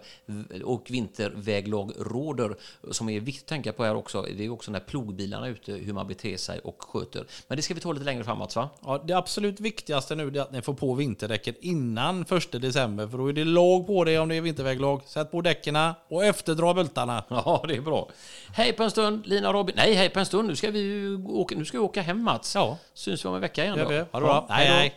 och 0.63 0.85
vinterväglag 0.89 1.91
råder 1.97 2.55
som 2.91 3.09
är 3.09 3.19
viktigt 3.19 3.43
att 3.43 3.49
tänka 3.49 3.73
på 3.73 3.83
här 3.83 3.95
också. 3.95 4.25
Det 4.37 4.45
är 4.45 4.49
också 4.49 4.71
när 4.71 4.79
plogbilarna 4.79 5.45
är 5.45 5.51
ute, 5.51 5.71
hur 5.71 5.93
man 5.93 6.07
beter 6.07 6.37
sig 6.37 6.59
och 6.59 6.83
sköter. 6.83 7.25
Men 7.47 7.55
det 7.55 7.61
ska 7.61 7.73
vi 7.73 7.79
ta 7.79 7.91
lite 7.91 8.05
längre 8.05 8.23
framåt, 8.23 8.55
va? 8.55 8.69
Ja, 8.85 9.03
det 9.07 9.13
absolut 9.13 9.59
viktigaste 9.59 10.15
nu 10.15 10.27
är 10.27 10.41
att 10.41 10.51
ni 10.51 10.61
får 10.61 10.73
på 10.73 10.93
vinterdäcken 10.93 11.55
innan 11.61 12.21
1 12.21 12.51
december, 12.51 13.07
för 13.07 13.17
då 13.17 13.29
är 13.29 13.33
det 13.33 13.45
lag 13.45 13.87
på 13.87 14.03
det 14.03 14.19
om 14.19 14.29
det 14.29 14.35
är 14.35 14.41
vinterväglag. 14.41 15.01
Sätt 15.05 15.31
på 15.31 15.41
däcken 15.41 15.77
och 16.09 16.25
efterdra 16.25 16.73
bultarna. 16.73 17.23
Ja, 17.45 17.65
det 17.67 17.75
är 17.75 17.81
bra. 17.81 18.09
Hej 18.53 18.73
på 18.73 18.83
en 18.83 18.91
stund, 18.91 19.27
Lina 19.27 19.47
och 19.47 19.53
Robin. 19.53 19.75
Nej, 19.77 19.93
hej 19.93 20.09
på 20.09 20.19
en 20.19 20.25
stund. 20.25 20.47
Nu 20.47 20.55
ska 20.55 20.71
vi 20.71 21.15
åka, 21.27 21.55
nu 21.55 21.65
ska 21.69 21.77
vi 21.79 21.83
åka 21.85 22.01
hem 22.01 22.23
Mats. 22.23 22.55
Ja, 22.55 22.77
Syns 22.93 23.25
vi 23.25 23.29
om 23.29 23.35
en 23.35 23.41
vecka 23.41 23.63
igen 23.63 23.77
då. 23.77 23.81
gör 23.83 23.89
vi. 23.89 23.97
Ha 23.97 24.19
det 24.19 24.25
bra. 24.25 24.45
Ja, 24.49 24.55
Hej, 24.55 24.67
hej. 24.67 24.93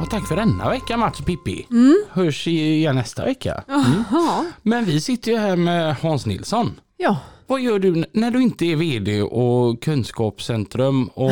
Ja, 0.00 0.06
tack 0.10 0.28
för 0.28 0.36
denna 0.36 0.68
vecka 0.70 0.96
Mats 0.96 1.20
och 1.20 1.26
Pippi. 1.26 1.66
Hörs 2.10 2.46
igen 2.46 2.94
nästa 2.96 3.24
vecka. 3.24 3.64
Jaha, 3.68 4.44
Men 4.62 4.84
vi 4.84 5.00
sitter 5.00 5.30
ju 5.32 5.38
här 5.38 5.56
med 5.56 5.96
Hans 5.96 6.26
Nilsson. 6.26 6.80
ja. 6.96 7.16
Vad 7.46 7.60
gör 7.60 7.78
du 7.78 8.04
när 8.12 8.30
du 8.30 8.42
inte 8.42 8.64
är 8.66 8.76
vd 8.76 9.22
och 9.22 9.82
kunskapscentrum 9.82 11.06
och, 11.14 11.30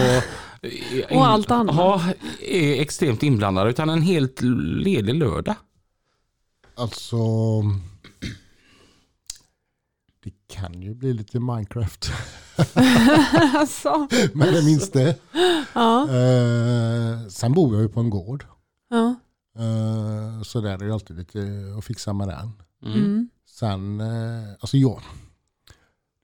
Och 1.10 1.26
allt 1.26 1.50
annat. 1.50 1.76
Ja, 1.76 2.02
är 2.48 2.80
extremt 2.80 3.22
inblandad 3.22 3.68
utan 3.68 3.90
en 3.90 4.02
helt 4.02 4.40
ledig 4.84 5.14
lördag? 5.14 5.54
Alltså, 6.74 7.16
det 10.24 10.32
kan 10.54 10.82
ju 10.82 10.94
bli 10.94 11.12
lite 11.12 11.40
Minecraft. 11.40 12.10
Alltså. 13.54 14.08
Men 14.34 14.54
det 14.54 14.62
minns 14.64 14.90
det. 14.90 15.16
Ja, 15.74 16.08
Eh, 16.08 17.28
sen 17.28 17.52
bor 17.52 17.74
jag 17.74 17.82
ju 17.82 17.88
på 17.88 18.00
en 18.00 18.10
gård. 18.10 18.46
ja. 18.90 19.14
Eh, 19.58 20.42
så 20.42 20.60
där 20.60 20.70
är 20.72 20.78
det 20.86 20.92
alltid 20.94 21.16
lite 21.16 21.40
att 21.78 21.84
fixa 21.84 22.12
med 22.12 22.28
den. 22.28 22.52
Mm. 22.94 23.28
Sen, 23.48 24.00
eh, 24.00 24.50
alltså 24.60 24.76
jag, 24.76 25.02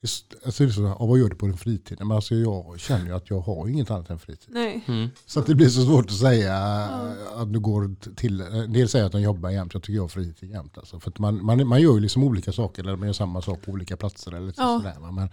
alltså 0.02 0.64
det 0.64 0.70
är 0.70 0.72
så, 0.72 1.06
vad 1.06 1.18
gör 1.18 1.28
du 1.28 1.36
på 1.36 1.46
din 1.46 1.56
fritid? 1.56 1.98
Men 2.00 2.12
alltså 2.12 2.34
jag 2.34 2.80
känner 2.80 3.06
ju 3.06 3.12
att 3.12 3.30
jag 3.30 3.40
har 3.40 3.68
inget 3.68 3.90
annat 3.90 4.10
än 4.10 4.18
fritid. 4.18 4.48
Nej. 4.54 4.84
Mm. 4.88 5.08
Så 5.26 5.40
att 5.40 5.46
det 5.46 5.54
blir 5.54 5.68
så 5.68 5.84
svårt 5.84 6.04
att 6.06 6.16
säga 6.16 6.56
att 7.36 7.52
du 7.52 7.60
går 7.60 8.14
till, 8.14 8.40
en 8.40 8.72
del 8.72 8.88
säger 8.88 9.06
att 9.06 9.12
de 9.12 9.20
jobbar 9.20 9.50
jämt, 9.50 9.74
jag 9.74 9.82
tycker 9.82 9.94
jag 9.94 10.02
har 10.02 10.08
fritid 10.08 10.50
jämt. 10.50 10.78
Alltså. 10.78 11.00
För 11.00 11.10
att 11.10 11.18
man, 11.18 11.44
man, 11.44 11.66
man 11.66 11.80
gör 11.80 11.94
ju 11.94 12.00
liksom 12.00 12.24
olika 12.24 12.52
saker, 12.52 12.82
eller 12.82 12.96
man 12.96 13.06
gör 13.08 13.12
samma 13.12 13.42
sak 13.42 13.62
på 13.62 13.70
olika 13.70 13.96
platser. 13.96 14.32
Eller 14.34 14.46
lite 14.46 14.60
Ja. 14.62 14.80
sådär, 14.82 15.12
men 15.12 15.28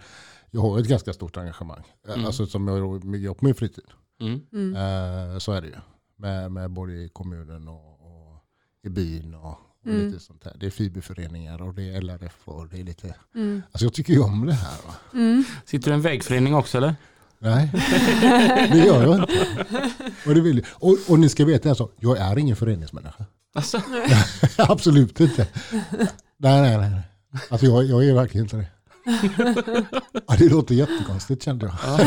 jag 0.50 0.60
har 0.60 0.78
ett 0.78 0.86
ganska 0.88 1.12
stort 1.12 1.36
engagemang, 1.36 1.82
alltså, 2.08 2.46
som 2.46 2.68
jag 2.68 2.78
gör 3.16 3.34
på 3.34 3.44
min 3.44 3.54
fritid. 3.54 3.84
Mm. 4.20 4.40
Mm. 4.52 4.74
Eh, 4.76 5.38
så 5.38 5.52
är 5.52 5.60
det 5.60 5.66
ju. 5.68 5.74
Med, 6.16 6.52
med 6.52 6.70
både 6.70 6.92
i 6.92 7.08
kommunen 7.08 7.68
och, 7.68 7.92
och 7.92 8.42
i 8.82 8.88
byn 8.88 9.34
och, 9.34 9.58
och 9.86 9.92
Mm. 9.92 10.06
lite 10.06 10.20
sånt 10.24 10.42
där. 10.44 10.56
Det 10.60 10.66
är 10.66 10.70
fiberföreningar 10.70 11.62
och 11.62 11.74
det 11.74 11.82
är 11.94 12.00
LRF 12.00 12.36
och 12.44 12.68
det 12.68 12.80
är 12.80 12.84
lite... 12.84 13.14
Mm. 13.34 13.62
Alltså 13.72 13.84
jag 13.86 13.94
tycker 13.94 14.12
ju 14.12 14.20
om 14.20 14.46
det 14.46 14.52
här. 14.52 14.76
Va? 14.86 14.94
Mm. 15.14 15.44
Sitter 15.64 15.84
du 15.86 15.90
i 15.90 15.94
en 15.94 16.02
vägförening 16.02 16.54
också 16.54 16.78
eller? 16.78 16.94
Nej, 17.38 17.70
det 18.72 18.78
gör 18.78 19.02
jag 19.02 19.16
inte. 19.20 19.66
Och, 20.26 20.34
det 20.34 20.40
vill, 20.40 20.56
jag. 20.56 20.66
och, 20.90 20.98
och 21.08 21.18
ni 21.18 21.28
ska 21.28 21.44
veta 21.44 21.68
alltså, 21.68 21.90
jag 22.00 22.18
är 22.18 22.38
ingen 22.38 22.56
föreningsmänniska. 22.56 23.24
Alltså, 23.54 23.82
Absolut 24.56 25.20
inte. 25.20 25.46
Nej, 26.36 26.78
nej, 26.78 26.78
nej. 26.78 27.00
Alltså 27.48 27.66
jag, 27.66 27.84
jag 27.84 28.04
är 28.04 28.14
verkligen 28.14 28.44
inte 28.46 28.56
det. 28.56 28.66
Ja, 30.26 30.34
det 30.38 30.48
låter 30.48 30.74
jättekonstigt 30.74 31.42
kände 31.42 31.66
jag. 31.66 32.00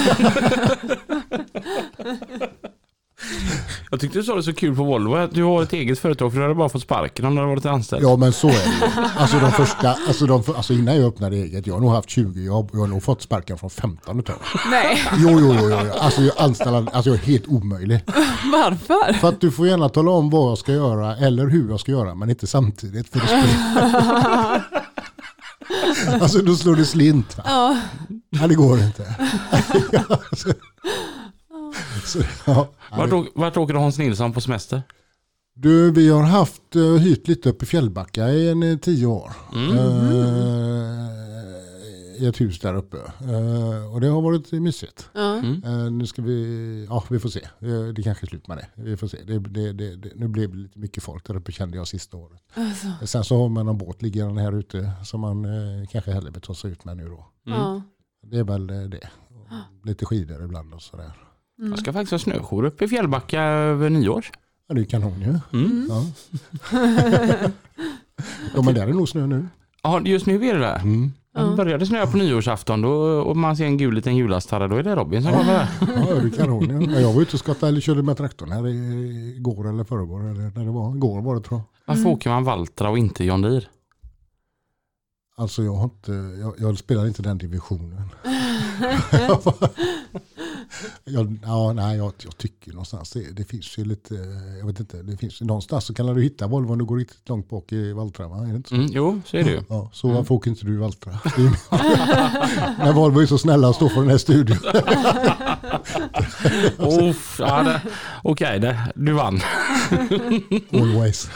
Jag 3.90 4.00
tyckte 4.00 4.20
du 4.20 4.24
sa 4.24 4.36
det 4.36 4.44
så 4.44 4.54
kul 4.54 4.76
på 4.76 4.84
Volvo 4.84 5.16
att 5.16 5.32
du 5.34 5.44
har 5.44 5.64
ett 5.64 5.74
eget 5.74 6.00
företag 6.00 6.32
för 6.32 6.38
du 6.40 6.44
hade 6.44 6.56
bara 6.56 6.70
fått 6.70 6.82
sparken 6.82 7.26
om 7.26 7.36
du 7.36 7.42
hade 7.42 7.54
varit 7.56 7.66
anställd. 7.66 8.04
Ja 8.04 8.18
men 8.18 8.34
så 8.34 8.48
är 8.48 8.54
det. 8.54 9.10
Alltså, 9.18 9.40
de 9.40 9.52
första, 9.52 9.96
alltså, 10.08 10.26
de, 10.26 10.44
alltså 10.56 10.74
innan 10.74 10.96
jag 10.96 11.06
öppnade 11.08 11.36
eget, 11.36 11.68
jag 11.68 11.74
har 11.74 11.82
nog 11.82 11.92
haft 11.92 12.10
20 12.10 12.42
jobb 12.46 12.70
jag 12.74 12.80
har 12.80 12.88
nog 12.88 13.04
fått 13.04 13.22
sparken 13.22 13.58
från 13.58 13.70
15 13.70 14.20
utav. 14.20 14.36
Nej, 14.72 14.98
Jo, 15.18 15.30
jo, 15.40 15.56
jo, 15.60 15.70
jo. 15.70 15.92
Alltså 16.00 16.22
jag 16.22 16.34
anställer, 16.38 16.78
alltså 16.94 17.10
jag 17.10 17.20
är 17.20 17.24
helt 17.24 17.48
omöjlig. 17.48 18.00
varför? 18.52 19.14
För 19.14 19.30
att 19.30 19.42
du 19.42 19.52
får 19.52 19.68
gärna 19.68 19.90
tala 19.90 20.12
om 20.12 20.30
vad 20.30 20.52
jag 20.52 20.58
ska 20.58 20.72
göra 20.72 21.16
eller 21.16 21.48
hur 21.48 21.70
jag 21.70 21.80
ska 21.80 21.92
göra, 21.92 22.16
men 22.16 22.30
inte 22.30 22.48
samtidigt. 22.48 23.10
För 23.10 23.20
det 23.20 24.64
alltså 26.22 26.42
då 26.42 26.56
slår 26.56 26.76
det 26.76 26.86
slint. 26.86 27.38
Va? 27.38 27.44
Ja. 27.46 27.78
Ja, 28.30 28.48
det 28.48 28.56
går 28.56 28.80
inte. 28.80 29.16
så, 32.06 32.20
ja. 32.46 32.70
Vart, 32.98 33.14
åk- 33.14 33.32
vart 33.36 33.58
åker 33.58 33.74
Hans 33.74 33.98
Nilsson 33.98 34.34
på 34.34 34.42
semester? 34.42 34.82
Du, 35.56 35.92
vi 35.92 36.10
har 36.10 36.24
haft 36.24 36.76
uh, 36.76 36.98
hyrt 36.98 37.28
lite 37.28 37.50
uppe 37.50 37.66
i 37.66 37.68
Fjällbacka 37.68 38.30
i 38.30 38.50
en, 38.50 38.64
eh, 38.64 38.78
tio 38.78 39.06
år. 39.06 39.32
Mm. 39.54 39.78
Eh, 39.78 41.10
I 42.24 42.28
ett 42.28 42.42
hus 42.42 42.60
där 42.60 42.76
uppe. 42.76 42.98
Och 43.94 44.02
det 44.02 44.08
har 44.08 44.22
varit 44.22 44.52
mysigt. 44.52 45.10
Mm. 45.16 45.98
Nu 45.98 46.06
ska 46.06 46.22
vi, 46.22 46.86
ja 46.90 47.04
vi 47.10 47.20
får 47.20 47.30
se. 47.30 47.48
Det 47.96 48.04
kanske 48.04 48.26
är 48.26 48.28
slut 48.28 48.48
med 48.48 48.58
det. 48.58 48.68
Vi 48.76 48.98
får 48.98 49.08
se. 49.08 49.18
Det, 49.24 49.40
det, 49.40 49.74
det, 49.74 49.96
det, 49.96 50.12
nu 50.16 50.28
blev 50.28 50.50
det 50.52 50.58
lite 50.58 50.80
mycket 50.80 51.04
folk 51.04 51.28
där 51.28 51.36
uppe 51.38 51.52
kände 51.52 51.78
jag 51.78 51.88
sista 51.88 52.18
året. 52.18 52.42
Alltså. 52.54 52.88
Sen 53.08 53.24
så 53.24 53.38
har 53.42 53.50
man 53.50 53.68
en 53.68 53.78
båt 53.78 54.02
liggande 54.02 54.42
här 54.42 54.60
ute 54.60 54.92
som 55.04 55.22
man 55.22 55.48
kanske 55.92 56.12
hellre 56.12 56.32
vill 56.32 56.42
ta 56.42 56.56
sig 56.56 56.72
ut 56.72 56.86
med 56.86 56.98
nu 56.98 57.08
då. 57.08 57.28
Ja. 57.44 57.82
Det 58.28 58.38
är 58.38 58.44
väl 58.44 58.68
det. 58.68 59.10
Och 59.30 59.88
Lite 59.88 60.06
skidor 60.06 60.44
ibland 60.44 60.74
och 60.74 60.82
sådär. 60.82 61.12
Mm. 61.60 61.72
Jag 61.72 61.80
ska 61.80 61.94
faktiskt 61.94 62.12
ha 62.12 62.20
snöjour 62.20 62.64
uppe 62.66 62.86
i 62.86 62.88
Fjällbacka 62.88 63.42
över 63.42 63.90
nyår. 63.90 64.26
Ja, 64.68 64.76
det 64.76 64.82
är 64.82 64.86
kanon 64.86 65.22
ju. 65.22 65.40
Mm. 65.60 65.88
Ja. 65.90 66.06
ja 68.56 68.62
men 68.62 68.74
där 68.76 68.88
är 68.88 68.94
nog 68.94 69.10
snö 69.10 69.28
nu. 69.28 69.48
Ja, 69.84 70.02
just 70.06 70.26
nu 70.26 70.46
är 70.46 70.54
det 70.54 70.60
där. 70.60 70.76
Mm. 70.80 71.12
Det 71.34 71.56
började 71.56 71.86
snöa 71.86 72.08
på 72.08 72.18
nyårsafton 72.18 72.82
då, 72.82 72.92
och 73.22 73.38
man 73.38 73.58
ser 73.58 73.66
en 73.66 73.78
gul 73.78 73.94
liten 73.94 74.16
julastarre, 74.16 74.68
då 74.68 74.76
är 74.76 74.84
det 74.84 74.96
Robin 74.96 75.24
som 75.24 75.32
kommer 75.32 75.54
där. 75.54 75.68
Ja, 75.82 75.88
det 76.22 76.28
är 76.28 76.32
kanon. 76.38 76.82
ju. 76.82 77.00
Jag 77.00 77.14
var 77.14 77.22
ute 77.22 77.34
och 77.34 77.40
skottade 77.40 77.68
eller 77.68 77.82
körde 77.82 78.04
med 78.04 78.18
traktorn 78.18 78.52
här 78.52 78.68
i- 78.68 79.34
igår 79.38 79.70
eller 79.70 79.84
förrgår. 79.84 80.30
Eller 80.30 80.52
när 80.56 80.66
det 80.66 80.72
var. 80.72 80.96
Igår 80.96 81.22
var 81.22 81.36
det 81.36 81.42
tror 81.42 81.60
jag. 81.60 81.96
Varför 81.96 82.10
åker 82.10 82.30
man 82.30 82.44
Valtra 82.44 82.90
och 82.90 82.98
inte 82.98 83.24
John 83.24 83.42
Deere? 83.42 83.66
Alltså 85.38 85.64
jag 85.64 85.74
har 85.76 85.84
inte, 85.84 86.12
jag, 86.42 86.54
jag 86.58 86.78
spelar 86.78 87.08
inte 87.08 87.22
den 87.22 87.38
divisionen. 87.38 88.10
jag, 91.04 91.38
ja, 91.44 91.74
nej, 91.74 91.98
jag, 91.98 92.14
jag 92.24 92.38
tycker 92.38 92.72
någonstans 92.72 93.12
det, 93.12 93.32
det 93.36 93.44
finns 93.44 93.78
ju 93.78 93.86
lite, 93.86 94.16
jag 94.60 94.68
vet 94.68 94.80
inte, 94.80 95.02
det 95.02 95.18
finns 95.18 95.42
någonstans 95.42 95.86
så 95.86 95.94
kan 95.94 96.06
du 96.16 96.24
hitta 96.24 96.48
Volvo 96.48 96.72
om 96.72 96.78
du 96.80 96.86
går 96.86 96.98
riktigt 96.98 97.30
långt 97.30 97.50
bak 97.50 97.72
i 97.72 97.94
Valtra 97.94 98.28
va? 98.28 98.38
Är 98.38 98.46
det 98.50 98.56
inte 98.56 98.70
så? 98.70 98.76
Mm, 98.76 98.88
jo, 98.92 99.22
så 99.26 99.38
är 99.38 99.44
det 99.44 99.50
ju. 99.52 99.62
Ja, 99.70 99.90
så 99.94 100.08
varför 100.12 100.36
åker 100.36 100.50
inte 100.52 100.66
du 100.66 100.74
i 100.74 100.78
Valtra? 100.78 101.12
När 102.78 102.94
Volvo 102.94 103.20
är 103.22 103.26
så 103.26 103.38
snälla 103.38 103.70
att 103.70 103.76
stå 103.76 103.90
för 103.90 104.02
den 104.02 104.10
här 104.10 104.18
studion. 104.18 104.58
Uff, 107.10 107.36
ja, 107.40 107.80
Okej, 108.24 108.60
det- 108.60 108.92
du 108.96 109.12
vann. 109.14 109.40
Always. 110.74 111.30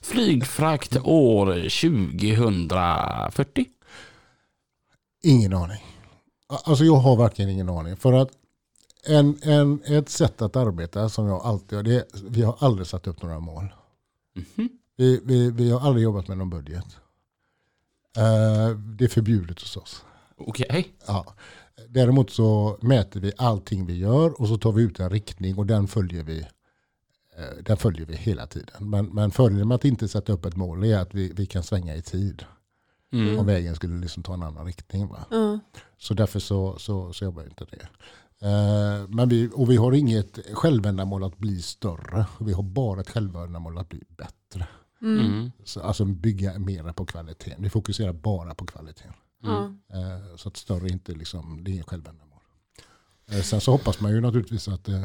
Flygfrakt 0.00 0.96
år 1.04 1.46
2040. 1.54 3.66
Ingen 5.24 5.52
aning. 5.54 5.84
Alltså 6.64 6.84
jag 6.84 6.96
har 6.96 7.16
verkligen 7.16 7.50
ingen 7.50 7.68
aning. 7.68 7.96
För 7.96 8.12
att 8.12 8.30
en, 9.04 9.38
en, 9.42 9.82
ett 9.84 10.08
sätt 10.08 10.42
att 10.42 10.56
arbeta 10.56 11.08
som 11.08 11.26
jag 11.26 11.40
alltid 11.42 11.72
gör, 11.72 11.82
det 11.82 11.94
är, 11.94 12.04
vi 12.28 12.42
har 12.42 12.56
aldrig 12.58 12.86
satt 12.86 13.06
upp 13.06 13.22
några 13.22 13.40
mål. 13.40 13.74
Mhm. 14.34 14.68
Vi, 14.96 15.20
vi, 15.24 15.50
vi 15.50 15.70
har 15.70 15.80
aldrig 15.80 16.04
jobbat 16.04 16.28
med 16.28 16.38
någon 16.38 16.50
budget. 16.50 16.86
Eh, 18.16 18.76
det 18.76 19.04
är 19.04 19.08
förbjudet 19.08 19.60
hos 19.60 19.76
oss. 19.76 20.04
Okej. 20.36 20.94
Ja. 21.06 21.34
Däremot 21.88 22.30
så 22.30 22.78
mäter 22.80 23.20
vi 23.20 23.32
allting 23.36 23.86
vi 23.86 23.98
gör 23.98 24.40
och 24.40 24.48
så 24.48 24.58
tar 24.58 24.72
vi 24.72 24.82
ut 24.82 25.00
en 25.00 25.10
riktning 25.10 25.58
och 25.58 25.66
den 25.66 25.88
följer 25.88 26.22
vi, 26.22 26.40
eh, 27.36 27.62
den 27.62 27.76
följer 27.76 28.06
vi 28.06 28.16
hela 28.16 28.46
tiden. 28.46 28.90
Men, 28.90 29.06
men 29.06 29.30
fördelen 29.30 29.68
med 29.68 29.74
att 29.74 29.84
inte 29.84 30.08
sätta 30.08 30.32
upp 30.32 30.44
ett 30.44 30.56
mål 30.56 30.84
är 30.84 30.98
att 30.98 31.14
vi, 31.14 31.32
vi 31.32 31.46
kan 31.46 31.62
svänga 31.62 31.96
i 31.96 32.02
tid. 32.02 32.44
Mm. 33.12 33.38
Om 33.38 33.46
vägen 33.46 33.76
skulle 33.76 34.00
liksom 34.00 34.22
ta 34.22 34.34
en 34.34 34.42
annan 34.42 34.66
riktning. 34.66 35.08
Va? 35.08 35.24
Ja. 35.30 35.58
Så 35.98 36.14
därför 36.14 36.40
så, 36.40 36.78
så, 36.78 37.12
så 37.12 37.24
jobbar 37.24 37.42
jag 37.42 37.50
inte 37.50 37.66
det. 37.70 37.88
Eh, 38.46 39.08
men 39.08 39.28
vi, 39.28 39.50
och 39.54 39.70
vi 39.70 39.76
har 39.76 39.92
inget 39.92 40.38
självändamål 40.52 41.24
att 41.24 41.38
bli 41.38 41.62
större. 41.62 42.26
Vi 42.40 42.52
har 42.52 42.62
bara 42.62 43.00
ett 43.00 43.10
självändamål 43.10 43.78
att 43.78 43.88
bli 43.88 44.02
bättre. 44.08 44.66
Mm. 45.02 45.26
Mm. 45.26 45.52
Så, 45.64 45.80
alltså 45.80 46.04
bygga 46.04 46.58
mera 46.58 46.92
på 46.92 47.06
kvaliteten. 47.06 47.62
Vi 47.62 47.70
fokuserar 47.70 48.12
bara 48.12 48.54
på 48.54 48.66
kvaliteten. 48.66 49.12
Ja. 49.42 49.64
Eh, 49.92 50.36
så 50.36 50.48
att 50.48 50.56
större 50.56 50.88
inte 50.88 51.12
liksom, 51.12 51.64
det 51.64 51.70
är 51.70 51.72
inget 51.72 51.88
självändamål. 51.88 52.40
Eh, 53.30 53.40
sen 53.40 53.60
så 53.60 53.72
hoppas 53.72 54.00
man 54.00 54.12
ju 54.12 54.20
naturligtvis 54.20 54.68
att, 54.68 54.88
eh, 54.88 55.04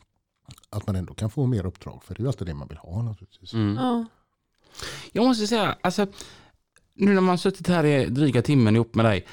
att 0.70 0.86
man 0.86 0.96
ändå 0.96 1.14
kan 1.14 1.30
få 1.30 1.46
mer 1.46 1.66
uppdrag. 1.66 2.04
För 2.04 2.14
det 2.14 2.20
är 2.20 2.22
ju 2.22 2.28
alltid 2.28 2.46
det 2.46 2.54
man 2.54 2.68
vill 2.68 2.78
ha 2.78 3.02
naturligtvis. 3.02 3.54
Mm. 3.54 3.76
Ja. 3.76 4.04
Jag 5.12 5.26
måste 5.26 5.46
säga, 5.46 5.76
alltså, 5.80 6.06
nu 6.94 7.14
när 7.14 7.20
man 7.20 7.38
suttit 7.38 7.68
här 7.68 7.84
i 7.84 8.06
dryga 8.06 8.42
timmen 8.42 8.76
ihop 8.76 8.94
med 8.94 9.04
dig. 9.04 9.26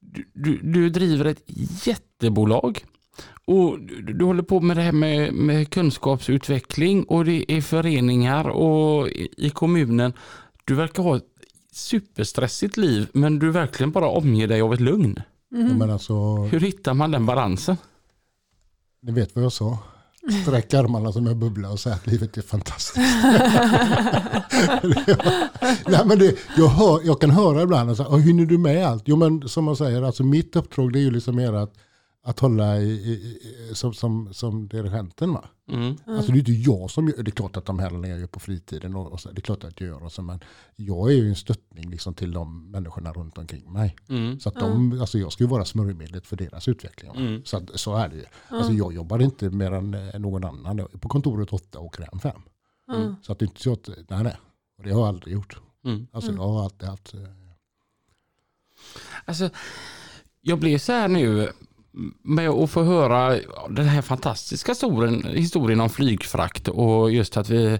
Du, 0.00 0.24
du, 0.32 0.58
du 0.62 0.90
driver 0.90 1.24
ett 1.24 1.42
jättebolag. 1.86 2.84
Och 3.44 3.80
du, 3.80 4.02
du 4.02 4.24
håller 4.24 4.42
på 4.42 4.60
med 4.60 4.76
det 4.76 4.82
här 4.82 4.92
med, 4.92 5.34
med 5.34 5.70
kunskapsutveckling 5.70 7.04
och 7.04 7.24
det 7.24 7.52
är 7.52 7.60
föreningar 7.60 8.48
och 8.48 9.08
i, 9.08 9.28
i 9.36 9.50
kommunen. 9.50 10.12
Du 10.64 10.74
verkar 10.74 11.02
ha 11.02 11.16
ett 11.16 11.28
superstressigt 11.72 12.76
liv 12.76 13.08
men 13.12 13.38
du 13.38 13.50
verkligen 13.50 13.90
bara 13.90 14.08
omger 14.08 14.48
dig 14.48 14.60
av 14.60 14.74
ett 14.74 14.80
lugn. 14.80 15.22
Ja, 15.48 15.56
men 15.58 15.90
alltså, 15.90 16.36
Hur 16.36 16.60
hittar 16.60 16.94
man 16.94 17.10
den 17.10 17.26
balansen? 17.26 17.76
ni 19.02 19.12
vet 19.12 19.34
vad 19.34 19.44
jag 19.44 19.52
sa. 19.52 19.78
Sträcka 20.42 20.78
armarna 20.80 21.12
som 21.12 21.26
en 21.26 21.40
bubbla 21.40 21.70
och 21.70 21.80
säga 21.80 21.94
att 21.94 22.06
livet 22.06 22.36
är 22.36 22.42
fantastiskt. 22.42 22.96
Nej, 25.86 26.00
men 26.06 26.18
det, 26.18 26.36
jag, 26.56 26.68
hör, 26.68 27.00
jag 27.04 27.20
kan 27.20 27.30
höra 27.30 27.62
ibland, 27.62 27.90
och 27.90 27.96
så, 27.96 28.06
"Åh, 28.08 28.18
hinner 28.18 28.46
du 28.46 28.58
med 28.58 28.86
allt? 28.86 29.02
Jo 29.06 29.16
men 29.16 29.48
som 29.48 29.64
man 29.64 29.76
säger, 29.76 30.02
alltså 30.02 30.24
mitt 30.24 30.56
uppdrag 30.56 30.92
det 30.92 30.98
är 30.98 31.02
ju 31.02 31.10
liksom 31.10 31.36
mer 31.36 31.52
att, 31.52 31.72
att 32.24 32.40
hålla 32.40 32.78
i, 32.78 32.90
i, 32.92 33.74
som, 33.74 33.94
som, 33.94 34.34
som 34.34 34.68
dirigenten. 34.68 35.32
Va? 35.32 35.44
Mm. 35.68 35.96
Alltså 36.06 36.32
det 36.32 36.36
är 36.36 36.38
inte 36.38 36.52
jag 36.52 36.90
som 36.90 37.08
gör, 37.08 37.22
det 37.22 37.30
är 37.30 37.32
klart 37.32 37.56
att 37.56 37.64
de 37.64 37.78
här 37.78 38.08
jag 38.08 38.20
gör 38.20 38.26
på 38.26 38.40
fritiden 38.40 38.96
och, 38.96 39.12
och 39.12 39.20
så, 39.20 39.30
det 39.30 39.38
är 39.38 39.42
klart 39.42 39.64
att 39.64 39.80
jag 39.80 39.88
gör 39.88 40.04
och 40.04 40.12
så, 40.12 40.22
men 40.22 40.40
jag 40.76 41.10
är 41.10 41.14
ju 41.14 41.28
en 41.28 41.36
stöttning 41.36 41.90
liksom 41.90 42.14
till 42.14 42.32
de 42.32 42.70
människorna 42.70 43.12
runt 43.12 43.38
omkring 43.38 43.72
mig. 43.72 43.96
Mm. 44.08 44.40
Så 44.40 44.48
att 44.48 44.54
de, 44.54 45.00
alltså 45.00 45.18
jag 45.18 45.32
ska 45.32 45.44
ju 45.44 45.50
vara 45.50 45.64
smörjmedlet 45.64 46.26
för 46.26 46.36
deras 46.36 46.68
utveckling. 46.68 47.12
Mm. 47.16 47.44
Så, 47.44 47.56
att, 47.56 47.80
så 47.80 47.96
är 47.96 48.08
det 48.08 48.16
ju. 48.16 48.24
Alltså 48.48 48.72
jag 48.72 48.92
jobbar 48.92 49.22
inte 49.22 49.50
mer 49.50 49.72
än 49.72 49.94
eh, 49.94 50.20
någon 50.20 50.44
annan. 50.44 50.78
Jag 50.78 50.94
är 50.94 50.98
på 50.98 51.08
kontoret 51.08 51.52
åtta 51.52 51.78
och 51.78 51.84
åker 51.84 52.02
hem 52.02 52.20
fem. 52.20 52.42
Mm. 52.92 53.16
Så 53.22 53.32
att 53.32 53.38
det 53.38 53.44
är 53.44 53.46
inte 53.46 53.62
så 53.62 53.72
att, 53.72 53.88
nej 54.08 54.22
nej. 54.24 54.36
Och 54.78 54.84
det 54.84 54.90
har 54.90 55.00
jag 55.00 55.08
aldrig 55.08 55.34
gjort. 55.34 55.56
Mm. 55.84 56.06
Alltså 56.12 56.32
jag 56.32 56.42
har 56.42 56.64
alltid 56.64 56.88
haft, 56.88 57.14
eh, 57.14 57.20
Alltså, 59.24 59.50
jag 60.40 60.58
blir 60.58 60.78
så 60.78 60.92
här 60.92 61.08
nu 61.08 61.52
med 62.22 62.48
att 62.48 62.70
få 62.70 62.82
höra 62.82 63.38
den 63.70 63.86
här 63.86 64.02
fantastiska 64.02 64.72
historien, 64.72 65.26
historien 65.34 65.80
om 65.80 65.90
flygfrakt 65.90 66.68
och 66.68 67.10
just 67.10 67.36
att 67.36 67.48
vi 67.50 67.78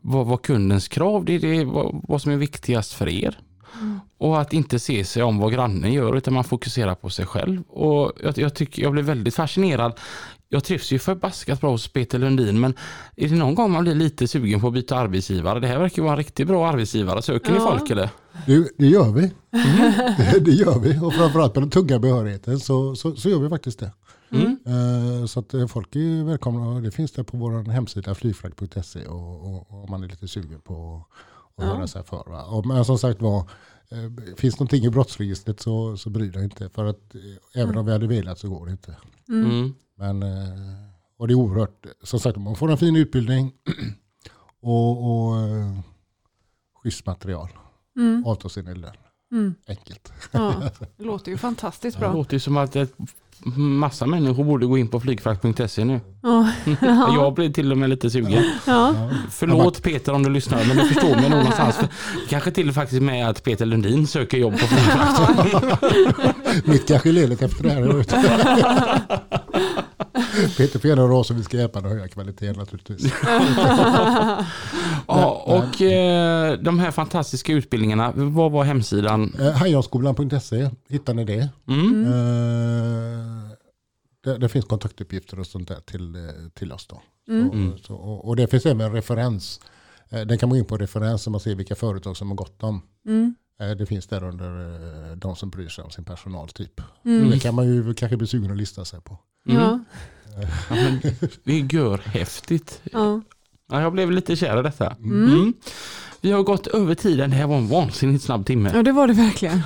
vad, 0.00 0.26
vad 0.26 0.42
kundens 0.42 0.88
krav, 0.88 1.24
det 1.24 1.34
är 1.34 1.38
det, 1.40 1.64
vad, 1.64 2.00
vad 2.08 2.22
som 2.22 2.32
är 2.32 2.36
viktigast 2.36 2.92
för 2.92 3.08
er. 3.08 3.38
Och 4.18 4.40
att 4.40 4.52
inte 4.52 4.78
se 4.78 5.04
sig 5.04 5.22
om 5.22 5.38
vad 5.38 5.52
grannen 5.52 5.92
gör 5.92 6.16
utan 6.16 6.34
man 6.34 6.44
fokuserar 6.44 6.94
på 6.94 7.10
sig 7.10 7.26
själv. 7.26 7.62
Och 7.62 8.12
jag, 8.22 8.38
jag, 8.38 8.54
tycker, 8.54 8.82
jag 8.82 8.92
blir 8.92 9.02
väldigt 9.02 9.34
fascinerad. 9.34 10.00
Jag 10.48 10.64
trivs 10.64 10.92
ju 10.92 10.98
förbaskat 10.98 11.60
bra 11.60 11.70
hos 11.70 11.88
Peter 11.88 12.18
Lundin 12.18 12.60
men 12.60 12.74
är 13.16 13.28
det 13.28 13.34
någon 13.34 13.54
gång 13.54 13.70
man 13.72 13.84
blir 13.84 13.94
lite 13.94 14.28
sugen 14.28 14.60
på 14.60 14.66
att 14.66 14.72
byta 14.72 14.96
arbetsgivare? 14.96 15.60
Det 15.60 15.66
här 15.66 15.78
verkar 15.78 16.02
vara 16.02 16.12
en 16.12 16.18
riktigt 16.18 16.46
bra 16.46 16.68
arbetsgivare. 16.68 17.22
Söker 17.22 17.52
ni 17.52 17.58
Ja. 17.58 17.70
folk 17.70 17.90
eller? 17.90 18.10
Det, 18.46 18.68
det 18.78 18.86
gör 18.86 19.12
vi. 19.12 19.32
det, 20.18 20.40
det 20.44 20.50
gör 20.50 20.78
vi. 20.80 20.98
Och 20.98 21.12
framförallt 21.12 21.54
på 21.54 21.60
den 21.60 21.70
tunga 21.70 21.98
behörigheten 21.98 22.60
så, 22.60 22.96
så, 22.96 23.16
så 23.16 23.28
gör 23.28 23.38
vi 23.38 23.48
faktiskt 23.48 23.78
det. 23.78 23.92
Mm. 24.30 24.58
Eh, 24.66 25.26
Så 25.26 25.40
att 25.40 25.54
eh, 25.54 25.66
folk 25.66 25.96
är 25.96 26.24
välkomna. 26.24 26.68
och 26.68 26.82
Det 26.82 26.90
finns 26.90 27.12
det 27.12 27.24
på 27.24 27.36
vår 27.36 27.70
hemsida 27.70 28.14
flygfrakt.se 28.14 29.06
och, 29.06 29.40
och, 29.46 29.70
och 29.70 29.84
om 29.84 29.90
man 29.90 30.04
är 30.04 30.08
lite 30.08 30.28
sugen 30.28 30.60
på 30.60 31.04
att 31.56 31.64
Ja. 31.64 31.64
höra 31.74 31.86
sig 31.86 32.04
för. 32.04 32.24
Va? 32.30 32.44
Och, 32.44 32.66
men 32.66 32.84
som 32.84 32.98
sagt 32.98 33.22
var, 33.22 33.38
eh, 33.90 34.34
finns 34.36 34.58
någonting 34.58 34.84
i 34.84 34.90
brottsregistret 34.90 35.60
så, 35.60 35.96
så 35.96 36.10
bryr 36.10 36.30
dig 36.32 36.44
inte. 36.44 36.68
För 36.68 36.84
att 36.84 37.00
även 37.54 37.76
om 37.78 37.86
vi 37.86 37.92
hade 37.92 38.06
velat 38.06 38.38
så 38.38 38.48
går 38.48 38.66
det 38.66 38.72
inte. 38.72 38.96
Mm. 39.28 39.74
Men, 39.98 40.22
eh, 40.22 40.48
och 41.18 41.28
det 41.28 41.32
är 41.34 41.36
oerhört, 41.36 41.86
som 42.02 42.20
sagt 42.20 42.36
man 42.38 42.56
får 42.56 42.70
en 42.70 42.78
fin 42.78 42.96
utbildning 42.96 43.52
och, 44.62 44.90
och 45.30 45.34
schysst 46.82 47.06
material. 47.06 47.48
Mm. 47.96 48.24
Lön. 48.74 48.90
Mm. 49.32 49.54
Enkelt. 49.68 50.12
Ja, 50.32 50.54
det 50.98 51.04
låter 51.04 51.30
ju 51.30 51.38
fantastiskt 51.38 51.96
Det 51.96 52.00
bra. 52.00 52.12
låter 52.12 52.34
ju 52.34 52.40
som 52.40 52.56
att 52.56 52.76
ett 52.76 52.92
massa 53.56 54.06
människor 54.06 54.44
borde 54.44 54.66
gå 54.66 54.78
in 54.78 54.88
på 54.88 55.00
flygfrakt.se 55.00 55.84
nu. 55.84 56.00
Ja. 56.22 57.14
Jag 57.14 57.34
blir 57.34 57.50
till 57.50 57.72
och 57.72 57.78
med 57.78 57.90
lite 57.90 58.10
sugen. 58.10 58.44
Ja. 58.66 58.94
Förlåt 59.30 59.82
Peter 59.82 60.12
om 60.12 60.22
du 60.22 60.30
lyssnar, 60.30 60.64
men 60.64 60.76
du 60.76 60.84
förstår 60.88 61.14
mig 61.14 61.30
någonstans. 61.30 61.76
För 61.76 61.88
kanske 62.28 62.50
till 62.50 62.68
och 62.68 62.74
faktiskt 62.74 63.02
med 63.02 63.28
att 63.28 63.44
Peter 63.44 63.66
Lundin 63.66 64.06
söker 64.06 64.38
jobb 64.38 64.52
på 64.52 64.66
flygfrakt. 64.66 65.82
Mitt 66.66 66.88
kanske 66.88 67.08
är 67.08 67.12
ledigt 67.12 67.42
efter 67.42 67.62
det 67.62 67.70
här. 67.70 69.00
Peter 70.56 70.86
gärna 70.88 71.02
höra 71.02 71.16
av 71.16 71.22
sig, 71.22 71.36
vi 71.36 71.42
ska 71.42 71.56
hjälpa 71.56 71.80
dig 71.80 71.90
att 71.90 71.96
höja 71.96 72.08
kvaliteten 72.08 72.56
naturligtvis. 72.58 73.12
Ja, 75.08 75.42
och 75.46 75.82
eh, 75.82 76.58
de 76.58 76.78
här 76.78 76.90
fantastiska 76.90 77.52
utbildningarna, 77.52 78.12
vad 78.16 78.52
var 78.52 78.64
hemsidan? 78.64 79.34
Eh, 79.38 79.56
hittar 80.88 81.14
ni 81.14 81.24
det? 81.24 81.48
Mm. 81.68 82.04
Eh, 82.06 83.50
det? 84.24 84.38
Det 84.38 84.48
finns 84.48 84.64
kontaktuppgifter 84.64 85.40
och 85.40 85.46
sånt 85.46 85.68
där 85.68 85.80
till, 85.80 86.14
eh, 86.14 86.20
till 86.54 86.72
oss 86.72 86.86
då. 86.86 87.02
Mm. 87.28 87.72
Så, 87.78 87.84
så, 87.84 87.94
och, 87.94 88.28
och 88.28 88.36
det 88.36 88.46
finns 88.46 88.66
även 88.66 88.92
referens. 88.92 89.60
Eh, 90.10 90.20
Den 90.20 90.38
kan 90.38 90.48
man 90.48 90.58
gå 90.58 90.60
in 90.60 90.64
på 90.64 90.76
referens 90.76 91.22
så 91.22 91.30
man 91.30 91.40
ser 91.40 91.54
vilka 91.54 91.74
företag 91.74 92.16
som 92.16 92.28
har 92.28 92.36
gått 92.36 92.58
dem. 92.60 92.82
Mm. 93.06 93.34
Eh, 93.60 93.70
Det 93.70 93.86
finns 93.86 94.06
där 94.06 94.24
under 94.24 95.16
de 95.16 95.36
som 95.36 95.50
bryr 95.50 95.68
sig 95.68 95.84
om 95.84 95.90
sin 95.90 96.04
personal 96.04 96.48
typ. 96.48 96.80
Mm. 97.04 97.30
Det 97.30 97.38
kan 97.38 97.54
man 97.54 97.66
ju 97.66 97.94
kanske 97.94 98.16
bli 98.16 98.26
sugen 98.26 98.50
att 98.50 98.56
lista 98.56 98.84
sig 98.84 99.00
på. 99.00 99.18
Mm. 99.48 99.62
Ja. 99.62 99.78
Ja, 100.68 100.74
men 100.74 101.00
det 101.44 101.52
är 101.52 101.74
görhäftigt. 101.74 102.80
Ja. 102.92 103.20
Ja, 103.70 103.80
jag 103.80 103.92
blev 103.92 104.10
lite 104.10 104.36
kär 104.36 104.60
i 104.60 104.62
detta. 104.62 104.90
Mm. 104.90 105.24
Mm. 105.32 105.54
Vi 106.20 106.32
har 106.32 106.42
gått 106.42 106.66
över 106.66 106.94
tiden, 106.94 107.30
det 107.30 107.36
här 107.36 107.46
var 107.46 107.56
en 107.56 107.68
vansinnigt 107.68 108.24
snabb 108.24 108.46
timme. 108.46 108.72
ja, 108.74 108.82
det 108.82 108.92
var 108.92 109.06
det 109.06 109.12
verkligen. 109.12 109.62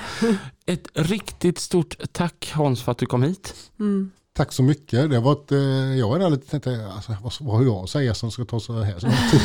Ett 0.66 0.88
riktigt 0.94 1.58
stort 1.58 1.96
tack 2.12 2.52
Hans 2.54 2.82
för 2.82 2.92
att 2.92 2.98
du 2.98 3.06
kom 3.06 3.22
hit. 3.22 3.54
Mm. 3.80 4.10
Tack 4.34 4.52
så 4.52 4.62
mycket. 4.62 5.10
Det 5.10 5.20
var 5.20 5.32
ett, 5.32 5.52
eh, 5.52 5.58
jag 5.98 6.08
var 6.08 6.30
lite 6.30 6.50
tänkte, 6.50 6.90
alltså, 6.94 7.16
vad, 7.22 7.32
vad 7.40 7.56
har 7.56 7.64
jag 7.64 7.74
att 7.84 7.90
säga 7.90 8.14
som 8.14 8.30
ska 8.30 8.44
ta 8.44 8.60
så 8.60 8.80
här 8.82 8.98
så 8.98 9.06
lång 9.06 9.16
tid? 9.30 9.40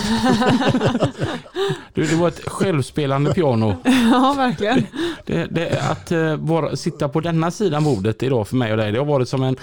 Du, 1.94 2.04
det 2.06 2.16
var 2.16 2.28
ett 2.28 2.50
självspelande 2.50 3.34
piano. 3.34 3.76
Ja, 4.12 4.34
verkligen. 4.38 4.88
Det, 5.26 5.46
det, 5.46 5.82
att 5.90 6.12
uh, 6.12 6.36
vara, 6.36 6.76
sitta 6.76 7.10
på 7.10 7.20
denna 7.22 7.52
sidan 7.52 7.84
bordet 7.84 8.24
idag 8.24 8.48
för 8.48 8.56
mig 8.56 8.72
och 8.72 8.78
dig, 8.78 8.92
det 8.92 8.98
har 8.98 9.06
varit 9.06 9.30
som 9.30 9.44
en 9.44 9.56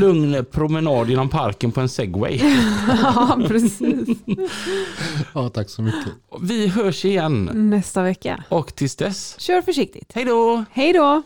lugn 0.00 0.44
promenad 0.50 1.10
genom 1.10 1.28
parken 1.28 1.72
på 1.72 1.80
en 1.80 1.88
segway. 1.88 2.40
Ja, 3.02 3.38
precis. 3.48 4.18
Ja, 5.34 5.48
tack 5.48 5.70
så 5.70 5.82
mycket. 5.82 6.12
Vi 6.42 6.66
hörs 6.68 7.04
igen 7.04 7.50
Nästa 7.54 8.02
vecka. 8.02 8.44
och 8.48 8.74
tills 8.74 8.96
dess, 8.96 9.40
Kör 9.40 9.62
försiktigt. 9.62 10.12
hej 10.14 10.24
då! 10.24 10.64
Hej 10.70 10.92
då! 10.92 11.22